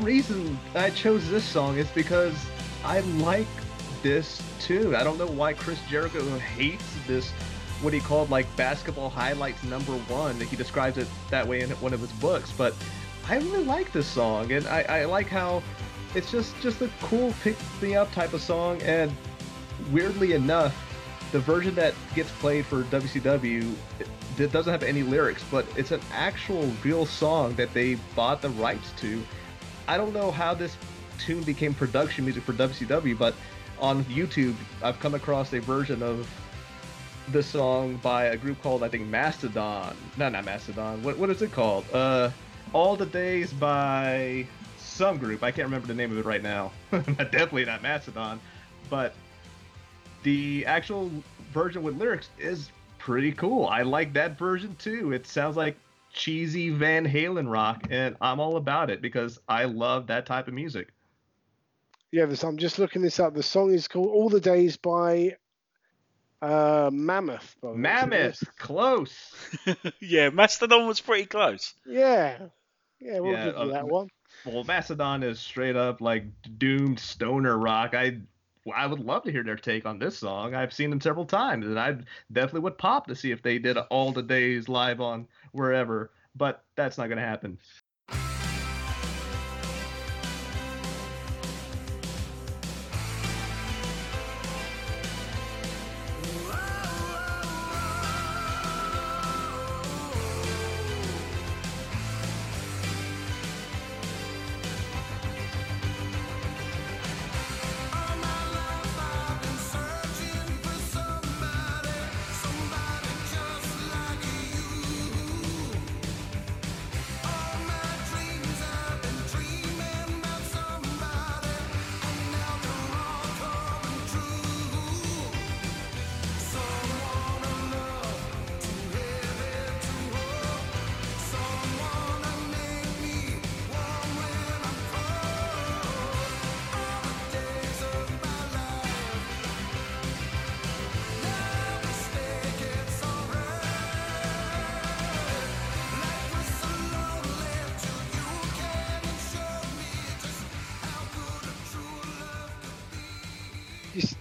Reason 0.00 0.58
I 0.74 0.90
chose 0.90 1.28
this 1.30 1.44
song 1.44 1.78
is 1.78 1.88
because 1.90 2.34
I 2.84 3.00
like 3.00 3.46
this 4.02 4.42
tune. 4.60 4.94
I 4.94 5.04
don't 5.04 5.18
know 5.18 5.26
why 5.26 5.52
Chris 5.52 5.78
Jericho 5.88 6.22
hates 6.38 6.84
this 7.06 7.30
what 7.82 7.94
he 7.94 8.00
called 8.00 8.28
like 8.30 8.54
basketball 8.56 9.08
highlights 9.08 9.62
number 9.64 9.92
one. 9.92 10.38
He 10.40 10.56
describes 10.56 10.98
it 10.98 11.08
that 11.30 11.46
way 11.46 11.60
in 11.60 11.70
one 11.70 11.94
of 11.94 12.00
his 12.00 12.12
books, 12.12 12.52
but 12.56 12.74
I 13.28 13.36
really 13.36 13.64
like 13.64 13.92
this 13.92 14.06
song, 14.06 14.52
and 14.52 14.66
I, 14.66 14.82
I 14.82 15.04
like 15.04 15.28
how 15.28 15.62
it's 16.14 16.30
just 16.30 16.58
just 16.60 16.82
a 16.82 16.90
cool 17.02 17.32
pick 17.42 17.56
me 17.80 17.94
up 17.94 18.12
type 18.12 18.32
of 18.32 18.42
song. 18.42 18.82
And 18.82 19.12
weirdly 19.92 20.32
enough, 20.32 20.76
the 21.32 21.38
version 21.38 21.74
that 21.76 21.94
gets 22.14 22.30
played 22.32 22.66
for 22.66 22.82
WCW 22.84 23.74
it 24.38 24.52
doesn't 24.52 24.72
have 24.72 24.82
any 24.82 25.02
lyrics, 25.02 25.44
but 25.50 25.66
it's 25.76 25.90
an 25.90 26.00
actual 26.12 26.70
real 26.82 27.04
song 27.04 27.54
that 27.54 27.72
they 27.74 27.96
bought 28.14 28.40
the 28.40 28.50
rights 28.50 28.92
to. 28.98 29.22
I 29.90 29.96
don't 29.96 30.12
know 30.12 30.30
how 30.30 30.54
this 30.54 30.76
tune 31.18 31.42
became 31.42 31.74
production 31.74 32.24
music 32.24 32.44
for 32.44 32.52
WCW, 32.52 33.18
but 33.18 33.34
on 33.80 34.04
YouTube, 34.04 34.54
I've 34.84 35.00
come 35.00 35.16
across 35.16 35.52
a 35.52 35.58
version 35.58 36.00
of 36.00 36.30
the 37.32 37.42
song 37.42 37.96
by 37.96 38.26
a 38.26 38.36
group 38.36 38.62
called 38.62 38.84
I 38.84 38.88
think 38.88 39.08
Mastodon. 39.08 39.96
No, 40.16 40.28
not 40.28 40.44
Mastodon. 40.44 41.02
What 41.02 41.18
what 41.18 41.28
is 41.28 41.42
it 41.42 41.50
called? 41.50 41.86
Uh, 41.92 42.30
All 42.72 42.94
the 42.94 43.04
Days 43.04 43.52
by 43.52 44.46
some 44.78 45.18
group. 45.18 45.42
I 45.42 45.50
can't 45.50 45.66
remember 45.66 45.88
the 45.88 45.94
name 45.94 46.12
of 46.12 46.18
it 46.18 46.24
right 46.24 46.42
now. 46.42 46.70
Definitely 46.92 47.64
not 47.64 47.82
Mastodon, 47.82 48.38
but 48.88 49.12
the 50.22 50.64
actual 50.66 51.10
version 51.52 51.82
with 51.82 51.98
lyrics 51.98 52.28
is 52.38 52.70
pretty 52.98 53.32
cool. 53.32 53.66
I 53.66 53.82
like 53.82 54.12
that 54.12 54.38
version 54.38 54.76
too. 54.78 55.12
It 55.12 55.26
sounds 55.26 55.56
like 55.56 55.76
cheesy 56.12 56.70
Van 56.70 57.06
Halen 57.06 57.50
rock, 57.50 57.86
and 57.90 58.16
I'm 58.20 58.40
all 58.40 58.56
about 58.56 58.90
it 58.90 59.00
because 59.02 59.38
I 59.48 59.64
love 59.64 60.06
that 60.08 60.26
type 60.26 60.48
of 60.48 60.54
music. 60.54 60.88
Yeah, 62.12 62.26
this, 62.26 62.42
I'm 62.44 62.58
just 62.58 62.78
looking 62.78 63.02
this 63.02 63.20
up. 63.20 63.34
The 63.34 63.42
song 63.42 63.72
is 63.72 63.88
called 63.88 64.08
"All 64.08 64.28
the 64.28 64.40
Days" 64.40 64.76
by 64.76 65.36
uh, 66.42 66.90
Mammoth. 66.92 67.56
by 67.60 67.68
the 67.68 67.74
looks 67.74 68.02
of 68.04 68.10
Mammoth, 68.10 68.42
close. 68.58 69.34
yeah, 70.00 70.30
Mastodon 70.30 70.86
was 70.86 71.00
pretty 71.00 71.26
close. 71.26 71.74
Yeah, 71.84 72.48
yeah, 73.00 73.20
we'll 73.20 73.32
Yeah, 73.32 73.44
give 73.44 73.58
you 73.58 73.70
uh, 73.70 73.72
that 73.72 73.88
one. 73.88 74.08
Well, 74.44 74.64
Mastodon 74.64 75.22
is 75.22 75.38
straight 75.40 75.76
up 75.76 76.00
like 76.00 76.24
doomed 76.58 76.98
stoner 76.98 77.56
rock. 77.58 77.94
I 77.94 78.20
I 78.74 78.86
would 78.86 79.00
love 79.00 79.24
to 79.24 79.32
hear 79.32 79.42
their 79.42 79.56
take 79.56 79.86
on 79.86 79.98
this 79.98 80.18
song. 80.18 80.54
I've 80.54 80.72
seen 80.72 80.90
them 80.90 81.00
several 81.00 81.24
times, 81.26 81.66
and 81.66 81.78
I 81.78 81.96
definitely 82.32 82.60
would 82.60 82.78
pop 82.78 83.06
to 83.06 83.14
see 83.14 83.30
if 83.30 83.42
they 83.42 83.58
did 83.58 83.76
all 83.78 84.12
the 84.12 84.22
days 84.22 84.68
live 84.68 85.00
on 85.00 85.28
wherever. 85.52 86.10
But 86.34 86.64
that's 86.76 86.98
not 86.98 87.08
gonna 87.08 87.20
happen. 87.22 87.58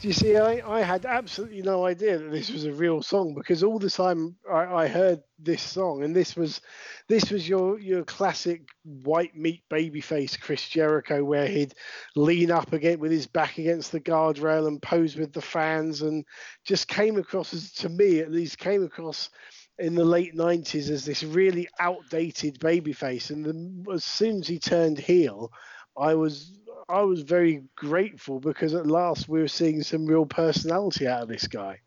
You, 0.02 0.14
see, 0.14 0.38
I, 0.38 0.62
I 0.66 0.82
had 0.82 1.06
absolutely 1.06 1.62
no 1.62 1.86
idea 1.86 2.18
that 2.18 2.32
this 2.32 2.50
was 2.50 2.64
a 2.64 2.72
real 2.72 3.02
song 3.02 3.34
because 3.34 3.64
all 3.64 3.80
the 3.80 3.90
time 3.90 4.38
I, 4.50 4.84
I 4.84 4.88
heard 4.88 5.22
this 5.38 5.62
song, 5.62 6.04
and 6.04 6.16
this 6.16 6.38
was 6.38 6.62
this 7.10 7.30
was 7.30 7.50
your 7.50 7.78
your 7.80 8.06
classic 8.06 8.62
white 8.84 9.36
meat 9.36 9.62
babyface 9.70 10.40
Chris 10.40 10.70
Jericho, 10.70 11.22
where 11.26 11.48
he'd 11.48 11.74
lean 12.16 12.50
up 12.50 12.72
again 12.72 13.00
with 13.00 13.12
his 13.12 13.28
back 13.28 13.58
against 13.58 13.92
the 13.92 14.00
guardrail 14.00 14.68
and 14.68 14.82
pose 14.82 15.18
with 15.18 15.34
the 15.34 15.42
fans, 15.42 16.02
and 16.02 16.24
just 16.64 16.88
came 16.88 17.18
across 17.18 17.54
as 17.54 17.74
to 17.74 17.90
me 17.90 18.20
at 18.20 18.32
least 18.32 18.58
came 18.58 18.84
across 18.86 19.30
in 19.80 19.96
the 19.96 20.06
late 20.06 20.34
90s 20.34 20.90
as 20.90 21.04
this 21.04 21.24
really 21.24 21.68
outdated 21.78 22.58
babyface. 22.60 23.32
And 23.32 23.46
then 23.46 23.86
as 23.94 24.06
soon 24.06 24.40
as 24.40 24.48
he 24.48 24.60
turned 24.60 24.98
heel 24.98 25.52
i 25.98 26.14
was 26.14 26.59
i 26.90 27.02
was 27.02 27.22
very 27.22 27.64
grateful 27.76 28.40
because 28.40 28.74
at 28.74 28.88
last 28.88 29.30
we 29.30 29.40
were 29.40 29.48
seeing 29.48 29.82
some 29.84 30.06
real 30.06 30.26
personality 30.26 31.08
out 31.08 31.24
of 31.24 31.30
this 31.30 31.48
guy 31.48 31.80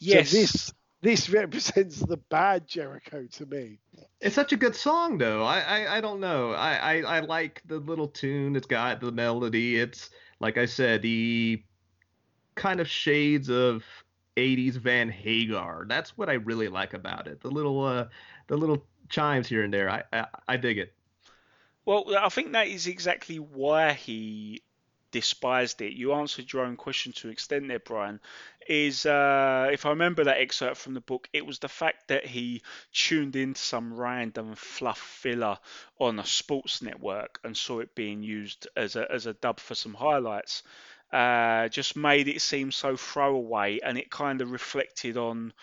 Yes. 0.00 0.30
so 0.30 0.36
this 0.38 0.72
this 1.00 1.30
represents 1.30 2.00
the 2.00 2.16
bad 2.16 2.66
jericho 2.66 3.26
to 3.32 3.46
me 3.46 3.78
It's 4.20 4.34
such 4.34 4.52
a 4.52 4.56
good 4.56 4.74
song, 4.74 5.18
though. 5.18 5.44
I 5.44 5.60
I, 5.60 5.96
I 5.98 6.00
don't 6.00 6.20
know. 6.20 6.52
I, 6.52 6.74
I 6.74 7.18
I 7.18 7.20
like 7.20 7.62
the 7.66 7.78
little 7.78 8.08
tune 8.08 8.56
it's 8.56 8.66
got, 8.66 9.00
the 9.00 9.12
melody. 9.12 9.78
It's 9.78 10.10
like 10.40 10.58
I 10.58 10.66
said, 10.66 11.02
the 11.02 11.62
kind 12.56 12.80
of 12.80 12.88
shades 12.88 13.48
of 13.48 13.84
80s 14.36 14.74
Van 14.74 15.08
Hagar. 15.08 15.84
That's 15.88 16.16
what 16.18 16.28
I 16.28 16.34
really 16.34 16.68
like 16.68 16.94
about 16.94 17.26
it. 17.28 17.40
The 17.40 17.50
little 17.50 17.84
uh 17.84 18.06
the 18.48 18.56
little 18.56 18.84
chimes 19.08 19.48
here 19.48 19.62
and 19.64 19.72
there. 19.72 19.88
I 19.90 20.02
I, 20.12 20.26
I 20.48 20.56
dig 20.56 20.78
it. 20.78 20.94
Well, 21.88 22.18
I 22.18 22.28
think 22.28 22.52
that 22.52 22.68
is 22.68 22.86
exactly 22.86 23.38
why 23.38 23.94
he 23.94 24.60
despised 25.10 25.80
it. 25.80 25.94
You 25.94 26.12
answered 26.12 26.52
your 26.52 26.66
own 26.66 26.76
question 26.76 27.12
to 27.12 27.28
an 27.28 27.32
extent 27.32 27.66
there, 27.66 27.78
Brian. 27.78 28.20
Is 28.68 29.06
uh, 29.06 29.70
if 29.72 29.86
I 29.86 29.88
remember 29.88 30.24
that 30.24 30.36
excerpt 30.36 30.76
from 30.76 30.92
the 30.92 31.00
book, 31.00 31.30
it 31.32 31.46
was 31.46 31.60
the 31.60 31.68
fact 31.68 32.08
that 32.08 32.26
he 32.26 32.60
tuned 32.92 33.36
into 33.36 33.58
some 33.58 33.94
random 33.94 34.54
fluff 34.54 34.98
filler 34.98 35.56
on 35.98 36.18
a 36.18 36.26
sports 36.26 36.82
network 36.82 37.40
and 37.42 37.56
saw 37.56 37.80
it 37.80 37.94
being 37.94 38.22
used 38.22 38.68
as 38.76 38.94
a 38.94 39.10
as 39.10 39.24
a 39.24 39.32
dub 39.32 39.58
for 39.58 39.74
some 39.74 39.94
highlights. 39.94 40.64
Uh, 41.10 41.68
just 41.68 41.96
made 41.96 42.28
it 42.28 42.42
seem 42.42 42.70
so 42.70 42.98
throwaway, 42.98 43.78
and 43.80 43.96
it 43.96 44.10
kind 44.10 44.42
of 44.42 44.50
reflected 44.50 45.16
on 45.16 45.54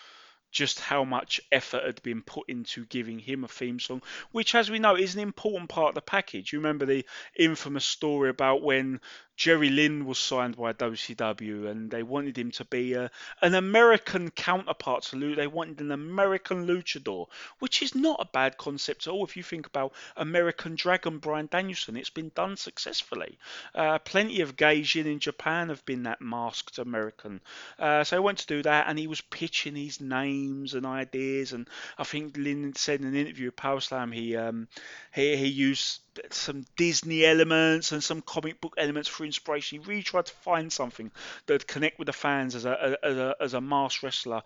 just 0.55 0.79
how 0.79 1.03
much 1.03 1.41
effort 1.51 1.83
had 1.83 2.01
been 2.01 2.21
put 2.21 2.47
into 2.47 2.85
giving 2.85 3.19
him 3.19 3.43
a 3.43 3.47
theme 3.47 3.77
song, 3.77 4.01
which, 4.31 4.55
as 4.55 4.71
we 4.71 4.79
know, 4.79 4.95
is 4.95 5.13
an 5.13 5.19
important 5.19 5.69
part 5.69 5.89
of 5.89 5.95
the 5.95 6.01
package. 6.01 6.53
You 6.53 6.59
remember 6.59 6.85
the 6.85 7.05
infamous 7.35 7.83
story 7.83 8.29
about 8.29 8.63
when 8.63 9.01
Jerry 9.37 9.69
Lynn 9.69 10.05
was 10.05 10.17
signed 10.17 10.55
by 10.55 10.71
WCW 10.71 11.69
and 11.69 11.91
they 11.91 12.03
wanted 12.03 12.37
him 12.37 12.51
to 12.51 12.63
be 12.63 12.93
a, 12.93 13.11
an 13.41 13.53
American 13.53 14.31
counterpart 14.31 15.03
to 15.03 15.17
Lou. 15.17 15.35
They 15.35 15.47
wanted 15.47 15.81
an 15.81 15.91
American 15.91 16.65
luchador, 16.65 17.27
which 17.59 17.81
is 17.81 17.93
not 17.93 18.21
a 18.21 18.31
bad 18.31 18.57
concept 18.57 19.07
at 19.07 19.11
all 19.11 19.25
if 19.25 19.35
you 19.35 19.43
think 19.43 19.67
about 19.67 19.93
American 20.15 20.75
Dragon 20.75 21.19
Brian 21.19 21.47
Danielson. 21.51 21.97
It's 21.97 22.09
been 22.09 22.31
done 22.33 22.55
successfully. 22.55 23.37
Uh, 23.73 23.99
plenty 23.99 24.39
of 24.39 24.55
Gaijin 24.55 25.05
in 25.05 25.19
Japan 25.19 25.67
have 25.67 25.85
been 25.85 26.03
that 26.03 26.21
masked 26.21 26.77
American. 26.77 27.41
Uh, 27.77 28.05
so 28.05 28.15
he 28.15 28.21
went 28.21 28.37
to 28.39 28.47
do 28.47 28.61
that 28.63 28.87
and 28.87 28.97
he 28.97 29.07
was 29.07 29.19
pitching 29.19 29.75
his 29.75 29.99
names 29.99 30.75
and 30.75 30.85
ideas. 30.85 31.51
And 31.51 31.67
I 31.97 32.05
think 32.05 32.37
Lynn 32.37 32.73
said 32.75 33.01
in 33.01 33.07
an 33.07 33.15
interview 33.15 33.47
with 33.47 33.57
Power 33.57 33.81
Slam 33.81 34.13
he, 34.13 34.37
um, 34.37 34.69
he, 35.13 35.35
he 35.35 35.47
used 35.47 35.99
some 36.31 36.65
Disney 36.75 37.25
elements 37.25 37.91
and 37.91 38.03
some 38.03 38.21
comic 38.21 38.61
book 38.61 38.73
elements 38.77 39.09
for 39.09 39.25
inspiration. 39.25 39.79
He 39.79 39.87
really 39.87 40.03
tried 40.03 40.25
to 40.27 40.33
find 40.33 40.71
something 40.71 41.11
that 41.45 41.53
would 41.53 41.67
connect 41.67 41.99
with 41.99 42.07
the 42.07 42.13
fans 42.13 42.55
as 42.55 42.65
a 42.65 42.97
as 43.03 43.17
a, 43.17 43.35
as 43.39 43.53
a 43.53 43.61
masked 43.61 44.03
wrestler. 44.03 44.41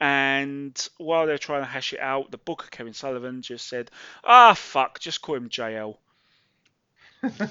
And 0.00 0.88
while 0.98 1.26
they're 1.26 1.38
trying 1.38 1.62
to 1.62 1.68
hash 1.68 1.92
it 1.92 2.00
out, 2.00 2.30
the 2.30 2.38
booker 2.38 2.68
Kevin 2.70 2.94
Sullivan 2.94 3.42
just 3.42 3.68
said, 3.68 3.90
"Ah, 4.24 4.54
fuck, 4.54 5.00
just 5.00 5.22
call 5.22 5.36
him 5.36 5.48
JL." 5.48 5.96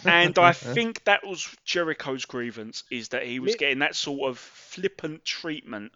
And 0.06 0.38
I 0.38 0.52
think 0.54 1.04
that 1.06 1.26
was 1.26 1.48
Jericho's 1.66 2.26
grievance 2.26 2.84
is 2.91 3.10
that 3.10 3.24
he 3.24 3.40
was 3.40 3.56
getting 3.56 3.80
that 3.80 3.95
sort 3.95 4.30
of 4.30 4.38
flippant 4.38 5.26
treatment, 5.26 5.91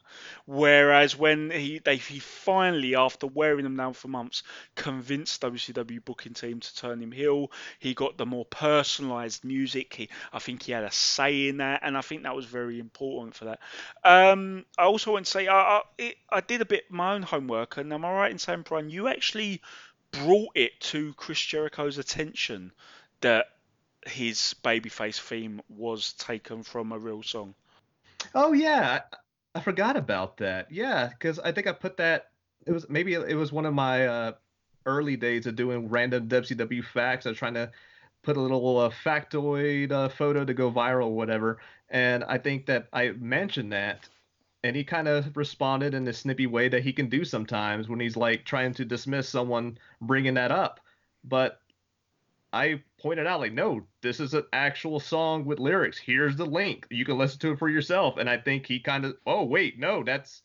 whereas 0.46 1.18
when 1.18 1.52
he 1.52 1.80
they 1.80 1.98
he 1.98 2.20
finally 2.20 2.96
after 2.96 3.28
wearing 3.28 3.64
them 3.64 3.78
down 3.78 3.94
for 3.94 4.08
months 4.08 4.44
convinced 4.76 5.42
WCW 5.42 6.04
booking 6.04 6.34
team 6.34 6.60
to 6.60 6.76
turn 6.76 7.02
him 7.02 7.12
heel, 7.12 7.52
he 7.80 7.94
got 7.94 8.18
the 8.18 8.26
more 8.26 8.46
personalised 8.46 9.44
music. 9.44 9.94
He 9.94 10.10
I 10.32 10.40
think 10.40 10.64
he 10.64 10.72
had 10.72 10.84
a 10.84 10.92
say 10.92 11.48
in 11.48 11.58
that, 11.58 11.82
and 11.84 11.98
I 11.98 12.02
think 12.02 12.24
that 12.24 12.36
was 12.36 12.46
very 12.46 12.80
important 12.80 13.36
for 13.36 13.46
that. 13.46 13.60
Um, 14.04 14.66
I 14.78 14.84
also 14.84 15.14
want 15.14 15.26
to 15.26 15.32
say 15.32 15.48
I 15.48 15.58
I, 15.58 15.82
it, 15.98 16.16
I 16.30 16.42
did 16.42 16.62
a 16.62 16.66
bit 16.66 16.86
of 16.90 16.96
my 16.96 17.14
own 17.14 17.24
homework, 17.24 17.78
and 17.78 17.92
am 17.94 18.06
I 18.06 18.12
right 18.12 18.32
in 18.32 18.40
saying 18.40 18.64
Brian, 18.64 18.90
you 18.90 19.08
actually 19.08 19.62
brought 20.12 20.56
it 20.56 20.80
to 20.80 21.14
Chris 21.14 21.40
Jericho's 21.40 21.98
attention 21.98 22.72
that 23.22 23.48
his 24.06 24.56
babyface 24.64 25.20
theme 25.20 25.62
was 25.70 26.14
taken 26.14 26.64
from 26.64 26.92
a 26.92 27.00
real 27.00 27.24
song. 27.24 27.54
Oh 28.36 28.54
yeah, 28.54 29.02
I, 29.56 29.60
forgot 29.60 29.98
about 29.98 30.38
that. 30.38 30.72
Yeah, 30.72 31.10
because 31.10 31.40
I 31.40 31.52
think 31.52 31.68
I 31.68 31.72
put 31.72 31.98
that. 31.98 32.30
It 32.66 32.72
was 32.72 32.90
maybe 32.90 33.14
it 33.14 33.36
was 33.36 33.52
one 33.52 33.66
of 33.66 33.74
my 33.74 34.08
uh, 34.08 34.32
early 34.86 35.16
days 35.16 35.46
of 35.46 35.56
doing 35.56 35.90
random 35.90 36.28
WCW 36.28 36.84
facts. 36.84 37.26
I 37.26 37.30
was 37.30 37.38
trying 37.38 37.54
to 37.56 37.72
put 38.24 38.38
a 38.38 38.42
little 38.42 38.78
uh, 38.80 38.90
factoid 38.90 39.92
uh, 39.92 40.10
photo 40.10 40.44
to 40.44 40.54
go 40.54 40.72
viral, 40.72 41.12
whatever. 41.12 41.60
And 41.90 42.24
I 42.26 42.38
think 42.38 42.66
that 42.66 42.88
I 42.92 43.12
mentioned 43.12 43.72
that, 43.72 44.08
and 44.64 44.76
he 44.76 44.84
kind 44.84 45.08
of 45.08 45.36
responded 45.38 45.94
in 45.94 46.04
the 46.04 46.14
snippy 46.14 46.48
way 46.48 46.68
that 46.70 46.84
he 46.84 46.92
can 46.92 47.08
do 47.08 47.24
sometimes 47.24 47.88
when 47.88 48.00
he's 48.00 48.18
like 48.18 48.44
trying 48.44 48.74
to 48.76 48.86
dismiss 48.86 49.30
someone 49.30 49.78
bringing 50.02 50.34
that 50.34 50.52
up. 50.52 50.80
But 51.24 51.62
I 52.54 52.82
pointed 53.00 53.28
out 53.28 53.42
like, 53.42 53.54
no, 53.54 53.86
this 54.02 54.20
is 54.20 54.34
an 54.34 54.46
actual 54.54 55.00
song 55.00 55.46
with 55.46 55.60
lyrics. 55.60 55.98
Here's 55.98 56.36
the 56.36 56.46
link. 56.46 56.88
You 56.90 57.06
can 57.06 57.18
listen 57.18 57.40
to 57.40 57.52
it 57.52 57.60
for 57.60 57.70
yourself. 57.70 58.18
And 58.18 58.30
I 58.30 58.38
think 58.38 58.66
he 58.66 58.80
kind 58.80 59.06
of, 59.06 59.18
oh 59.26 59.44
wait, 59.44 59.78
no, 59.78 60.04
that's 60.04 60.42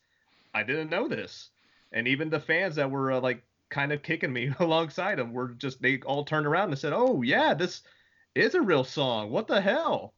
I 0.53 0.63
didn't 0.63 0.89
know 0.89 1.07
this. 1.07 1.49
And 1.91 2.07
even 2.07 2.29
the 2.29 2.39
fans 2.39 2.75
that 2.75 2.91
were 2.91 3.13
uh, 3.13 3.21
like 3.21 3.43
kind 3.69 3.91
of 3.91 4.03
kicking 4.03 4.33
me 4.33 4.51
alongside 4.59 5.19
him 5.19 5.33
were 5.33 5.49
just 5.49 5.81
they 5.81 5.99
all 6.01 6.25
turned 6.25 6.45
around 6.45 6.69
and 6.69 6.79
said, 6.79 6.93
oh 6.93 7.21
yeah, 7.21 7.53
this 7.53 7.81
is 8.35 8.55
a 8.55 8.61
real 8.61 8.83
song. 8.83 9.31
What 9.31 9.47
the 9.47 9.61
hell? 9.61 10.13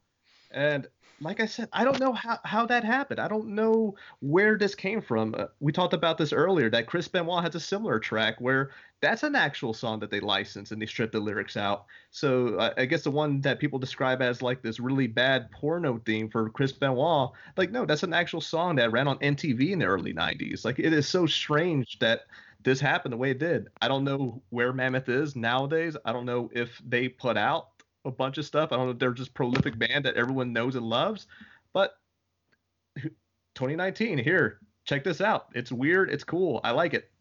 And 0.52 0.88
like 1.22 1.40
I 1.40 1.46
said, 1.46 1.70
I 1.72 1.84
don't 1.84 2.00
know 2.00 2.14
how, 2.14 2.40
how 2.44 2.66
that 2.66 2.84
happened. 2.84 3.20
I 3.20 3.28
don't 3.28 3.50
know 3.50 3.96
where 4.20 4.58
this 4.58 4.76
came 4.76 5.02
from. 5.02 5.34
Uh, 5.38 5.46
we 5.60 5.72
talked 5.72 5.94
about 5.94 6.18
this 6.18 6.34
earlier 6.34 6.70
that 6.70 6.88
Chris 6.88 7.08
Benoit 7.08 7.44
has 7.44 7.56
a 7.56 7.60
similar 7.60 8.00
track 8.00 8.36
where 8.40 8.72
that's 9.06 9.22
an 9.22 9.36
actual 9.36 9.72
song 9.72 10.00
that 10.00 10.10
they 10.10 10.20
licensed 10.20 10.72
and 10.72 10.82
they 10.82 10.88
stripped 10.88 11.14
the 11.14 11.20
lyrics 11.20 11.56
out. 11.56 11.86
So 12.10 12.56
uh, 12.56 12.74
I 12.76 12.86
guess 12.86 13.04
the 13.04 13.12
one 13.12 13.40
that 13.42 13.60
people 13.60 13.78
describe 13.78 14.20
as 14.20 14.42
like 14.42 14.64
this 14.64 14.80
really 14.80 15.06
bad 15.06 15.52
porno 15.52 16.02
theme 16.08 16.28
for 16.28 16.50
Chris 16.50 16.72
Benoit, 16.72 17.30
like 17.56 17.72
no, 17.72 17.86
that's 17.86 18.02
an 18.02 18.14
actual 18.14 18.42
song 18.42 18.78
that 18.78 18.92
ran 18.92 19.08
on 19.08 19.20
MTV 19.20 19.70
in 19.70 19.80
the 19.80 19.86
early 19.86 20.12
90s. 20.12 20.66
Like 20.66 20.80
it 20.80 20.92
is 20.92 21.08
so 21.08 21.28
strange 21.28 22.00
that 22.00 22.22
this 22.64 22.80
happened 22.80 23.14
the 23.14 23.18
way 23.18 23.30
it 23.30 23.38
did. 23.38 23.68
I 23.80 23.88
don't 23.88 24.06
know 24.06 24.42
where 24.50 24.74
Mammoth 24.74 25.08
is 25.08 25.36
nowadays. 25.36 25.96
I 26.04 26.12
don't 26.12 26.26
know 26.26 26.50
if 26.52 26.82
they 26.84 27.08
put 27.08 27.38
out 27.38 27.68
a 28.06 28.12
bunch 28.12 28.40
of 28.40 28.46
stuff. 28.46 28.72
I 28.72 28.78
don't 28.78 28.86
know 28.88 28.94
if 28.94 29.00
they're 29.00 29.14
just 29.14 29.36
prolific 29.36 29.78
band 29.78 30.06
that 30.06 30.16
everyone 30.16 30.52
knows 30.52 30.76
and 30.76 30.86
loves. 30.86 31.28
But 31.74 31.92
2019, 32.96 34.18
here, 34.18 34.62
check 34.84 35.04
this 35.04 35.22
out. 35.22 35.50
It's 35.54 35.72
weird. 35.72 36.10
It's 36.10 36.24
cool. 36.24 36.60
I 36.64 36.72
like 36.72 36.96
it. 36.96 37.12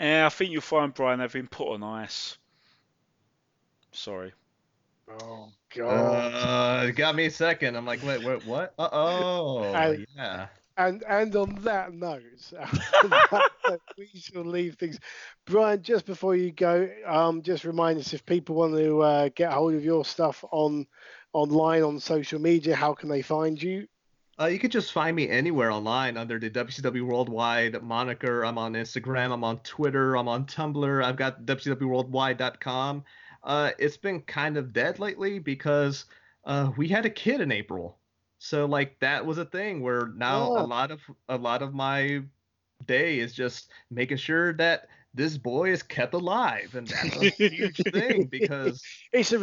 Yeah, 0.00 0.26
I 0.26 0.28
think 0.30 0.50
you'll 0.50 0.62
find 0.62 0.94
Brian 0.94 1.20
they've 1.20 1.30
been 1.30 1.46
put 1.46 1.74
on 1.74 1.82
ice. 1.82 2.38
Sorry. 3.92 4.32
Oh 5.20 5.48
god. 5.76 6.84
Uh, 6.84 6.86
it 6.86 6.92
got 6.92 7.14
me 7.14 7.26
a 7.26 7.30
second. 7.30 7.76
I'm 7.76 7.84
like, 7.84 8.02
wait, 8.02 8.24
wait, 8.24 8.46
what? 8.46 8.72
Uh 8.78 8.88
oh, 8.92 9.96
yeah. 10.16 10.46
And 10.78 11.02
and 11.02 11.36
on 11.36 11.54
that 11.62 11.92
note, 11.92 12.22
we 13.98 14.06
shall 14.18 14.44
leave 14.44 14.76
things. 14.76 14.98
Brian, 15.44 15.82
just 15.82 16.06
before 16.06 16.34
you 16.34 16.50
go, 16.50 16.88
um, 17.06 17.42
just 17.42 17.64
remind 17.64 17.98
us 17.98 18.14
if 18.14 18.24
people 18.24 18.54
want 18.54 18.76
to 18.76 19.02
uh, 19.02 19.28
get 19.34 19.52
hold 19.52 19.74
of 19.74 19.84
your 19.84 20.06
stuff 20.06 20.42
on 20.50 20.86
online 21.34 21.82
on 21.82 22.00
social 22.00 22.40
media, 22.40 22.74
how 22.74 22.94
can 22.94 23.10
they 23.10 23.22
find 23.22 23.62
you? 23.62 23.86
Uh, 24.40 24.46
you 24.46 24.58
could 24.58 24.70
just 24.72 24.92
find 24.92 25.14
me 25.14 25.28
anywhere 25.28 25.70
online 25.70 26.16
under 26.16 26.38
the 26.38 26.48
WCW 26.48 27.02
Worldwide 27.02 27.82
moniker. 27.82 28.42
I'm 28.44 28.56
on 28.56 28.72
Instagram. 28.72 29.32
I'm 29.32 29.44
on 29.44 29.58
Twitter. 29.58 30.16
I'm 30.16 30.28
on 30.28 30.46
Tumblr. 30.46 31.04
I've 31.04 31.16
got 31.16 31.44
WCWWorldwide.com. 31.44 33.04
Uh, 33.44 33.70
it's 33.78 33.98
been 33.98 34.22
kind 34.22 34.56
of 34.56 34.72
dead 34.72 34.98
lately 34.98 35.38
because 35.38 36.06
uh, 36.44 36.70
we 36.76 36.88
had 36.88 37.04
a 37.04 37.10
kid 37.10 37.40
in 37.42 37.52
April, 37.52 37.98
so 38.38 38.64
like 38.64 38.98
that 39.00 39.24
was 39.24 39.36
a 39.38 39.44
thing 39.44 39.82
where 39.82 40.08
now 40.16 40.48
Oh. 40.50 40.64
a 40.64 40.66
lot 40.66 40.90
of 40.90 41.00
a 41.28 41.36
lot 41.36 41.60
of 41.62 41.74
my 41.74 42.22
day 42.86 43.18
is 43.18 43.34
just 43.34 43.70
making 43.90 44.16
sure 44.16 44.54
that 44.54 44.88
this 45.12 45.36
boy 45.36 45.70
is 45.70 45.82
kept 45.82 46.14
alive, 46.14 46.74
and 46.74 46.86
that's 46.88 47.16
a 47.16 47.30
huge 47.30 47.76
thing 47.92 48.24
because 48.24 48.82
It's 49.12 49.32
a 49.32 49.38
know? 49.38 49.40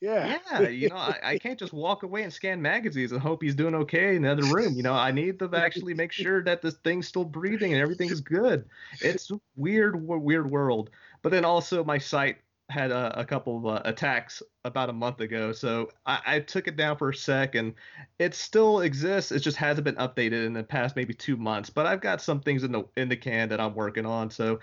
Yeah. 0.00 0.38
yeah, 0.52 0.68
you 0.68 0.88
know, 0.88 0.96
I, 0.96 1.18
I 1.22 1.38
can't 1.38 1.58
just 1.58 1.72
walk 1.72 2.04
away 2.04 2.22
and 2.22 2.32
scan 2.32 2.62
magazines 2.62 3.10
and 3.10 3.20
hope 3.20 3.42
he's 3.42 3.56
doing 3.56 3.74
okay 3.74 4.14
in 4.14 4.22
the 4.22 4.30
other 4.30 4.44
room. 4.44 4.74
You 4.74 4.82
know, 4.84 4.94
I 4.94 5.10
need 5.10 5.38
to 5.40 5.50
actually 5.54 5.94
make 5.94 6.12
sure 6.12 6.42
that 6.44 6.62
this 6.62 6.74
thing's 6.84 7.08
still 7.08 7.24
breathing 7.24 7.72
and 7.72 7.82
everything 7.82 8.10
is 8.10 8.20
good. 8.20 8.68
It's 9.00 9.30
weird, 9.56 10.00
weird 10.00 10.50
world. 10.50 10.90
But 11.22 11.32
then 11.32 11.44
also, 11.44 11.82
my 11.82 11.98
site 11.98 12.38
had 12.70 12.90
a, 12.90 13.20
a 13.20 13.24
couple 13.24 13.56
of 13.56 13.66
uh, 13.66 13.82
attacks 13.84 14.42
about 14.64 14.90
a 14.90 14.92
month 14.92 15.20
ago, 15.20 15.52
so 15.52 15.88
I, 16.04 16.20
I 16.26 16.40
took 16.40 16.68
it 16.68 16.76
down 16.76 16.98
for 16.98 17.08
a 17.08 17.14
sec, 17.14 17.54
and 17.54 17.74
it 18.18 18.34
still 18.34 18.80
exists. 18.80 19.32
It 19.32 19.40
just 19.40 19.56
hasn't 19.56 19.84
been 19.84 19.94
updated 19.94 20.44
in 20.44 20.52
the 20.52 20.62
past 20.62 20.94
maybe 20.94 21.14
two 21.14 21.36
months. 21.36 21.70
But 21.70 21.86
I've 21.86 22.02
got 22.02 22.20
some 22.20 22.40
things 22.40 22.64
in 22.64 22.72
the 22.72 22.84
in 22.96 23.08
the 23.08 23.16
can 23.16 23.48
that 23.48 23.60
I'm 23.60 23.74
working 23.74 24.04
on, 24.04 24.30
so 24.30 24.60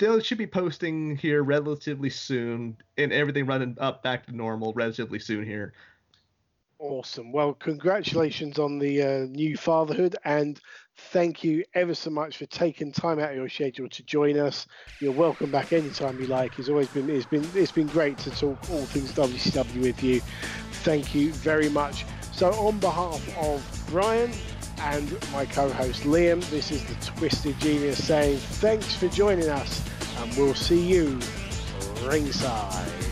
they 0.00 0.22
should 0.22 0.38
be 0.38 0.46
posting 0.46 1.16
here 1.16 1.42
relatively 1.42 2.10
soon, 2.10 2.76
and 2.96 3.12
everything 3.12 3.46
running 3.46 3.76
up 3.78 4.02
back 4.02 4.26
to 4.26 4.32
normal 4.32 4.72
relatively 4.72 5.18
soon 5.18 5.44
here. 5.44 5.72
Awesome. 6.78 7.30
Well, 7.30 7.52
congratulations 7.52 8.58
on 8.58 8.78
the 8.78 9.02
uh, 9.02 9.26
new 9.26 9.54
fatherhood, 9.54 10.16
and 10.24 10.58
thank 10.96 11.44
you 11.44 11.62
ever 11.74 11.94
so 11.94 12.08
much 12.08 12.38
for 12.38 12.46
taking 12.46 12.90
time 12.90 13.18
out 13.18 13.30
of 13.30 13.36
your 13.36 13.50
schedule 13.50 13.88
to 13.90 14.02
join 14.04 14.38
us. 14.38 14.66
You're 14.98 15.12
welcome 15.12 15.50
back 15.50 15.74
anytime 15.74 16.18
you 16.18 16.26
like. 16.26 16.58
It's 16.58 16.70
always 16.70 16.88
been 16.88 17.10
it's 17.10 17.26
been 17.26 17.46
it's 17.54 17.70
been 17.70 17.88
great 17.88 18.16
to 18.18 18.30
talk 18.30 18.58
all 18.70 18.86
things 18.86 19.12
WCW 19.12 19.82
with 19.82 20.02
you. 20.02 20.20
Thank 20.82 21.14
you 21.14 21.32
very 21.34 21.68
much. 21.68 22.06
So, 22.32 22.50
on 22.52 22.78
behalf 22.78 23.38
of 23.38 23.84
Brian 23.90 24.32
and 24.82 25.12
my 25.32 25.44
co-host 25.46 26.02
Liam, 26.04 26.40
this 26.50 26.70
is 26.70 26.84
the 26.84 26.94
Twisted 27.04 27.58
Genius 27.60 28.04
saying 28.04 28.38
thanks 28.38 28.94
for 28.94 29.08
joining 29.08 29.48
us, 29.48 29.82
and 30.18 30.34
we'll 30.36 30.54
see 30.54 30.80
you 30.80 31.18
ringside. 32.04 33.09